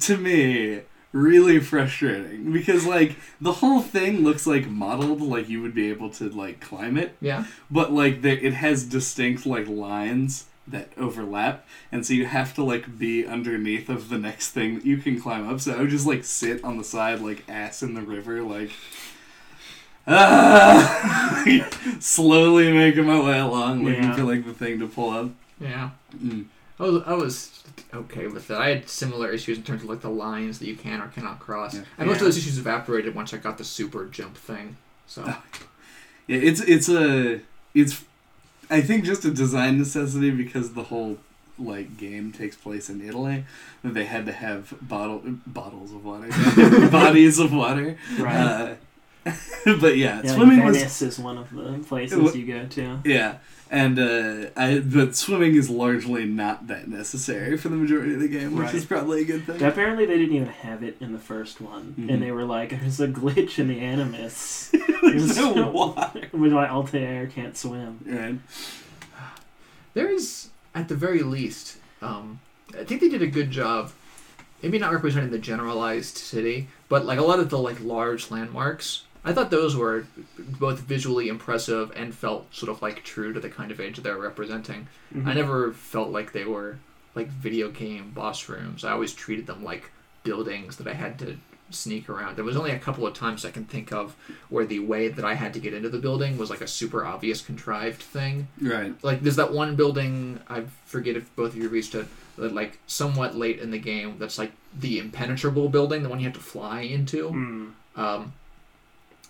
to 0.00 0.16
me, 0.16 0.80
really 1.12 1.58
frustrating 1.60 2.52
because 2.52 2.84
like 2.86 3.16
the 3.40 3.54
whole 3.54 3.80
thing 3.80 4.22
looks 4.24 4.46
like 4.46 4.66
modeled 4.68 5.20
like 5.22 5.48
you 5.48 5.62
would 5.62 5.74
be 5.74 5.88
able 5.90 6.10
to 6.10 6.28
like 6.30 6.60
climb 6.60 6.98
it, 6.98 7.16
Yeah. 7.20 7.44
but 7.70 7.92
like 7.92 8.20
there 8.22 8.36
it 8.38 8.52
has 8.54 8.84
distinct 8.84 9.46
like 9.46 9.66
lines 9.68 10.44
that 10.66 10.90
overlap 10.98 11.66
and 11.90 12.04
so 12.04 12.12
you 12.12 12.26
have 12.26 12.52
to 12.54 12.62
like 12.62 12.98
be 12.98 13.24
underneath 13.26 13.88
of 13.88 14.10
the 14.10 14.18
next 14.18 14.50
thing 14.50 14.74
that 14.74 14.84
you 14.84 14.98
can 14.98 15.18
climb 15.18 15.48
up 15.48 15.58
so 15.60 15.72
i 15.74 15.78
would 15.80 15.88
just 15.88 16.06
like 16.06 16.22
sit 16.24 16.62
on 16.62 16.76
the 16.76 16.84
side 16.84 17.22
like 17.22 17.42
ass 17.48 17.82
in 17.82 17.94
the 17.94 18.02
river 18.02 18.42
like 18.42 18.70
ah! 20.08 21.68
slowly 22.00 22.72
making 22.72 23.04
my 23.06 23.20
way 23.20 23.38
along 23.38 23.84
looking 23.84 24.02
Yeah. 24.04 24.14
for 24.14 24.22
like 24.24 24.44
the 24.44 24.52
thing 24.54 24.78
to 24.80 24.86
pull 24.86 25.10
up 25.10 25.30
Yeah. 25.60 25.90
mm. 26.16 26.46
I 26.80 26.84
was, 26.84 27.02
I 27.06 27.12
was 27.14 27.64
okay 27.92 28.28
with 28.28 28.50
it. 28.52 28.56
I 28.56 28.68
had 28.68 28.88
similar 28.88 29.28
issues 29.32 29.58
in 29.58 29.64
terms 29.64 29.82
of 29.82 29.88
like 29.88 30.00
the 30.00 30.08
lines 30.10 30.60
that 30.60 30.66
you 30.68 30.76
can 30.76 31.00
or 31.00 31.08
cannot 31.08 31.40
cross. 31.40 31.74
Yeah. 31.74 31.80
And 31.98 32.06
most 32.06 32.16
of 32.16 32.22
Yeah. 32.22 32.26
those 32.28 32.38
issues 32.38 32.58
evaporated 32.58 33.14
once 33.16 33.34
I 33.34 33.38
got 33.38 33.58
the 33.58 33.64
super 33.64 34.04
jump 34.06 34.36
thing. 34.36 34.76
So 35.06 35.24
yeah 36.28 36.36
it's 36.38 36.60
it's 36.60 36.88
a 36.90 37.40
it's 37.74 38.04
i 38.70 38.82
think 38.82 39.04
just 39.04 39.24
a 39.24 39.30
design 39.30 39.78
necessity 39.78 40.30
because 40.30 40.74
the 40.74 40.82
whole 40.84 41.16
like 41.58 41.96
game 41.96 42.30
takes 42.32 42.54
place 42.54 42.90
in 42.90 43.00
italy 43.00 43.44
that 43.82 43.94
they 43.94 44.04
had 44.04 44.26
to 44.26 44.32
have 44.32 44.74
bottle 44.86 45.22
bottles 45.46 45.90
of 45.90 46.04
water 46.04 46.28
bodies 46.90 47.38
of 47.38 47.50
water 47.54 47.96
Right. 48.18 48.36
Uh, 48.36 48.74
but 49.80 49.96
yeah, 49.96 50.22
Yeah, 50.22 50.34
swimming 50.34 50.58
like 50.58 50.68
was 50.72 51.02
is 51.02 51.18
one 51.18 51.38
of 51.38 51.50
the 51.54 51.84
places 51.86 52.18
Wha- 52.18 52.32
you 52.32 52.46
go 52.46 52.66
to. 52.66 53.00
yeah, 53.04 53.38
and 53.70 53.98
uh, 53.98 54.50
I 54.56 54.78
but 54.78 55.14
swimming 55.16 55.54
is 55.54 55.68
largely 55.68 56.24
not 56.24 56.68
that 56.68 56.88
necessary 56.88 57.56
for 57.58 57.68
the 57.68 57.76
majority 57.76 58.14
of 58.14 58.20
the 58.20 58.28
game, 58.28 58.54
which 58.54 58.66
Right. 58.66 58.74
is 58.74 58.84
probably 58.86 59.22
a 59.22 59.24
good 59.24 59.44
thing. 59.44 59.62
Apparently, 59.62 60.06
they 60.06 60.16
didn't 60.18 60.34
even 60.36 60.48
have 60.48 60.82
it 60.82 60.96
in 61.00 61.12
the 61.12 61.18
first 61.18 61.60
one, 61.60 61.94
Mhm. 61.98 62.10
and 62.12 62.22
they 62.22 62.30
were 62.30 62.44
like, 62.44 62.70
"There's 62.70 63.00
a 63.00 63.08
glitch 63.08 63.58
in 63.58 63.68
the 63.68 63.80
Animus." 63.80 64.70
There's 65.02 65.36
no 65.36 65.70
why. 65.70 66.28
Which 66.32 66.52
why 66.52 66.68
Altair 66.68 67.26
can't 67.26 67.56
swim. 67.56 67.98
Right. 68.06 68.38
There 69.94 70.08
is, 70.08 70.48
at 70.74 70.88
the 70.88 70.94
very 70.94 71.22
least, 71.22 71.76
um, 72.02 72.40
I 72.78 72.84
think 72.84 73.00
they 73.00 73.08
did 73.08 73.22
a 73.22 73.26
good 73.26 73.50
job. 73.50 73.90
Maybe 74.62 74.78
not 74.78 74.92
representing 74.92 75.30
the 75.30 75.38
generalized 75.38 76.18
city, 76.18 76.68
but 76.88 77.06
like 77.06 77.18
a 77.18 77.22
lot 77.22 77.38
of 77.38 77.48
the 77.48 77.58
like 77.58 77.80
large 77.80 78.30
landmarks. 78.30 79.02
I 79.24 79.32
thought 79.32 79.50
those 79.50 79.76
were 79.76 80.06
both 80.38 80.80
visually 80.80 81.28
impressive 81.28 81.92
and 81.96 82.14
felt 82.14 82.54
sort 82.54 82.70
of 82.70 82.82
like 82.82 83.04
true 83.04 83.32
to 83.32 83.40
the 83.40 83.50
kind 83.50 83.70
of 83.70 83.80
age 83.80 83.98
they're 83.98 84.16
representing. 84.16 84.88
Mm-hmm. 85.14 85.28
I 85.28 85.34
never 85.34 85.72
felt 85.72 86.10
like 86.10 86.32
they 86.32 86.44
were 86.44 86.78
like 87.14 87.28
video 87.28 87.70
game 87.70 88.12
boss 88.12 88.48
rooms. 88.48 88.84
I 88.84 88.92
always 88.92 89.12
treated 89.12 89.46
them 89.46 89.64
like 89.64 89.90
buildings 90.22 90.76
that 90.76 90.86
I 90.86 90.94
had 90.94 91.18
to 91.20 91.36
sneak 91.70 92.08
around. 92.08 92.36
There 92.36 92.44
was 92.44 92.56
only 92.56 92.70
a 92.70 92.78
couple 92.78 93.06
of 93.06 93.14
times 93.14 93.44
I 93.44 93.50
can 93.50 93.64
think 93.64 93.92
of 93.92 94.16
where 94.48 94.64
the 94.64 94.78
way 94.78 95.08
that 95.08 95.24
I 95.24 95.34
had 95.34 95.52
to 95.54 95.60
get 95.60 95.74
into 95.74 95.88
the 95.88 95.98
building 95.98 96.38
was 96.38 96.50
like 96.50 96.60
a 96.60 96.66
super 96.66 97.04
obvious 97.04 97.40
contrived 97.40 98.02
thing. 98.02 98.48
Right. 98.60 98.94
Like 99.02 99.20
there's 99.20 99.36
that 99.36 99.52
one 99.52 99.76
building 99.76 100.40
I 100.48 100.64
forget 100.86 101.16
if 101.16 101.34
both 101.36 101.52
of 101.52 101.56
you 101.56 101.68
reached 101.68 101.94
it 101.94 102.06
that 102.36 102.54
like 102.54 102.78
somewhat 102.86 103.36
late 103.36 103.58
in 103.58 103.70
the 103.70 103.78
game 103.78 104.16
that's 104.18 104.38
like 104.38 104.52
the 104.78 104.98
impenetrable 104.98 105.68
building, 105.68 106.02
the 106.02 106.08
one 106.08 106.20
you 106.20 106.26
have 106.26 106.34
to 106.34 106.40
fly 106.40 106.80
into. 106.82 107.30
Mm. 107.30 107.72
Um, 108.00 108.32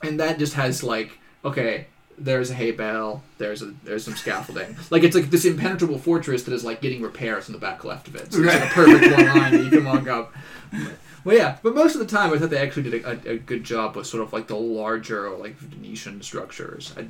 and 0.03 0.21
that 0.21 0.39
just 0.39 0.55
has 0.55 0.83
like 0.83 1.19
okay, 1.45 1.87
there's 2.19 2.51
a 2.51 2.55
hay 2.55 2.73
bale, 2.73 3.23
there's 3.39 3.63
a 3.63 3.73
there's 3.85 4.05
some 4.05 4.17
scaffolding. 4.17 4.77
Like 4.91 5.03
it's 5.03 5.15
like 5.15 5.31
this 5.31 5.45
impenetrable 5.45 5.99
fortress 5.99 6.43
that 6.45 6.53
is 6.55 6.65
like 6.65 6.81
getting 6.81 7.03
repairs 7.03 7.49
in 7.49 7.53
the 7.53 7.59
back 7.61 7.85
left 7.85 8.09
of 8.09 8.17
it. 8.17 8.33
So 8.33 8.43
it's 8.43 8.55
like 8.55 8.71
a 8.71 8.75
perfect 8.75 9.17
one 9.17 9.27
line 9.27 9.53
that 9.53 9.65
you 9.65 9.71
can 9.71 9.85
walk 9.85 10.09
up. 10.09 10.35
Well, 11.25 11.37
yeah, 11.37 11.59
but 11.63 11.75
most 11.75 11.95
of 11.95 12.01
the 12.01 12.07
time 12.07 12.33
I 12.33 12.39
thought 12.39 12.49
they 12.49 12.59
actually 12.59 12.91
did 12.91 13.05
a, 13.05 13.09
a, 13.09 13.33
a 13.33 13.39
good 13.39 13.65
job 13.65 13.97
with 13.97 14.07
sort 14.07 14.23
of 14.23 14.33
like 14.33 14.47
the 14.47 14.57
larger 14.57 15.29
like 15.31 15.57
Venetian 15.57 16.23
structures. 16.23 16.95
I 16.97 17.09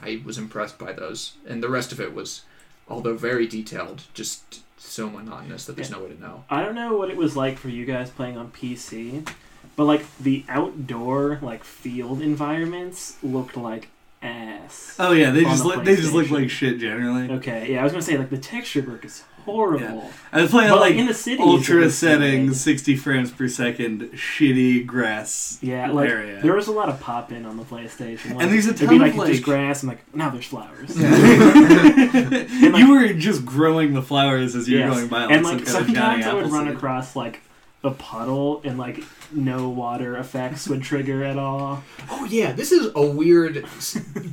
I 0.00 0.22
was 0.24 0.38
impressed 0.38 0.78
by 0.78 0.92
those, 0.92 1.34
and 1.46 1.62
the 1.62 1.68
rest 1.68 1.92
of 1.92 2.00
it 2.00 2.14
was, 2.14 2.42
although 2.88 3.14
very 3.14 3.46
detailed, 3.46 4.04
just 4.14 4.62
so 4.78 5.10
monotonous 5.10 5.66
that 5.66 5.76
there's 5.76 5.90
no 5.90 6.00
way 6.00 6.08
to 6.10 6.20
know. 6.20 6.44
I 6.48 6.62
don't 6.64 6.76
know 6.76 6.96
what 6.96 7.10
it 7.10 7.16
was 7.16 7.36
like 7.36 7.58
for 7.58 7.68
you 7.68 7.84
guys 7.84 8.10
playing 8.10 8.38
on 8.38 8.52
PC, 8.52 9.28
but 9.78 9.84
like 9.84 10.04
the 10.18 10.44
outdoor 10.50 11.38
like 11.40 11.64
field 11.64 12.20
environments 12.20 13.16
looked 13.22 13.56
like 13.56 13.88
ass. 14.20 14.96
Oh 14.98 15.12
yeah, 15.12 15.30
they 15.30 15.44
just 15.44 15.62
the 15.62 15.68
look, 15.68 15.84
they 15.84 15.94
just 15.96 16.12
look 16.12 16.28
like 16.30 16.50
shit 16.50 16.78
generally. 16.80 17.30
Okay, 17.38 17.72
yeah, 17.72 17.80
I 17.80 17.84
was 17.84 17.92
gonna 17.92 18.02
say 18.02 18.18
like 18.18 18.28
the 18.30 18.38
texture 18.38 18.82
work 18.82 19.04
is 19.04 19.22
horrible. 19.44 20.10
I 20.32 20.42
was 20.42 20.50
playing 20.50 20.68
But 20.70 20.80
like 20.80 20.90
like 20.90 20.98
in 20.98 21.06
the 21.06 21.14
city, 21.14 21.40
ultra 21.40 21.88
settings, 21.90 22.60
sixty 22.60 22.96
frames 22.96 23.30
per 23.30 23.46
second, 23.48 24.10
shitty 24.14 24.84
grass. 24.84 25.58
Yeah, 25.62 25.90
like 25.92 26.10
area. 26.10 26.42
there 26.42 26.54
was 26.54 26.66
a 26.66 26.72
lot 26.72 26.88
of 26.88 26.98
pop 27.00 27.30
in 27.30 27.46
on 27.46 27.56
the 27.56 27.62
PlayStation. 27.62 28.34
Like, 28.34 28.42
And 28.42 28.52
there's 28.52 28.66
a 28.66 28.70
it'd 28.70 28.88
ton 28.88 28.88
be 28.88 28.98
like, 28.98 29.14
of, 29.16 29.26
just 29.28 29.42
grass. 29.44 29.82
and 29.84 29.90
like 29.90 30.00
now 30.14 30.30
there's 30.30 30.46
flowers. 30.46 30.96
you 30.98 32.90
were 32.90 33.12
just 33.14 33.44
growing 33.46 33.94
the 33.94 34.02
flowers 34.02 34.54
as 34.54 34.68
you 34.68 34.78
were 34.78 34.86
Yes. 34.86 34.94
going 34.96 35.08
by. 35.08 35.24
and 35.32 35.44
like 35.44 35.58
kind 35.58 35.68
sometimes 35.68 36.26
I 36.26 36.34
would 36.34 36.50
run 36.50 36.68
across 36.68 37.14
like 37.16 37.40
a 37.84 37.90
puddle 37.90 38.60
and 38.64 38.76
like 38.76 39.02
no 39.30 39.68
water 39.68 40.16
effects 40.16 40.68
would 40.68 40.82
trigger 40.82 41.22
at 41.22 41.38
all. 41.38 41.82
Oh 42.10 42.24
yeah, 42.24 42.52
this 42.52 42.72
is 42.72 42.90
a 42.94 43.06
weird 43.06 43.64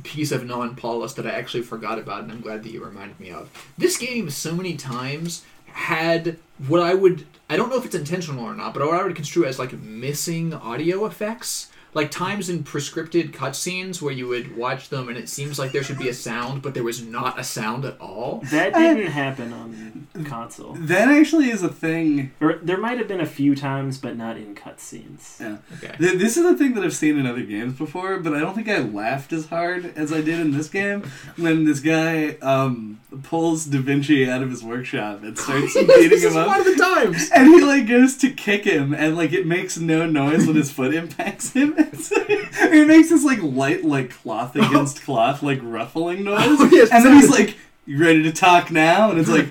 piece 0.02 0.32
of 0.32 0.44
non-polish 0.44 1.12
that 1.12 1.26
I 1.26 1.30
actually 1.30 1.62
forgot 1.62 1.98
about, 1.98 2.24
and 2.24 2.32
I'm 2.32 2.40
glad 2.40 2.62
that 2.64 2.72
you 2.72 2.84
reminded 2.84 3.20
me 3.20 3.30
of. 3.30 3.50
This 3.78 3.96
game, 3.96 4.30
so 4.30 4.54
many 4.54 4.76
times, 4.76 5.44
had 5.66 6.38
what 6.66 6.80
I 6.80 6.94
would 6.94 7.26
I 7.48 7.56
don't 7.56 7.70
know 7.70 7.76
if 7.76 7.84
it's 7.84 7.94
intentional 7.94 8.44
or 8.44 8.54
not, 8.54 8.74
but 8.74 8.84
what 8.84 8.98
I 8.98 9.04
would 9.04 9.14
construe 9.14 9.44
as 9.44 9.58
like 9.58 9.72
missing 9.72 10.52
audio 10.52 11.06
effects. 11.06 11.70
Like 11.96 12.10
times 12.10 12.50
in 12.50 12.62
prescripted 12.62 13.30
cutscenes 13.32 14.02
where 14.02 14.12
you 14.12 14.28
would 14.28 14.54
watch 14.54 14.90
them 14.90 15.08
and 15.08 15.16
it 15.16 15.30
seems 15.30 15.58
like 15.58 15.72
there 15.72 15.82
should 15.82 15.98
be 15.98 16.10
a 16.10 16.14
sound, 16.14 16.60
but 16.60 16.74
there 16.74 16.84
was 16.84 17.02
not 17.02 17.40
a 17.40 17.42
sound 17.44 17.86
at 17.86 17.98
all. 17.98 18.42
That 18.50 18.74
didn't 18.74 19.10
happen 19.12 19.52
on 19.54 20.06
console. 20.26 20.74
That 20.78 21.08
actually 21.08 21.48
is 21.50 21.62
a 21.62 21.68
thing. 21.70 22.32
Or 22.40 22.58
there 22.62 22.76
might 22.76 22.98
have 22.98 23.08
been 23.08 23.20
a 23.22 23.26
few 23.26 23.56
times, 23.56 23.96
but 23.96 24.14
not 24.14 24.36
in 24.36 24.54
cutscenes. 24.54 25.40
Yeah. 25.40 25.56
Okay. 25.78 25.96
Th- 25.98 26.18
This 26.18 26.36
is 26.36 26.44
a 26.44 26.54
thing 26.54 26.74
that 26.74 26.84
I've 26.84 26.94
seen 26.94 27.18
in 27.18 27.26
other 27.26 27.42
games 27.42 27.78
before, 27.78 28.18
but 28.20 28.34
I 28.34 28.40
don't 28.40 28.54
think 28.54 28.68
I 28.68 28.78
laughed 28.80 29.32
as 29.32 29.46
hard 29.46 29.92
as 29.96 30.12
I 30.12 30.20
did 30.20 30.38
in 30.38 30.50
this 30.52 30.68
game 30.68 31.02
when 31.36 31.64
this 31.64 31.80
guy 31.80 32.36
um, 32.42 33.00
pulls 33.22 33.64
Da 33.64 33.78
Vinci 33.80 34.28
out 34.30 34.42
of 34.42 34.50
his 34.50 34.62
workshop 34.62 35.22
and 35.22 35.38
starts 35.38 35.72
beating 35.74 36.10
this 36.10 36.24
is 36.24 36.32
him 36.34 36.42
up. 36.42 36.46
one 36.48 36.60
of 36.60 36.66
the 36.66 36.76
times. 36.76 37.30
And 37.34 37.48
he 37.48 37.62
like 37.62 37.86
goes 37.88 38.16
to 38.18 38.30
kick 38.30 38.64
him, 38.64 38.92
and 38.94 39.16
like 39.16 39.32
it 39.32 39.46
makes 39.46 39.78
no 39.78 40.04
noise 40.06 40.46
when 40.46 40.56
his 40.56 40.70
foot 40.70 40.94
impacts 40.94 41.52
him. 41.52 41.74
it 41.92 42.88
makes 42.88 43.10
this 43.10 43.24
like 43.24 43.42
light, 43.42 43.84
like 43.84 44.10
cloth 44.10 44.52
oh. 44.56 44.68
against 44.68 45.02
cloth, 45.02 45.42
like 45.42 45.60
ruffling 45.62 46.26
oh, 46.28 46.36
noise. 46.36 46.60
Oh, 46.60 46.68
yes, 46.72 46.90
and 46.92 47.04
then 47.04 47.14
he's 47.16 47.30
like, 47.30 47.56
"You 47.84 47.98
ready 47.98 48.22
to 48.24 48.32
talk 48.32 48.70
now?" 48.70 49.10
And 49.10 49.18
it's 49.18 49.28
like, 49.28 49.48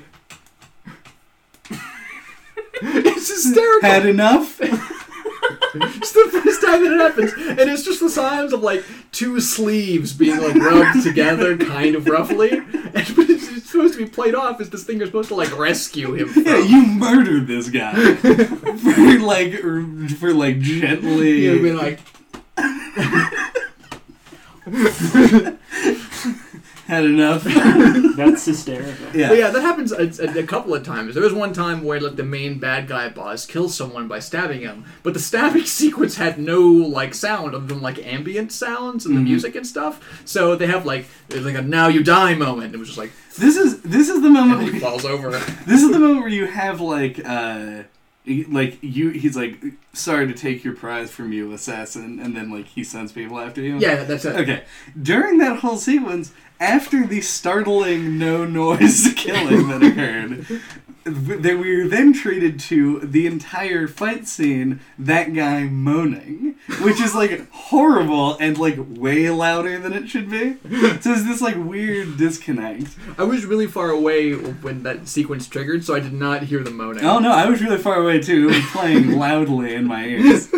It's 2.82 3.30
hysterical. 3.30 3.90
"Had 3.90 4.06
enough." 4.06 4.62
It's 5.78 6.14
the 6.14 6.30
first 6.32 6.62
time 6.62 6.84
that 6.84 6.94
it 6.94 7.00
happens, 7.00 7.34
and 7.34 7.70
it's 7.70 7.84
just 7.84 8.00
the 8.00 8.10
sounds 8.10 8.54
of 8.54 8.62
like 8.62 8.84
two 9.12 9.40
sleeves 9.42 10.14
being 10.14 10.42
like 10.42 10.56
rubbed 10.56 11.04
together, 11.04 11.58
kind 11.58 11.96
of 11.96 12.08
roughly. 12.08 12.50
And, 12.50 12.96
it's, 12.96 13.50
it's 13.50 13.72
supposed 13.72 13.96
to 13.96 14.06
be 14.06 14.10
played 14.10 14.36
off 14.36 14.62
as 14.62 14.70
this 14.70 14.84
thing 14.86 14.98
you're 14.98 15.08
supposed 15.08 15.30
to 15.30 15.36
like 15.36 15.56
rescue 15.58 16.14
him 16.14 16.30
from. 16.30 16.46
Yeah, 16.46 16.60
you 16.60 16.86
murdered 16.86 17.48
this 17.48 17.70
guy 17.70 18.16
for 18.16 19.20
like 19.20 19.54
for 20.18 20.34
like 20.34 20.60
gently. 20.60 21.48
Know, 21.48 21.62
being 21.62 21.78
like, 21.78 22.00
had 26.88 27.04
enough. 27.06 27.44
That's 28.16 28.46
hysterical. 28.46 28.94
yeah. 29.14 29.30
But 29.30 29.38
yeah, 29.38 29.50
that 29.50 29.62
happens 29.62 29.92
a, 29.92 30.04
a, 30.24 30.40
a 30.40 30.44
couple 30.48 30.74
of 30.74 30.84
times. 30.84 31.16
There 31.16 31.24
was 31.24 31.34
one 31.34 31.54
time 31.54 31.84
where 31.84 32.00
like 32.00 32.16
the 32.16 32.24
main 32.24 32.60
bad 32.60 32.88
guy 32.88 33.10
boss 33.10 33.46
kills 33.46 33.76
someone 33.76 34.08
by 34.08 34.20
stabbing 34.20 34.62
him, 34.62 34.86
but 35.04 35.14
the 35.14 35.20
stabbing 35.20 35.66
sequence 35.66 36.18
had 36.18 36.40
no 36.40 36.62
like 36.62 37.14
sound 37.14 37.56
other 37.56 37.66
than 37.66 37.82
like 37.82 38.06
ambient 38.06 38.52
sounds 38.52 39.06
and 39.06 39.16
the 39.18 39.22
Mhm. 39.22 39.26
music 39.26 39.56
and 39.56 39.66
stuff. 39.66 40.22
So 40.26 40.56
they 40.56 40.68
have 40.68 40.86
like 40.86 41.08
like 41.32 41.56
a 41.56 41.62
now 41.62 41.88
you 41.88 42.04
die 42.04 42.36
moment. 42.36 42.74
It 42.74 42.78
was 42.78 42.88
just 42.90 43.00
like 43.00 43.12
This 43.38 43.58
is 43.58 43.82
this 43.82 44.10
is 44.10 44.22
the 44.22 44.28
and 44.28 44.34
moment. 44.36 44.64
he 44.64 44.72
Where, 44.72 44.82
falls 44.82 45.06
over. 45.06 45.32
this 45.32 45.82
is 45.82 45.92
the 45.92 46.00
moment 46.00 46.20
where 46.20 46.30
you 46.30 46.46
have 46.48 46.82
like 46.82 47.20
uh, 47.26 47.68
he- 47.68 47.84
like 48.28 48.78
you. 48.82 49.10
He's 49.10 49.36
like, 49.36 49.58
sorry 49.94 50.28
to 50.28 50.34
take 50.34 50.64
your 50.64 50.76
prize 50.76 51.12
from 51.12 51.32
you, 51.32 51.52
assassin, 51.54 52.20
and 52.20 52.36
then 52.36 52.52
like 52.52 52.68
he 52.68 52.84
sends 52.84 53.12
people 53.12 53.40
after 53.40 53.62
you. 53.62 53.78
Yeah, 53.78 54.04
that's 54.04 54.26
it. 54.26 54.36
Okay. 54.36 54.64
During 55.02 55.38
that 55.40 55.60
whole 55.60 55.78
sequence, 55.78 56.32
after 56.60 57.06
the 57.06 57.22
startling 57.22 58.18
no 58.18 58.46
noise 58.46 59.14
killing 59.16 59.68
that 59.68 59.84
occurred, 59.84 60.62
they 61.06 61.54
we 61.54 61.84
were 61.84 61.88
then 61.88 62.14
treated 62.14 62.60
to 62.62 63.00
the 63.02 63.28
entire 63.28 63.88
fight 63.88 64.28
scene, 64.28 64.80
that 64.98 65.34
guy 65.36 65.66
moaning, 65.66 66.56
which 66.82 67.00
is 67.00 67.14
like 67.14 67.48
horrible 67.52 68.36
and 68.38 68.58
like 68.58 68.76
way 68.80 69.30
louder 69.30 69.78
than 69.78 69.94
it 69.94 70.10
should 70.10 70.32
be. 70.32 70.56
So 71.02 71.14
it's 71.14 71.26
this 71.26 71.42
like 71.42 71.56
weird 71.58 72.18
disconnect. 72.18 72.96
I 73.20 73.24
was 73.24 73.46
really 73.46 73.68
far 73.68 73.92
away 73.92 74.34
when 74.34 74.82
that 74.84 75.08
sequence 75.08 75.48
triggered, 75.48 75.86
so 75.86 75.94
I 75.94 76.00
did 76.00 76.14
not 76.14 76.44
hear 76.44 76.64
the 76.64 76.72
moaning. 76.72 77.06
Oh 77.06 77.20
no, 77.20 77.32
I 77.32 77.48
was 77.48 77.62
really 77.62 77.78
far 77.78 78.02
away 78.02 78.20
too. 78.20 78.50
It 78.50 78.56
was 78.56 78.66
playing 78.72 79.12
loudly 79.20 79.76
in 79.76 79.86
my 79.86 80.06
ears. 80.06 80.52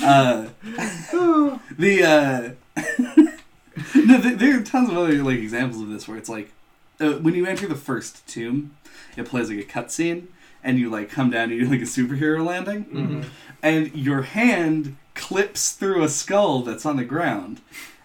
Uh, 0.00 0.48
the 1.78 2.54
uh, 2.76 2.80
no, 3.96 4.20
th- 4.20 4.38
there 4.38 4.60
are 4.60 4.62
tons 4.62 4.88
of 4.90 4.96
other 4.96 5.22
like 5.24 5.38
examples 5.38 5.82
of 5.82 5.88
this 5.88 6.06
where 6.06 6.16
it's 6.16 6.28
like 6.28 6.52
uh, 7.00 7.12
when 7.14 7.34
you 7.34 7.46
enter 7.46 7.66
the 7.66 7.74
first 7.74 8.26
tomb, 8.26 8.76
it 9.16 9.26
plays 9.26 9.48
like 9.50 9.58
a 9.58 9.62
cutscene, 9.64 10.26
and 10.64 10.78
you 10.78 10.90
like 10.90 11.10
come 11.10 11.30
down 11.30 11.44
and 11.50 11.52
you 11.52 11.64
do 11.64 11.70
like 11.70 11.80
a 11.80 11.84
superhero 11.84 12.44
landing, 12.44 12.84
Mhm. 12.86 13.24
and 13.62 13.94
your 13.94 14.22
hand 14.22 14.96
clips 15.14 15.72
through 15.72 16.02
a 16.02 16.08
skull 16.08 16.62
that's 16.62 16.86
on 16.86 16.96
the 16.96 17.04
ground, 17.04 17.60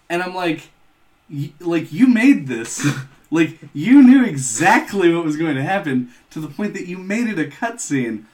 and 0.10 0.22
I'm 0.24 0.34
like, 0.36 0.70
y- 1.30 1.54
like 1.60 1.92
you 1.94 2.08
made 2.08 2.48
this. 2.48 2.86
Like 3.32 3.58
you 3.74 4.04
knew 4.04 4.24
exactly 4.24 5.12
what 5.12 5.26
was 5.26 5.38
going 5.38 5.56
to 5.56 5.64
happen 5.64 6.10
to 6.30 6.40
the 6.40 6.48
point 6.48 6.76
that 6.76 6.86
you 6.86 7.00
made 7.00 7.28
it 7.28 7.40
a 7.40 7.46
cutscene. 7.50 8.26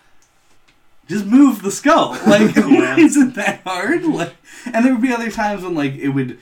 Just 1.07 1.25
move 1.25 1.61
the 1.61 1.71
skull. 1.71 2.17
Like 2.27 2.53
Yeah. 2.57 2.97
isn't 2.99 3.35
that 3.35 3.61
hard? 3.63 4.03
Like, 4.03 4.35
and 4.65 4.83
there 4.83 4.91
would 4.91 5.01
be 5.01 5.13
other 5.13 5.31
times 5.31 5.63
when 5.63 5.73
like 5.73 5.93
it 5.95 6.09
would, 6.09 6.37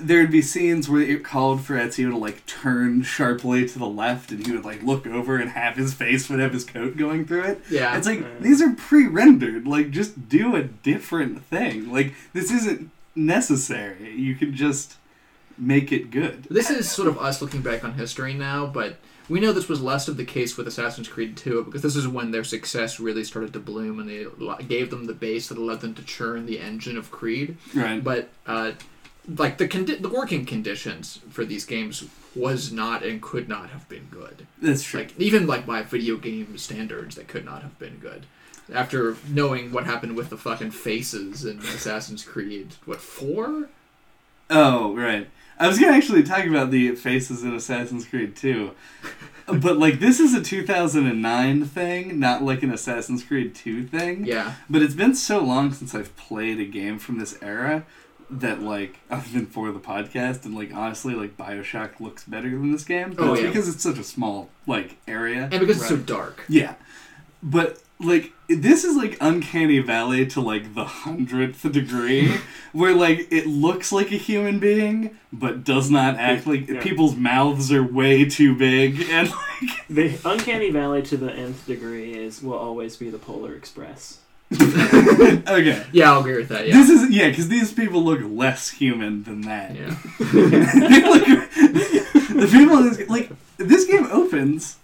there'd 0.00 0.30
be 0.30 0.42
scenes 0.42 0.88
where 0.88 1.00
it 1.00 1.24
called 1.24 1.62
for 1.62 1.74
Ezio 1.74 2.10
to 2.10 2.16
like 2.16 2.44
turn 2.46 3.02
sharply 3.02 3.66
to 3.68 3.78
the 3.78 3.86
left, 3.86 4.30
and 4.30 4.46
he 4.46 4.52
would 4.52 4.64
like 4.64 4.82
look 4.82 5.06
over 5.06 5.36
and 5.36 5.50
half 5.50 5.76
his 5.76 5.94
face 5.94 6.28
would 6.28 6.40
have 6.40 6.52
his 6.52 6.64
coat 6.64 6.96
going 6.96 7.24
through 7.26 7.44
it. 7.44 7.62
Yeah. 7.70 7.96
It's 7.96 8.06
like 8.06 8.20
Yeah. 8.20 8.26
these 8.40 8.60
are 8.60 8.72
pre-rendered. 8.74 9.66
Like 9.66 9.90
just 9.90 10.28
do 10.28 10.54
a 10.56 10.62
different 10.64 11.42
thing. 11.44 11.90
Like 11.90 12.14
this 12.32 12.50
isn't 12.50 12.90
necessary. 13.14 14.14
You 14.14 14.34
can 14.34 14.54
just 14.54 14.96
make 15.56 15.90
it 15.90 16.10
good. 16.10 16.44
This 16.50 16.70
is 16.70 16.90
sort 16.90 17.08
of 17.08 17.18
us 17.18 17.40
looking 17.42 17.62
back 17.62 17.82
on 17.82 17.94
history 17.94 18.34
now, 18.34 18.66
but 18.66 18.96
we 19.28 19.40
know 19.40 19.52
this 19.52 19.68
was 19.68 19.82
less 19.82 20.06
of 20.08 20.16
the 20.16 20.24
case 20.24 20.56
with 20.56 20.66
Assassin's 20.68 21.08
Creed 21.08 21.36
2 21.36 21.64
because 21.64 21.82
this 21.82 21.96
is 21.96 22.06
when 22.08 22.30
their 22.30 22.44
success 22.44 22.98
really 23.00 23.24
started 23.24 23.52
to 23.54 23.58
bloom 23.58 23.98
and 24.00 24.08
they 24.08 24.26
gave 24.66 24.90
them 24.90 25.04
the 25.06 25.12
base 25.14 25.48
that 25.48 25.58
allowed 25.58 25.80
them 25.80 25.94
to 25.94 26.02
churn 26.02 26.46
the 26.46 26.58
engine 26.60 26.96
of 26.96 27.10
Creed. 27.10 27.56
Right. 27.74 28.02
But 28.02 28.30
uh, 28.46 28.72
like 29.36 29.58
the 29.58 29.68
condi- 29.68 30.00
the 30.00 30.08
working 30.08 30.46
conditions 30.46 31.20
for 31.30 31.44
these 31.44 31.64
games 31.64 32.04
was 32.34 32.72
not 32.72 33.02
and 33.04 33.20
could 33.20 33.48
not 33.48 33.70
have 33.70 33.88
been 33.88 34.08
good. 34.10 34.46
That's 34.60 34.82
true. 34.82 35.00
Like 35.00 35.18
even 35.18 35.46
like 35.46 35.66
by 35.66 35.82
video 35.82 36.16
game 36.16 36.56
standards, 36.56 37.16
they 37.16 37.24
could 37.24 37.44
not 37.44 37.62
have 37.62 37.78
been 37.78 37.98
good. 37.98 38.26
After 38.72 39.16
knowing 39.28 39.72
what 39.72 39.84
happened 39.84 40.14
with 40.16 40.30
the 40.30 40.36
fucking 40.36 40.72
faces 40.72 41.44
in 41.44 41.58
Assassin's 41.60 42.24
Creed, 42.24 42.74
what 42.84 43.00
four? 43.00 43.68
Oh, 44.50 44.94
right. 44.94 45.28
I 45.58 45.66
was 45.66 45.78
gonna 45.78 45.96
actually 45.96 46.22
talk 46.22 46.44
about 46.44 46.70
the 46.70 46.94
faces 46.94 47.42
in 47.42 47.54
Assassin's 47.54 48.06
Creed 48.06 48.36
too, 48.36 48.72
but 49.46 49.76
like 49.76 49.98
this 49.98 50.20
is 50.20 50.32
a 50.32 50.40
2009 50.42 51.64
thing, 51.64 52.18
not 52.18 52.42
like 52.42 52.62
an 52.62 52.70
Assassin's 52.70 53.24
Creed 53.24 53.54
2 53.54 53.84
thing. 53.84 54.24
Yeah, 54.24 54.54
But 54.70 54.82
it's 54.82 54.94
been 54.94 55.14
so 55.14 55.40
long 55.40 55.72
since 55.72 55.94
I've 55.94 56.16
played 56.16 56.60
a 56.60 56.64
game 56.64 56.98
from 56.98 57.18
this 57.18 57.36
era 57.42 57.84
that 58.30 58.60
like 58.62 58.98
other 59.10 59.28
than 59.32 59.46
for 59.46 59.72
the 59.72 59.80
podcast 59.80 60.44
and 60.44 60.54
like 60.54 60.72
honestly 60.74 61.14
like 61.14 61.36
BioShock 61.36 62.00
looks 62.00 62.24
better 62.24 62.50
than 62.50 62.72
this 62.72 62.84
game. 62.84 63.12
But 63.14 63.24
Oh, 63.28 63.32
it's 63.32 63.42
yeah. 63.42 63.48
because 63.48 63.68
it's 63.68 63.82
such 63.82 63.98
a 63.98 64.04
small 64.04 64.50
like 64.66 64.96
area. 65.06 65.48
and 65.50 65.60
because 65.60 65.78
it's 65.78 65.88
so 65.88 65.96
dark. 65.96 66.44
Yeah. 66.48 66.74
But 67.42 67.80
like 68.00 68.32
this 68.48 68.84
is 68.84 68.96
like 68.96 69.16
uncanny 69.20 69.80
valley 69.80 70.24
to 70.24 70.40
like 70.40 70.74
the 70.74 70.84
hundredth 70.84 71.70
degree 71.72 72.32
where 72.72 72.94
like 72.94 73.26
it 73.32 73.46
looks 73.46 73.90
like 73.90 74.12
a 74.12 74.16
human 74.16 74.60
being 74.60 75.16
but 75.32 75.64
does 75.64 75.90
not 75.90 76.14
act 76.16 76.46
like 76.46 76.68
Yeah. 76.68 76.80
people's 76.80 77.16
mouths 77.16 77.72
are 77.72 77.82
way 77.82 78.24
too 78.24 78.54
big 78.56 79.00
and 79.10 79.28
like 79.30 79.86
The 79.90 80.16
uncanny 80.24 80.70
valley 80.70 81.02
to 81.02 81.16
the 81.16 81.32
nth 81.32 81.66
degree 81.66 82.14
is 82.14 82.40
will 82.42 82.54
always 82.58 82.96
be 82.96 83.10
the 83.10 83.18
Polar 83.18 83.52
Express. 83.54 84.18
okay 85.48 85.84
Yeah, 85.92 86.12
I'll 86.12 86.20
agree 86.20 86.36
with 86.36 86.48
that. 86.48 86.66
Yeah, 86.66 86.74
this 86.74 86.88
is 86.88 87.10
yeah 87.10 87.28
because 87.28 87.48
these 87.48 87.72
people 87.72 88.02
look 88.02 88.20
less 88.24 88.70
human 88.70 89.22
than 89.24 89.42
that 89.42 89.74
yeah. 89.74 89.94
They 90.18 91.02
look- 91.02 91.50
the 91.52 92.48
people 92.50 92.78
in 92.78 92.88
this 92.90 93.08
like 93.08 93.30
this 93.58 93.84
game 93.86 94.06
opens 94.06 94.76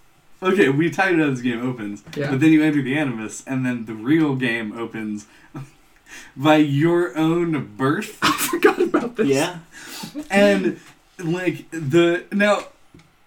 okay 0.43 0.69
we 0.69 0.89
talked 0.89 1.13
about 1.13 1.31
this 1.31 1.41
game 1.41 1.61
opens 1.67 2.03
Yeah. 2.15 2.31
but 2.31 2.39
then 2.41 2.51
you 2.51 2.63
enter 2.63 2.81
the 2.81 2.97
animus 2.97 3.43
and 3.47 3.65
then 3.65 3.85
the 3.85 3.93
real 3.95 4.35
game 4.35 4.73
opens 4.77 5.25
by 6.37 6.57
your 6.57 7.17
own 7.17 7.75
birth 7.75 8.19
I 8.21 8.31
forgot 8.33 8.79
about 8.81 9.15
this. 9.15 9.27
Yeah. 9.27 9.59
and 10.29 10.79
like 11.17 11.69
the 11.71 12.25
now 12.31 12.65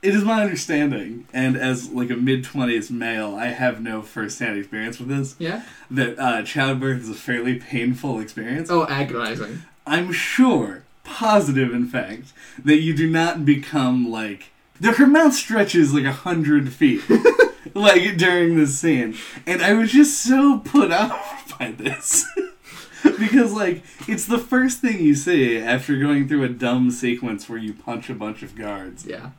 it 0.02 0.14
is 0.14 0.22
my 0.24 0.42
understanding 0.42 1.26
and 1.32 1.56
as 1.56 1.90
like 1.90 2.10
a 2.10 2.14
mid-20s 2.16 2.90
male 2.90 3.34
i 3.34 3.46
have 3.46 3.80
no 3.80 4.00
first-hand 4.02 4.56
experience 4.58 4.98
with 4.98 5.08
this 5.08 5.34
Yeah. 5.38 5.62
that 5.90 6.18
uh, 6.18 6.42
childbirth 6.42 7.02
is 7.02 7.08
a 7.10 7.14
fairly 7.14 7.56
painful 7.58 8.20
experience 8.20 8.70
Oh, 8.70 8.86
agonizing. 8.88 9.62
i'm 9.86 10.12
sure 10.12 10.84
positive 11.04 11.72
in 11.72 11.86
fact 11.88 12.32
that 12.64 12.80
you 12.80 12.94
do 12.94 13.10
not 13.10 13.44
become 13.44 14.10
like 14.10 14.50
the, 14.80 14.92
her 14.92 15.06
mouth 15.06 15.34
stretches 15.34 15.92
like 15.94 16.04
a 16.04 16.12
hundred 16.12 16.72
feet 16.72 17.02
like 17.74 18.16
during 18.16 18.56
this 18.56 18.78
scene 18.78 19.16
and 19.46 19.62
i 19.62 19.72
was 19.72 19.90
just 19.92 20.22
so 20.22 20.58
put 20.58 20.92
off 20.92 21.54
by 21.58 21.72
this 21.72 22.24
because 23.18 23.52
like 23.52 23.82
it's 24.06 24.26
the 24.26 24.38
first 24.38 24.80
thing 24.80 25.00
you 25.00 25.14
see 25.14 25.58
after 25.58 25.98
going 25.98 26.28
through 26.28 26.44
a 26.44 26.48
dumb 26.48 26.90
sequence 26.90 27.48
where 27.48 27.58
you 27.58 27.72
punch 27.72 28.08
a 28.10 28.14
bunch 28.14 28.42
of 28.42 28.54
guards 28.54 29.04
Yeah. 29.06 29.30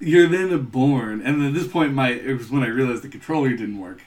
You're 0.00 0.26
then 0.28 0.64
born. 0.64 1.20
And 1.22 1.44
at 1.44 1.54
this 1.54 1.68
point 1.68 1.92
my 1.94 2.10
it 2.10 2.38
was 2.38 2.50
when 2.50 2.62
i 2.62 2.66
realized 2.68 3.02
the 3.02 3.08
controller 3.08 3.50
didn't 3.50 3.78
work. 3.78 4.02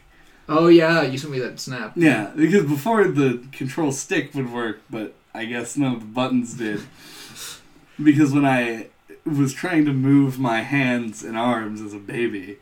Oh 0.50 0.68
yeah, 0.68 1.04
you 1.04 1.18
sent 1.18 1.32
me 1.32 1.40
that 1.40 1.60
snap. 1.60 1.94
yeah 1.96 2.32
because 2.36 2.66
before 2.66 3.08
the 3.08 3.46
control 3.52 3.92
stick 3.92 4.34
would 4.36 4.52
work 4.52 4.82
but 4.90 5.14
i 5.34 5.46
guess 5.46 5.78
none 5.78 5.94
of 5.94 6.00
the 6.02 6.06
buttons 6.08 6.54
did. 6.56 6.82
Because 8.04 8.34
when 8.34 8.46
i 8.46 8.88
was 9.26 9.54
trying 9.54 9.86
to 9.86 9.94
move 9.94 10.40
my 10.40 10.62
hands 10.62 11.24
and 11.24 11.38
arms 11.38 11.80
as 11.80 11.94
a 11.94 12.00
baby 12.00 12.58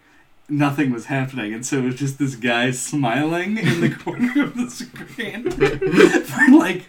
nothing 0.49 0.91
was 0.91 1.05
happening. 1.05 1.53
And 1.53 1.65
so 1.65 1.77
it 1.77 1.85
was 1.85 1.95
just 1.95 2.19
this 2.19 2.35
guy 2.35 2.71
smiling 2.71 3.57
in 3.57 3.79
the 3.79 3.89
corner 3.89 4.43
of 4.43 4.55
the 4.57 4.69
screen 4.69 5.49
for 6.31 6.51
like 6.57 6.87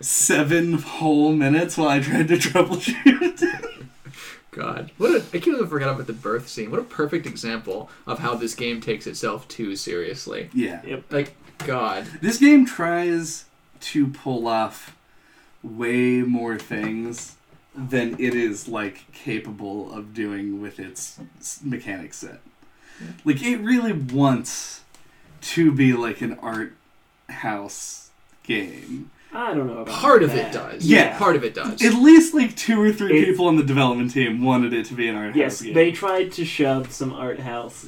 seven 0.00 0.72
whole 0.74 1.32
minutes 1.32 1.78
while 1.78 1.88
i 1.88 2.00
tried 2.00 2.26
to 2.28 2.34
troubleshoot 2.36 3.40
God, 4.54 4.90
what 4.98 5.10
a, 5.10 5.16
I 5.16 5.40
can't 5.40 5.56
even 5.56 5.66
forget 5.66 5.88
about 5.88 6.06
the 6.06 6.12
birth 6.12 6.48
scene. 6.48 6.70
What 6.70 6.80
a 6.80 6.84
perfect 6.84 7.26
example 7.26 7.90
of 8.06 8.20
how 8.20 8.34
this 8.34 8.54
game 8.54 8.80
takes 8.80 9.06
itself 9.06 9.48
too 9.48 9.74
seriously. 9.76 10.48
yeah 10.54 10.80
Like, 11.10 11.34
God. 11.58 12.06
This 12.20 12.38
game 12.38 12.64
tries 12.66 13.46
to 13.80 14.06
pull 14.06 14.46
off 14.46 14.96
way 15.62 16.22
more 16.22 16.58
things 16.58 17.36
than 17.74 18.14
it 18.20 18.34
is 18.34 18.68
like 18.68 19.10
capable 19.12 19.92
of 19.92 20.14
doing 20.14 20.60
with 20.60 20.78
its 20.78 21.18
mechanic 21.62 22.14
set. 22.14 22.40
Yeah. 23.00 23.08
Like 23.24 23.42
it 23.42 23.56
really 23.58 23.92
wants 23.92 24.82
to 25.40 25.72
be 25.72 25.92
like 25.92 26.20
an 26.20 26.38
art 26.40 26.74
house 27.28 28.10
game. 28.44 29.10
I 29.34 29.52
don't 29.54 29.66
know 29.66 29.78
about 29.78 29.88
Part 29.94 30.22
of 30.22 30.30
that. 30.30 30.48
it 30.48 30.52
does. 30.52 30.84
Yeah. 30.86 31.18
Part 31.18 31.36
of 31.36 31.42
it 31.44 31.54
does. 31.54 31.82
At 31.82 31.94
least 31.94 32.34
like 32.34 32.54
two 32.56 32.80
or 32.80 32.92
three 32.92 33.10
It's- 33.16 33.24
people 33.26 33.46
on 33.46 33.56
the 33.56 33.64
development 33.64 34.12
team 34.12 34.42
wanted 34.44 34.72
it 34.72 34.86
to 34.86 34.94
be 34.94 35.08
an 35.08 35.16
art 35.16 35.34
Yes, 35.34 35.54
house 35.58 35.62
game. 35.62 35.74
they 35.74 35.90
tried 35.92 36.32
to 36.32 36.44
shove 36.44 36.92
some 36.92 37.12
art 37.12 37.40
house 37.40 37.86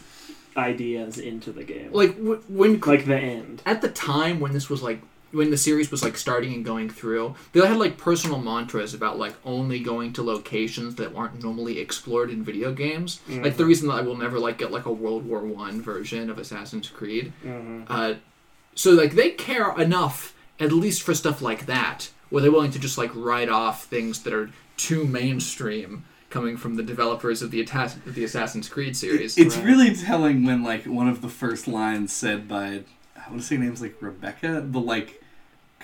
ideas 0.57 1.19
into 1.19 1.53
the 1.53 1.65
game. 1.65 1.91
like, 1.93 2.17
w- 2.17 2.43
when. 2.49 2.81
like 2.81 3.05
the 3.07 3.17
end. 3.19 3.63
At 3.67 3.83
the 3.83 3.89
time 3.89 4.41
when 4.41 4.53
this 4.53 4.69
was 4.69 4.83
like. 4.83 5.01
When 5.33 5.51
the 5.51 5.57
series 5.59 5.91
was 5.91 6.03
like 6.05 6.17
starting 6.17 6.55
and 6.55 6.65
going 6.65 6.89
through, 6.89 7.35
they 7.53 7.61
had 7.67 7.77
like 7.77 7.99
personal 7.99 8.39
mantras 8.39 8.95
about 8.95 9.19
like 9.19 9.35
only 9.45 9.81
going 9.81 10.13
to 10.15 10.23
locations 10.23 10.95
that 10.95 11.15
aren't 11.15 11.43
normally 11.43 11.79
explored 11.79 12.31
in 12.31 12.43
video 12.43 12.73
games. 12.73 13.21
Like 13.29 13.57
the 13.59 13.67
reason 13.67 13.89
that 13.89 13.95
I 13.95 14.01
will 14.03 14.17
never 14.17 14.39
like 14.39 14.57
get 14.57 14.71
like 14.71 14.87
a 14.87 14.93
World 14.93 15.27
War 15.27 15.41
One 15.41 15.83
version 15.83 16.31
of 16.31 16.39
Assassin's 16.39 16.89
Creed 16.89 17.33
hmm 17.43 17.83
Uh, 17.89 18.15
so 18.77 18.93
like 18.93 19.15
they 19.15 19.31
care 19.31 19.79
enough, 19.79 20.33
at 20.61 20.73
least 20.73 21.03
for 21.03 21.15
stuff 21.15 21.41
like 21.43 21.67
that, 21.67 22.11
were 22.31 22.41
they're 22.41 22.51
willing 22.53 22.71
to 22.73 22.79
just 22.79 22.99
like 22.99 23.11
write 23.15 23.49
off 23.49 23.85
things 23.85 24.23
that 24.25 24.33
are 24.33 24.51
too 24.77 25.05
mainstream 25.07 26.05
coming 26.31 26.57
from 26.57 26.75
the 26.75 26.83
developers 26.83 27.41
of 27.43 27.51
the 27.51 27.61
Atta- 27.61 27.97
of 28.07 28.15
the 28.15 28.25
Assassin's 28.25 28.69
Creed 28.69 28.97
series. 28.97 29.39
It's 29.39 29.57
Right. 29.57 29.65
really 29.67 29.95
telling 29.95 30.45
when 30.45 30.63
like 30.63 30.85
one 30.85 31.09
of 31.09 31.23
the 31.23 31.29
first 31.29 31.67
lines 31.69 32.13
said 32.13 32.47
by 32.49 32.83
I 33.17 33.29
want 33.31 33.41
to 33.41 33.47
say 33.47 33.57
name's 33.57 33.81
like 33.81 33.97
Rebecca, 34.01 34.63
the 34.67 34.81
like 34.81 35.23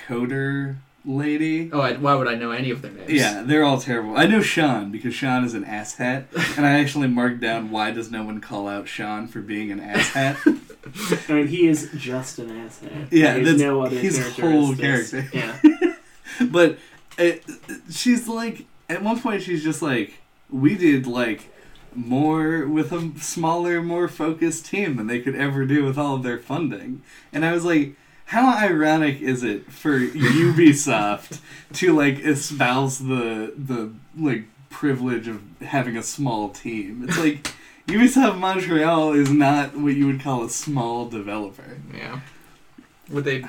coder 0.09 0.77
lady. 1.05 1.69
oh, 1.73 1.81
I, 1.81 1.95
why 1.95 2.15
would 2.15 2.29
I 2.29 2.35
know 2.35 2.51
any 2.53 2.71
of 2.71 2.83
their 2.83 2.93
names? 2.93 3.11
Yeah, 3.11 3.43
they're 3.43 3.65
all 3.65 3.81
terrible. 3.81 4.17
I 4.17 4.27
know 4.27 4.41
Sean 4.41 4.91
because 4.93 5.15
Sean 5.15 5.45
is 5.45 5.55
an 5.55 5.65
asshat, 5.65 6.27
and 6.57 6.65
I 6.67 6.79
actually 6.81 7.09
marked 7.09 7.41
down 7.41 7.71
why 7.71 7.91
does 7.91 8.11
no 8.11 8.23
one 8.23 8.41
call 8.41 8.69
out 8.69 8.87
Sean 8.89 9.27
for 9.27 9.41
being 9.41 9.71
an 9.73 9.81
asshat. 9.81 10.61
I 11.29 11.33
mean, 11.33 11.47
he 11.47 11.69
is 11.69 11.91
just 11.97 12.39
an 12.39 12.49
asshat. 12.49 13.09
Yeah, 13.11 13.35
There's 13.35 13.47
that's 13.47 13.61
no 13.61 13.83
other 13.83 13.97
his 13.97 14.37
whole 14.37 14.75
character. 14.75 15.29
Yeah. 15.33 15.59
but 16.51 16.79
it, 17.19 17.45
she's 17.91 18.29
like 18.29 18.67
at 18.89 19.03
one 19.03 19.21
point 19.21 19.43
she's 19.43 19.63
just 19.63 19.83
like 19.83 20.21
we 20.51 20.77
did 20.77 21.07
like 21.07 21.51
more 21.95 22.67
with 22.67 22.93
a 22.93 23.13
smaller 23.21 23.83
more 23.83 24.09
focused 24.09 24.67
team 24.67 24.97
than 24.97 25.07
they 25.07 25.21
could 25.21 25.35
ever 25.35 25.65
do 25.65 25.85
with 25.85 25.99
all 25.99 26.17
of 26.17 26.23
their 26.23 26.39
funding 26.39 27.03
and 27.33 27.45
i 27.45 27.53
was 27.53 27.65
like 27.65 27.95
how 28.27 28.57
ironic 28.57 29.21
is 29.21 29.43
it 29.43 29.71
for 29.71 29.99
ubisoft 29.99 31.41
to 31.73 31.95
like 31.95 32.19
espouse 32.21 32.99
the 32.99 33.53
the 33.57 33.93
like 34.17 34.45
privilege 34.71 35.29
of 35.29 35.43
having 35.61 35.97
a 35.97 36.03
small 36.03 36.49
team 36.49 37.05
it's 37.07 37.19
like 37.19 37.53
ubisoft 37.87 38.39
montreal 38.39 39.13
is 39.13 39.31
not 39.31 39.77
what 39.77 39.95
you 39.95 40.07
would 40.07 40.21
call 40.21 40.45
a 40.45 40.51
small 40.51 41.09
developer 41.09 41.79
yeah. 41.95 42.21
Would 43.11 43.25
they? 43.25 43.45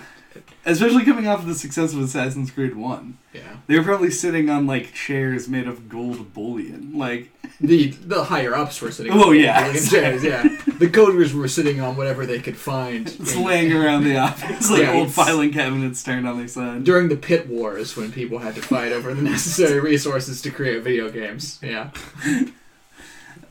Especially 0.65 1.05
coming 1.05 1.27
off 1.27 1.39
of 1.41 1.45
the 1.45 1.53
success 1.55 1.93
of 1.93 1.99
Assassin's 2.01 2.49
Creed 2.49 2.75
One, 2.75 3.19
Yeah. 3.33 3.57
they 3.67 3.77
were 3.77 3.83
probably 3.83 4.09
sitting 4.09 4.49
on 4.49 4.65
like 4.65 4.91
chairs 4.93 5.47
made 5.47 5.67
of 5.67 5.87
gold 5.87 6.33
bullion. 6.33 6.97
Like, 6.97 7.31
The 7.61 7.89
the 7.91 8.23
higher 8.25 8.55
ups 8.55 8.81
were 8.81 8.89
sitting. 8.91 9.13
Oh, 9.13 9.29
on 9.29 9.39
yeah. 9.39 9.71
chairs, 9.73 10.23
yeah. 10.23 10.41
The 10.79 10.87
coders 10.89 11.33
were 11.33 11.47
sitting 11.47 11.79
on 11.79 11.95
whatever 11.95 12.25
they 12.25 12.39
could 12.39 12.57
find. 12.57 13.07
in- 13.11 13.43
laying 13.43 13.71
around 13.71 14.03
the 14.05 14.17
office, 14.17 14.69
like 14.71 14.81
Yeah, 14.81 14.93
old 14.93 15.11
filing 15.11 15.53
cabinets 15.53 16.03
turned 16.03 16.27
on 16.27 16.39
their 16.39 16.47
side. 16.47 16.83
during 16.83 17.07
the 17.09 17.15
pit 17.15 17.47
wars 17.47 17.95
when 17.95 18.11
people 18.11 18.39
had 18.39 18.55
to 18.55 18.61
fight 18.61 18.91
over 18.91 19.13
the 19.13 19.21
necessary 19.33 19.79
resources 19.79 20.41
to 20.41 20.49
create 20.51 20.81
video 20.83 21.09
games. 21.11 21.59
Yeah. 21.61 21.91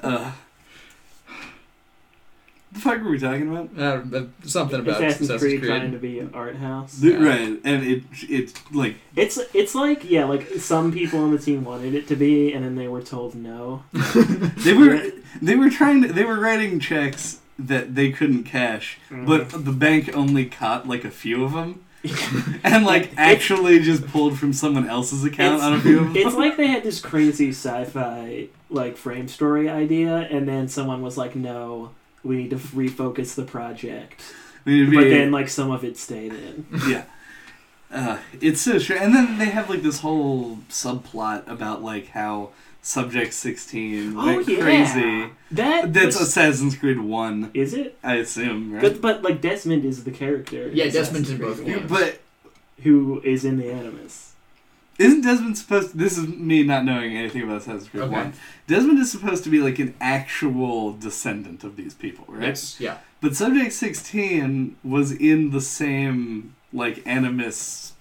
Uh, 0.01 0.33
the 2.73 2.81
fuck 2.81 3.03
were 3.03 3.11
we 3.11 3.19
talking 3.19 3.49
about? 3.55 3.69
Uh, 3.79 4.17
uh, 4.17 4.25
something 4.45 4.81
about 4.81 5.03
Assassin's, 5.03 5.29
Assassin's, 5.31 5.41
Creed, 5.43 5.61
Creed. 5.61 5.69
trying 5.71 5.93
to 5.93 5.99
be 5.99 6.19
an 6.21 6.31
art 6.35 6.57
house. 6.57 6.95
The- 6.97 7.11
Yeah. 7.11 7.25
Right, 7.29 7.61
and 7.65 7.83
it 7.87 8.03
it 8.29 8.53
like 8.73 8.97
It's 9.17 9.39
it's 9.55 9.75
like 9.75 10.09
yeah, 10.11 10.25
like 10.25 10.47
some 10.59 10.93
people 10.93 11.21
on 11.21 11.31
the 11.33 11.39
team 11.39 11.65
wanted 11.65 11.95
it 11.95 12.09
to 12.09 12.17
be, 12.17 12.53
and 12.53 12.65
then 12.65 12.77
they 12.77 12.89
were 12.89 13.03
told 13.03 13.35
no. 13.35 13.83
they 13.93 14.73
were 14.73 15.11
they 15.41 15.57
were 15.57 15.71
trying 15.71 16.03
to 16.03 16.09
they 16.13 16.25
were 16.25 16.39
writing 16.41 16.81
checks 16.81 17.39
that 17.59 17.95
they 17.95 18.11
couldn't 18.11 18.45
cash, 18.45 18.99
Mm. 19.11 19.27
but 19.27 19.51
the 19.65 19.73
bank 19.73 20.17
only 20.17 20.47
caught 20.47 20.89
like 20.89 21.05
a 21.05 21.11
few 21.11 21.45
of 21.45 21.53
them. 21.53 21.85
and 22.65 22.85
like 22.85 23.03
It's- 23.13 23.15
actually 23.19 23.79
just 23.79 24.07
pulled 24.09 24.37
from 24.39 24.53
someone 24.53 24.89
else's 24.89 25.25
account 25.25 25.63
on 25.63 25.75
a 25.75 25.81
few 25.81 26.01
of 26.01 26.07
them. 26.07 26.17
It's 26.17 26.35
like 26.35 26.57
they 26.57 26.67
had 26.67 26.83
this 26.83 27.01
crazy 27.01 27.51
sci-fi 27.51 28.49
like 28.71 28.97
frame 28.97 29.29
story 29.29 29.69
idea, 29.69 30.17
and 30.17 30.49
then 30.49 30.67
someone 30.67 31.03
was 31.03 31.17
like, 31.17 31.37
"No, 31.37 31.91
we 32.25 32.37
need 32.37 32.51
to 32.51 32.57
refocus 32.57 33.35
the 33.35 33.45
project." 33.45 34.21
I 34.67 34.71
mean, 34.71 34.79
it'd 34.83 34.91
be- 34.91 34.97
But 34.97 35.05
then 35.11 35.31
like 35.33 35.49
some 35.49 35.71
of 35.71 35.85
it 35.85 35.97
stayed 35.97 36.33
in. 36.33 36.67
yeah. 36.89 37.05
Uh, 37.91 38.19
it's 38.41 38.61
so 38.63 38.79
strange. 38.79 39.03
And 39.03 39.15
then 39.15 39.39
they 39.39 39.47
have 39.47 39.69
like 39.69 39.83
this 39.83 40.01
whole 40.01 40.59
subplot 40.71 41.47
about 41.49 41.83
like 41.83 42.09
how 42.09 42.51
Subject 42.85 43.33
16 43.33 44.17
Oh 44.17 44.27
went 44.27 44.49
yeah, 44.49 44.61
crazy. 44.61 45.31
that 45.53 45.93
That's 45.93 46.19
was- 46.19 46.29
Assassin's 46.29 46.75
Creed 46.77 46.99
1, 46.99 47.51
is 47.55 47.75
it? 47.75 47.97
I 48.03 48.15
assume, 48.17 48.73
right? 48.73 48.83
But 48.83 49.01
but 49.01 49.23
like 49.23 49.41
Desmond 49.41 49.85
is 49.85 50.03
the 50.05 50.11
character. 50.11 50.69
Yeah, 50.73 50.89
Desmond's 50.89 51.31
in 51.31 51.39
both 51.39 51.59
one, 51.61 51.67
games. 51.73 51.91
but 51.91 52.21
Who 52.83 53.21
is 53.25 53.45
in 53.45 53.59
the 53.59 53.71
Animus? 53.71 54.32
Isn't 55.03 55.21
Desmond 55.23 55.59
supposed 55.59 55.97
this 55.99 56.17
is 56.19 56.27
me 56.29 56.63
not 56.63 56.85
knowing 56.85 57.17
anything 57.17 57.43
about 57.43 57.59
Assassin's 57.59 57.89
Creed 57.89 58.05
Okay. 58.05 58.13
1. 58.13 58.33
Desmond 58.67 58.99
is 58.99 59.11
supposed 59.11 59.45
to 59.45 59.51
be 59.51 59.61
like 59.61 59.79
an 59.79 59.95
actual 60.01 60.93
descendant 60.93 61.65
of 61.65 61.77
these 61.77 61.95
people, 61.95 62.25
right? 62.29 62.49
Yes. 62.49 62.81
Yeah. 62.81 62.99
But 63.21 63.37
Subject 63.37 63.73
16 63.73 64.77
was 64.85 65.13
in 65.13 65.51
the 65.51 65.61
same 65.61 66.55
like 66.73 67.03
Animus 67.07 67.93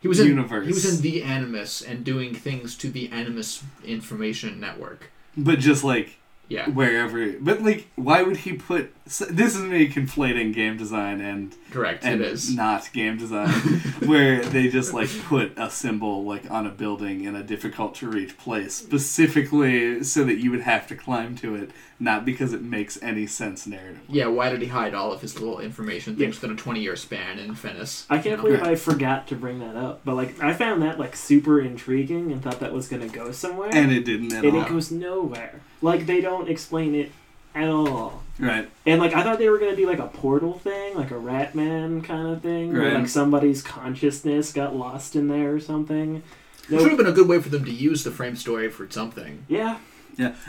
He 0.00 0.08
was 0.08 0.20
in 0.20 0.28
universe. 0.28 0.66
he 0.66 0.72
was 0.72 0.96
in 0.96 1.02
the 1.02 1.22
Animus 1.22 1.82
and 1.82 2.04
doing 2.04 2.34
things 2.34 2.76
to 2.78 2.88
the 2.90 3.10
Animus 3.10 3.62
information 3.84 4.60
network. 4.60 5.10
but 5.36 5.58
just 5.58 5.82
like 5.84 6.18
Yeah. 6.48 6.68
wherever. 6.68 7.32
But 7.40 7.62
like, 7.62 7.88
why 7.96 8.22
would 8.22 8.38
he 8.38 8.52
put? 8.54 8.92
S- 9.06 9.22
This 9.30 9.54
is 9.56 9.62
me 9.62 9.88
conflating 9.88 10.52
game 10.54 10.76
design 10.76 11.20
and 11.20 11.54
Correct. 11.70 12.04
and 12.04 12.20
it 12.20 12.26
is. 12.28 12.54
not 12.54 12.90
game 12.92 13.16
design, 13.18 13.48
where 14.06 14.42
they 14.42 14.68
just 14.68 14.92
like 14.94 15.08
put 15.24 15.52
a 15.56 15.70
symbol 15.70 16.24
like 16.24 16.50
on 16.50 16.66
a 16.66 16.70
building 16.70 17.24
in 17.24 17.34
a 17.34 17.42
difficult 17.42 17.94
to 17.96 18.08
reach 18.08 18.36
place 18.38 18.74
specifically 18.74 20.02
so 20.04 20.24
that 20.24 20.38
you 20.38 20.50
would 20.50 20.60
have 20.62 20.86
to 20.88 20.94
climb 20.96 21.34
to 21.36 21.54
it, 21.54 21.70
not 22.00 22.24
because 22.24 22.52
it 22.52 22.62
makes 22.62 23.00
any 23.02 23.26
sense 23.26 23.66
narratively. 23.66 23.98
Yeah, 24.08 24.26
why 24.26 24.50
did 24.50 24.60
he 24.62 24.68
hide 24.68 24.94
all 24.94 25.12
of 25.12 25.20
his 25.20 25.38
little 25.38 25.60
information 25.60 26.14
Yeah. 26.14 26.26
things 26.26 26.40
within 26.40 26.56
a 26.56 26.58
20 26.60 26.80
year 26.80 26.96
span 26.96 27.38
in 27.38 27.54
Venice? 27.54 28.06
I 28.10 28.18
can't 28.18 28.38
know? 28.38 28.44
believe 28.48 28.62
I 28.62 28.74
forgot 28.74 29.26
to 29.28 29.36
bring 29.36 29.60
that 29.60 29.76
up, 29.76 30.00
but 30.04 30.14
like 30.14 30.40
I 30.42 30.52
found 30.52 30.82
that 30.82 30.98
like 30.98 31.16
super 31.16 31.60
intriguing 31.60 32.32
and 32.32 32.42
thought 32.42 32.60
that 32.60 32.72
was 32.72 32.88
gonna 32.88 33.08
go 33.08 33.32
somewhere, 33.32 33.70
And 33.72 33.90
it 33.92 34.04
didn't 34.04 34.32
at 34.32 34.44
and 34.44 34.56
all. 34.56 34.62
it 34.62 34.68
goes 34.68 34.90
nowhere. 34.90 35.60
Like 35.80 36.06
they 36.06 36.20
don't 36.20 36.48
explain 36.48 36.94
it 36.94 37.12
at 37.54 37.68
all. 37.68 38.22
Right. 38.42 38.68
And 38.84 39.00
like 39.00 39.14
I 39.14 39.22
thought 39.22 39.38
they 39.38 39.48
were 39.48 39.58
gonna 39.58 39.76
do 39.76 39.86
like 39.86 39.98
a 39.98 40.08
portal 40.08 40.58
thing, 40.58 40.94
like 40.96 41.10
a 41.10 41.14
Ratman 41.14 42.04
kind 42.04 42.28
of 42.28 42.42
thing, 42.42 42.72
where 42.72 42.98
like 42.98 43.08
somebody's 43.08 43.62
consciousness 43.62 44.52
got 44.52 44.76
lost 44.76 45.16
in 45.16 45.28
there 45.28 45.54
or 45.54 45.60
something. 45.60 46.22
It 46.68 46.78
should 46.80 46.88
have 46.90 46.98
been 46.98 47.06
a 47.06 47.12
good 47.12 47.28
way 47.28 47.40
for 47.40 47.48
them 47.48 47.64
to 47.64 47.72
use 47.72 48.04
the 48.04 48.10
frame 48.10 48.36
story 48.36 48.70
for 48.70 48.88
something. 48.90 49.44
Yeah, 49.48 49.78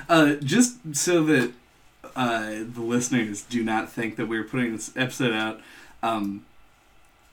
Uh, 0.09 0.35
just 0.35 0.95
so 0.95 1.23
that 1.23 1.51
uh, 2.15 2.49
the 2.71 2.81
listeners 2.81 3.41
do 3.43 3.63
not 3.63 3.89
think 3.89 4.17
that 4.17 4.27
we're 4.27 4.43
putting 4.43 4.73
this 4.73 4.91
episode 4.95 5.33
out 5.33 5.59
um, 6.03 6.45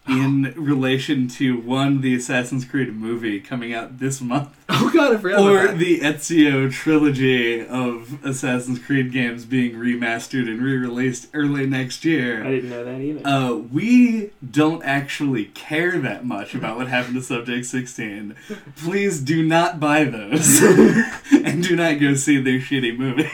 in 0.08 0.52
relation 0.56 1.28
to 1.28 1.60
one 1.60 2.00
the 2.00 2.14
Assassin's 2.14 2.64
Creed 2.64 2.94
movie 2.94 3.40
coming 3.40 3.72
out 3.72 3.98
this 3.98 4.20
month, 4.20 4.56
Oh 4.72 4.90
god, 4.94 5.14
I 5.14 5.18
forgot 5.18 5.40
or 5.40 5.74
the 5.74 6.00
Ezio 6.00 6.72
trilogy 6.72 7.66
of 7.66 8.24
Assassin's 8.24 8.78
Creed 8.78 9.12
games 9.12 9.44
being 9.44 9.74
remastered 9.74 10.48
and 10.48 10.62
re-released 10.62 11.28
early 11.34 11.66
next 11.66 12.04
year. 12.04 12.44
I 12.44 12.50
didn't 12.50 12.70
know 12.70 12.84
that 12.84 13.00
either. 13.00 13.26
Uh, 13.26 13.54
we 13.54 14.30
don't 14.48 14.82
actually 14.84 15.46
care 15.46 15.98
that 15.98 16.24
much 16.24 16.54
about 16.54 16.76
what 16.76 16.88
happened 16.88 17.16
to 17.16 17.22
Subject 17.22 17.66
16. 17.66 18.36
Please 18.76 19.20
do 19.20 19.44
not 19.44 19.80
buy 19.80 20.04
those. 20.04 20.60
and 21.32 21.62
do 21.62 21.74
not 21.74 21.98
go 22.00 22.14
see 22.14 22.40
their 22.40 22.58
shitty 22.58 22.96
movie. 22.96 23.30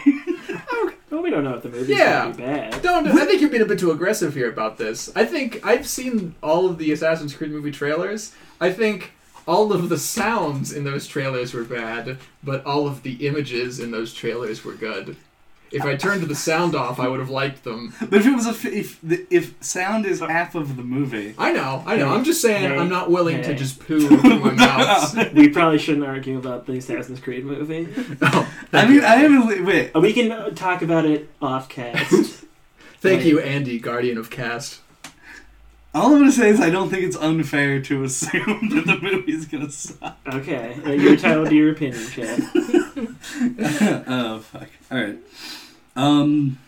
Well, 1.31 1.41
we 1.41 1.45
don't 1.45 1.45
know 1.51 1.57
if 1.57 1.63
the 1.63 1.69
movie's 1.69 1.97
Yeah. 1.99 2.23
gonna 2.25 2.35
be 2.37 2.43
bad. 2.43 2.83
Don't. 2.83 3.07
I 3.09 3.25
think 3.27 3.41
you're 3.41 3.51
being 3.51 3.63
a 3.63 3.67
bit 3.67 3.79
too 3.79 3.91
aggressive 3.91 4.35
here 4.35 4.49
about 4.49 4.79
this. 4.79 5.11
I 5.17 5.25
think 5.25 5.61
I've 5.65 5.87
seen 5.87 6.35
all 6.43 6.67
of 6.69 6.79
the 6.79 6.93
Assassin's 6.93 7.35
Creed 7.35 7.51
movie 7.51 7.73
trailers. 7.73 8.33
I 8.61 8.71
think 8.73 9.13
all 9.47 9.73
of 9.73 9.89
the 9.89 9.99
sounds 9.99 10.73
in 10.73 10.85
those 10.85 11.07
trailers 11.07 11.55
were 11.55 11.63
bad, 11.65 12.19
but 12.43 12.65
all 12.65 12.87
of 12.87 13.03
the 13.03 13.27
images 13.27 13.79
in 13.81 13.91
those 13.91 14.13
trailers 14.13 14.65
were 14.65 14.75
good. 14.75 15.17
If 15.77 15.85
I 15.85 15.97
turned 15.97 16.23
the 16.23 16.35
sound 16.35 16.75
off, 16.75 16.99
I 16.99 17.07
would 17.09 17.21
have 17.21 17.31
liked 17.31 17.65
them. 17.65 17.93
But 18.01 18.15
if 18.15 18.27
it 18.27 18.35
was 18.35 18.47
a 18.47 18.51
f- 18.51 18.65
if 18.67 19.01
the, 19.03 19.27
if 19.31 19.55
sound 19.63 20.07
is 20.07 20.21
half 20.21 20.55
of 20.55 20.77
the 20.77 20.83
movie, 20.83 21.35
I 21.39 21.53
know, 21.53 21.83
I 21.87 21.97
know. 21.97 22.09
I'm 22.09 22.25
just 22.25 22.41
saying, 22.43 22.71
Hey, 22.71 22.77
I'm 22.79 22.89
not 22.89 23.11
willing 23.11 23.37
to 23.43 23.49
hey. 23.49 23.55
just 23.55 23.79
poo 23.81 24.01
through 24.09 24.41
my 24.41 24.51
mouth. 24.55 25.33
we 25.35 25.49
probably 25.49 25.79
shouldn't 25.79 26.05
argue 26.07 26.39
about 26.39 26.67
the 26.67 26.79
Assassin's 26.79 27.21
Creed 27.21 27.45
movie. 27.45 27.87
Oh, 28.23 28.27
I 28.33 28.65
thank 28.71 28.89
mean, 28.91 28.99
you. 29.01 29.05
I 29.05 29.17
haven't. 29.17 29.65
Wait, 29.67 29.91
Uh, 29.95 30.01
We 30.01 30.13
can 30.13 30.33
uh, 30.33 30.51
talk 30.51 30.83
about 30.83 31.05
it 31.05 31.31
off 31.41 31.69
cast. 31.69 32.45
Thank 33.01 33.25
you, 33.25 33.39
Andy, 33.41 33.79
guardian 33.79 34.19
of 34.19 34.31
cast. 34.31 34.81
all 35.95 36.13
I'm 36.13 36.19
gonna 36.19 36.33
say 36.33 36.49
is 36.49 36.61
I 36.61 36.71
don't 36.71 36.89
think 36.91 37.05
it's 37.05 37.17
unfair 37.17 37.81
to 37.83 38.03
assume 38.05 38.69
that 38.75 38.85
the 38.87 38.99
movie's 39.01 39.47
gonna 39.47 39.71
suck. 39.71 40.17
okay, 40.27 40.77
uh, 40.85 40.91
you're 40.91 41.13
entitled 41.13 41.49
to 41.51 41.55
your 41.55 41.71
opinion, 41.73 42.05
Chad. 42.11 42.41
oh 44.09 44.41
fuck! 44.41 44.69
All 44.91 44.99
right. 44.99 45.19
Um, 45.97 46.59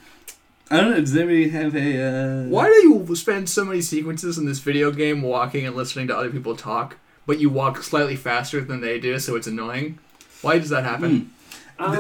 I 0.71 0.79
don't 0.79 0.91
know. 0.91 1.01
Does 1.01 1.17
anybody 1.17 1.49
have 1.51 1.75
a? 1.77 2.03
Uh... 2.03 2.43
Why 2.49 2.67
do 2.67 2.75
you 2.89 3.15
spend 3.17 3.49
so 3.49 3.65
many 3.65 3.81
sequences 3.81 4.39
in 4.39 4.47
this 4.47 4.59
video 4.59 4.91
game 4.91 5.23
walking 5.23 5.67
and 5.67 5.77
listening 5.77 6.09
to 6.09 6.17
other 6.17 6.31
people 6.31 6.57
talk, 6.57 6.97
but 7.27 7.39
you 7.39 7.49
walk 7.51 7.83
slightly 7.83 8.17
faster 8.17 8.61
than 8.61 8.81
they 8.81 8.99
do, 8.99 9.19
so 9.19 9.37
it's 9.37 9.47
annoying? 9.47 9.99
Why 10.43 10.59
does 10.59 10.71
that 10.71 10.85
happen? 10.85 11.11
Th- 11.11 11.31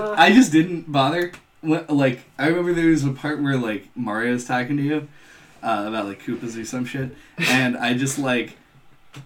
Uh, 0.01 0.15
I 0.19 0.33
just 0.33 0.51
didn't 0.53 0.91
bother. 0.91 1.33
What- 1.61 1.89
Like 1.91 2.25
I 2.39 2.49
remember 2.49 2.73
there 2.75 2.89
was 2.89 3.05
a 3.05 3.13
part 3.13 3.41
where 3.43 3.57
like 3.57 3.89
Mario's 3.97 4.45
talking 4.45 4.77
to 4.77 4.83
you 4.83 5.09
uh, 5.63 5.85
about 5.87 6.07
like 6.07 6.23
Koopas 6.23 6.61
or 6.61 6.65
some 6.65 6.85
shit, 6.85 7.15
and 7.39 7.77
I 7.77 7.95
just 7.95 8.19
like 8.19 8.57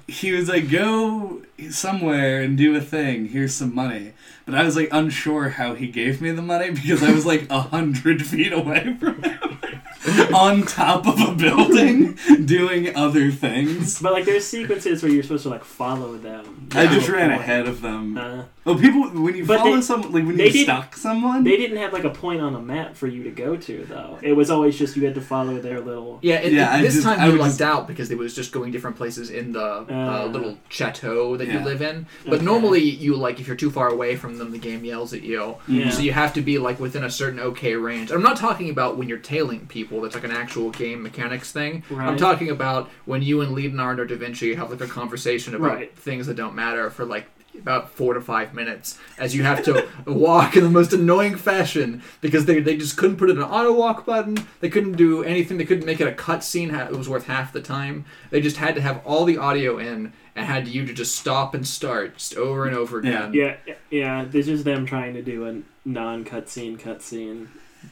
he 0.06 0.32
was 0.32 0.48
like 0.48 0.70
go 0.70 1.42
somewhere 1.70 2.42
and 2.42 2.56
do 2.56 2.76
a 2.76 2.80
thing. 2.80 3.28
Here's 3.28 3.54
some 3.54 3.74
money, 3.74 4.12
but 4.44 4.54
I 4.54 4.64
was 4.64 4.76
like 4.76 4.88
unsure 4.92 5.50
how 5.50 5.74
he 5.74 5.88
gave 5.88 6.20
me 6.20 6.30
the 6.30 6.42
money 6.42 6.70
because 6.74 7.02
I 7.02 7.12
was 7.12 7.26
like 7.26 7.48
a 7.50 7.60
hundred 7.60 8.24
feet 8.26 8.52
away 8.52 8.96
from 8.98 9.22
him. 9.22 9.71
On 10.34 10.62
top 10.64 11.06
of 11.06 11.20
a 11.20 11.32
building, 11.34 12.18
doing 12.44 12.94
other 12.96 13.30
things. 13.30 14.00
but 14.00 14.12
like, 14.12 14.24
there's 14.24 14.46
sequences 14.46 15.02
where 15.02 15.12
you're 15.12 15.22
supposed 15.22 15.44
to 15.44 15.48
like 15.50 15.64
follow 15.64 16.16
them. 16.18 16.68
I 16.74 16.86
just 16.86 17.08
ran 17.08 17.30
point. 17.30 17.40
ahead 17.42 17.66
of 17.68 17.80
them. 17.82 18.18
Uh, 18.18 18.44
Oh, 18.64 18.76
people! 18.78 19.02
When 19.08 19.34
you 19.34 19.44
follow 19.44 19.74
they- 19.74 19.80
someone, 19.82 20.12
like 20.12 20.24
when 20.24 20.36
they 20.36 20.48
you 20.48 20.62
stalk 20.62 20.94
someone, 20.94 21.42
they 21.42 21.56
didn't 21.56 21.78
have 21.78 21.92
like 21.92 22.04
a 22.04 22.10
point 22.10 22.40
on 22.40 22.54
a 22.54 22.60
map 22.60 22.94
for 22.94 23.08
you 23.08 23.24
to 23.24 23.30
go 23.32 23.56
to, 23.56 23.84
though. 23.86 24.20
It 24.22 24.34
was 24.34 24.50
always 24.52 24.78
just 24.78 24.96
you 24.96 25.04
had 25.04 25.16
to 25.16 25.20
follow 25.20 25.58
their 25.60 25.80
little. 25.80 26.20
Yeah, 26.22 26.36
it, 26.36 26.52
Yeah, 26.52 26.78
it- 26.78 26.82
this 26.82 26.94
just- 26.94 27.04
time 27.04 27.18
I 27.18 27.24
you 27.26 27.32
would 27.32 27.40
lucked 27.40 27.50
just- 27.58 27.62
out 27.62 27.88
because 27.88 28.12
it 28.12 28.18
was 28.18 28.36
just 28.36 28.52
going 28.52 28.70
different 28.70 28.96
places 28.96 29.30
in 29.30 29.50
the 29.50 29.60
uh, 29.64 29.84
Uh, 29.90 30.26
little 30.26 30.58
chateau 30.68 31.36
that 31.38 31.48
you 31.48 31.58
live 31.58 31.82
in. 31.82 32.06
But 32.24 32.34
Okay. 32.34 32.44
normally, 32.44 32.82
you 32.88 33.16
like 33.16 33.40
if 33.40 33.48
you're 33.48 33.56
too 33.56 33.70
far 33.72 33.88
away 33.88 34.14
from 34.14 34.38
them, 34.38 34.52
the 34.52 34.58
game 34.58 34.84
yells 34.84 35.12
at 35.12 35.22
you. 35.22 35.56
Yeah. 35.66 35.90
So 35.90 36.00
you 36.00 36.12
have 36.12 36.32
to 36.34 36.40
be 36.40 36.58
like 36.58 36.78
within 36.78 37.02
a 37.02 37.10
certain 37.10 37.40
okay 37.40 37.74
range. 37.74 38.12
I'm 38.12 38.22
not 38.22 38.36
talking 38.36 38.70
about 38.70 38.96
when 38.96 39.08
you're 39.08 39.18
tailing 39.18 39.66
people. 39.66 39.91
That's 40.00 40.14
like 40.14 40.24
an 40.24 40.30
actual 40.32 40.70
game 40.70 41.02
mechanics 41.02 41.52
thing. 41.52 41.82
I'm 41.96 42.16
talking 42.16 42.50
about 42.50 42.88
when 43.04 43.20
you 43.22 43.40
and 43.42 43.52
Leonardo 43.52 44.04
da 44.04 44.16
Vinci 44.16 44.54
have 44.54 44.70
like 44.70 44.80
a 44.80 44.86
conversation 44.86 45.54
about 45.54 45.74
Right. 45.74 45.96
things 45.98 46.26
that 46.26 46.34
don't 46.36 46.54
matter 46.54 46.88
for 46.90 47.04
like 47.04 47.26
about 47.58 47.90
four 47.90 48.14
to 48.14 48.20
five 48.22 48.54
minutes 48.54 48.98
as 49.18 49.36
you 49.36 49.42
have 49.42 49.62
to 49.62 49.86
walk 50.06 50.56
in 50.56 50.64
the 50.64 50.70
most 50.70 50.94
annoying 50.94 51.36
fashion 51.36 52.02
because 52.22 52.46
they, 52.46 52.60
they 52.60 52.78
just 52.78 52.96
couldn't 52.96 53.16
put 53.18 53.28
in 53.28 53.36
an 53.36 53.42
auto 53.42 53.74
walk 53.74 54.06
button. 54.06 54.38
They 54.60 54.70
couldn't 54.70 54.92
do 54.92 55.22
anything. 55.22 55.58
They 55.58 55.66
couldn't 55.66 55.84
make 55.84 56.00
it 56.00 56.08
a 56.08 56.12
cutscene. 56.12 56.72
It 56.90 56.96
was 56.96 57.10
worth 57.10 57.26
half 57.26 57.52
the 57.52 57.60
time. 57.60 58.06
They 58.30 58.40
just 58.40 58.56
had 58.56 58.74
to 58.76 58.80
have 58.80 59.02
all 59.04 59.26
the 59.26 59.36
audio 59.36 59.76
in 59.78 60.14
and 60.34 60.46
had 60.46 60.66
you 60.66 60.86
to 60.86 60.94
just 60.94 61.14
stop 61.16 61.54
and 61.54 61.68
start 61.68 62.16
just 62.16 62.34
over 62.36 62.66
and 62.66 62.74
over 62.74 63.00
again. 63.00 63.34
Yeah, 63.34 63.56
Yeah, 63.66 63.74
yeah. 63.90 64.24
This 64.24 64.48
is 64.48 64.64
them 64.64 64.86
trying 64.86 65.12
to 65.12 65.22
do 65.22 65.46
a 65.46 65.60
non-cutscene 65.86 66.78
cutscene. 66.80 67.48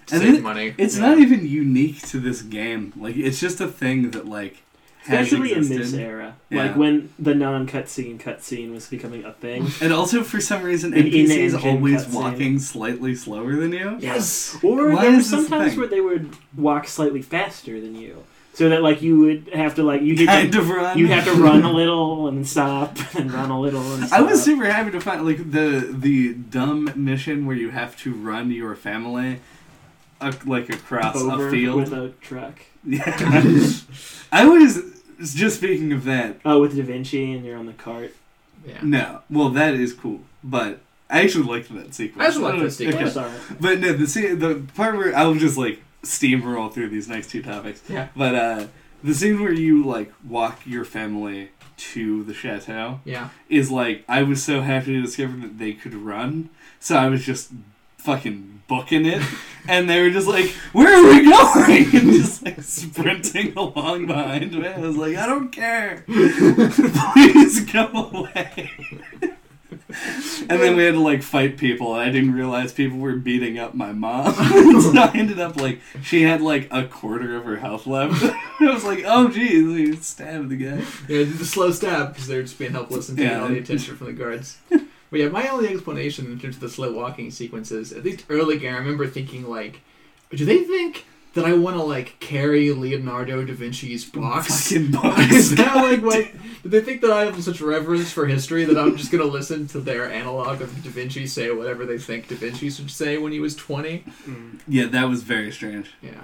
To 0.06 0.14
And 0.14 0.22
save 0.22 0.32
then- 0.34 0.42
money. 0.42 0.74
It's 0.78 0.96
Yeah. 0.98 1.06
not 1.08 1.18
even 1.18 1.46
unique 1.46 2.02
to 2.08 2.18
this 2.20 2.42
game. 2.42 2.92
Like 2.96 3.16
it's 3.16 3.40
just 3.40 3.60
a 3.60 3.66
thing 3.68 4.10
that 4.12 4.26
like 4.28 4.62
has 5.04 5.26
Especially 5.32 5.52
in 5.54 5.66
this 5.68 5.94
era, 5.94 6.34
Yeah. 6.50 6.62
like 6.64 6.76
when 6.76 7.08
the 7.18 7.34
non-cutscene 7.34 8.18
cutscene 8.20 8.72
was 8.74 8.86
becoming 8.86 9.24
a 9.24 9.32
thing. 9.32 9.66
And 9.80 9.92
also 9.92 10.22
for 10.22 10.40
some 10.40 10.62
reason 10.62 10.92
An 10.92 11.04
NPCs 11.06 11.30
in-engine 11.54 11.68
always 11.70 12.04
cutscene. 12.04 12.12
walking 12.14 12.58
slightly 12.58 13.14
slower 13.14 13.56
than 13.56 13.72
you. 13.72 13.96
Yes. 14.00 14.58
Or 14.62 14.90
Why 14.90 15.02
there 15.02 15.10
were 15.12 15.18
is 15.18 15.30
this 15.30 15.40
a 15.40 15.42
sometimes 15.42 15.76
where 15.76 15.86
they 15.86 16.00
would 16.02 16.30
walk 16.56 16.86
slightly 16.86 17.22
faster 17.22 17.80
than 17.80 17.94
you, 17.94 18.24
so 18.52 18.68
that 18.68 18.82
like 18.82 19.00
you 19.00 19.18
would 19.20 19.48
have 19.54 19.74
to 19.76 19.82
like 19.82 20.02
you 20.02 20.14
did 20.14 20.28
Kind 20.28 20.54
of 20.54 20.68
run. 20.68 20.98
you 20.98 21.06
have 21.06 21.24
to 21.24 21.32
run 21.48 21.62
a 21.62 21.72
little 21.72 22.28
and 22.28 22.46
stop 22.46 22.98
and 23.14 23.32
run 23.32 23.50
a 23.50 23.58
little 23.58 23.94
and 23.94 24.06
stop. 24.06 24.18
I 24.18 24.22
was 24.22 24.42
super 24.42 24.66
happy 24.66 24.90
to 24.90 25.00
find 25.00 25.24
like 25.24 25.50
the 25.50 25.88
the 25.98 26.34
dumb 26.34 26.92
mission 26.94 27.46
where 27.46 27.56
you 27.56 27.70
have 27.70 27.96
to 28.02 28.12
run 28.12 28.50
your 28.50 28.74
family 28.74 29.38
uh, 30.20 30.32
like 30.46 30.68
across 30.70 31.16
over 31.16 31.48
a 31.48 31.50
field. 31.50 31.76
with 31.80 31.92
a 31.92 32.08
truck. 32.20 32.60
Yeah. 32.84 33.02
I 34.32 34.46
was 34.46 34.82
just 35.34 35.56
speaking 35.58 35.92
of 35.92 36.04
that. 36.04 36.40
Oh, 36.44 36.60
with 36.60 36.76
Da 36.76 36.82
Vinci 36.82 37.32
and 37.32 37.44
you're 37.44 37.58
on 37.58 37.66
the 37.66 37.72
cart. 37.72 38.14
Yeah. 38.66 38.78
No, 38.82 39.20
well 39.30 39.48
that 39.50 39.74
is 39.74 39.92
cool, 39.92 40.20
but 40.44 40.80
I 41.08 41.22
actually 41.22 41.44
liked 41.44 41.74
that 41.74 41.94
sequence. 41.94 42.22
I 42.22 42.26
also 42.26 42.40
liked 42.40 42.60
that 42.62 42.70
sequence. 42.70 42.96
Okay. 42.96 43.04
That's 43.04 43.16
alright. 43.16 43.60
But 43.60 43.80
no, 43.80 43.92
the 43.94 44.06
scene, 44.06 44.38
the 44.38 44.62
part 44.74 44.96
where 44.96 45.14
I 45.16 45.24
was 45.24 45.40
just 45.40 45.56
like 45.58 45.82
steamroll 46.02 46.72
through 46.72 46.88
these 46.90 47.08
next 47.08 47.30
two 47.30 47.42
topics. 47.42 47.82
Yeah. 47.88 48.08
But 48.14 48.34
uh, 48.34 48.66
the 49.02 49.14
scene 49.14 49.42
where 49.42 49.52
you 49.52 49.84
like 49.84 50.12
walk 50.26 50.60
your 50.66 50.84
family 50.84 51.50
to 51.76 52.22
the 52.24 52.34
chateau 52.34 53.00
Yeah. 53.06 53.30
is 53.48 53.70
like 53.70 54.04
I 54.08 54.22
was 54.22 54.42
so 54.42 54.60
happy 54.60 54.92
to 54.94 55.02
discover 55.02 55.36
that 55.38 55.58
they 55.58 55.72
could 55.72 55.94
run, 55.94 56.50
so 56.78 56.96
I 56.96 57.08
was 57.08 57.24
just 57.24 57.50
fucking 57.98 58.59
booking 58.70 59.04
it, 59.04 59.20
and 59.68 59.90
they 59.90 60.00
were 60.00 60.10
just 60.10 60.26
like, 60.28 60.46
"Where 60.72 60.88
are 60.88 61.06
we 61.10 61.24
going?" 61.28 61.84
and 62.00 62.12
just 62.12 62.42
like 62.44 62.62
sprinting 62.62 63.52
along 63.58 64.06
behind 64.06 64.52
me. 64.52 64.66
I 64.66 64.78
was 64.78 64.96
like, 64.96 65.16
"I 65.16 65.26
don't 65.26 65.50
care, 65.50 66.04
please 66.06 67.60
go 67.70 67.86
away." 67.92 68.70
And 70.48 70.60
then 70.60 70.76
we 70.76 70.84
had 70.84 70.94
to 70.94 71.00
like 71.00 71.22
fight 71.22 71.56
people, 71.58 71.94
and 71.94 72.02
I 72.02 72.12
didn't 72.12 72.32
realize 72.32 72.72
people 72.72 72.98
were 72.98 73.16
beating 73.16 73.58
up 73.58 73.74
my 73.74 73.92
mom. 73.92 74.32
so 74.80 74.92
I 75.00 75.10
ended 75.14 75.40
up 75.40 75.56
like 75.56 75.80
she 76.02 76.22
had 76.22 76.40
like 76.40 76.68
a 76.70 76.84
quarter 76.84 77.36
of 77.36 77.44
her 77.44 77.56
health 77.56 77.86
left. 77.88 78.22
I 78.60 78.72
was 78.72 78.84
like, 78.84 79.02
"Oh 79.04 79.28
geez, 79.28 79.64
we 79.66 79.96
stabbed 79.96 80.48
the 80.48 80.56
guy." 80.56 80.84
Yeah, 81.08 81.24
the 81.24 81.44
slow 81.44 81.70
stab 81.72 82.12
because 82.12 82.28
they're 82.28 82.42
just 82.42 82.58
being 82.58 82.72
helpless 82.72 83.08
and 83.08 83.18
taking 83.18 83.32
Yeah. 83.32 83.42
all 83.42 83.48
the 83.48 83.58
attention 83.58 83.96
from 83.96 84.06
the 84.08 84.12
guards. 84.12 84.58
But 85.10 85.20
yeah, 85.20 85.28
my 85.28 85.48
only 85.48 85.68
explanation 85.68 86.26
in 86.26 86.38
terms 86.38 86.56
of 86.56 86.60
the 86.60 86.68
slow 86.68 86.92
walking 86.92 87.30
sequences, 87.30 87.92
at 87.92 88.04
least 88.04 88.24
early 88.28 88.58
game, 88.58 88.74
I 88.74 88.78
remember 88.78 89.06
thinking 89.06 89.48
like, 89.48 89.80
do 90.30 90.44
they 90.44 90.64
think 90.64 91.04
that 91.34 91.44
I 91.44 91.52
want 91.52 91.76
to 91.76 91.82
like 91.82 92.18
carry 92.20 92.70
Leonardo 92.72 93.44
da 93.44 93.52
Vinci's 93.54 94.04
box? 94.04 94.68
Fucking 94.72 94.90
box. 94.92 95.32
Is 95.32 95.54
that 95.56 95.76
like 95.76 96.02
what? 96.02 96.26
Do 96.62 96.68
they 96.68 96.80
think 96.82 97.00
that 97.02 97.10
I 97.10 97.24
have 97.24 97.42
such 97.42 97.60
reverence 97.60 98.12
for 98.12 98.26
history 98.26 98.64
that 98.64 98.76
I'm 98.78 98.96
just 98.96 99.10
gonna 99.10 99.24
listen 99.24 99.66
to 99.68 99.80
their 99.80 100.10
analog 100.12 100.60
of 100.60 100.82
Da 100.82 100.90
Vinci 100.90 101.26
say 101.26 101.50
whatever 101.50 101.86
they 101.86 101.98
think 101.98 102.28
Da 102.28 102.36
Vinci 102.36 102.68
should 102.70 102.90
say 102.90 103.16
when 103.16 103.32
he 103.32 103.40
was 103.40 103.54
20? 103.56 104.04
Mm, 104.26 104.60
Yeah, 104.68 104.86
that 104.86 105.08
was 105.08 105.22
very 105.22 105.50
strange. 105.52 105.90
Yeah, 106.02 106.20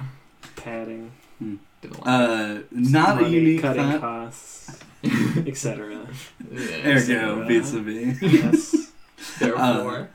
padding, 0.56 1.12
didn't 1.40 1.60
like 1.82 2.06
Uh, 2.06 2.58
not 2.70 3.22
a 3.22 3.28
unique 3.28 3.62
cutting 3.62 3.82
thought. 3.92 4.00
costs, 4.00 4.78
etc. 5.46 6.00
it. 6.00 6.82
There 6.84 6.98
Yeah, 7.04 7.20
go, 7.20 7.46
beats 7.48 7.72
a 7.72 7.80
B. 7.80 8.14
yes. 8.20 8.92
therefore, 9.38 10.08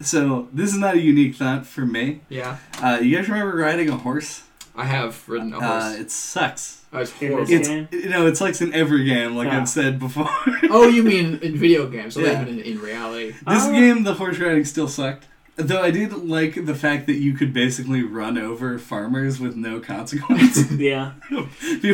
So 0.00 0.48
this 0.52 0.72
is 0.72 0.78
not 0.78 0.94
a 0.94 1.00
unique 1.00 1.36
thought 1.36 1.66
for 1.66 1.86
me. 1.86 2.20
yeah, 2.28 2.58
Uh, 2.82 2.98
you 3.02 3.16
guys 3.16 3.28
remember 3.28 3.56
riding 3.56 3.88
a 3.88 3.96
horse? 3.96 4.42
I 4.78 4.84
have 4.84 5.26
ridden 5.26 5.54
a 5.54 5.58
Uh, 5.58 5.80
horse. 5.90 5.98
it 6.00 6.10
sucks. 6.10 6.82
I 6.92 7.00
was 7.00 7.10
horrible. 7.12 7.46
It's 7.48 7.68
you 7.68 8.08
know 8.10 8.26
it 8.26 8.36
sucks 8.36 8.60
in 8.60 8.72
every 8.74 9.04
game, 9.04 9.34
like 9.34 9.48
Ah. 9.48 9.60
I've 9.60 9.68
said 9.68 9.98
before. 9.98 10.28
Oh, 10.70 10.86
you 10.88 11.02
mean 11.02 11.38
in 11.42 11.56
video 11.64 11.86
games? 11.88 12.16
Not 12.16 12.26
Yeah. 12.26 12.42
even 12.42 12.58
in, 12.58 12.60
in 12.60 12.78
reality. 12.80 13.28
This 13.46 13.64
Oh. 13.66 13.72
game, 13.72 14.02
the 14.04 14.14
horse 14.14 14.38
riding 14.38 14.64
still 14.66 14.88
sucked. 14.88 15.24
Though 15.58 15.80
I 15.82 15.90
did 15.90 16.12
like 16.12 16.66
the 16.66 16.74
fact 16.74 17.06
that 17.06 17.14
you 17.16 17.32
could 17.32 17.52
basically 17.54 18.02
run 18.02 18.36
over 18.36 18.78
farmers 18.78 19.40
with 19.40 19.56
no 19.56 19.80
consequence. 19.80 20.70
Yeah. 20.78 21.12
People 21.28 21.48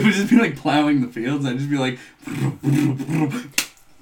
would 0.04 0.14
just 0.14 0.30
be 0.30 0.36
like 0.38 0.56
plowing 0.56 1.00
the 1.00 1.06
fields, 1.08 1.44
and 1.44 1.54
I'd 1.54 1.58
just 1.58 1.70
be 1.70 1.78
like, 1.78 1.98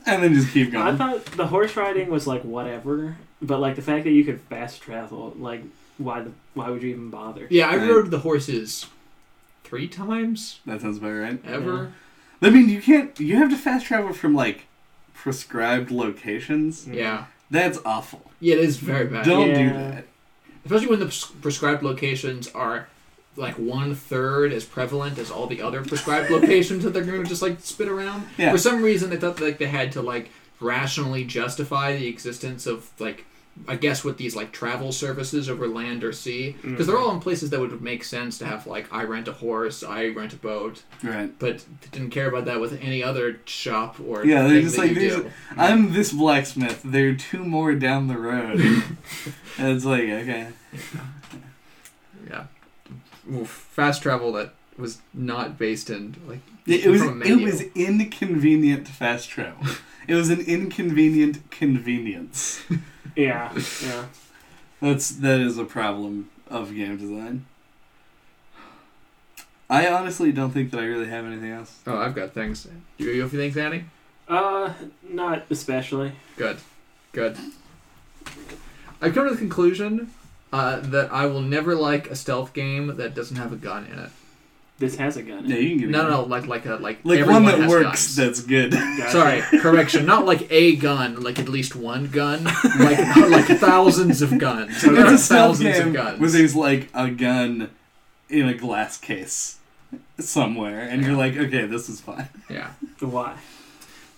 and 0.07 0.23
then 0.23 0.35
just 0.35 0.53
keep 0.53 0.73
going. 0.73 0.87
I 0.87 0.97
thought 0.97 1.25
the 1.27 1.47
horse 1.49 1.77
riding 1.77 2.09
was 2.11 2.27
like 2.27 2.43
whatever, 2.43 3.17
but 3.43 3.61
like 3.61 3.77
the 3.77 3.83
fact 3.83 4.05
that 4.05 4.11
you 4.11 4.25
could 4.25 4.41
fast 4.43 4.81
travel, 4.83 5.35
like 5.39 5.63
why 5.99 6.23
the 6.23 6.33
why 6.55 6.71
would 6.71 6.83
you 6.83 6.91
even 6.91 7.11
bother? 7.11 7.47
Yeah, 7.51 7.69
I 7.69 7.77
Right. 7.77 7.91
rode 7.91 8.11
the 8.11 8.21
horses 8.21 8.87
three 9.65 9.87
times 9.89 10.61
That 10.67 10.81
sounds 10.81 10.99
about 10.99 11.11
right. 11.13 11.41
ever. 11.47 11.93
I 12.43 12.49
mean, 12.51 12.69
you 12.71 12.81
can't. 12.81 13.19
You 13.21 13.37
have 13.37 13.51
to 13.51 13.57
fast 13.57 13.87
travel 13.87 14.13
from 14.15 14.35
like 14.35 14.67
prescribed 15.13 15.91
locations. 15.91 16.89
Yeah. 16.89 17.27
That's 17.51 17.79
awful. 17.85 18.30
Yeah, 18.41 18.55
it 18.55 18.61
is 18.61 18.79
very 18.79 19.07
bad. 19.07 19.25
Don't 19.25 19.55
do 19.55 19.71
that. 19.71 20.05
Especially 20.65 20.89
when 20.89 21.01
the 21.01 21.27
prescribed 21.41 21.83
locations 21.83 22.49
are 22.49 22.89
like 23.37 23.55
one 23.55 23.95
third 23.95 24.53
as 24.53 24.65
prevalent 24.65 25.19
as 25.19 25.31
all 25.31 25.47
the 25.47 25.63
other 25.63 25.83
prescribed 25.83 26.31
locations 26.31 26.85
that 26.85 26.91
they're 26.91 27.05
going 27.05 27.23
to 27.23 27.29
just 27.29 27.43
like 27.43 27.61
spit 27.61 27.89
around. 27.89 28.27
Yeah. 28.37 28.51
For 28.53 28.59
some 28.59 28.83
reason, 28.83 29.11
they 29.11 29.17
thought 29.17 29.41
like 29.41 29.59
they 29.59 29.69
had 29.69 29.93
to 29.93 30.03
like 30.03 30.31
rationally 30.59 31.25
justify 31.25 31.97
the 31.97 32.07
existence 32.07 32.67
of 32.67 32.91
like 32.99 33.25
I 33.69 33.77
guess 33.77 34.05
with 34.05 34.17
these 34.17 34.35
like 34.37 34.53
travel 34.53 34.93
services 34.93 35.49
over 35.49 35.67
land 35.69 36.05
or 36.05 36.13
sea 36.13 36.57
mm. 36.63 36.71
because 36.71 36.87
they're 36.87 36.99
all 36.99 37.13
in 37.13 37.21
places 37.21 37.51
that 37.51 37.61
would 37.61 37.81
make 37.83 38.05
sense 38.05 38.39
to 38.39 38.47
have 38.47 38.67
like 38.67 38.93
I 38.93 39.05
rent 39.05 39.29
a 39.29 39.33
horse, 39.33 39.83
I 39.83 40.09
rent 40.09 40.33
a 40.33 40.37
boat, 40.37 40.83
Right. 41.03 41.33
but 41.39 41.65
didn't 41.93 42.11
care 42.11 42.29
about 42.29 42.45
that 42.47 42.61
with 42.61 42.81
any 42.81 43.03
other 43.03 43.41
shop 43.45 43.97
or 44.01 44.25
Yeah, 44.25 44.47
they're 44.47 44.63
just 44.63 44.77
that 44.77 44.83
like, 44.89 44.95
these-. 44.95 45.21
I'm 45.57 45.93
this 45.93 46.13
blacksmith. 46.13 46.83
There 46.85 47.09
are 47.11 47.15
two 47.15 47.45
more 47.45 47.75
down 47.75 48.09
the 48.09 48.19
road. 48.19 48.61
and 49.59 49.69
it's 49.77 49.85
like, 49.85 50.03
okay. 50.05 50.49
Yeah. 52.29 52.45
Oof. 53.33 53.49
Fast 53.49 54.03
travel 54.03 54.33
that 54.33 54.55
was 54.77 54.99
not 55.13 55.59
based 55.59 55.91
in 55.91 56.17
like 56.27 56.41
It, 56.67 56.87
was 56.87 57.03
it 57.03 57.43
was 57.43 57.63
inconvenient 57.75 58.89
fast 58.89 59.29
travel. 59.29 59.67
it 60.09 60.15
was 60.15 60.31
an 60.31 60.41
inconvenient 60.41 61.51
convenience. 61.51 62.63
Yeah. 63.17 63.53
Yeah. 63.83 64.07
That's 64.81 65.11
that 65.11 65.41
is 65.41 65.59
a 65.59 65.65
problem 65.65 66.31
of 66.49 66.75
game 66.75 66.97
design. 66.97 67.47
I 69.69 69.89
honestly 69.89 70.33
don't 70.33 70.51
think 70.51 70.73
that 70.73 70.81
I 70.81 70.85
really 70.85 71.09
have 71.09 71.25
anything 71.25 71.53
else. 71.53 71.79
Oh, 71.87 71.97
I've 71.97 72.15
got 72.15 72.33
things. 72.33 72.67
You, 72.99 73.11
you 73.11 73.23
have 73.23 73.31
things, 73.31 73.57
Annie? 73.57 73.85
Uh, 74.27 74.73
not 75.09 75.45
especially. 75.49 76.13
Good. 76.37 76.59
Good. 77.13 77.37
I've 79.01 79.15
come 79.15 79.29
to 79.29 79.31
the 79.31 79.37
conclusion 79.37 80.11
uh, 80.53 80.81
that 80.81 81.13
I 81.13 81.27
will 81.27 81.41
never 81.41 81.75
like 81.75 82.11
a 82.11 82.17
stealth 82.17 82.53
game 82.53 82.97
that 82.97 83.15
doesn't 83.15 83.37
have 83.37 83.53
a 83.53 83.57
gun 83.57 83.87
in 83.87 83.99
it. 83.99 84.11
This 84.81 84.97
has 84.97 85.17
a 85.19 85.23
gun. 85.23 85.45
in 85.45 85.51
Yeah, 85.51 85.57
it. 85.57 85.63
you 85.63 85.69
can 85.71 85.79
get 85.79 85.89
No, 85.91 86.01
it. 86.01 86.03
no, 86.05 86.11
no, 86.11 86.23
like 86.25 86.47
like 86.47 86.65
a 86.67 86.77
like 86.77 86.99
Like 87.05 87.21
everyone 87.21 87.45
one 87.45 87.53
that 87.53 87.61
has 87.61 87.71
works 87.71 87.85
guns. 87.85 88.17
that's 88.17 88.41
good. 88.41 88.73
Gotcha. 88.73 89.11
Sorry, 89.13 89.41
correction. 89.61 90.07
Not 90.07 90.25
like 90.27 90.51
a 90.51 90.75
gun, 90.77 91.23
like 91.23 91.39
at 91.39 91.49
least 91.49 91.77
one 91.77 92.07
gun, 92.09 92.45
like 92.45 92.99
like 93.31 93.45
thousands 93.61 94.23
of 94.23 94.39
guns. 94.39 94.71
it's 94.73 94.83
There 94.83 95.05
are 95.07 95.15
a 95.15 95.19
stealth 95.19 95.59
thousands 95.59 95.79
of 95.79 95.85
game 95.85 95.93
guns. 95.93 96.19
where 96.19 96.31
there's 96.31 96.57
like 96.57 96.89
a 96.95 97.11
gun 97.11 97.71
in 98.31 98.49
a 98.49 98.55
glass 98.55 98.97
case 98.97 99.59
somewhere, 100.19 100.81
and 100.81 101.05
you're 101.05 101.17
like, 101.17 101.37
okay, 101.37 101.67
this 101.67 101.89
is 101.89 102.01
fine. 102.01 102.29
yeah. 102.49 102.71
Why? 103.01 103.37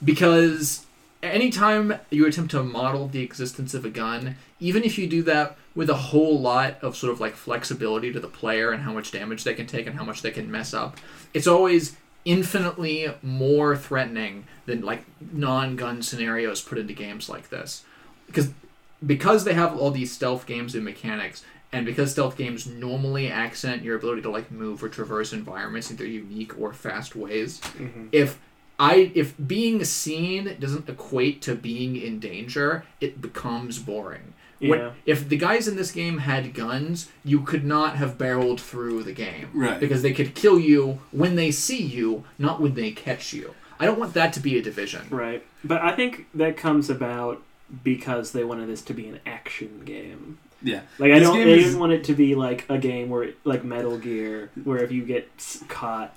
because 0.04 0.84
anytime 1.22 1.94
you 2.10 2.26
attempt 2.26 2.50
to 2.52 2.62
model 2.62 3.08
the 3.08 3.22
existence 3.22 3.74
of 3.74 3.84
a 3.84 3.90
gun, 3.90 4.36
even 4.60 4.82
if 4.84 4.98
you 4.98 5.06
do 5.06 5.22
that 5.24 5.56
with 5.74 5.88
a 5.88 5.94
whole 5.94 6.38
lot 6.40 6.76
of 6.82 6.96
sort 6.96 7.12
of 7.12 7.20
like 7.20 7.34
flexibility 7.34 8.12
to 8.12 8.20
the 8.20 8.28
player 8.28 8.70
and 8.72 8.82
how 8.82 8.92
much 8.92 9.10
damage 9.12 9.44
they 9.44 9.54
can 9.54 9.66
take 9.66 9.86
and 9.86 9.96
how 9.96 10.04
much 10.04 10.22
they 10.22 10.30
can 10.30 10.50
mess 10.50 10.74
up, 10.74 10.96
it's 11.32 11.46
always 11.46 11.96
infinitely 12.24 13.12
more 13.22 13.76
threatening 13.76 14.44
than 14.66 14.80
like 14.82 15.04
non-gun 15.32 16.02
scenarios 16.02 16.60
put 16.60 16.78
into 16.78 16.92
games 16.92 17.28
like 17.28 17.48
this. 17.50 17.84
Because 18.26 18.50
because 19.04 19.44
they 19.44 19.54
have 19.54 19.76
all 19.76 19.90
these 19.90 20.12
stealth 20.12 20.46
games 20.46 20.74
and 20.76 20.84
mechanics 20.84 21.44
and 21.72 21.84
because 21.84 22.12
stealth 22.12 22.36
games 22.36 22.66
normally 22.66 23.28
accent 23.28 23.82
your 23.82 23.96
ability 23.96 24.22
to 24.22 24.30
like 24.30 24.50
move 24.52 24.82
or 24.84 24.88
traverse 24.88 25.32
environments 25.32 25.90
in 25.90 25.96
either 25.96 26.06
unique 26.06 26.56
or 26.60 26.72
fast 26.72 27.16
ways, 27.16 27.60
Mm-hmm. 27.60 28.08
if 28.12 28.38
I 28.78 29.12
if 29.14 29.34
being 29.46 29.84
seen 29.84 30.56
doesn't 30.58 30.88
equate 30.88 31.42
to 31.42 31.54
being 31.54 31.96
in 31.96 32.18
danger, 32.18 32.84
it 33.00 33.20
becomes 33.20 33.78
boring. 33.78 34.34
When- 34.60 34.78
Yeah. 34.78 34.90
if 35.06 35.28
the 35.28 35.36
guys 35.36 35.66
in 35.66 35.74
this 35.76 35.90
game 35.90 36.18
had 36.18 36.54
guns, 36.54 37.08
you 37.24 37.40
could 37.40 37.64
not 37.64 37.96
have 37.96 38.16
barreled 38.16 38.60
through 38.60 39.02
the 39.02 39.12
game. 39.12 39.48
Right. 39.52 39.78
Because 39.80 40.02
they 40.02 40.12
could 40.12 40.34
kill 40.34 40.58
you 40.58 41.00
when 41.10 41.34
they 41.34 41.50
see 41.50 41.82
you, 41.82 42.24
not 42.38 42.60
when 42.60 42.74
they 42.74 42.92
catch 42.92 43.32
you. 43.32 43.54
I 43.80 43.86
don't 43.86 43.98
want 43.98 44.14
that 44.14 44.32
to 44.34 44.40
be 44.40 44.56
a 44.56 44.62
division. 44.62 45.02
Right. 45.10 45.44
But 45.64 45.82
I 45.82 45.96
think 45.96 46.26
that 46.34 46.56
comes 46.56 46.88
about 46.88 47.42
because 47.82 48.30
they 48.32 48.44
wanted 48.44 48.68
this 48.68 48.82
to 48.82 48.94
be 48.94 49.08
an 49.08 49.18
action 49.26 49.82
game. 49.84 50.38
Yeah. 50.62 50.82
Like 50.98 51.10
I 51.10 51.18
don't. 51.18 51.36
They 51.36 51.58
is- 51.58 51.64
didn't 51.64 51.80
want 51.80 51.92
it 51.92 52.04
to 52.04 52.14
be 52.14 52.36
like 52.36 52.64
a 52.68 52.78
game 52.78 53.10
where, 53.10 53.30
like 53.44 53.64
Metal 53.64 53.98
Gear, 53.98 54.50
where 54.62 54.78
if 54.78 54.92
you 54.92 55.02
get 55.04 55.28
caught, 55.68 56.14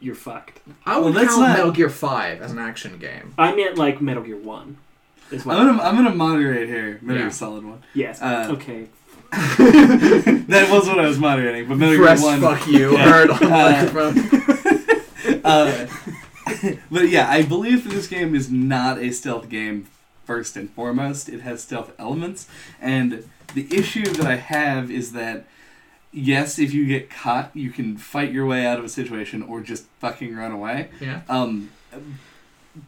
you're 0.00 0.14
fucked. 0.14 0.60
I 0.86 0.96
would 0.98 1.04
Well, 1.04 1.12
that's 1.12 1.28
count 1.34 1.40
not- 1.48 1.56
Metal 1.58 1.72
Gear 1.72 1.90
5 1.90 2.40
as 2.42 2.52
an 2.52 2.58
action 2.58 2.98
game. 2.98 3.34
I 3.38 3.54
meant 3.54 3.76
like 3.78 4.00
Metal 4.00 4.22
Gear 4.22 4.36
One. 4.36 4.78
Is 5.30 5.44
what 5.46 5.56
I'm 5.56 5.66
gonna 5.66 5.82
I'm 5.82 5.96
gonna 5.96 6.14
moderate 6.14 6.68
here. 6.68 6.98
Metal 7.02 7.16
Yeah. 7.16 7.22
Gear 7.22 7.30
Solid 7.30 7.64
One. 7.64 7.82
Yes. 7.94 8.20
uh, 8.20 8.48
okay. 8.54 8.86
that 9.30 10.68
was 10.70 10.88
what 10.88 10.98
I 10.98 11.06
was 11.06 11.18
moderating, 11.18 11.68
but 11.68 11.76
Metal 11.76 11.96
Gear 11.96 12.16
One. 12.16 12.40
fuck 12.40 12.66
you 12.66 12.92
Yeah. 12.96 13.08
heard 13.10 13.30
on 13.30 13.38
the 13.38 13.46
Uh, 13.46 13.70
microphone. 13.70 15.40
uh, 15.44 15.86
but 16.90 17.08
yeah, 17.08 17.28
I 17.30 17.42
believe 17.42 17.84
that 17.84 17.90
this 17.90 18.06
game 18.08 18.34
is 18.34 18.50
not 18.50 18.98
a 18.98 19.12
stealth 19.12 19.48
game 19.48 19.86
first 20.24 20.56
and 20.56 20.70
foremost. 20.70 21.28
It 21.28 21.40
has 21.42 21.62
stealth 21.62 21.92
elements, 21.98 22.48
and 22.80 23.24
the 23.54 23.66
issue 23.74 24.04
that 24.04 24.26
I 24.26 24.36
have 24.36 24.90
is 24.90 25.12
that 25.12 25.44
yes, 26.12 26.58
if 26.58 26.72
you 26.72 26.86
get 26.86 27.10
caught, 27.10 27.54
you 27.54 27.70
can 27.70 27.96
fight 27.96 28.32
your 28.32 28.46
way 28.46 28.66
out 28.66 28.78
of 28.78 28.84
a 28.84 28.88
situation 28.88 29.42
or 29.42 29.60
just 29.60 29.86
fucking 29.98 30.34
run 30.34 30.52
away. 30.52 30.90
Yeah. 31.00 31.22
Um, 31.28 31.70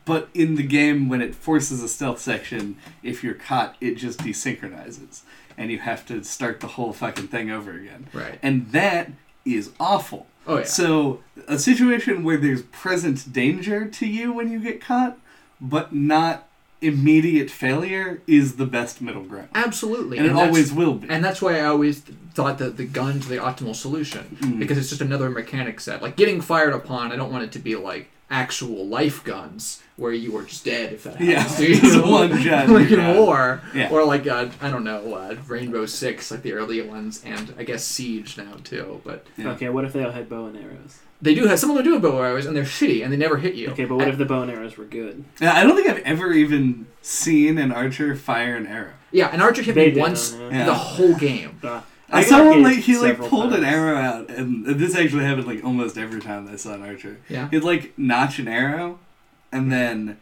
but 0.04 0.28
in 0.34 0.54
the 0.54 0.62
game, 0.62 1.08
when 1.08 1.20
it 1.20 1.34
forces 1.34 1.82
a 1.82 1.88
stealth 1.88 2.20
section, 2.20 2.76
if 3.02 3.24
you're 3.24 3.34
caught, 3.34 3.76
it 3.80 3.96
just 3.96 4.20
desynchronizes, 4.20 5.22
and 5.56 5.70
you 5.70 5.78
have 5.78 6.06
to 6.06 6.22
start 6.22 6.60
the 6.60 6.68
whole 6.68 6.92
fucking 6.92 7.28
thing 7.28 7.50
over 7.50 7.72
again. 7.72 8.06
Right. 8.12 8.38
And 8.42 8.70
that 8.70 9.10
is 9.44 9.70
awful. 9.80 10.26
Oh 10.46 10.58
yeah. 10.58 10.64
So, 10.64 11.20
a 11.46 11.58
situation 11.58 12.24
where 12.24 12.36
there's 12.36 12.62
present 12.62 13.32
danger 13.32 13.86
to 13.86 14.06
you 14.06 14.32
when 14.32 14.50
you 14.50 14.60
get 14.60 14.80
caught, 14.80 15.18
but 15.60 15.94
not 15.94 16.48
immediate 16.82 17.50
failure, 17.50 18.22
is 18.26 18.56
the 18.56 18.66
best 18.66 19.00
middle 19.00 19.22
ground. 19.22 19.48
Absolutely. 19.54 20.18
And 20.18 20.26
it 20.26 20.32
always 20.32 20.72
will 20.72 20.94
be. 20.94 21.08
And 21.08 21.24
that's 21.24 21.40
why 21.40 21.58
I 21.60 21.64
always 21.64 22.00
thought 22.34 22.58
that 22.58 22.76
the 22.76 22.84
gun's 22.84 23.28
the 23.28 23.36
optimal 23.36 23.74
solution 23.76 24.36
Mm. 24.40 24.58
because 24.58 24.78
it's 24.78 24.88
just 24.88 25.00
another 25.00 25.30
mechanic 25.30 25.80
set. 25.80 26.02
Like 26.02 26.16
getting 26.16 26.40
fired 26.40 26.72
upon, 26.72 27.12
I 27.12 27.16
don't 27.16 27.30
want 27.32 27.44
it 27.44 27.52
to 27.52 27.58
be 27.58 27.76
like 27.76 28.10
actual 28.32 28.86
life 28.86 29.22
guns 29.22 29.82
where 29.96 30.12
you 30.12 30.32
were 30.32 30.42
just 30.42 30.64
dead 30.64 30.92
if 30.94 31.04
that 31.04 31.20
Yeah, 31.20 31.40
happens 31.40 31.56
to 31.58 31.68
you. 31.68 31.78
it's 31.82 31.96
one 31.96 32.38
shot, 32.42 32.68
like 32.70 32.90
in 32.90 32.98
dead. 32.98 33.16
war, 33.16 33.60
Yeah. 33.74 33.90
or 33.90 34.04
like 34.04 34.26
uh, 34.26 34.48
I 34.60 34.70
don't 34.70 34.84
know, 34.84 35.14
uh, 35.14 35.36
Rainbow 35.46 35.86
Six, 35.86 36.30
like 36.30 36.42
the 36.42 36.54
early 36.54 36.80
ones, 36.80 37.22
and 37.24 37.54
I 37.58 37.62
guess 37.64 37.84
Siege 37.84 38.36
now 38.38 38.54
too. 38.64 39.00
But 39.04 39.26
Yeah. 39.36 39.50
Okay. 39.50 39.68
What 39.68 39.84
if 39.84 39.92
they 39.92 40.02
all 40.02 40.10
had 40.12 40.28
bow 40.28 40.46
and 40.46 40.56
arrows? 40.56 40.98
they 41.20 41.34
do 41.36 41.46
have 41.46 41.56
some 41.60 41.70
of 41.70 41.76
them 41.76 41.84
do 41.84 41.92
have 41.92 42.02
bow 42.02 42.16
and 42.16 42.26
arrows, 42.26 42.46
and 42.46 42.56
they're 42.56 42.64
shitty, 42.64 43.04
and 43.04 43.12
they 43.12 43.16
never 43.16 43.36
hit 43.36 43.54
you. 43.54 43.68
Okay, 43.70 43.84
but 43.84 43.94
what 43.96 44.08
if 44.08 44.18
the 44.18 44.24
bow 44.24 44.42
and 44.42 44.50
arrows 44.50 44.76
were 44.76 44.84
good? 44.84 45.24
Yeah, 45.40 45.54
I 45.54 45.62
don't 45.62 45.76
think 45.76 45.88
I've 45.88 46.02
ever 46.04 46.32
even 46.32 46.86
seen 47.00 47.58
an 47.58 47.70
archer 47.70 48.16
fire 48.16 48.56
an 48.56 48.66
arrow. 48.66 48.94
Yeah, 49.12 49.28
an 49.28 49.40
archer 49.40 49.62
hit 49.62 49.74
They 49.76 49.92
me 49.92 50.00
once 50.00 50.32
yeah. 50.34 50.48
Yeah. 50.50 50.64
the 50.64 50.74
whole 50.74 51.14
game. 51.14 51.60
Uh, 51.62 51.82
I, 52.12 52.20
got 52.22 52.28
saw 52.28 52.44
one 52.48 52.62
like 52.62 52.78
he 52.78 52.96
like 52.98 53.12
several 53.12 53.28
pulled 53.28 53.52
an 53.54 53.64
arrow 53.64 53.96
out, 53.96 54.28
and 54.30 54.66
this 54.66 54.94
actually 54.94 55.24
happened 55.24 55.46
like 55.46 55.64
almost 55.64 55.96
every 55.98 56.20
time 56.20 56.48
I 56.48 56.56
saw 56.56 56.74
an 56.74 56.82
archer. 56.82 57.18
Yeah. 57.28 57.48
He'd 57.50 57.64
like 57.64 57.98
notch 57.98 58.38
an 58.38 58.48
arrow, 58.48 58.98
and 59.50 59.72
then 59.72 60.18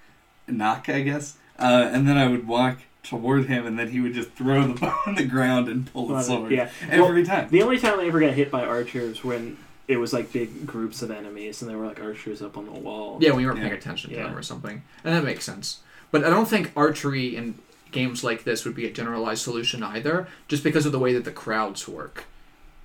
knock, 0.48 0.88
I 0.88 1.00
guess, 1.02 1.36
uh, 1.58 1.88
and 1.92 2.06
then 2.08 2.16
I 2.16 2.28
would 2.28 2.46
walk 2.46 2.78
toward 3.02 3.46
him, 3.46 3.66
and 3.66 3.78
then 3.78 3.88
he 3.90 4.00
would 4.00 4.14
just 4.14 4.30
throw 4.32 4.66
the 4.66 4.74
bow 4.74 4.94
on 5.06 5.14
the 5.14 5.24
ground 5.24 5.68
and 5.68 5.90
pull 5.92 6.08
the 6.08 6.22
sword. 6.22 6.52
yeah. 6.52 6.70
every 6.90 7.24
time. 7.24 7.48
The 7.50 7.62
only 7.62 7.78
time 7.78 7.98
I 7.98 8.04
ever 8.06 8.20
got 8.20 8.34
hit 8.34 8.50
by 8.50 8.64
archers 8.64 9.24
when 9.24 9.56
it 9.88 9.96
was 9.96 10.12
like 10.12 10.32
big 10.32 10.66
groups 10.66 11.02
of 11.02 11.10
enemies 11.10 11.62
and 11.62 11.70
there 11.70 11.76
were 11.78 11.86
like 11.86 12.00
archers 12.00 12.42
up 12.42 12.56
on 12.56 12.66
the 12.66 12.72
wall. 12.72 13.18
Yeah, 13.20 13.30
when 13.32 13.40
you 13.40 13.46
weren't 13.48 13.58
Yeah. 13.58 13.64
paying 13.68 13.78
attention 13.78 14.10
to 14.10 14.16
Yeah. 14.16 14.24
them 14.24 14.36
or 14.36 14.42
something. 14.42 14.82
And 15.02 15.14
that 15.14 15.24
makes 15.24 15.44
sense. 15.44 15.80
But 16.12 16.24
I 16.24 16.30
don't 16.30 16.46
think 16.46 16.70
archery 16.76 17.34
in 17.34 17.54
games 17.90 18.22
like 18.24 18.44
this 18.44 18.64
would 18.64 18.74
be 18.74 18.86
a 18.86 18.90
generalized 18.90 19.42
solution 19.42 19.82
either, 19.82 20.28
just 20.48 20.62
because 20.64 20.86
of 20.86 20.92
the 20.92 20.98
way 20.98 21.12
that 21.14 21.24
the 21.24 21.32
crowds 21.32 21.86
work. 21.88 22.24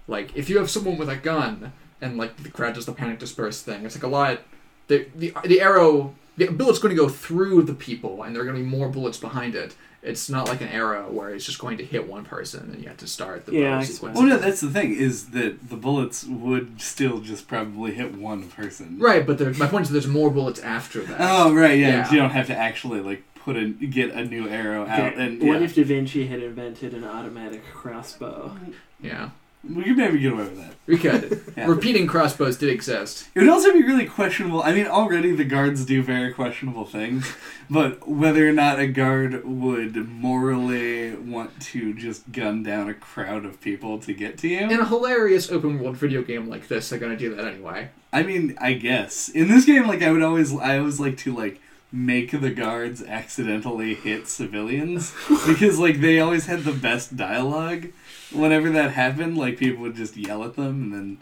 Like, 0.07 0.35
if 0.35 0.49
you 0.49 0.57
have 0.57 0.69
someone 0.69 0.97
with 0.97 1.09
a 1.09 1.15
gun 1.15 1.73
and, 2.01 2.17
like, 2.17 2.37
the 2.43 2.49
crowd 2.49 2.75
does 2.75 2.85
the 2.85 2.93
panic 2.93 3.19
disperse 3.19 3.61
thing, 3.61 3.85
it's 3.85 3.95
like 3.95 4.03
a 4.03 4.07
lot. 4.07 4.41
The, 4.87 5.07
the, 5.15 5.33
the 5.45 5.61
arrow. 5.61 6.15
The 6.37 6.47
bullet's 6.47 6.79
going 6.79 6.93
to 6.93 7.01
go 7.01 7.07
through 7.07 7.61
the 7.63 7.73
people, 7.73 8.21
and 8.21 8.35
there 8.35 8.41
are 8.41 8.45
going 8.45 8.57
to 8.57 8.61
be 8.63 8.69
more 8.69 8.89
bullets 8.89 9.17
behind 9.17 9.55
it. 9.55 9.73
It's 10.03 10.29
not 10.29 10.49
like 10.49 10.59
an 10.59 10.67
arrow 10.67 11.09
where 11.09 11.33
it's 11.33 11.45
just 11.45 11.59
going 11.59 11.77
to 11.77 11.85
hit 11.85 12.07
one 12.07 12.25
person 12.25 12.69
and 12.71 12.79
you 12.79 12.89
have 12.89 12.97
to 12.97 13.07
start 13.07 13.47
the 13.47 13.53
Yeah, 13.53 13.81
sequence. 13.81 14.15
Well, 14.15 14.27
no, 14.27 14.37
that's 14.37 14.61
the 14.61 14.69
thing 14.69 14.93
is 14.93 15.29
that 15.29 15.69
the 15.69 15.77
bullets 15.77 16.25
would 16.25 16.79
still 16.79 17.21
just 17.21 17.47
probably 17.47 17.93
hit 17.95 18.15
one 18.15 18.49
person. 18.49 18.99
Right, 18.99 19.25
but 19.25 19.39
there, 19.39 19.51
my 19.55 19.65
point 19.65 19.85
is 19.85 19.91
there's 19.91 20.05
more 20.05 20.29
bullets 20.29 20.59
after 20.59 21.01
that. 21.05 21.17
Oh, 21.19 21.53
right, 21.55 21.79
yeah. 21.79 21.87
Yeah. 21.87 22.11
You 22.11 22.17
don't 22.17 22.29
have 22.31 22.45
to 22.47 22.55
actually 22.55 22.99
like 22.99 23.23
put 23.45 23.55
a 23.55 23.69
get 23.69 24.09
a 24.09 24.25
new 24.25 24.49
arrow 24.49 24.87
out, 24.87 25.13
Okay, 25.13 25.23
and 25.23 25.47
what 25.47 25.61
if 25.61 25.75
Da 25.75 25.83
Vinci 25.83 26.25
had 26.25 26.41
invented 26.41 26.95
an 26.95 27.05
automatic 27.05 27.63
crossbow? 27.71 28.57
Yeah. 28.99 29.29
we 29.63 29.83
could 29.83 29.97
maybe 29.97 30.19
get 30.19 30.33
away 30.33 30.43
with 30.43 30.57
that. 30.57 30.73
We 30.87 30.97
could. 30.97 31.41
Yeah. 31.55 31.67
Repeating 31.67 32.05
crossbows 32.05 32.57
did 32.57 32.69
exist. 32.69 33.29
It 33.33 33.39
would 33.39 33.47
also 33.49 33.71
be 33.71 33.81
really 33.81 34.05
questionable. 34.05 34.61
I 34.61 34.73
mean, 34.73 34.87
already 34.87 35.31
the 35.33 35.45
guards 35.45 35.85
do 35.85 36.01
very 36.03 36.33
questionable 36.33 36.85
things, 36.85 37.31
but 37.69 38.05
whether 38.09 38.49
or 38.49 38.51
not 38.51 38.77
a 38.79 38.87
guard 38.87 39.45
would 39.45 39.95
morally 39.95 41.15
want 41.15 41.57
to 41.71 41.93
just 41.93 42.29
gun 42.33 42.61
down 42.63 42.89
a 42.89 42.93
crowd 42.93 43.45
of 43.45 43.61
people 43.61 43.99
to 43.99 44.13
get 44.13 44.37
to 44.39 44.47
you. 44.49 44.59
In 44.59 44.79
a 44.81 44.85
hilarious 44.85 45.49
open 45.49 45.79
world 45.79 45.95
video 45.97 46.23
game 46.23 46.49
like 46.49 46.67
this, 46.67 46.89
they're 46.89 46.99
gonna 46.99 47.15
do 47.15 47.33
that 47.35 47.45
anyway. 47.45 47.89
I 48.11 48.23
mean, 48.23 48.57
I 48.59 48.73
guess 48.73 49.29
in 49.29 49.47
this 49.47 49.65
game, 49.65 49.87
like 49.87 50.01
I 50.01 50.11
would 50.11 50.23
always, 50.23 50.53
I 50.53 50.77
always 50.79 50.99
like 50.99 51.17
to 51.19 51.33
like 51.33 51.61
make 51.95 52.31
the 52.31 52.51
guards 52.51 53.01
accidentally 53.01 53.95
hit 53.95 54.27
civilians 54.27 55.13
because 55.47 55.79
like 55.79 56.01
they 56.01 56.19
always 56.19 56.45
had 56.45 56.63
the 56.63 56.73
best 56.73 57.15
dialogue. 57.15 57.87
Whenever 58.33 58.69
that 58.71 58.91
happened, 58.91 59.37
like 59.37 59.57
people 59.57 59.81
would 59.83 59.95
just 59.95 60.17
yell 60.17 60.43
at 60.43 60.55
them, 60.55 60.81
and 60.81 60.93
then 60.93 61.17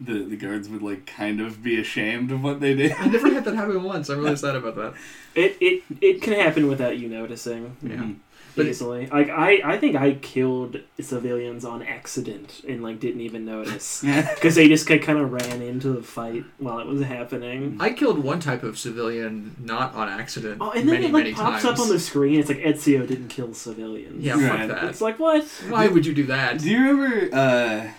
the 0.00 0.24
the 0.24 0.36
guards 0.36 0.68
would 0.68 0.82
like 0.82 1.06
kind 1.06 1.40
of 1.40 1.62
be 1.62 1.80
ashamed 1.80 2.30
of 2.30 2.42
what 2.44 2.60
they 2.60 2.74
did. 2.74 2.92
I 2.92 3.06
never 3.06 3.30
had 3.32 3.44
that 3.46 3.54
happen 3.54 3.82
once. 3.82 4.08
I'm 4.10 4.18
really 4.20 4.36
sad 4.36 4.56
about 4.56 4.76
that. 4.76 4.94
It 5.34 5.56
it 5.60 5.82
it 6.00 6.22
can 6.22 6.34
happen 6.34 6.68
without 6.68 6.98
you 6.98 7.08
noticing 7.08 7.76
Yeah. 7.82 7.96
Mhm. 7.96 8.16
But- 8.60 8.70
easily. 8.70 9.06
Like 9.06 9.28
I 9.30 9.60
I 9.64 9.78
think 9.78 9.96
I 9.96 10.12
killed 10.14 10.80
civilians 11.00 11.64
on 11.64 11.82
accident 11.82 12.62
and 12.68 12.82
like 12.82 13.00
didn't 13.00 13.20
even 13.22 13.44
notice 13.44 14.00
because 14.34 14.54
they 14.54 14.68
just 14.68 14.86
kind 14.86 15.18
of 15.18 15.32
ran 15.32 15.62
into 15.62 15.88
the 15.92 16.02
fight 16.02 16.44
while 16.58 16.78
it 16.78 16.86
was 16.86 17.02
happening. 17.02 17.76
I 17.80 17.90
killed 17.90 18.18
one 18.18 18.40
type 18.40 18.62
of 18.62 18.78
civilian 18.78 19.56
not 19.58 19.94
on 19.94 20.08
accident. 20.08 20.58
Oh, 20.60 20.70
and 20.70 20.88
then 20.88 21.02
many, 21.02 21.06
it 21.06 21.12
like 21.12 21.34
pops 21.34 21.62
times. 21.62 21.78
up 21.78 21.84
on 21.84 21.88
the 21.90 21.98
screen. 22.00 22.40
It's 22.40 22.48
like 22.48 22.58
Ezio 22.58 23.06
didn't 23.06 23.28
kill 23.28 23.52
civilians. 23.54 24.22
Yeah, 24.24 24.34
Right. 24.34 24.68
fuck 24.68 24.80
that. 24.80 24.84
It's 24.90 25.00
like 25.00 25.18
what? 25.18 25.44
Why 25.68 25.88
would 25.88 26.06
you 26.06 26.14
do 26.14 26.26
that? 26.26 26.58
Do 26.58 26.70
you 26.70 26.78
remember? 26.90 27.34
uh 27.36 27.90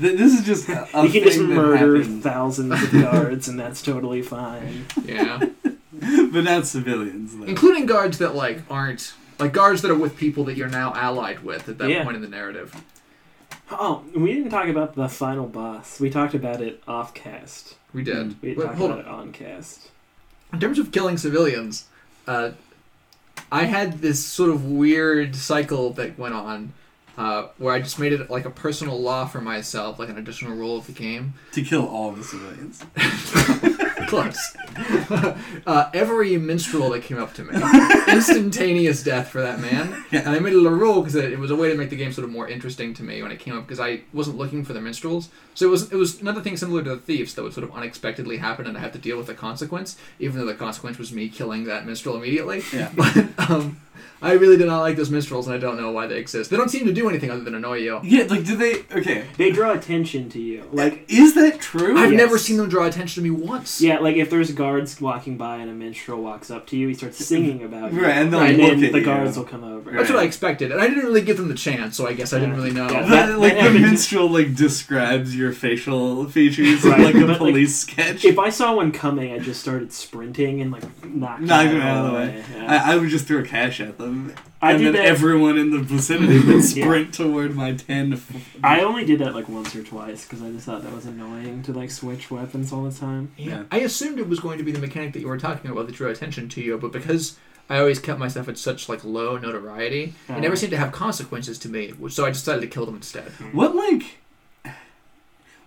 th- 0.00 0.18
This 0.18 0.38
is 0.38 0.44
just 0.44 0.68
a, 0.68 0.88
a 0.98 1.04
you 1.06 1.12
can 1.12 1.22
just 1.24 1.38
thing 1.38 1.48
that 1.50 1.54
murder 1.54 1.96
happened, 1.98 2.22
thousands 2.22 2.82
of 2.82 2.92
guards 2.92 3.48
and 3.48 3.58
that's 3.58 3.82
totally 3.82 4.22
fine. 4.22 4.86
Yeah, 5.04 5.38
but 6.32 6.44
not 6.44 6.66
civilians. 6.66 7.36
Though. 7.36 7.44
including 7.44 7.86
guards 7.86 8.18
that 8.18 8.34
like 8.34 8.62
aren't 8.70 9.14
like 9.38 9.52
guards 9.52 9.82
that 9.82 9.90
are 9.90 9.96
with 9.96 10.16
people 10.16 10.44
that 10.44 10.56
you're 10.56 10.68
now 10.68 10.92
allied 10.94 11.42
with 11.44 11.68
at 11.68 11.78
that 11.78 11.88
Yeah. 11.90 12.04
point 12.04 12.16
in 12.16 12.22
the 12.22 12.28
narrative. 12.28 12.74
Oh, 13.70 14.04
we 14.14 14.34
didn't 14.34 14.50
talk 14.50 14.68
about 14.68 14.94
the 14.94 15.08
final 15.08 15.46
boss. 15.46 15.98
We 15.98 16.10
talked 16.10 16.34
about 16.34 16.60
it 16.60 16.82
off 16.86 17.14
cast. 17.14 17.76
We 17.92 18.02
did. 18.02 18.16
Mm. 18.16 18.34
We 18.42 18.48
didn't 18.50 18.58
Wait, 18.58 18.64
talk 18.66 18.74
hold 18.76 18.90
about 18.90 19.06
on. 19.06 19.10
it 19.14 19.18
on 19.28 19.32
cast. 19.32 19.90
In 20.52 20.60
terms 20.60 20.78
of 20.78 20.92
killing 20.92 21.16
civilians, 21.16 21.86
uh, 22.28 22.50
I 23.50 23.64
had 23.64 24.00
this 24.00 24.24
sort 24.24 24.50
of 24.50 24.64
weird 24.66 25.34
cycle 25.34 25.90
that 25.94 26.18
went 26.18 26.34
on. 26.34 26.72
Uh, 27.16 27.46
where 27.58 27.72
I 27.72 27.80
just 27.80 28.00
made 28.00 28.12
it 28.12 28.28
like 28.28 28.44
a 28.44 28.50
personal 28.50 29.00
law 29.00 29.24
for 29.24 29.40
myself, 29.40 30.00
like 30.00 30.08
an 30.08 30.18
additional 30.18 30.56
rule 30.56 30.76
of 30.78 30.86
the 30.86 30.92
game. 30.92 31.34
to 31.52 31.62
kill 31.62 31.86
all 31.86 32.10
the 32.10 32.24
civilians. 32.24 32.84
Close. 34.22 34.56
uh, 35.66 35.90
every 35.94 36.36
minstrel 36.38 36.90
that 36.90 37.02
came 37.02 37.18
up 37.18 37.34
to 37.34 37.44
me, 37.44 37.54
instantaneous 38.12 39.02
death 39.02 39.28
for 39.28 39.40
that 39.40 39.60
man. 39.60 40.04
Yeah. 40.10 40.20
And 40.20 40.30
I 40.30 40.38
made 40.38 40.52
it 40.52 40.64
a 40.64 40.70
rule 40.70 41.00
because 41.00 41.14
it, 41.14 41.32
it 41.32 41.38
was 41.38 41.50
a 41.50 41.56
way 41.56 41.70
to 41.70 41.74
make 41.76 41.90
the 41.90 41.96
game 41.96 42.12
sort 42.12 42.24
of 42.24 42.30
more 42.30 42.48
interesting 42.48 42.94
to 42.94 43.02
me 43.02 43.22
when 43.22 43.32
it 43.32 43.38
came 43.38 43.56
up 43.56 43.66
because 43.66 43.80
I 43.80 44.02
wasn't 44.12 44.38
looking 44.38 44.64
for 44.64 44.72
the 44.72 44.80
minstrels. 44.80 45.28
So 45.54 45.66
it 45.66 45.70
was 45.70 45.92
it 45.92 45.96
was 45.96 46.20
another 46.20 46.40
thing 46.40 46.56
similar 46.56 46.82
to 46.82 46.90
the 46.90 46.96
thieves 46.96 47.34
that 47.34 47.42
would 47.42 47.52
sort 47.52 47.64
of 47.64 47.74
unexpectedly 47.74 48.38
happen 48.38 48.66
and 48.66 48.76
I 48.76 48.80
had 48.80 48.92
to 48.94 48.98
deal 48.98 49.16
with 49.16 49.26
the 49.26 49.34
consequence, 49.34 49.96
even 50.18 50.38
though 50.40 50.46
the 50.46 50.54
consequence 50.54 50.98
was 50.98 51.12
me 51.12 51.28
killing 51.28 51.64
that 51.64 51.86
minstrel 51.86 52.16
immediately. 52.16 52.62
Yeah. 52.72 52.90
But 52.96 53.50
um, 53.50 53.80
I 54.22 54.32
really 54.32 54.56
do 54.56 54.64
not 54.66 54.80
like 54.80 54.96
those 54.96 55.10
minstrels, 55.10 55.46
and 55.46 55.54
I 55.54 55.58
don't 55.58 55.76
know 55.80 55.90
why 55.92 56.06
they 56.06 56.16
exist. 56.18 56.50
They 56.50 56.56
don't 56.56 56.70
seem 56.70 56.86
to 56.86 56.92
do 56.92 57.08
anything 57.08 57.30
other 57.30 57.42
than 57.42 57.54
annoy 57.54 57.78
you. 57.78 58.00
Yeah, 58.02 58.24
like 58.24 58.44
do 58.44 58.56
they? 58.56 58.80
Okay, 58.94 59.24
They 59.36 59.50
draw 59.50 59.72
attention 59.72 60.30
to 60.30 60.40
you. 60.40 60.64
Like 60.72 61.04
is 61.08 61.34
that 61.34 61.60
true? 61.60 61.96
I've 61.98 62.12
Yes. 62.12 62.18
never 62.18 62.38
seen 62.38 62.56
them 62.56 62.68
draw 62.68 62.86
attention 62.86 63.22
to 63.22 63.30
me 63.30 63.34
once. 63.34 63.80
yeah, 63.80 63.98
like 63.98 64.16
if 64.16 64.30
there's 64.30 64.52
guards 64.52 65.00
walking 65.00 65.36
by 65.36 65.56
and 65.56 65.70
a 65.70 65.74
minstrel 65.74 66.22
walks 66.22 66.50
up 66.50 66.66
to 66.68 66.76
you, 66.76 66.88
he 66.88 66.94
starts 66.94 67.24
singing 67.24 67.62
about 67.62 67.92
you. 67.92 68.02
Right, 68.02 68.12
and 68.16 68.32
they'll 68.32 68.40
and 68.40 68.56
look 68.58 68.70
then 68.70 68.84
at 68.84 68.92
the 68.92 68.98
you. 69.00 69.04
guards 69.04 69.36
will 69.36 69.44
come 69.44 69.64
over. 69.64 69.90
That's 69.90 70.10
what 70.10 70.18
I 70.18 70.22
expected, 70.24 70.72
and 70.72 70.80
I 70.80 70.88
didn't 70.88 71.04
really 71.04 71.22
give 71.22 71.36
them 71.36 71.48
the 71.48 71.54
chance, 71.54 71.96
so 71.96 72.06
I 72.06 72.12
guess 72.14 72.32
I 72.32 72.38
didn't 72.40 72.56
really 72.56 72.70
know. 72.72 72.88
Yeah. 72.90 73.26
The- 73.26 73.36
like 73.38 73.52
that 73.52 73.56
the 73.56 73.62
happened- 73.62 73.82
minstrel 73.82 74.28
like 74.30 74.54
describes 74.54 75.36
your 75.36 75.52
facial 75.52 76.24
features 76.26 76.84
in, 76.84 76.90
Right, 76.90 77.00
like 77.00 77.14
a 77.14 77.20
but, 77.20 77.28
like, 77.28 77.38
police 77.38 77.76
sketch. 77.76 78.24
If 78.24 78.38
I 78.38 78.48
saw 78.50 78.74
one 78.76 78.92
coming, 78.92 79.32
I 79.32 79.38
just 79.38 79.60
started 79.60 79.92
sprinting 79.92 80.60
and 80.60 80.70
like 80.72 80.82
knocking 81.04 81.46
Knock 81.46 81.66
it 81.66 81.80
out 81.80 82.04
of 82.06 82.10
the 82.12 82.16
way. 82.18 82.44
Yeah. 82.56 82.82
I, 82.86 82.92
I 82.92 82.96
would 82.96 83.10
just 83.10 83.26
throw 83.26 83.38
a 83.40 83.42
cash 83.42 83.80
at 83.84 83.98
them, 83.98 84.26
um, 84.30 84.34
I 84.62 84.72
and 84.72 84.78
did 84.80 84.86
then 84.86 84.92
that. 84.94 85.04
everyone 85.06 85.56
in 85.58 85.70
the 85.70 85.78
vicinity 85.78 86.40
would 86.40 86.62
sprint 86.64 87.14
toward 87.14 87.54
my 87.54 87.72
ten. 87.72 88.20
I 88.62 88.80
only 88.80 89.04
did 89.04 89.18
that 89.20 89.34
like 89.34 89.48
once 89.48 89.74
or 89.76 89.82
twice 89.82 90.24
because 90.24 90.42
I 90.42 90.50
just 90.50 90.66
thought 90.66 90.82
that 90.82 90.92
was 90.92 91.06
annoying 91.06 91.62
to 91.64 91.72
like 91.72 91.90
switch 91.90 92.30
weapons 92.30 92.72
all 92.72 92.82
the 92.84 92.92
time. 92.92 93.32
Yeah. 93.36 93.64
I 93.70 93.78
assumed 93.80 94.18
it 94.18 94.28
was 94.28 94.40
going 94.40 94.58
to 94.58 94.64
be 94.64 94.72
the 94.72 94.78
mechanic 94.78 95.12
that 95.14 95.20
you 95.20 95.28
were 95.28 95.38
talking 95.38 95.70
about 95.70 95.86
that 95.86 95.94
drew 95.96 96.08
attention 96.08 96.48
to 96.50 96.60
you, 96.60 96.76
but 96.78 96.92
because 96.92 97.38
I 97.70 97.78
always 97.78 97.98
kept 97.98 98.18
myself 98.18 98.48
at 98.48 98.58
such 98.58 98.88
like 98.88 99.04
low 99.04 99.38
notoriety, 99.38 100.14
it 100.28 100.40
never 100.40 100.56
seemed 100.56 100.70
to 100.72 100.76
have 100.76 100.92
consequences 100.92 101.58
to 101.60 101.68
me. 101.68 101.90
which- 101.90 102.12
So 102.12 102.24
I 102.26 102.30
decided 102.30 102.60
to 102.60 102.66
kill 102.66 102.84
them 102.86 102.96
instead. 102.96 103.30
What 103.52 103.74
like? 103.74 104.18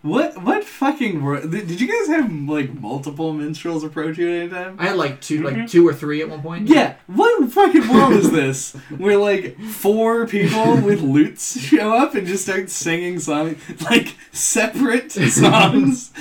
What 0.04 0.42
what 0.44 0.64
fucking 0.64 1.24
world? 1.24 1.52
Did 1.52 1.82
you 1.82 1.88
guys 1.88 2.08
have 2.16 2.32
like 2.32 2.74
multiple 2.74 3.34
minstrels 3.34 3.84
approach 3.84 4.18
you 4.18 4.30
at 4.30 4.40
any 4.42 4.50
time? 4.50 4.76
I 4.80 4.88
had 4.88 4.96
like 4.96 5.20
2 5.22 5.44
like 5.44 5.56
Mhm. 5.56 5.70
two 5.70 5.88
or 5.88 5.94
three 5.94 6.22
at 6.22 6.30
one 6.30 6.42
point. 6.42 6.68
Yeah, 6.68 6.94
what 7.08 7.52
fucking 7.52 7.88
world 7.90 8.14
is 8.14 8.32
this? 8.32 8.74
Where 8.98 9.18
like 9.18 9.60
four 9.60 10.28
people 10.28 10.78
with 10.78 11.02
lutes 11.02 11.60
show 11.60 11.94
up 11.98 12.14
and 12.16 12.28
just 12.28 12.44
start 12.44 12.70
singing 12.70 13.20
songs, 13.20 13.58
like 13.90 14.16
separate 14.32 15.12
songs, 15.32 16.12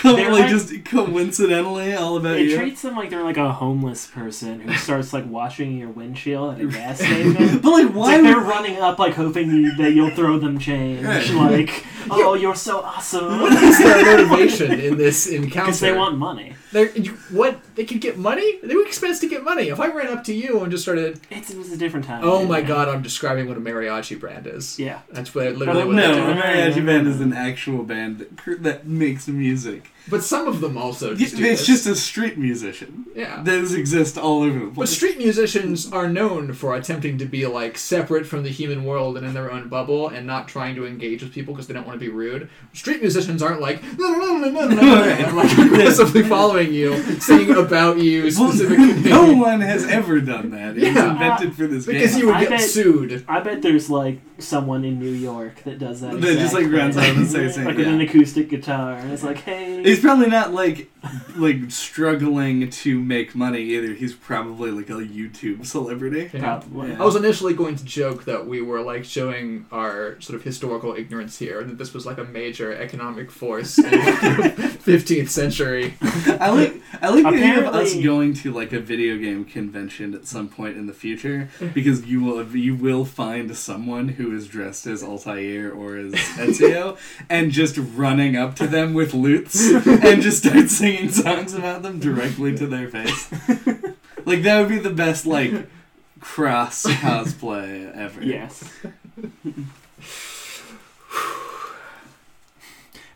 co- 0.00 0.16
They're 0.16 0.32
like, 0.32 0.42
like- 0.44 0.50
just 0.50 0.84
coincidentally 0.86 1.94
all 1.94 2.16
about 2.16 2.38
It 2.38 2.46
you. 2.48 2.56
treats 2.56 2.82
them 2.82 2.96
like 2.96 3.10
they're 3.10 3.22
like 3.22 3.36
a 3.36 3.52
homeless 3.52 4.06
person 4.06 4.60
who 4.60 4.72
starts 4.74 5.12
like 5.12 5.26
washing 5.28 5.76
your 5.76 5.90
windshield 5.90 6.54
at 6.54 6.60
a 6.62 6.66
gas 6.66 6.98
station. 7.00 7.58
but 7.60 7.70
like, 7.70 7.86
It's 7.86 7.94
why 7.94 8.14
like 8.16 8.22
they're 8.22 8.40
running 8.40 8.78
up 8.78 8.98
like 8.98 9.14
hoping 9.14 9.50
you, 9.50 9.76
that 9.76 9.92
you'll 9.92 10.10
throw 10.10 10.38
them 10.38 10.58
change. 10.58 11.04
Right. 11.04 11.30
Like, 11.68 11.84
oh, 12.10 12.34
you're 12.34 12.54
so 12.54 12.80
awesome. 12.80 13.25
What 13.28 13.62
is 13.62 13.78
their 13.78 14.04
motivation 14.16 14.72
in 14.80 14.96
this 14.96 15.26
encounter? 15.26 15.66
Because 15.66 15.80
they 15.80 15.92
want 15.92 16.18
money. 16.18 16.54
They're, 16.72 16.90
you, 16.96 17.12
what? 17.30 17.58
They 17.74 17.84
could 17.84 18.00
get 18.00 18.16
money? 18.18 18.58
They 18.62 18.74
would 18.74 18.86
expect 18.86 19.20
to 19.20 19.28
get 19.28 19.44
money. 19.44 19.68
If 19.68 19.80
I 19.80 19.88
ran 19.88 20.08
up 20.08 20.24
to 20.24 20.34
you 20.34 20.60
and 20.62 20.70
just 20.70 20.82
started, 20.84 21.20
It's, 21.30 21.50
it 21.50 21.56
was 21.56 21.72
a 21.72 21.76
different 21.76 22.06
time. 22.06 22.22
oh 22.24 22.40
dude. 22.40 22.48
my 22.48 22.60
god, 22.60 22.88
I'm 22.88 23.02
describing 23.02 23.48
what 23.48 23.56
a 23.56 23.60
mariachi 23.60 24.18
brand 24.18 24.46
is. 24.46 24.78
Yeah. 24.78 25.00
That's 25.10 25.34
what 25.34 25.56
literally 25.56 25.84
what 25.84 25.94
No, 25.94 26.30
a 26.30 26.34
mariachi 26.34 26.84
band 26.84 27.06
is 27.08 27.20
an 27.20 27.32
actual 27.32 27.82
band 27.84 28.18
that, 28.18 28.62
that 28.62 28.86
makes 28.86 29.28
music. 29.28 29.90
But 30.08 30.22
some 30.22 30.46
of 30.46 30.60
them 30.60 30.78
also 30.78 31.14
just 31.14 31.36
do 31.36 31.44
It's 31.44 31.60
this. 31.60 31.66
just 31.66 31.86
a 31.86 31.96
street 31.96 32.38
musician. 32.38 33.06
yeah. 33.14 33.42
Those 33.42 33.74
exist 33.74 34.16
all 34.16 34.42
over 34.42 34.58
the 34.58 34.66
place. 34.66 34.76
But 34.76 34.88
street 34.88 35.18
musicians 35.18 35.90
are 35.92 36.08
known 36.08 36.52
for 36.52 36.76
attempting 36.76 37.18
to 37.18 37.24
be 37.24 37.46
like 37.46 37.76
separate 37.76 38.24
from 38.26 38.42
the 38.44 38.50
human 38.50 38.84
world 38.84 39.16
and 39.16 39.26
in 39.26 39.34
their 39.34 39.50
own 39.50 39.68
bubble 39.68 40.08
and 40.08 40.26
not 40.26 40.46
trying 40.48 40.76
to 40.76 40.86
engage 40.86 41.22
with 41.22 41.32
people 41.32 41.54
because 41.54 41.66
they 41.66 41.74
don't 41.74 41.86
want 41.86 41.98
to 41.98 42.04
be 42.04 42.10
rude. 42.12 42.48
Street 42.72 43.00
musicians 43.00 43.42
aren't 43.42 43.60
like 43.60 43.82
no 43.98 45.30
like 45.34 45.58
aggressively 45.58 46.22
following 46.22 46.72
you, 46.72 46.96
singing 47.20 47.56
about 47.56 47.98
you 47.98 48.30
specifically. 48.30 48.94
no 49.10 49.34
one 49.34 49.60
has 49.60 49.84
ever 49.86 50.20
done 50.20 50.50
that. 50.50 50.76
It 50.76 50.84
was 50.88 50.94
Yeah. 50.94 51.12
invented 51.12 51.54
for 51.54 51.66
this 51.66 51.86
because 51.86 52.16
you 52.16 52.26
would 52.26 52.36
I 52.36 52.40
get 52.40 52.50
bet- 52.50 52.60
sued. 52.60 53.24
I 53.28 53.40
bet 53.40 53.62
there's 53.62 53.90
like 53.90 54.20
someone 54.38 54.84
in 54.84 54.98
New 54.98 55.10
York 55.10 55.62
that 55.64 55.78
does 55.78 56.00
that. 56.02 56.12
That 56.20 56.20
just, 56.20 56.54
exact 56.54 56.54
like, 56.64 56.72
runs 56.72 56.94
thing. 56.96 57.10
out 57.10 57.16
and 57.16 57.26
starts 57.26 57.54
singing, 57.54 57.68
like 57.68 57.76
with 57.78 57.88
an 57.88 58.00
acoustic 58.02 58.48
guitar, 58.50 58.92
and 58.92 59.10
it's 59.12 59.22
like, 59.22 59.38
hey, 59.38 59.80
He's 59.96 60.04
probably 60.04 60.28
not 60.28 60.52
like 60.52 60.90
like 61.36 61.70
struggling 61.70 62.70
to 62.70 63.00
make 63.00 63.34
money 63.34 63.60
either. 63.60 63.94
He's 63.94 64.14
probably 64.14 64.70
like 64.70 64.88
a 64.90 64.94
YouTube 64.94 65.66
celebrity. 65.66 66.30
Yeah. 66.32 66.40
probably. 66.40 66.90
Yeah. 66.90 67.02
I 67.02 67.04
was 67.04 67.16
initially 67.16 67.54
going 67.54 67.76
to 67.76 67.84
joke 67.84 68.24
that 68.24 68.46
we 68.46 68.62
were 68.62 68.80
like 68.80 69.04
showing 69.04 69.66
our 69.72 70.20
sort 70.20 70.36
of 70.36 70.42
historical 70.42 70.94
ignorance 70.94 71.38
here, 71.38 71.60
and 71.60 71.70
that 71.70 71.78
this 71.78 71.92
was 71.92 72.06
like 72.06 72.18
a 72.18 72.24
major 72.24 72.74
economic 72.74 73.30
force 73.30 73.78
in 73.78 73.84
the 73.84 73.88
15th 74.84 75.28
century. 75.28 75.94
I 76.40 76.50
like 76.50 76.74
I 77.02 77.08
like 77.08 77.24
the 77.24 77.28
idea 77.28 77.66
of 77.66 77.74
us 77.74 77.94
going 77.94 78.34
to 78.34 78.52
like 78.52 78.72
a 78.72 78.80
video 78.80 79.16
game 79.18 79.44
convention 79.44 80.14
at 80.14 80.26
some 80.26 80.48
point 80.48 80.76
in 80.76 80.86
the 80.86 80.92
future 80.92 81.48
because 81.74 82.06
you 82.06 82.22
will 82.22 82.56
you 82.56 82.74
will 82.74 83.04
find 83.04 83.54
someone 83.56 84.08
who 84.08 84.34
is 84.34 84.46
dressed 84.46 84.86
as 84.86 85.02
Altair 85.02 85.72
or 85.72 85.96
as 85.96 86.12
Ezio 86.12 86.96
and 87.30 87.50
just 87.50 87.76
running 87.76 88.36
up 88.36 88.54
to 88.56 88.66
them 88.66 88.94
with 88.94 89.14
lutes 89.14 89.70
and 89.70 90.22
just 90.22 90.44
start 90.44 90.70
singing 90.70 90.95
songs 91.10 91.54
about 91.54 91.82
them 91.82 91.98
directly 92.00 92.56
to 92.56 92.66
their 92.66 92.88
face. 92.88 93.30
Like 94.24 94.42
that 94.42 94.58
would 94.58 94.68
be 94.70 94.78
the 94.80 94.90
best 94.90 95.24
like 95.24 95.68
cross 96.18 96.82
cosplay 96.84 97.94
ever. 97.96 98.20
Yes. 98.24 98.68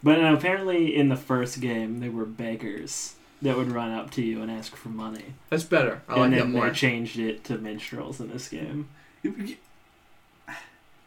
but 0.03 0.21
uh, 0.21 0.35
apparently, 0.35 0.95
in 0.95 1.09
the 1.09 1.17
first 1.17 1.61
game, 1.61 1.99
there 1.99 2.13
were 2.13 2.25
beggars 2.25 3.15
that 3.43 3.57
would 3.57 3.73
run 3.73 3.91
up 3.91 4.11
to 4.13 4.23
you 4.23 4.41
and 4.43 4.51
ask 4.51 4.77
for 4.77 4.89
money, 4.91 5.35
That's 5.49 5.65
better. 5.65 6.03
I 6.09 6.13
like 6.15 6.25
and 6.27 6.33
that 6.35 6.39
then 6.41 6.53
more. 6.53 6.69
they 6.69 6.75
changed 6.75 7.19
it 7.19 7.43
to 7.45 7.59
minstrels 7.59 8.21
in 8.21 8.29
this 8.31 8.49
game. 8.49 8.89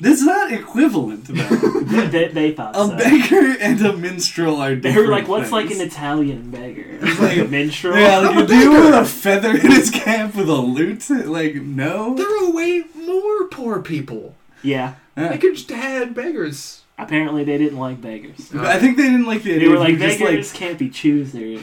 That's 0.04 0.22
not 0.22 0.52
equivalent 0.52 1.26
though. 1.26 1.34
they, 1.94 2.08
they, 2.08 2.28
they 2.28 2.52
thought 2.52 2.76
a 2.76 2.86
so. 2.88 2.98
beggar 2.98 3.56
and 3.60 3.82
a 3.86 3.94
minstrel 3.98 4.58
are 4.62 4.76
They 4.76 4.82
different 4.82 5.08
were 5.08 5.14
like, 5.14 5.28
"What's 5.28 5.52
like 5.52 5.68
things. 5.70 5.80
an 5.80 5.88
Italian 5.88 6.52
beggar? 6.52 6.86
It's 7.02 7.20
like 7.20 7.38
a 7.38 7.46
minstrel?" 7.46 7.98
Yeah, 7.98 8.20
like 8.20 8.32
I'm 8.32 8.38
a 8.40 8.44
a 8.44 8.48
dude 8.48 8.72
with 8.86 8.94
a 8.94 9.06
feather 9.06 9.52
in 9.52 9.72
his 9.72 9.90
cap 9.90 10.36
with 10.36 10.50
a 10.50 10.54
lute. 10.78 11.10
Like, 11.10 11.56
no. 11.56 12.16
There 12.16 12.44
are 12.44 12.52
way 12.52 12.84
more 12.96 13.48
poor 13.48 13.82
people. 13.82 14.36
yeah. 14.62 14.96
Yeah. 15.16 15.30
They 15.30 15.38
could 15.38 15.54
just 15.56 15.70
had 15.70 16.16
beggars. 16.16 16.82
Apparently, 16.98 17.44
they 17.44 17.60
didn't 17.60 17.78
like 17.78 18.02
beggars. 18.02 18.50
But 18.52 18.66
I 18.66 18.80
think 18.80 18.98
they 18.98 19.04
didn't 19.04 19.28
like 19.28 19.44
the 19.44 19.52
They 19.52 19.56
idea. 19.58 19.70
were 19.70 19.76
of 19.76 19.82
like, 19.82 19.92
you 19.92 19.98
just 20.00 20.20
beggars 20.20 20.52
like 20.52 20.60
can't 20.60 20.80
be 20.80 20.90
choosers. 20.90 21.62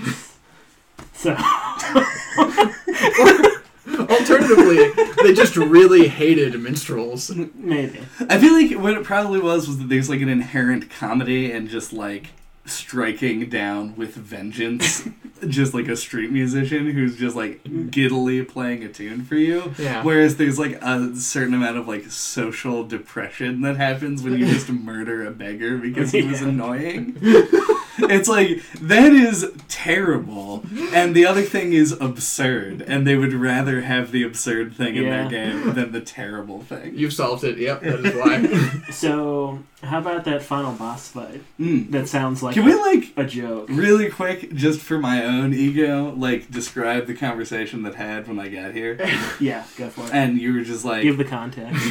So 1.14 1.34
Alternatively, 4.08 4.90
they 5.22 5.32
just 5.34 5.56
really 5.56 6.08
hated 6.08 6.58
minstrels. 6.60 7.30
maybe. 7.54 8.00
I 8.28 8.38
feel 8.38 8.52
like 8.52 8.72
what 8.82 8.94
it 8.94 9.04
probably 9.04 9.40
was 9.40 9.66
was 9.68 9.78
that 9.78 9.88
there's 9.88 10.08
like 10.08 10.20
an 10.20 10.28
inherent 10.28 10.90
comedy 10.90 11.50
and 11.52 11.68
just 11.68 11.92
like 11.92 12.28
striking 12.66 13.48
down 13.48 13.96
with 13.96 14.14
vengeance, 14.14 15.08
just 15.48 15.74
like 15.74 15.88
a 15.88 15.96
street 15.96 16.30
musician 16.30 16.90
who's 16.90 17.16
just 17.16 17.34
like 17.34 17.60
giddily 17.90 18.42
playing 18.42 18.84
a 18.84 18.88
tune 18.88 19.24
for 19.24 19.34
you. 19.34 19.74
Yeah. 19.78 20.02
Whereas 20.04 20.36
there's 20.36 20.58
like 20.58 20.80
a 20.82 21.16
certain 21.16 21.54
amount 21.54 21.78
of 21.78 21.88
like 21.88 22.04
social 22.10 22.84
depression 22.84 23.62
that 23.62 23.76
happens 23.76 24.22
when 24.22 24.38
you 24.38 24.46
just 24.52 24.68
murder 24.68 25.26
a 25.26 25.30
beggar 25.30 25.78
because 25.78 26.12
he 26.12 26.22
was 26.22 26.40
Yeah. 26.42 26.48
annoying. 26.48 27.16
it's 28.02 28.28
like 28.28 28.62
that 28.80 29.12
is 29.12 29.50
terrible, 29.68 30.62
and 30.92 31.14
the 31.14 31.26
other 31.26 31.42
thing 31.42 31.72
is 31.72 31.92
absurd, 32.00 32.82
and 32.82 33.06
they 33.06 33.16
would 33.16 33.32
rather 33.32 33.80
have 33.82 34.12
the 34.12 34.22
absurd 34.22 34.74
thing 34.74 34.96
in 34.96 35.04
Yeah. 35.04 35.28
their 35.28 35.30
game 35.30 35.74
than 35.74 35.92
the 35.92 36.00
terrible 36.00 36.62
thing. 36.62 36.92
You've 36.94 37.12
solved 37.12 37.44
it. 37.44 37.58
Yep, 37.58 37.80
that 37.82 38.06
is 38.06 38.14
why. 38.14 38.82
So 38.90 39.60
how 39.82 39.98
about 39.98 40.24
that 40.24 40.42
final 40.42 40.72
boss 40.72 41.08
fight? 41.08 41.42
Mm. 41.58 41.90
That 41.90 42.08
sounds 42.08 42.42
like 42.42 42.54
Can 42.54 42.64
we 42.64 42.74
like 42.74 43.12
a 43.16 43.24
joke. 43.24 43.68
really 43.70 44.10
quick, 44.10 44.52
just 44.54 44.80
for 44.80 44.98
my 44.98 45.24
own 45.24 45.54
ego, 45.54 46.12
like 46.16 46.50
describe 46.50 47.06
the 47.06 47.14
conversation 47.14 47.82
that 47.84 47.94
had 47.94 48.28
when 48.28 48.38
I 48.38 48.48
got 48.48 48.72
here? 48.74 48.98
Yeah, 49.40 49.64
go 49.78 49.88
for 49.88 50.02
it. 50.04 50.12
And 50.12 50.38
you 50.38 50.52
were 50.52 50.60
just 50.62 50.84
like, 50.84 51.02
Give 51.02 51.16
the 51.16 51.24
context. 51.24 51.82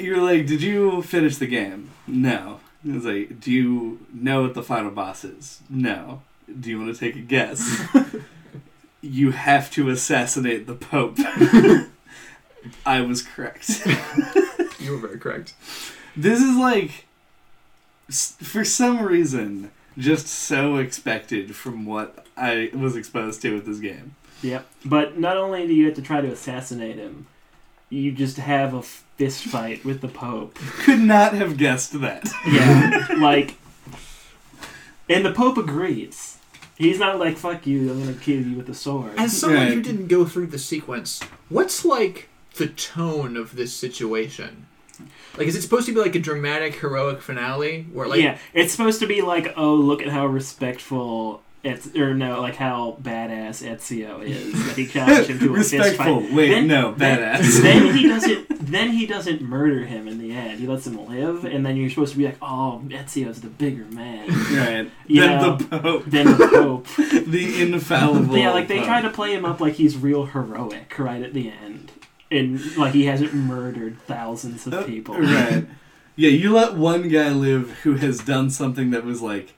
you 0.00 0.14
were 0.16 0.22
like, 0.22 0.46
did 0.46 0.60
you 0.62 1.00
finish 1.02 1.36
the 1.38 1.46
game? 1.46 1.90
No. 2.06 2.60
It 2.86 2.92
was 2.92 3.04
like, 3.04 3.40
do 3.40 3.50
you 3.50 4.06
know 4.12 4.42
what 4.42 4.54
the 4.54 4.62
final 4.62 4.90
boss 4.90 5.24
is? 5.24 5.60
No. 5.68 6.22
Do 6.60 6.70
you 6.70 6.78
want 6.78 6.94
to 6.94 6.98
take 6.98 7.16
a 7.16 7.20
guess? 7.20 7.82
you 9.02 9.32
have 9.32 9.70
to 9.72 9.90
assassinate 9.90 10.66
the 10.66 10.74
Pope. 10.74 11.18
I 12.86 13.00
was 13.00 13.22
correct. 13.22 13.82
you 14.78 14.92
were 14.92 14.98
very 14.98 15.18
correct. 15.18 15.54
This 16.16 16.40
is 16.40 16.56
like, 16.56 17.06
for 18.10 18.64
some 18.64 19.02
reason, 19.02 19.70
just 19.96 20.26
so 20.26 20.76
expected 20.76 21.54
from 21.56 21.84
what 21.84 22.26
I 22.36 22.70
was 22.72 22.96
exposed 22.96 23.42
to 23.42 23.54
with 23.54 23.66
this 23.66 23.78
game. 23.80 24.14
yep. 24.42 24.66
But 24.84 25.18
not 25.18 25.36
only 25.36 25.66
do 25.66 25.74
you 25.74 25.86
have 25.86 25.94
to 25.94 26.02
try 26.02 26.20
to 26.20 26.28
assassinate 26.28 26.96
him, 26.96 27.26
you 27.90 28.12
just 28.12 28.36
have 28.36 28.74
a 28.74 28.82
fist 28.82 29.44
fight 29.44 29.84
with 29.84 30.00
the 30.00 30.08
Pope. 30.08 30.54
Could 30.56 31.00
not 31.00 31.32
have 31.34 31.56
guessed 31.56 32.00
that. 32.00 32.28
Yeah, 32.46 33.08
like, 33.18 33.56
and 35.08 35.24
the 35.24 35.32
Pope 35.32 35.56
agrees. 35.58 36.38
He's 36.76 36.98
not 37.00 37.18
like 37.18 37.36
"fuck 37.36 37.66
you," 37.66 37.90
I'm 37.90 37.98
gonna 38.00 38.12
kill 38.14 38.40
you 38.40 38.56
with 38.56 38.68
a 38.68 38.74
sword. 38.74 39.12
As 39.16 39.36
someone 39.36 39.66
who 39.66 39.74
Right. 39.76 39.82
didn't 39.84 40.06
go 40.08 40.24
through 40.24 40.46
the 40.48 40.58
sequence, 40.58 41.20
what's 41.48 41.84
like 41.84 42.28
the 42.54 42.68
tone 42.68 43.36
of 43.36 43.56
this 43.56 43.72
situation? 43.72 44.66
Like, 45.36 45.46
is 45.46 45.54
it 45.56 45.62
supposed 45.62 45.86
to 45.86 45.94
be 45.94 46.00
like 46.00 46.14
a 46.16 46.20
dramatic, 46.20 46.74
heroic 46.76 47.20
finale 47.22 47.86
where 47.92 48.06
like 48.08 48.20
yeah, 48.20 48.38
it's 48.54 48.72
supposed 48.72 49.00
to 49.00 49.06
be 49.06 49.22
like, 49.22 49.52
oh, 49.56 49.74
look 49.74 50.02
at 50.02 50.08
how 50.08 50.26
respectful. 50.26 51.42
It's, 51.64 51.94
or 51.96 52.14
no, 52.14 52.40
like 52.40 52.54
how 52.54 52.96
badass 53.02 53.66
Ezio 53.68 54.22
is 54.22 54.52
that 54.66 54.76
he 54.76 54.86
challenged 54.86 55.28
him 55.28 55.40
to 55.40 55.54
a 55.54 55.56
fist 55.56 55.72
Respectful. 55.74 56.20
fight. 56.20 56.32
Wait, 56.32 56.50
Then- 56.50 56.66
no, 56.68 56.94
then- 56.94 57.18
badass. 57.18 57.62
then 57.62 57.96
he 57.96 58.06
doesn't. 58.14 58.46
Then 58.68 58.90
he 58.90 59.06
doesn't 59.06 59.40
murder 59.42 59.84
him 59.86 60.06
in 60.06 60.18
the 60.18 60.30
end. 60.32 60.60
He 60.60 60.66
lets 60.66 60.86
him 60.86 61.04
live, 61.08 61.44
and 61.44 61.64
then 61.66 61.76
you're 61.76 61.88
supposed 61.90 62.12
to 62.12 62.18
be 62.18 62.26
like, 62.26 62.36
"Oh, 62.42 62.82
Ezio's 62.88 63.40
the 63.40 63.48
bigger 63.48 63.84
man 63.86 64.28
right. 64.28 64.90
You 65.06 65.20
then 65.22 65.40
know, 65.40 65.56
the 65.56 65.78
Pope. 65.78 66.04
than 66.04 66.26
the 66.26 66.48
Pope." 66.48 66.86
the 67.26 67.62
infallible. 67.62 68.36
yeah, 68.36 68.50
like 68.52 68.68
they 68.68 68.78
Pope. 68.78 68.86
try 68.86 69.00
to 69.02 69.10
play 69.10 69.32
him 69.34 69.44
up 69.44 69.60
like 69.60 69.74
he's 69.74 69.96
real 69.96 70.26
heroic 70.26 70.96
right 70.98 71.22
at 71.22 71.32
the 71.34 71.50
end, 71.50 71.90
and 72.30 72.76
like 72.76 72.92
he 72.92 73.06
hasn't 73.06 73.32
murdered 73.34 74.00
thousands 74.02 74.66
of 74.66 74.74
Uh, 74.74 74.82
people. 74.84 75.16
Right. 75.18 75.66
Yeah, 76.14 76.30
you 76.30 76.52
let 76.52 76.74
one 76.74 77.08
guy 77.08 77.30
live 77.30 77.70
who 77.84 77.94
has 77.96 78.18
done 78.18 78.50
something 78.50 78.90
that 78.90 79.04
was 79.04 79.22
like, 79.22 79.54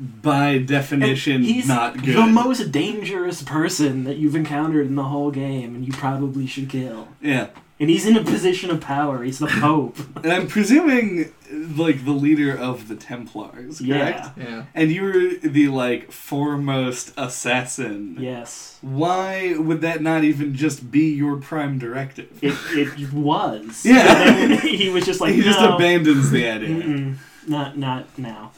by 0.00 0.58
definition, 0.58 1.42
he's 1.42 1.68
not 1.68 2.02
good. 2.02 2.16
the 2.16 2.26
most 2.26 2.72
dangerous 2.72 3.42
person 3.42 4.04
that 4.04 4.16
you've 4.16 4.34
encountered 4.36 4.86
in 4.86 4.94
the 4.96 5.04
whole 5.04 5.30
game, 5.30 5.74
and 5.74 5.86
you 5.86 5.92
probably 5.92 6.46
should 6.46 6.70
kill. 6.70 7.08
yeah, 7.20 7.48
And 7.78 7.90
he's 7.90 8.06
in 8.06 8.16
a 8.16 8.24
position 8.24 8.70
of 8.70 8.80
power. 8.80 9.22
He's 9.22 9.38
the 9.38 9.46
Pope. 9.60 9.98
and 10.24 10.32
I'm 10.32 10.46
presuming 10.48 11.32
like 11.52 12.04
the 12.06 12.12
leader 12.12 12.56
of 12.56 12.88
the 12.88 12.96
Templars, 12.96 13.78
correct? 13.80 13.86
yeah. 13.86 14.30
yeah. 14.38 14.64
And 14.74 14.90
you 14.90 15.02
were 15.02 15.34
the 15.48 15.68
like 15.68 16.10
foremost 16.10 17.12
assassin. 17.18 18.16
Yes. 18.18 18.78
Why 18.80 19.54
would 19.58 19.80
that 19.82 20.00
not 20.00 20.24
even 20.24 20.54
just 20.54 20.90
be 20.90 21.12
your 21.12 21.36
prime 21.36 21.78
directive? 21.78 22.38
It, 22.42 22.54
it 22.72 23.12
was. 23.12 23.84
Yeah. 23.84 24.56
He 24.60 24.88
was 24.88 25.04
just 25.04 25.20
like, 25.20 25.34
he 25.34 25.42
just 25.42 25.60
abandons 25.60 26.30
the 26.30 26.48
idea. 26.48 26.68
mm-mm, 26.68 27.16
not 27.46 27.76
not 27.76 28.16
now. 28.18 28.52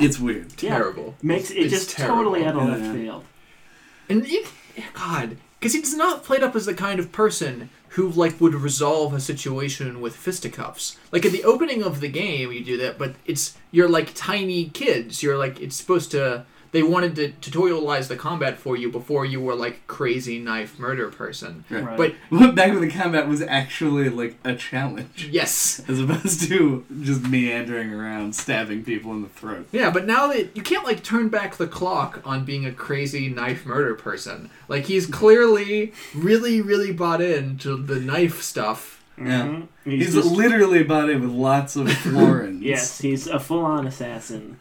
It's 0.00 0.18
weird. 0.18 0.60
Yeah. 0.62 0.70
Terrible. 0.78 1.14
Makes 1.22 1.50
it 1.50 1.58
It's 1.58 1.72
just 1.72 1.90
terrible. 1.90 2.16
totally 2.16 2.44
out 2.44 2.56
of 2.56 2.68
Yeah. 2.68 2.74
left 2.76 2.94
field. 2.96 3.24
And 4.08 4.26
it, 4.26 4.46
God, 4.94 5.36
because 5.58 5.74
he's 5.74 5.94
not 5.94 6.24
played 6.24 6.42
up 6.42 6.54
as 6.56 6.66
the 6.66 6.74
kind 6.74 7.00
of 7.00 7.12
person 7.12 7.68
who 7.90 8.08
like 8.10 8.40
would 8.40 8.54
resolve 8.54 9.12
a 9.14 9.20
situation 9.20 10.00
with 10.00 10.14
fisticuffs. 10.14 10.96
Like 11.10 11.26
at 11.26 11.32
the 11.32 11.44
opening 11.44 11.82
of 11.82 12.00
the 12.00 12.08
game, 12.08 12.52
you 12.52 12.64
do 12.64 12.76
that, 12.78 12.98
but 12.98 13.14
it's 13.26 13.56
you're 13.70 13.88
like 13.88 14.12
tiny 14.14 14.66
kids. 14.70 15.22
You're 15.22 15.38
like 15.38 15.60
it's 15.60 15.76
supposed 15.76 16.10
to. 16.12 16.44
They 16.72 16.82
wanted 16.82 17.16
to 17.16 17.32
tutorialize 17.50 18.08
the 18.08 18.16
combat 18.16 18.58
for 18.58 18.76
you 18.76 18.90
before 18.90 19.24
you 19.24 19.40
were 19.40 19.54
like 19.54 19.86
crazy 19.86 20.38
knife 20.38 20.78
murder 20.78 21.08
person. 21.10 21.64
Right. 21.70 21.84
Right. 21.84 21.96
But 21.96 22.14
Well, 22.30 22.52
Back 22.52 22.72
when 22.72 22.80
the 22.80 22.90
combat 22.90 23.28
was 23.28 23.40
actually 23.42 24.08
like 24.10 24.36
a 24.44 24.54
challenge, 24.54 25.28
yes, 25.30 25.80
as 25.88 26.00
opposed 26.00 26.42
to 26.48 26.84
just 27.02 27.22
meandering 27.22 27.92
around 27.92 28.34
stabbing 28.34 28.84
people 28.84 29.12
in 29.12 29.22
the 29.22 29.28
throat. 29.28 29.68
yeah, 29.72 29.90
but 29.90 30.06
now 30.06 30.26
that 30.28 30.56
you 30.56 30.62
can't 30.62 30.84
like 30.84 31.02
turn 31.02 31.28
back 31.28 31.56
the 31.56 31.66
clock 31.66 32.20
on 32.24 32.44
being 32.44 32.66
a 32.66 32.72
crazy 32.72 33.28
knife 33.28 33.64
murder 33.64 33.94
person. 33.94 34.50
Like 34.68 34.84
he's 34.86 35.06
clearly 35.06 35.92
really, 36.14 36.60
really 36.60 36.92
bought 36.92 37.20
into 37.20 37.76
the 37.76 38.00
knife 38.00 38.42
stuff. 38.42 38.97
Yeah. 39.20 39.42
Mhm. 39.46 39.68
He's, 39.84 40.14
just- 40.14 40.30
literally 40.30 40.82
bought 40.82 41.08
it 41.10 41.20
with 41.20 41.30
lots 41.30 41.76
of 41.76 41.88
florins. 42.04 42.62
yes, 42.62 43.00
he's 43.00 43.26
a 43.26 43.38
full-on 43.40 43.86
assassin, 43.86 44.58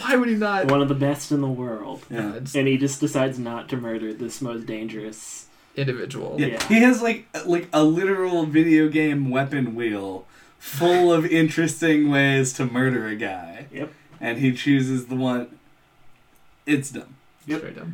Why 0.00 0.16
would 0.16 0.28
he 0.28 0.34
not? 0.36 0.70
one 0.70 0.80
of 0.80 0.88
the 0.88 0.94
best 0.94 1.32
in 1.32 1.40
the 1.40 1.48
world, 1.48 2.04
Yeah. 2.10 2.38
and 2.54 2.68
he 2.68 2.76
just 2.78 3.00
decides 3.00 3.38
not 3.38 3.68
to 3.70 3.76
murder 3.76 4.12
this 4.14 4.40
most 4.40 4.66
dangerous. 4.66 5.46
individual. 5.76 6.36
Yeah. 6.38 6.46
Yeah. 6.48 6.68
He 6.68 6.80
has 6.82 7.00
like 7.02 7.26
like 7.46 7.68
a 7.72 7.82
literal 7.82 8.44
video 8.46 8.88
game 8.88 9.30
weapon 9.30 9.74
wheel 9.74 10.26
full 10.58 11.12
of 11.12 11.24
interesting 11.42 12.10
ways 12.10 12.52
to 12.54 12.66
murder 12.66 13.06
a 13.08 13.16
guy. 13.16 13.66
Yep. 13.72 13.90
And 14.20 14.38
he 14.38 14.52
chooses 14.52 15.06
the 15.06 15.16
one 15.16 15.48
it's 16.66 16.90
dumb. 16.90 17.16
Yep. 17.46 17.58
Straight 17.58 17.78
up. 17.78 17.86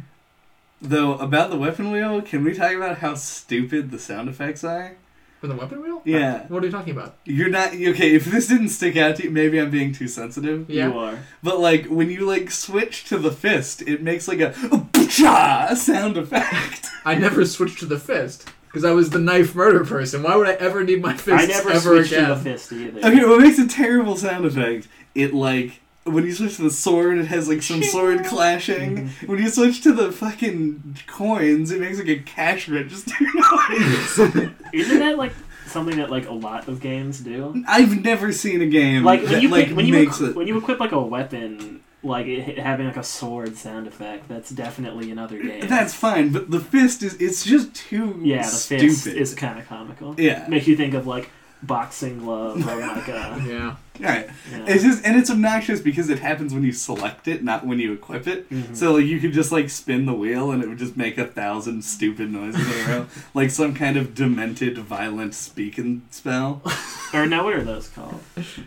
Though 0.83 1.15
about 1.15 1.51
the 1.51 1.57
weapon 1.57 1.91
wheel, 1.91 2.21
can 2.23 2.45
we 2.45 2.53
talk 2.55 2.73
about 2.73 2.99
how 2.99 3.15
stupid 3.15 3.91
the 3.91 3.99
sound 3.99 4.29
effects 4.29 4.63
are? 4.63 4.97
For 5.41 5.47
the 5.47 5.55
weapon 5.55 5.81
wheel? 5.83 6.03
Yeah. 6.05 6.47
What 6.49 6.63
are 6.65 6.67
you 6.67 6.73
talking 6.73 6.93
about? 6.93 7.17
You're 7.25 7.49
not 7.49 7.69
okay, 7.73 8.15
if 8.15 8.25
this 8.25 8.49
didn't 8.49 8.71
stick 8.71 8.97
out 8.97 9.17
to 9.17 9.25
you, 9.25 9.31
maybe 9.31 9.61
I'm 9.61 9.71
being 9.71 9.93
too 9.93 10.09
sensitive. 10.09 10.69
Yeah. 10.69 10.89
You 10.89 10.99
are. 10.99 11.19
But 11.45 11.61
like 11.61 11.87
when 11.87 12.11
you 12.11 12.27
like 12.27 12.51
switch 12.51 13.05
to 13.05 13.19
the 13.19 13.31
fist, 13.31 13.83
it 13.83 14.03
makes 14.03 14.27
like 14.27 14.41
a 14.41 14.51
"Pcha!" 14.51 15.77
sound 15.77 16.17
effect. 16.17 16.87
I 17.05 17.15
never 17.15 17.45
switched 17.45 17.79
to 17.81 17.87
the 17.87 18.01
fist 18.01 18.49
because 18.67 18.85
I 18.85 18.91
was 18.91 19.11
the 19.11 19.21
knife 19.21 19.55
murder 19.55 19.85
person. 19.85 20.25
Why 20.25 20.35
would 20.35 20.49
I 20.49 20.55
ever 20.55 20.83
need 20.83 21.01
my 21.03 21.15
fist 21.15 21.45
I 21.45 21.47
never 21.47 21.71
ever 21.71 21.81
switched 21.81 22.13
again? 22.13 22.29
to 22.31 22.35
the 22.35 22.41
fist 22.41 22.73
either. 22.73 22.99
Okay, 22.99 23.25
what 23.25 23.41
makes 23.41 23.59
a 23.59 23.69
terrible 23.69 24.17
sound 24.17 24.45
effect? 24.45 24.89
It 25.15 25.33
like 25.35 25.81
when 26.11 26.25
you 26.25 26.33
switch 26.33 26.57
to 26.57 26.63
the 26.63 26.71
sword, 26.71 27.19
it 27.19 27.27
has 27.27 27.49
like 27.49 27.63
some 27.63 27.83
sword 27.83 28.25
clashing. 28.27 28.97
Mm-hmm. 29.09 29.27
When 29.27 29.39
you 29.43 29.49
switch 29.49 29.83
to 29.83 29.93
the 29.93 30.13
fucking 30.13 30.99
coins, 31.07 31.71
it 31.71 31.81
makes 31.81 31.99
like 31.99 32.09
a 32.09 32.19
cash 32.21 32.69
register 32.69 33.15
noise. 33.35 34.19
Isn't 34.73 34.99
that 35.01 35.17
like 35.19 35.33
something 35.67 35.97
that 35.99 36.11
like 36.11 36.29
a 36.29 36.33
lot 36.33 36.69
of 36.69 36.81
games 36.81 37.21
do? 37.21 37.63
I've 37.67 38.03
never 38.03 38.33
seen 38.33 38.63
a 38.63 38.67
game 38.67 39.05
Like 39.05 39.23
when 39.23 39.33
that 39.33 39.43
you 39.43 39.49
like 39.49 39.71
when 39.71 39.87
you 39.87 39.93
makes 39.93 40.17
equi- 40.17 40.29
it. 40.31 40.37
when 40.37 40.47
you 40.47 40.57
equip 40.59 40.81
like 40.81 40.93
a 40.93 41.01
weapon, 41.01 41.83
like 42.03 42.27
it, 42.27 42.59
having 42.59 42.87
like 42.87 42.97
a 42.97 43.03
sword 43.03 43.57
sound 43.57 43.87
effect, 43.87 44.29
that's 44.29 44.51
definitely 44.51 45.11
another 45.11 45.43
game. 45.43 45.67
That's 45.69 45.93
fine, 45.95 46.31
but 46.33 46.51
the 46.51 46.61
fist 46.61 47.03
is 47.03 47.15
it's 47.21 47.45
just 47.45 47.75
too 47.75 48.21
yeah, 48.23 48.43
the 48.43 48.49
stupid. 48.49 48.81
fist 48.89 49.07
is 49.09 49.35
kind 49.35 49.59
of 49.59 49.67
comical. 49.67 50.15
yeah. 50.19 50.47
Makes 50.49 50.67
you 50.69 50.77
think 50.77 50.95
of 50.95 51.07
like 51.07 51.31
boxing 51.63 52.19
glove 52.19 52.57
or 52.67 52.77
like 52.81 53.09
a. 53.09 53.43
Yeah. 53.49 53.77
Right. 54.01 54.29
You 54.53 54.59
know. 54.59 54.65
It's 54.69 54.85
just 54.85 55.05
and 55.05 55.17
it's 55.19 55.29
obnoxious 55.29 55.81
because 55.81 56.09
it 56.09 56.21
happens 56.21 56.55
when 56.55 56.63
you 56.63 56.71
select 56.73 57.27
it, 57.27 57.43
not 57.43 57.67
when 57.67 57.81
you 57.81 57.93
equip 57.93 58.29
it. 58.29 58.49
Mhm. 58.49 58.77
So 58.77 58.93
like 58.95 59.07
you 59.07 59.19
could 59.19 59.33
just 59.33 59.51
like 59.51 59.71
spin 59.71 60.07
the 60.07 60.13
wheel 60.15 60.53
and 60.53 60.63
it 60.63 60.69
would 60.69 60.79
just 60.79 60.97
make 60.97 61.19
a 61.19 61.27
thousand 61.27 61.83
stupid 61.85 62.31
noises 62.31 62.65
in 62.65 62.81
a 62.85 62.89
row, 62.99 63.07
like 63.35 63.51
some 63.51 63.75
kind 63.75 63.97
of 63.97 64.15
demented, 64.15 64.79
violent 64.79 65.35
speaking 65.35 66.03
spell. 66.11 66.63
Or 67.15 67.25
no, 67.27 67.43
what 67.43 67.55
are 67.55 67.65
those 67.65 67.89
called? 67.89 68.21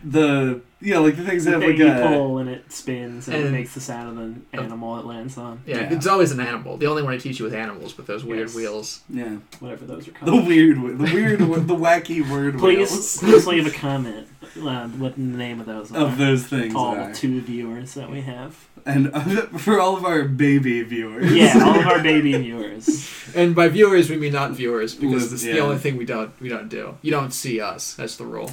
The 0.03 0.61
you 0.82 0.94
know 0.94 1.03
like 1.03 1.16
the 1.16 1.24
things 1.24 1.45
that 1.45 1.52
The 1.52 1.58
have 1.58 1.62
thing 1.78 1.80
like 1.88 1.98
you 1.98 2.03
a 2.03 2.08
pull 2.08 2.38
and 2.40 2.49
it 2.49 2.72
spins 2.72 3.28
and, 3.28 3.38
it 3.38 3.44
And- 3.44 3.52
makes 3.52 3.74
the 3.74 3.82
sound 3.82 4.10
of 4.10 4.18
an 4.18 4.45
animal 4.53 4.99
it 4.99 5.06
lands 5.06 5.38
on. 5.38 5.62
yeah. 5.66 5.78
Yeah. 5.82 5.94
It's 5.94 6.08
always 6.08 6.32
an 6.32 6.40
animal. 6.40 6.78
The 6.78 6.88
only 6.88 7.03
one 7.03 7.14
I 7.14 7.18
teach 7.18 7.40
you 7.40 7.45
with 7.45 7.53
animals 7.53 7.95
with 7.98 8.08
those 8.08 8.24
weird 8.24 8.48
Yes. 8.49 8.56
wheels. 8.56 9.02
yeah 9.10 9.38
Whatever 9.60 9.86
those 9.86 10.08
are 10.08 10.12
called. 10.12 10.28
the 10.28 10.32
called. 10.38 10.48
weird 10.48 10.82
wo- 10.82 10.94
the 10.95 11.14
weird 11.14 11.41
wo- 11.49 11.60
the 11.60 11.76
wacky 11.76 12.28
word 12.30 12.58
Please, 12.58 12.78
wheels 12.91 13.18
please 13.18 13.48
leave 13.48 13.68
a 13.68 13.72
comment 13.72 14.28
uh, 14.60 14.88
what 14.90 15.16
the 15.16 15.22
name 15.22 15.60
of 15.60 15.66
those 15.66 15.91
are. 15.91 15.98
of 16.08 16.18
those 16.18 16.45
things 16.48 16.74
all 16.76 16.95
are. 16.95 17.14
two 17.14 17.40
viewers 17.41 17.94
that 17.94 18.10
we 18.10 18.22
have. 18.22 18.68
and 18.86 19.14
for 19.62 19.80
all 19.80 19.95
of 19.95 20.03
our 20.03 20.24
baby 20.24 20.82
viewers. 20.82 21.32
Yeah, 21.32 21.60
all 21.64 21.80
of 21.80 21.86
our 21.88 22.02
baby 22.02 22.34
viewers. 22.38 23.08
And 23.34 23.56
by 23.56 23.70
viewers, 23.70 24.10
we 24.10 24.18
mean 24.18 24.34
not 24.34 24.52
viewers 24.52 24.94
because 24.94 25.24
Liz- 25.32 25.34
it's 25.34 25.45
yeah. 25.45 25.53
the 25.53 25.60
only 25.60 25.78
thing 25.78 25.95
we 25.95 26.03
don't 26.03 26.32
we 26.41 26.49
don't 26.49 26.68
do. 26.68 26.98
You 27.02 27.12
don't 27.12 27.32
see 27.32 27.62
us. 27.62 27.94
That's 27.94 28.18
the 28.18 28.26
rule. 28.26 28.52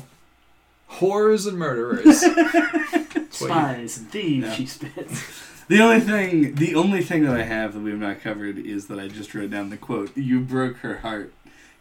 Whores 0.93 1.47
and 1.47 1.59
murderers. 1.59 2.21
That's 2.21 3.03
what 3.03 3.15
you- 3.15 3.27
Spies 3.31 3.99
and 3.99 4.11
thieves, 4.11 4.47
Yeah. 4.47 4.55
she 4.55 4.67
spits. 4.67 5.43
The 5.69 5.81
only 5.81 6.01
thing, 6.01 6.55
the 6.55 6.75
only 6.75 7.03
thing 7.03 7.25
that 7.25 7.37
I 7.37 7.43
have 7.43 7.75
that 7.75 7.81
we 7.81 7.91
have 7.91 8.01
not 8.01 8.21
covered 8.23 8.59
is 8.59 8.87
that 8.87 8.99
I 8.99 9.07
just 9.09 9.35
wrote 9.35 9.51
down 9.51 9.69
the 9.71 9.77
quote: 9.77 10.17
"You 10.17 10.41
broke 10.41 10.79
her 10.79 10.99
heart," 10.99 11.33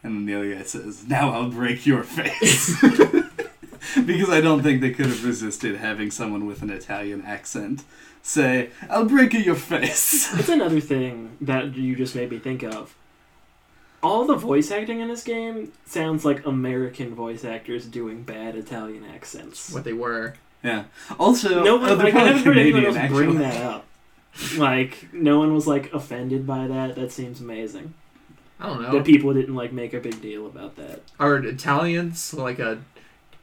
and 0.04 0.14
then 0.16 0.26
the 0.26 0.36
other 0.36 0.54
guy 0.56 0.64
says, 0.64 1.08
"Now 1.08 1.32
I'll 1.32 1.50
break 1.50 1.86
your 1.86 2.04
face." 2.04 2.76
because 4.06 4.30
I 4.30 4.42
don't 4.42 4.62
think 4.62 4.82
they 4.82 4.92
could 4.92 5.06
have 5.06 5.24
resisted 5.24 5.78
having 5.78 6.12
someone 6.12 6.46
with 6.46 6.62
an 6.62 6.70
Italian 6.70 7.24
accent 7.26 7.84
say, 8.22 8.72
"I'll 8.90 9.06
break 9.06 9.34
your 9.34 9.56
face." 9.56 10.30
That's 10.32 10.50
another 10.60 10.82
thing 10.82 11.38
that 11.42 11.76
you 11.78 11.96
just 11.96 12.14
made 12.14 12.30
me 12.30 12.40
think 12.40 12.64
of. 12.64 12.94
All 14.04 14.26
the 14.26 14.36
voice 14.36 14.70
acting 14.72 15.00
in 15.00 15.08
this 15.08 15.24
game 15.24 15.74
sounds 15.86 16.24
like 16.24 16.46
American 16.46 17.16
voice 17.16 17.44
actors 17.44 17.86
doing 17.86 18.24
bad 18.24 18.56
Italian 18.56 19.04
accents. 19.06 19.72
what 19.72 19.84
they 19.84 19.94
were. 19.94 20.36
yeah. 20.64 20.86
Also, 21.20 21.64
no 21.64 21.76
oh, 21.76 21.80
one, 21.80 21.88
they're 21.88 21.98
like, 21.98 22.08
I 22.08 22.12
probably 22.12 22.28
haven't 22.30 22.44
heard 22.44 22.58
anyone 22.58 22.82
Canadian, 22.84 23.04
else 23.06 23.12
bring 23.12 23.38
that 23.40 23.58
up. 23.64 23.86
Like, 24.58 25.08
no 25.12 25.40
one 25.40 25.54
was 25.54 25.66
like 25.66 25.92
offended 25.94 26.46
by 26.46 26.68
that. 26.68 26.96
That 26.96 27.12
seems 27.12 27.42
amazing. 27.42 27.94
I 28.60 28.68
don't 28.68 28.82
know. 28.82 28.92
That 28.92 29.06
people 29.06 29.34
didn't 29.34 29.56
like 29.56 29.72
make 29.72 29.94
a 29.94 30.00
big 30.00 30.22
deal 30.22 30.46
about 30.46 30.76
that. 30.78 31.02
Are 31.20 31.38
Italians 31.38 32.34
like 32.34 32.60
a 32.60 32.80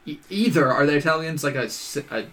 e- 0.06 0.18
either 0.30 0.70
are 0.70 0.86
they 0.86 0.96
Italians 0.96 1.42
like 1.44 1.54
a, 1.56 1.68
a 2.10 2.26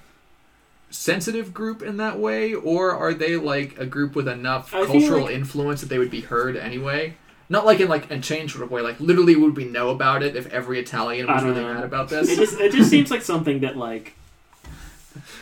sensitive 0.90 1.54
group 1.54 1.82
in 1.82 1.98
that 1.98 2.20
way, 2.20 2.54
or 2.54 2.92
are 2.92 3.14
they 3.14 3.36
like 3.38 3.78
a 3.80 3.86
group 3.86 4.16
with 4.16 4.28
enough 4.28 4.74
I 4.74 4.86
cultural 4.86 5.26
like- 5.26 5.36
influence 5.36 5.82
that 5.82 5.90
they 5.90 6.00
would 6.00 6.12
be 6.12 6.22
heard 6.22 6.56
anyway? 6.56 7.16
Not 7.52 7.66
like 7.66 7.82
in 7.82 7.90
like 7.90 8.10
a 8.10 8.18
change 8.20 8.54
sort 8.54 8.64
of 8.64 8.72
way. 8.72 8.82
Like 8.82 9.00
literally, 9.02 9.36
would 9.36 9.58
we 9.58 9.66
know 9.66 9.90
about 9.90 10.24
it 10.24 10.38
if 10.38 10.48
every 10.54 10.80
Italian 10.80 11.28
was 11.28 11.44
really 11.44 11.62
know. 11.62 11.74
mad 11.74 11.84
about 11.84 12.08
this? 12.08 12.30
It 12.30 12.38
this? 12.38 12.52
just 12.52 12.62
it 12.62 12.72
just 12.72 12.90
seems 12.96 13.12
like 13.12 13.22
something 13.22 13.60
that 13.60 13.76
like 13.76 14.14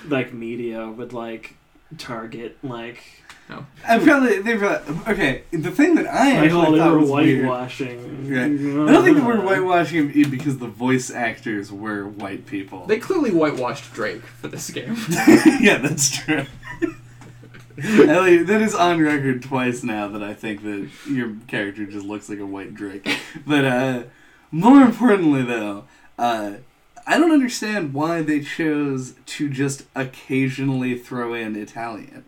like 0.07 0.33
media 0.33 0.87
would 0.87 1.13
like 1.13 1.53
target 1.99 2.57
like 2.63 3.03
No. 3.47 3.65
I 3.87 3.99
probably 3.99 4.39
they 4.41 4.57
probably 4.57 4.95
okay. 5.13 5.43
The 5.51 5.69
thing 5.71 5.93
that 5.95 6.07
I 6.07 6.33
Like, 6.33 6.43
actually 6.45 6.67
oh, 6.67 6.77
thought 6.77 6.91
were 6.93 6.99
was 6.99 7.11
weird. 7.11 7.45
whitewashing. 7.45 8.29
Right. 8.29 8.43
I 8.89 8.91
don't 8.91 9.03
think 9.03 9.17
that 9.17 9.25
we're 9.27 9.41
whitewashing 9.49 10.09
him 10.11 10.29
because 10.31 10.57
the 10.57 10.67
voice 10.67 11.11
actors 11.11 11.71
were 11.71 12.07
white 12.07 12.45
people. 12.47 12.85
They 12.87 12.97
clearly 12.99 13.29
whitewashed 13.31 13.93
Drake 13.93 14.23
for 14.23 14.47
this 14.47 14.69
game. 14.71 14.95
yeah, 15.61 15.77
that's 15.77 16.09
true. 16.15 16.45
Ellie, 18.09 18.43
that 18.43 18.61
is 18.61 18.75
on 18.75 19.01
record 19.01 19.41
twice 19.43 19.83
now 19.83 20.07
that 20.07 20.23
I 20.23 20.33
think 20.33 20.63
that 20.63 20.89
your 21.09 21.35
character 21.47 21.85
just 21.85 22.05
looks 22.05 22.29
like 22.29 22.39
a 22.39 22.45
white 22.45 22.73
Drake. 22.73 23.07
But 23.45 23.65
uh, 23.65 24.03
more 24.51 24.81
importantly, 24.81 25.43
though, 25.43 25.85
uh, 26.17 26.53
I 27.07 27.17
don't 27.17 27.31
understand 27.31 27.93
why 27.93 28.21
they 28.21 28.41
chose 28.41 29.15
to 29.25 29.49
just 29.49 29.85
occasionally 29.95 30.97
throw 30.97 31.33
in 31.33 31.55
Italian, 31.55 32.25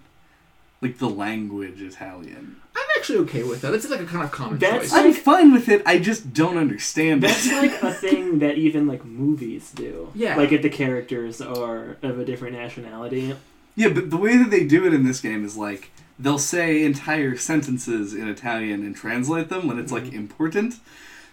like 0.81 0.97
the 0.97 1.09
language 1.09 1.81
Italian. 1.81 2.57
I'm 2.75 2.87
actually 2.97 3.19
okay 3.19 3.43
with 3.43 3.61
that. 3.61 3.73
It's 3.73 3.89
like 3.89 3.99
a 3.99 4.05
kind 4.05 4.23
of 4.23 4.31
common 4.31 4.57
That's 4.59 4.91
choice. 4.91 4.93
I'm 4.93 5.13
fine 5.13 5.51
with 5.51 5.67
it. 5.69 5.83
I 5.85 5.99
just 5.99 6.33
don't 6.33 6.57
understand 6.57 7.21
That's 7.21 7.45
it. 7.45 7.55
like 7.55 7.83
a 7.83 7.93
thing 8.07 8.39
that 8.39 8.57
even 8.57 8.87
like 8.87 9.03
movies 9.03 9.71
do. 9.71 10.09
Yeah. 10.15 10.35
Like 10.35 10.51
if 10.51 10.61
the 10.61 10.69
characters 10.69 11.41
are 11.41 11.97
of 12.01 12.19
a 12.19 12.25
different 12.25 12.55
nationality. 12.55 13.35
Yeah, 13.75 13.89
but 13.89 14.09
the 14.09 14.17
way 14.17 14.37
that 14.37 14.49
they 14.51 14.65
do 14.65 14.85
it 14.85 14.93
in 14.93 15.03
this 15.05 15.21
game 15.21 15.43
is 15.45 15.55
like 15.57 15.91
they'll 16.19 16.37
say 16.39 16.83
entire 16.83 17.35
sentences 17.37 18.13
in 18.13 18.27
Italian 18.27 18.83
and 18.85 18.95
translate 18.95 19.49
them 19.49 19.67
when 19.67 19.79
it's 19.79 19.91
like 19.91 20.03
Mhm. 20.05 20.13
important, 20.13 20.75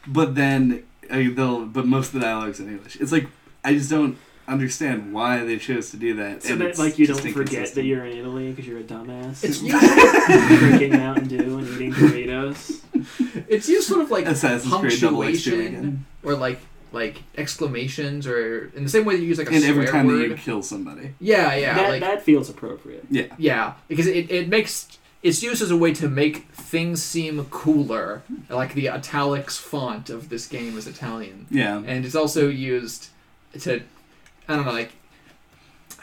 but 0.06 0.34
then 0.34 0.82
uh, 1.10 1.22
they'll 1.34 1.66
but 1.66 1.86
most 1.86 2.08
of 2.08 2.12
the 2.14 2.20
dialogues 2.20 2.60
in 2.60 2.68
English. 2.68 2.96
It's 3.00 3.12
like 3.12 3.26
I 3.64 3.74
just 3.74 3.90
don't 3.90 4.16
understand 4.46 5.12
why 5.12 5.44
they 5.44 5.58
chose 5.58 5.90
to 5.90 5.98
do 5.98 6.14
that. 6.14 6.42
So 6.42 6.52
and 6.52 6.60
that 6.62 6.68
it's 6.68 6.78
like 6.78 6.98
you 6.98 7.06
don't 7.06 7.20
forget 7.32 7.74
that 7.74 7.84
you're 7.84 8.04
in 8.06 8.16
Italy 8.16 8.50
because 8.50 8.66
you're 8.66 8.78
a 8.78 8.82
dumbass. 8.84 9.44
It's 9.44 9.58
drinking 10.58 10.92
Mountain 10.92 11.28
Dew 11.28 11.58
and 11.58 11.68
eating 11.68 11.92
Doritos. 11.94 12.80
It's 13.48 13.68
used 13.68 13.88
sort 13.88 14.00
of 14.02 14.10
like 14.10 14.26
Assassin's 14.26 14.72
Creed 14.74 15.00
Double 15.00 15.22
X 15.24 15.44
two 15.44 15.50
punctuation 15.50 15.76
again. 15.76 16.06
or 16.22 16.34
like 16.34 16.60
like 16.92 17.22
exclamations 17.36 18.26
or 18.26 18.66
in 18.74 18.82
the 18.84 18.88
same 18.88 19.04
way 19.04 19.16
that 19.16 19.22
you 19.22 19.28
use 19.28 19.38
like 19.38 19.48
a 19.50 19.54
And 19.54 19.60
swear 19.62 19.70
every 19.70 19.86
time 19.86 20.06
word. 20.06 20.18
that 20.22 20.28
you 20.28 20.34
kill 20.36 20.62
somebody, 20.62 21.14
Yeah, 21.20 21.54
yeah, 21.54 21.74
that 21.74 21.88
like 21.90 22.00
that 22.00 22.22
feels 22.22 22.48
appropriate. 22.48 23.04
yeah, 23.10 23.26
yeah, 23.38 23.74
because 23.88 24.06
it, 24.06 24.30
it 24.30 24.48
makes 24.48 24.88
it's 25.22 25.42
used 25.42 25.60
as 25.62 25.70
a 25.70 25.76
way 25.76 25.92
to 25.94 26.08
make 26.08 26.46
things 26.52 27.02
seem 27.02 27.44
cooler. 27.46 28.22
Hmm. 28.28 28.54
Like 28.54 28.74
the 28.74 28.88
italics 28.88 29.58
font 29.58 30.10
of 30.10 30.28
this 30.28 30.46
game 30.46 30.78
is 30.78 30.86
Italian, 30.86 31.46
yeah. 31.50 31.82
and 31.84 32.04
it's 32.04 32.14
also 32.14 32.48
used 32.48 33.08
to 33.60 33.82
I 34.48 34.56
don't 34.56 34.64
know 34.64 34.72
like 34.72 34.92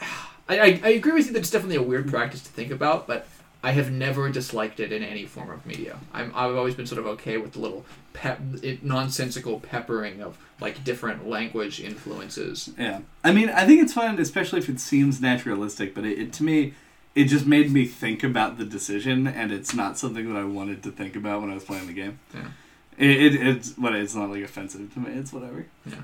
I, 0.48 0.58
I, 0.58 0.80
I 0.84 0.88
agree 0.90 1.12
with 1.12 1.26
you 1.26 1.32
that 1.32 1.40
it's 1.40 1.50
definitely 1.50 1.76
a 1.76 1.82
weird 1.82 2.08
practice 2.08 2.40
to 2.42 2.50
think 2.50 2.70
about, 2.70 3.06
but 3.08 3.26
I 3.66 3.72
have 3.72 3.90
never 3.90 4.28
disliked 4.30 4.78
it 4.78 4.92
in 4.92 5.02
any 5.02 5.26
form 5.26 5.50
of 5.50 5.66
media. 5.66 5.98
I'm 6.14 6.30
I've 6.36 6.54
always 6.54 6.76
been 6.76 6.86
sort 6.86 7.00
of 7.00 7.06
okay 7.08 7.36
with 7.36 7.54
the 7.54 7.58
little 7.58 7.84
pep 8.12 8.40
it, 8.62 8.84
nonsensical 8.84 9.58
peppering 9.58 10.22
of 10.22 10.38
like 10.60 10.84
different 10.84 11.28
language 11.28 11.80
influences. 11.80 12.70
Yeah, 12.78 13.00
I 13.24 13.32
mean, 13.32 13.48
I 13.50 13.66
think 13.66 13.82
it's 13.82 13.92
fun, 13.92 14.20
especially 14.20 14.60
if 14.60 14.68
it 14.68 14.78
seems 14.78 15.20
naturalistic. 15.20 15.96
But 15.96 16.04
it, 16.04 16.16
it 16.16 16.32
to 16.34 16.44
me, 16.44 16.74
it 17.16 17.24
just 17.24 17.44
made 17.44 17.72
me 17.72 17.86
think 17.86 18.22
about 18.22 18.56
the 18.56 18.64
decision, 18.64 19.26
and 19.26 19.50
it's 19.50 19.74
not 19.74 19.98
something 19.98 20.32
that 20.32 20.38
I 20.38 20.44
wanted 20.44 20.84
to 20.84 20.92
think 20.92 21.16
about 21.16 21.40
when 21.40 21.50
I 21.50 21.54
was 21.54 21.64
playing 21.64 21.88
the 21.88 21.92
game. 21.92 22.20
Yeah. 22.32 22.50
It, 22.96 23.34
it 23.34 23.46
it's 23.48 23.76
what 23.76 23.96
it's 23.96 24.14
not 24.14 24.30
like 24.30 24.44
offensive 24.44 24.94
to 24.94 25.00
me. 25.00 25.10
It's 25.10 25.32
whatever. 25.32 25.66
Yeah. 25.84 26.02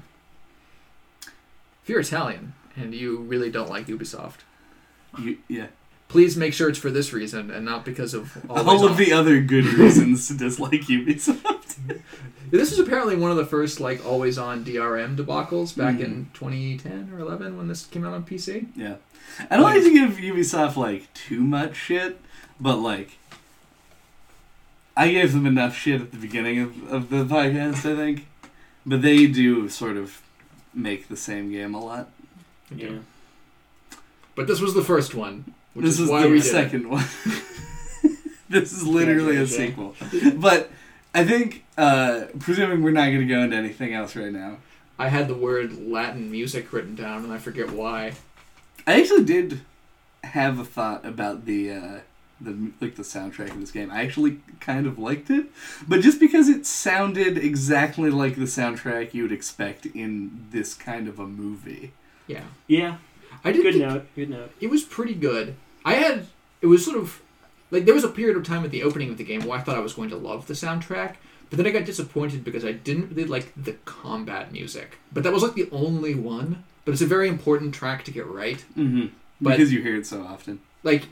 If 1.84 1.88
you're 1.88 2.00
Italian 2.00 2.54
and 2.74 2.92
you 2.92 3.18
really 3.18 3.52
don't 3.52 3.70
like 3.70 3.86
Ubisoft, 3.86 4.40
You, 5.16 5.38
yeah, 5.46 5.68
please 6.12 6.36
make 6.36 6.52
sure 6.54 6.68
it's 6.68 6.78
for 6.78 6.90
this 6.90 7.12
reason 7.12 7.50
and 7.50 7.64
not 7.64 7.84
because 7.84 8.12
of 8.14 8.36
always 8.48 8.66
all 8.82 8.84
of 8.86 8.92
on. 8.92 8.96
the 8.98 9.12
other 9.12 9.40
good 9.40 9.64
reasons 9.80 10.28
to 10.28 10.34
dislike 10.34 10.82
Ubisoft. 10.82 12.00
This 12.50 12.70
was 12.70 12.78
apparently 12.78 13.16
one 13.16 13.30
of 13.30 13.38
the 13.38 13.46
first 13.46 13.80
like 13.80 14.04
always 14.06 14.36
on 14.38 14.62
DRM 14.64 15.16
debacles 15.16 15.74
back 15.76 15.96
Mhm. 15.96 16.04
in 16.04 16.26
2010 16.34 17.10
or 17.14 17.18
11 17.18 17.56
when 17.56 17.66
this 17.68 17.86
came 17.86 18.04
out 18.04 18.12
on 18.12 18.24
PC. 18.24 18.66
Yeah, 18.76 18.96
I 19.50 19.56
don't 19.56 19.62
like 19.64 19.82
to 19.82 19.90
give 19.92 20.10
Ubisoft 20.18 20.76
like 20.76 21.12
too 21.14 21.40
much 21.40 21.74
shit, 21.76 22.20
but 22.60 22.76
like. 22.76 23.18
I 24.94 25.10
gave 25.10 25.32
them 25.32 25.46
enough 25.46 25.74
shit 25.74 26.02
at 26.02 26.10
the 26.10 26.18
beginning 26.18 26.58
of, 26.60 26.92
of 26.92 27.08
the 27.08 27.24
podcast, 27.24 27.90
I 27.90 27.96
think. 27.96 28.26
But 28.84 29.00
they 29.00 29.26
do 29.26 29.70
sort 29.70 29.96
of 29.96 30.20
make 30.74 31.08
the 31.08 31.16
same 31.16 31.50
game 31.50 31.72
a 31.74 31.82
lot. 31.82 32.10
Yeah. 32.70 32.98
But 34.34 34.46
this 34.48 34.60
was 34.60 34.74
the 34.74 34.82
first 34.84 35.14
one, 35.14 35.54
which 35.74 35.84
this 35.84 35.94
is 35.94 36.00
is 36.00 36.10
why 36.10 36.22
the 36.22 36.28
we 36.28 36.40
did 36.40 36.50
second 36.50 36.88
one. 36.88 37.04
this 38.48 38.72
is 38.72 38.86
literally 38.86 39.36
a 39.36 39.46
sequel. 39.46 39.94
But 40.34 40.70
I 41.14 41.24
think, 41.24 41.64
uh, 41.76 42.26
presuming 42.38 42.82
we're 42.82 42.90
not 42.90 43.06
going 43.06 43.20
to 43.20 43.26
go 43.26 43.40
into 43.40 43.56
anything 43.56 43.94
else 43.94 44.16
right 44.16 44.32
now, 44.32 44.58
I 44.98 45.08
had 45.08 45.28
the 45.28 45.34
word 45.34 45.78
Latin 45.78 46.30
music 46.30 46.72
written 46.72 46.94
down 46.94 47.24
and 47.24 47.32
I 47.32 47.38
forget 47.38 47.70
why. 47.70 48.12
I 48.86 49.00
actually 49.00 49.24
did 49.24 49.62
have 50.24 50.58
a 50.58 50.64
thought 50.64 51.04
about 51.04 51.44
the 51.44 51.70
uh, 51.72 51.98
the 52.40 52.72
like 52.80 52.96
the 52.96 53.02
soundtrack 53.02 53.50
of 53.50 53.60
this 53.60 53.70
game. 53.70 53.90
I 53.90 54.02
actually 54.02 54.40
kind 54.60 54.86
of 54.86 54.98
liked 54.98 55.30
it, 55.30 55.46
but 55.86 56.00
just 56.00 56.20
because 56.20 56.48
it 56.48 56.66
sounded 56.66 57.38
exactly 57.38 58.10
like 58.10 58.36
the 58.36 58.42
soundtrack 58.42 59.14
you 59.14 59.22
would 59.22 59.32
expect 59.32 59.86
in 59.86 60.46
this 60.50 60.74
kind 60.74 61.08
of 61.08 61.18
a 61.18 61.26
movie. 61.26 61.92
Yeah. 62.26 62.44
Yeah. 62.66 62.96
I 63.44 63.52
did 63.52 63.62
Good 63.62 63.74
think 63.74 63.86
note. 63.86 64.06
Good 64.14 64.30
note. 64.30 64.52
it 64.60 64.68
was 64.70 64.82
pretty 64.82 65.14
good. 65.14 65.54
I 65.84 65.94
had 65.94 66.26
it 66.60 66.66
was 66.66 66.84
sort 66.84 66.96
of 66.96 67.20
like 67.70 67.84
there 67.86 67.94
was 67.94 68.04
a 68.04 68.08
period 68.08 68.36
of 68.36 68.44
time 68.46 68.64
at 68.64 68.70
the 68.70 68.82
opening 68.82 69.10
of 69.10 69.16
the 69.18 69.24
game 69.24 69.44
where 69.44 69.58
I 69.58 69.62
thought 69.62 69.76
I 69.76 69.80
was 69.80 69.94
going 69.94 70.10
to 70.10 70.16
love 70.16 70.46
the 70.46 70.54
soundtrack, 70.54 71.16
but 71.50 71.56
then 71.56 71.66
I 71.66 71.70
got 71.70 71.84
disappointed 71.84 72.44
because 72.44 72.64
I 72.64 72.72
didn't 72.72 73.08
really 73.10 73.24
like 73.24 73.52
the 73.56 73.72
combat 73.84 74.52
music. 74.52 74.98
But 75.12 75.22
that 75.24 75.32
was 75.32 75.42
like 75.42 75.54
the 75.54 75.68
only 75.72 76.14
one. 76.14 76.64
But 76.84 76.92
it's 76.92 77.02
a 77.02 77.06
very 77.06 77.28
important 77.28 77.74
track 77.74 78.04
to 78.04 78.10
get 78.10 78.26
right. 78.26 78.64
Mm-hmm. 78.76 79.06
But- 79.40 79.50
Because 79.56 79.72
you 79.72 79.82
hear 79.82 79.96
it 79.96 80.06
so 80.06 80.22
often. 80.22 80.60
Like 80.82 81.08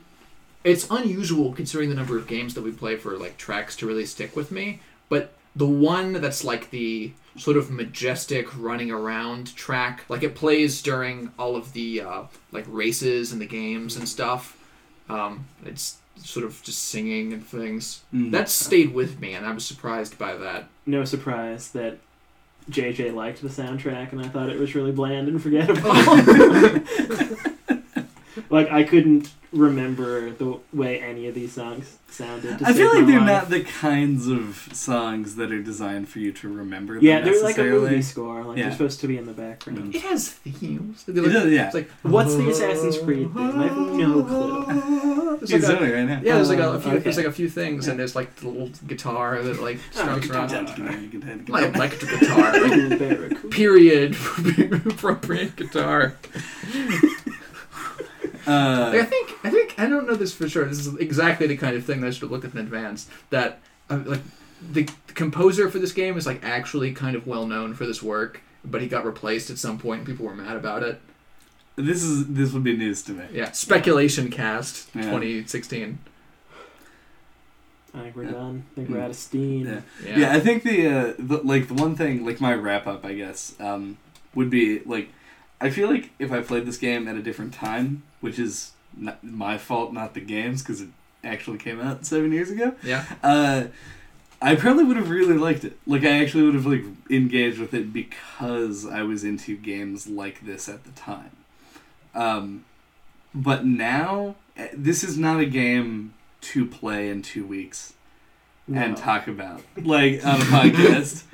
it's 0.63 0.87
unusual 0.91 1.53
considering 1.53 1.89
the 1.89 1.95
number 1.95 2.17
of 2.19 2.27
games 2.27 2.55
that 2.55 2.63
we 2.63 2.71
play 2.73 2.97
for 2.97 3.17
like 3.17 3.37
tracks 3.39 3.75
to 3.77 3.87
really 3.87 4.05
stick 4.07 4.37
with 4.37 4.51
me. 4.53 4.81
But 5.09 5.33
the 5.57 5.67
one 5.67 6.13
that's 6.15 6.45
like 6.45 6.71
the 6.71 7.13
sort 7.37 7.57
of 7.57 7.71
majestic 7.71 8.49
running 8.59 8.91
around 8.91 9.55
track, 9.57 10.05
like 10.09 10.23
it 10.23 10.35
plays 10.35 10.83
during 10.83 11.31
all 11.39 11.57
of 11.57 11.73
the 11.73 12.01
uh, 12.01 12.23
like 12.53 12.65
races 12.69 13.33
and 13.33 13.41
the 13.41 13.47
games 13.47 13.97
and 13.97 14.09
stuff. 14.09 14.57
Um, 15.09 15.47
it's 15.65 15.97
sort 16.17 16.45
of 16.45 16.63
just 16.63 16.83
singing 16.85 17.33
and 17.33 17.47
things. 17.47 18.03
Mhm. 18.13 18.31
That 18.33 18.49
stayed 18.49 18.93
with 18.95 19.21
me, 19.21 19.33
and 19.35 19.47
I 19.47 19.53
was 19.53 19.65
surprised 19.65 20.19
by 20.19 20.37
that. 20.37 20.69
No 20.87 21.05
surprise 21.05 21.71
that 21.71 21.99
JJ 22.71 23.15
liked 23.15 23.43
the 23.43 23.49
soundtrack 23.49 24.13
and 24.13 24.21
I 24.21 24.29
thought 24.29 24.51
it 24.51 24.59
was 24.59 24.75
really 24.75 24.93
bland 24.93 25.29
and 25.29 25.43
forgettable. 25.43 25.91
like 28.51 28.71
I 28.71 28.83
couldn't 28.85 29.31
remember 29.53 30.31
the 30.31 30.59
way 30.73 31.01
any 31.01 31.27
of 31.27 31.35
these 31.35 31.53
songs 31.53 31.97
sounded. 32.09 32.59
To 32.61 32.67
I 32.69 32.73
feel 32.73 32.87
like 32.95 33.05
they're 33.07 33.19
life. 33.19 33.27
not 33.27 33.51
the 33.51 33.63
kinds 33.65 34.29
of 34.29 34.69
songs 34.73 35.35
that 35.37 35.51
are 35.51 35.61
designed 35.63 36.09
for 36.09 36.21
you 36.21 36.31
to 36.33 36.49
remember. 36.49 36.95
them 36.95 37.03
Yeah, 37.05 37.21
they're 37.21 37.43
like 37.43 37.59
a 37.59 37.63
movie 37.65 38.01
score. 38.03 38.45
Like 38.45 38.59
Yeah. 38.59 38.65
they're 38.65 38.73
supposed 38.73 39.01
to 39.01 39.09
be 39.09 39.17
in 39.19 39.27
the 39.27 39.33
background. 39.33 39.93
It 39.95 40.03
has 40.03 40.29
themes. 40.29 41.05
It 41.09 41.15
does, 41.15 41.47
yeah. 41.53 41.67
It's 41.67 41.75
like 41.75 41.91
What's 42.03 42.35
the 42.37 42.49
Assassin's 42.49 42.99
Creed 42.99 43.33
thing? 43.35 43.43
I 43.43 43.67
have 43.69 43.77
no 43.77 44.23
clue. 44.31 45.37
There's 45.39 45.51
He's 45.51 45.69
like 45.69 45.81
a- 45.81 45.95
right 45.95 46.05
now. 46.07 46.21
Yeah, 46.23 46.35
there's 46.37 46.49
like 46.51 46.59
a, 46.61 46.73
a 46.73 46.81
few. 46.81 46.91
okay. 46.93 47.01
there's 47.01 47.17
like 47.17 47.27
a 47.27 47.33
few 47.33 47.49
things, 47.49 47.89
and 47.89 47.99
there's 47.99 48.15
like 48.15 48.37
the 48.37 48.49
little 48.49 48.71
guitar 48.87 49.43
that 49.43 49.61
like 49.61 49.79
strums 49.91 50.31
around. 50.31 50.53
My 51.49 51.63
Uh, 51.65 51.73
electric 51.73 52.21
guitar, 52.21 52.53
like, 52.53 52.73
Ooh, 52.79 52.99
Barracuda. 52.99 53.49
period, 53.49 54.15
appropriate 54.87 55.57
guitar. 55.57 56.15
Like, 58.51 58.95
I 58.95 58.99
Uh, 59.01 59.05
think, 59.05 59.31
I 59.45 59.51
think, 59.51 59.75
I 59.79 59.87
don't 59.87 60.07
know 60.07 60.15
this 60.15 60.35
for 60.35 60.49
sure. 60.49 60.65
This 60.65 60.87
is 60.87 60.95
exactly 60.97 61.47
the 61.47 61.57
kind 61.57 61.77
of 61.77 61.85
thing 61.85 62.01
that 62.01 62.09
I 62.09 62.11
should 62.11 62.31
look 62.31 62.45
at 62.45 62.53
in 62.53 62.59
advance. 62.59 63.09
That 63.31 63.61
uh, 63.89 64.01
like 64.05 64.21
the, 64.73 64.89
the 65.07 65.13
composer 65.15 65.71
for 65.71 65.79
this 65.79 65.93
game 65.93 66.17
is 66.19 66.27
like 66.27 66.45
actually 66.45 66.93
kind 66.93 67.15
of 67.17 67.27
well 67.27 67.47
known 67.47 67.75
for 67.75 67.87
this 67.87 68.03
work, 68.03 68.41
but 68.65 68.81
he 68.83 68.89
got 68.89 69.05
replaced 69.05 69.51
at 69.51 69.59
some 69.59 69.79
point, 69.79 69.99
and 70.01 70.07
people 70.07 70.27
were 70.27 70.35
mad 70.35 70.57
about 70.57 70.83
it. 70.83 71.01
this 71.77 72.03
is 72.03 72.27
this 72.27 72.53
would 72.53 72.65
be 72.65 72.77
news 72.77 73.03
to 73.03 73.13
me. 73.13 73.25
Yeah, 73.33 73.53
speculation 73.53 74.31
cast 74.31 74.89
Yeah. 74.95 75.03
2016. 75.03 75.99
I 77.95 78.03
think 78.03 78.17
we're 78.17 78.25
Yeah. 78.25 78.31
done. 78.33 78.65
I 78.71 78.75
think 78.75 78.89
we're 78.91 79.01
out 79.01 79.11
of 79.11 79.17
steam. 79.17 79.67
Yeah. 79.67 79.81
Yeah. 80.05 80.19
Yeah, 80.19 80.33
I 80.33 80.41
think 80.41 80.63
the, 80.63 80.87
uh, 80.87 81.13
the 81.19 81.39
like 81.39 81.69
the 81.69 81.75
one 81.75 81.97
thing 81.97 82.25
like 82.25 82.41
my 82.41 82.55
wrap 82.55 82.87
up, 82.87 83.05
I 83.05 83.15
guess, 83.15 83.55
um, 83.61 83.97
would 84.35 84.51
be 84.51 84.81
like 84.81 85.09
I 85.61 85.71
feel 85.71 85.89
like 85.91 86.11
if 86.19 86.31
I 86.33 86.41
played 86.41 86.67
this 86.67 86.77
game 86.79 87.09
at 87.09 87.17
a 87.17 87.23
different 87.23 87.53
time, 87.53 88.03
which 88.21 88.39
is 88.39 88.73
not 88.97 89.23
my 89.25 89.59
fault, 89.59 89.93
not 89.93 90.15
the 90.15 90.21
game's, 90.21 90.63
because 90.63 90.81
it 90.81 90.89
actually 91.25 91.59
came 91.59 91.81
out 91.81 92.05
seven 92.07 92.33
years 92.33 92.51
ago. 92.51 92.75
yeah. 92.83 93.05
Uh, 93.23 93.65
I 94.43 94.57
probably 94.57 94.85
would 94.85 94.97
have 94.97 95.11
really 95.11 95.37
liked 95.37 95.65
it. 95.65 95.77
Like 95.87 96.03
I 96.03 96.23
actually 96.23 96.45
would 96.45 96.55
have 96.55 96.65
like 96.67 96.85
engaged 97.11 97.59
with 97.59 97.75
it 97.75 97.93
because 97.93 98.87
I 98.87 99.03
was 99.03 99.23
into 99.23 99.55
games 99.57 100.07
like 100.07 100.47
this 100.47 100.67
at 100.69 100.85
the 100.85 100.93
time. 100.93 101.33
Um, 102.15 102.65
but 103.35 103.67
now 103.67 104.37
eh, 104.57 104.69
this 104.73 105.05
is 105.05 105.19
not 105.19 105.41
a 105.41 105.45
game 105.47 106.15
to 106.41 106.65
play 106.65 107.11
in 107.11 107.21
two 107.21 107.45
weeks 107.47 107.93
No. 108.67 108.81
and 108.81 108.97
talk 108.97 109.29
about 109.29 109.61
like 109.77 110.25
on 110.25 110.41
a 110.41 110.45
podcast. 110.45 111.25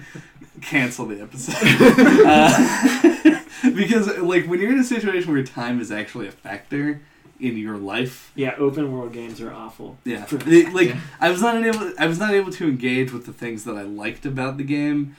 Cancel 0.61 1.07
the 1.07 1.21
episode 1.21 1.55
uh, 2.27 3.36
because 3.75 4.19
like 4.19 4.47
when 4.47 4.61
you're 4.61 4.73
in 4.73 4.79
a 4.79 4.85
situation 4.85 5.33
where 5.33 5.43
time 5.43 5.81
is 5.81 5.91
actually 5.93 6.29
a 6.29 6.33
factor 6.33 7.01
in 7.39 7.57
your 7.59 7.77
life. 7.77 8.33
Yeah, 8.35 8.55
open 8.57 8.91
world 8.93 9.13
games 9.13 9.41
are 9.43 9.53
awful. 9.53 9.99
Yeah, 10.05 10.25
It- 10.31 10.73
like 10.73 10.89
Yeah. 10.89 11.01
I 11.21 11.31
was 11.31 11.43
not 11.43 11.63
able. 11.63 11.93
I 11.99 12.07
was 12.07 12.19
not 12.19 12.33
able 12.33 12.51
to 12.53 12.67
engage 12.69 13.13
with 13.13 13.27
the 13.27 13.33
things 13.33 13.65
that 13.65 13.77
I 13.77 13.83
liked 13.83 14.25
about 14.25 14.57
the 14.57 14.65
game 14.65 15.17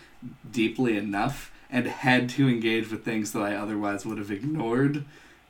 deeply 0.52 0.98
enough, 0.98 1.52
and 1.70 1.86
had 1.86 2.28
to 2.30 2.48
engage 2.50 2.90
with 2.90 3.06
things 3.06 3.34
that 3.34 3.42
I 3.42 3.54
otherwise 3.56 4.04
would 4.06 4.18
have 4.18 4.32
ignored, 4.32 5.06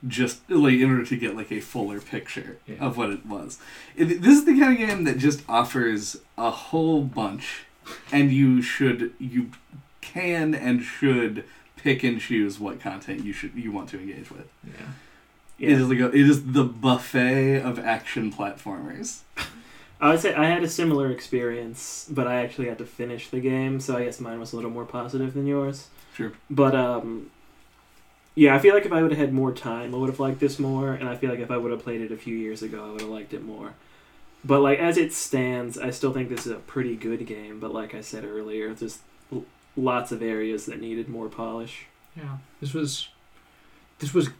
just 0.06 0.48
like 0.50 0.74
in 0.74 0.90
order 0.90 1.04
to 1.06 1.16
get 1.16 1.34
like 1.34 1.50
a 1.50 1.60
fuller 1.60 2.00
picture 2.00 2.58
Yeah. 2.66 2.76
of 2.80 2.98
what 2.98 3.10
it 3.10 3.24
was. 3.24 3.58
It, 3.96 4.20
this 4.20 4.36
is 4.38 4.44
the 4.44 4.58
kind 4.58 4.72
of 4.72 4.78
game 4.88 5.04
that 5.04 5.16
just 5.18 5.42
offers 5.48 6.18
a 6.36 6.50
whole 6.50 7.02
bunch, 7.02 7.64
and 8.12 8.30
you 8.30 8.60
should 8.60 9.14
you 9.18 9.50
can 10.02 10.54
and 10.54 10.82
should 10.82 11.44
pick 11.78 12.02
and 12.02 12.20
choose 12.20 12.58
what 12.60 12.80
content 12.80 13.24
you 13.24 13.32
should 13.32 13.54
you 13.54 13.72
want 13.72 13.88
to 13.90 13.98
engage 13.98 14.30
with. 14.30 14.48
Yeah. 14.66 14.86
It 15.58 15.70
is 15.70 15.88
like 15.88 15.98
a, 15.98 16.06
it 16.08 16.28
is 16.28 16.52
the 16.52 16.64
buffet 16.64 17.60
of 17.60 17.78
action 17.78 18.32
platformers. 18.32 19.20
I 20.00 20.10
would 20.10 20.20
say 20.20 20.32
I 20.32 20.44
had 20.44 20.62
a 20.62 20.68
similar 20.68 21.10
experience, 21.10 22.06
but 22.08 22.28
I 22.28 22.36
actually 22.44 22.68
had 22.68 22.78
to 22.78 22.86
finish 22.86 23.28
the 23.28 23.40
game, 23.40 23.80
so 23.80 23.96
I 23.96 24.04
guess 24.04 24.20
mine 24.20 24.38
was 24.38 24.52
a 24.52 24.56
little 24.56 24.70
more 24.70 24.84
positive 24.84 25.34
than 25.34 25.46
yours. 25.46 25.88
Sure. 26.14 26.32
But 26.48 26.76
um, 26.76 27.30
yeah, 28.36 28.54
I 28.54 28.60
feel 28.60 28.74
like 28.74 28.86
if 28.86 28.92
I 28.92 29.02
would 29.02 29.10
have 29.10 29.18
had 29.18 29.32
more 29.32 29.52
time, 29.52 29.92
I 29.92 29.98
would 29.98 30.08
have 30.08 30.20
liked 30.20 30.38
this 30.38 30.60
more, 30.60 30.92
and 30.92 31.08
I 31.08 31.16
feel 31.16 31.30
like 31.30 31.40
if 31.40 31.50
I 31.50 31.56
would 31.56 31.72
have 31.72 31.82
played 31.82 32.00
it 32.00 32.12
a 32.12 32.16
few 32.16 32.36
years 32.36 32.62
ago, 32.62 32.84
I 32.84 32.92
would 32.92 33.00
have 33.00 33.10
liked 33.10 33.34
it 33.34 33.44
more. 33.44 33.74
But 34.44 34.60
like 34.60 34.78
as 34.78 34.96
it 34.96 35.12
stands, 35.12 35.76
I 35.76 35.90
still 35.90 36.12
think 36.12 36.28
this 36.28 36.46
is 36.46 36.52
a 36.52 36.56
pretty 36.56 36.94
good 36.94 37.26
game. 37.26 37.58
But 37.58 37.74
like 37.74 37.94
I 37.94 38.00
said 38.00 38.24
earlier, 38.24 38.72
there's 38.72 38.94
l- 38.94 39.00
lots 39.78 40.12
of 40.12 40.22
areas 40.22 40.66
that 40.66 40.80
needed 40.80 41.08
more 41.08 41.28
polish. 41.28 41.86
Yeah. 42.16 42.38
This 42.60 42.74
was 42.74 43.08
this 43.98 44.12
was 44.12 44.30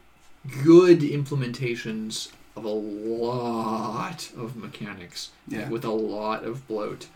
good 0.65 1.01
implementations 1.01 2.31
of 2.57 2.65
a 2.65 2.69
lot 2.69 4.31
of 4.37 4.57
mechanics 4.57 5.31
Yeah. 5.47 5.69
with 5.69 5.85
a 5.85 5.91
lot 5.91 6.45
of 6.45 6.67
bloat. 6.67 7.07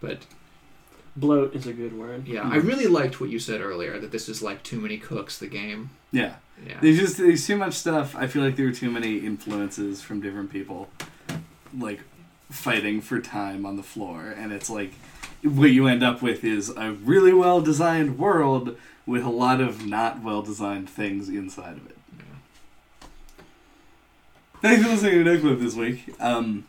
But 0.00 0.26
Bloat 1.16 1.54
is 1.54 1.66
a 1.66 1.72
good 1.72 1.98
word. 1.98 2.28
yeah, 2.28 2.42
I 2.42 2.58
mm-hmm. 2.58 2.68
really 2.68 2.86
liked 2.86 3.20
what 3.20 3.28
you 3.30 3.40
said 3.40 3.60
earlier 3.60 3.98
that 3.98 4.12
this 4.12 4.28
is 4.28 4.40
like 4.40 4.62
too 4.62 4.80
many 4.80 4.98
cooks 4.98 5.38
the 5.38 5.48
game. 5.48 5.90
Yeah. 6.12 6.34
Yeah. 6.64 6.78
There's 6.80 6.98
just 6.98 7.18
there's 7.18 7.46
too 7.46 7.56
much 7.56 7.74
stuff. 7.74 8.14
I 8.16 8.26
feel 8.26 8.42
like 8.42 8.56
there 8.56 8.66
were 8.66 8.72
too 8.72 8.90
many 8.90 9.18
influences 9.18 10.00
from 10.00 10.20
different 10.20 10.50
people, 10.50 10.88
like 11.76 12.00
fighting 12.50 13.00
for 13.00 13.20
time 13.20 13.66
on 13.66 13.76
the 13.76 13.82
floor, 13.82 14.34
and 14.36 14.52
it's 14.52 14.70
like 14.70 14.92
what 15.42 15.70
you 15.70 15.86
end 15.86 16.02
up 16.02 16.22
with 16.22 16.44
is 16.44 16.70
a 16.76 16.92
really 16.92 17.32
well 17.32 17.60
designed 17.60 18.18
world 18.18 18.76
with 19.06 19.24
a 19.24 19.30
lot 19.30 19.60
of 19.60 19.86
not 19.86 20.22
well 20.22 20.42
designed 20.42 20.88
things 20.90 21.28
inside 21.28 21.76
of 21.76 21.86
it. 21.86 21.96
Thanks 24.60 24.82
for 24.82 24.88
listening 24.90 25.24
to 25.24 25.24
No 25.24 25.40
Clip 25.40 25.60
this 25.60 25.74
week. 25.74 26.14
Um, 26.20 26.64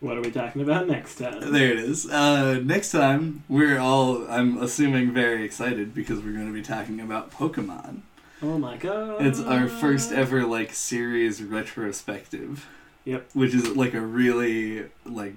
What 0.00 0.16
are 0.16 0.22
we 0.22 0.30
talking 0.30 0.62
about 0.62 0.86
next 0.86 1.16
time? 1.16 1.52
there 1.52 1.72
it 1.72 1.78
is. 1.78 2.08
Uh, 2.08 2.60
next 2.64 2.92
time 2.92 3.44
we're 3.48 3.78
all, 3.78 4.26
I'm 4.30 4.56
assuming, 4.62 5.12
very 5.12 5.44
excited 5.44 5.94
because 5.94 6.20
we're 6.20 6.32
going 6.32 6.46
to 6.46 6.52
be 6.52 6.62
talking 6.62 7.00
about 7.00 7.30
Pokemon. 7.30 8.00
Oh 8.40 8.56
my 8.56 8.76
god! 8.76 9.26
It's 9.26 9.40
our 9.40 9.66
first 9.68 10.12
ever 10.12 10.44
like 10.46 10.72
series 10.72 11.42
retrospective. 11.42 12.66
Yep. 13.04 13.30
Which 13.34 13.52
is 13.54 13.74
like 13.76 13.94
a 13.94 14.00
really 14.00 14.84
like 15.04 15.34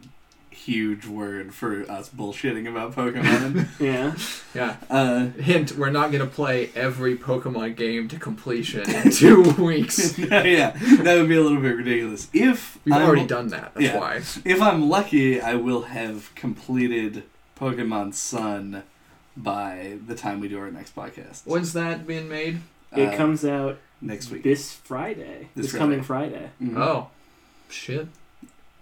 huge 0.65 1.05
word 1.07 1.53
for 1.53 1.89
us 1.89 2.09
bullshitting 2.09 2.67
about 2.69 2.93
Pokemon. 2.95 3.67
Yeah. 3.79 4.15
Yeah. 4.53 4.77
uh, 4.89 5.27
Hint: 5.41 5.71
We're 5.77 5.89
not 5.89 6.11
gonna 6.11 6.27
play 6.27 6.69
every 6.75 7.17
Pokemon 7.17 7.75
game 7.75 8.07
to 8.09 8.17
completion 8.19 8.87
in 8.95 9.11
two 9.11 9.41
weeks. 9.57 10.17
yeah, 10.19 10.71
that 10.71 11.15
would 11.17 11.27
be 11.29 11.35
a 11.35 11.41
little 11.41 11.61
bit 11.61 11.75
ridiculous. 11.77 12.27
If 12.33 12.77
We've 12.85 12.93
I'm, 12.95 13.01
already 13.03 13.25
done 13.25 13.47
that. 13.49 13.73
That's 13.73 13.85
Yeah. 13.85 13.99
why. 13.99 14.15
if 14.17 14.61
I'm 14.61 14.87
lucky, 14.89 15.41
I 15.41 15.55
will 15.55 15.83
have 15.83 16.33
completed 16.35 17.23
Pokemon 17.59 18.13
Sun 18.13 18.83
by 19.35 19.97
the 20.05 20.13
time 20.15 20.39
we 20.41 20.47
do 20.47 20.59
our 20.59 20.69
next 20.71 20.95
podcast. 20.95 21.41
When's 21.45 21.73
that 21.73 22.05
being 22.05 22.27
made? 22.29 22.59
It 22.95 23.13
Uh, 23.13 23.17
comes 23.17 23.45
out 23.45 23.77
next 24.01 24.29
week. 24.29 24.43
this 24.43 24.73
Friday. 24.73 25.47
This 25.55 25.71
This, 25.71 25.75
coming 25.77 26.03
Friday. 26.03 26.49
Mhm. 26.61 26.77
Oh, 26.77 27.07
shit. 27.69 28.07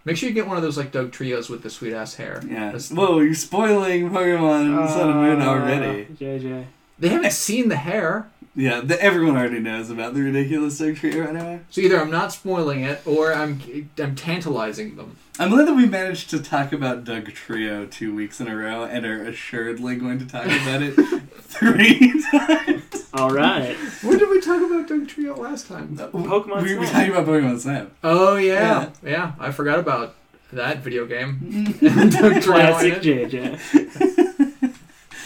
Make 0.09 0.17
sure 0.17 0.27
you 0.27 0.33
get 0.33 0.47
one 0.47 0.57
of 0.57 0.63
those 0.63 0.75
like 0.75 0.91
Dugtrios 0.91 1.51
with 1.51 1.61
the 1.61 1.69
sweet 1.69 1.93
ass 1.93 2.15
hair. 2.15 2.41
Yeah. 2.43 2.65
That's- 2.65 2.89
Whoa, 2.91 3.19
you're 3.19 3.35
spoiling 3.35 4.09
Pokemon 4.09 4.87
Sun 4.87 5.09
and 5.11 5.19
Moon 5.21 5.39
Uh, 5.39 5.45
already. 5.45 6.07
JJ. 6.19 6.65
They 6.97 7.09
haven't 7.09 7.33
seen 7.33 7.69
the 7.69 7.75
hair, 7.75 8.27
Yeah, 8.55 8.81
the, 8.81 9.01
everyone 9.01 9.37
already 9.37 9.59
knows 9.59 9.89
about 9.89 10.13
the 10.13 10.21
ridiculous 10.21 10.79
Dugtrio 10.81 11.27
anyway. 11.27 11.61
so 11.69 11.81
either 11.81 11.99
I'm 11.99 12.11
not 12.11 12.31
spoiling 12.33 12.81
it 12.83 13.01
or 13.05 13.33
I'm 13.33 13.61
I'm 13.97 14.15
tantalizing 14.15 14.95
them. 14.95 15.15
I'm 15.37 15.49
glad 15.51 15.67
that 15.67 15.75
we 15.75 15.85
managed 15.85 16.29
to 16.31 16.39
talk 16.41 16.73
about 16.73 17.05
Dugtrio 17.05 17.89
two 17.89 18.13
weeks 18.13 18.41
in 18.41 18.47
a 18.47 18.55
row 18.55 18.83
and 18.83 19.05
are 19.05 19.23
assuredly 19.23 19.95
going 19.95 20.19
to 20.19 20.25
talk 20.25 20.45
about 20.45 20.81
it 20.81 20.93
three 21.39 22.21
times. 22.31 23.07
All 23.13 23.29
right. 23.31 23.75
When 24.03 24.17
did 24.17 24.29
we 24.29 24.41
talk 24.41 24.61
about 24.61 24.87
Dugtrio 24.87 25.37
last 25.37 25.67
time? 25.67 25.95
Pokemon 25.95 26.63
We 26.63 26.75
were 26.75 26.85
talking 26.85 27.11
about 27.11 27.25
Pokemon 27.27 27.59
Snap. 27.59 27.91
Oh 28.03 28.35
yeah, 28.35 28.89
yeah. 29.03 29.33
I 29.39 29.51
forgot 29.51 29.79
about 29.79 30.15
that 30.51 30.79
video 30.79 31.05
game. 31.05 31.75
uh, 31.81 32.09
Doug 32.09 32.41
Trio 32.41 32.41
Classic. 32.43 32.95
JJ. 33.01 34.25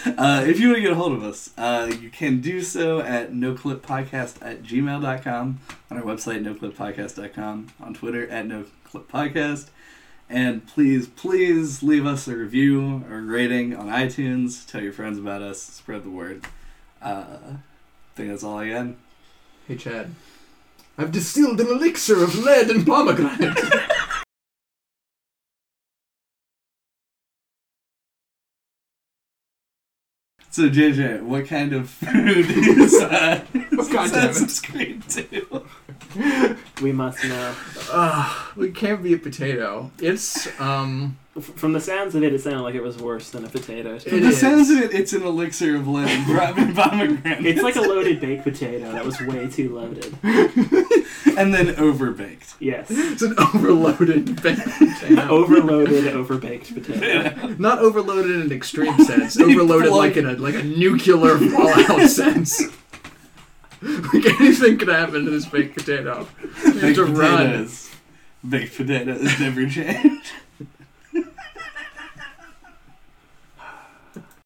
Uh, 0.06 0.44
if 0.46 0.60
you 0.60 0.68
want 0.68 0.78
to 0.78 0.82
get 0.82 0.92
a 0.92 0.96
hold 0.96 1.14
of 1.14 1.24
us, 1.24 1.52
uh, 1.58 1.92
you 2.02 2.10
can 2.10 2.42
do 2.42 2.62
so 2.62 3.00
at 3.00 3.32
noclippodcast 3.32 4.36
at 4.42 4.62
gmail.com, 4.64 5.60
on 5.90 5.98
our 5.98 6.04
website, 6.04 6.44
noclippodcast.com, 6.44 7.68
on 7.80 7.94
Twitter 7.94 8.28
at 8.28 8.46
noclippodcast. 8.46 9.68
And 10.30 10.68
please, 10.68 11.08
please 11.08 11.84
leave 11.84 12.06
us 12.06 12.28
a 12.28 12.36
review 12.36 13.06
or 13.10 13.22
rating 13.22 13.76
on 13.76 13.88
iTunes. 13.88 14.70
Tell 14.70 14.82
your 14.82 14.94
friends 14.94 15.18
about 15.18 15.42
us. 15.42 15.62
Spread 15.62 16.04
the 16.04 16.10
word. 16.10 16.46
Uh, 17.02 17.26
I 17.44 18.16
think 18.16 18.30
that's 18.30 18.44
all 18.44 18.58
I 18.58 18.70
got. 18.70 18.88
Hey 19.68 19.78
Chad, 19.78 20.14
I've 20.98 21.12
distilled 21.12 21.62
an 21.62 21.68
elixir 21.68 22.22
of 22.24 22.36
lead 22.38 22.70
and 22.70 22.86
pomegranate. 22.86 23.58
So, 30.54 30.70
JJ, 30.70 31.24
what 31.24 31.48
kind 31.48 31.74
of 31.74 31.90
food 31.90 32.46
is 32.48 32.94
uh, 32.94 33.44
God 33.54 33.72
damn 33.72 34.06
it. 34.06 34.30
Assassin's 34.30 34.62
Creed 34.62 35.02
2? 35.10 35.66
We 36.84 36.92
must 36.92 37.24
know. 37.24 37.56
uh, 37.92 38.52
it 38.60 38.76
can't 38.76 39.02
be 39.02 39.14
a 39.14 39.18
potato. 39.18 39.90
It's 40.00 40.48
um. 40.62 41.18
F- 41.36 41.46
From 41.46 41.74
the 41.74 41.82
sounds 41.82 42.14
of 42.14 42.22
it, 42.22 42.32
it 42.36 42.42
sounded 42.42 42.62
like 42.62 42.76
it 42.76 42.84
was 42.84 43.00
worse 43.00 43.32
than 43.32 43.44
a 43.46 43.50
potato. 43.50 43.96
It 43.96 44.04
From 44.04 44.20
the 44.22 44.32
sounds 44.32 44.70
of 44.70 44.78
it, 44.80 44.94
it's 44.94 45.14
an 45.14 45.24
elixir 45.24 45.76
of 45.76 45.88
lead 45.88 46.08
and 46.08 46.26
prom- 46.28 46.74
pomegranate. 46.76 47.44
It's 47.48 47.64
like 47.64 47.76
a 47.76 47.82
loaded 47.82 48.20
baked 48.22 48.44
potato 48.44 48.92
that 48.92 49.04
was 49.04 49.20
way 49.22 49.48
too 49.50 49.74
loaded. 49.76 50.16
and 51.38 51.54
then 51.54 51.68
overbaked. 51.76 52.56
Yes. 52.60 52.88
It's 52.90 53.22
an 53.22 53.36
overloaded 53.40 54.41
baked 54.41 54.62
potato. 54.66 55.28
Overloaded, 55.30 56.06
overbaked 56.14 56.74
potato. 56.74 57.48
Not 57.60 57.80
overloaded 57.80 58.32
in 58.32 58.41
an 58.41 58.52
extreme 58.52 58.98
sense. 59.04 59.38
Overloaded 59.40 59.91
like 59.91 60.18
in 60.18 60.26
a 60.28 60.34
like 60.34 60.56
a 60.56 60.64
nuclear 60.64 61.38
fallout 61.38 62.10
sense. 62.10 62.62
Like 63.82 64.26
anything 64.40 64.78
could 64.78 64.88
happen 64.88 65.26
to 65.26 65.32
this 65.32 65.45
baked 65.45 65.76
potato. 65.76 66.28
You 66.64 66.72
have 66.72 66.82
Baked 66.82 66.95
to 66.95 67.06
run. 67.06 67.48
potatoes. 67.48 67.90
Baked 68.48 68.78
potatoes 68.78 69.40
never 69.40 69.68
change. 69.68 70.32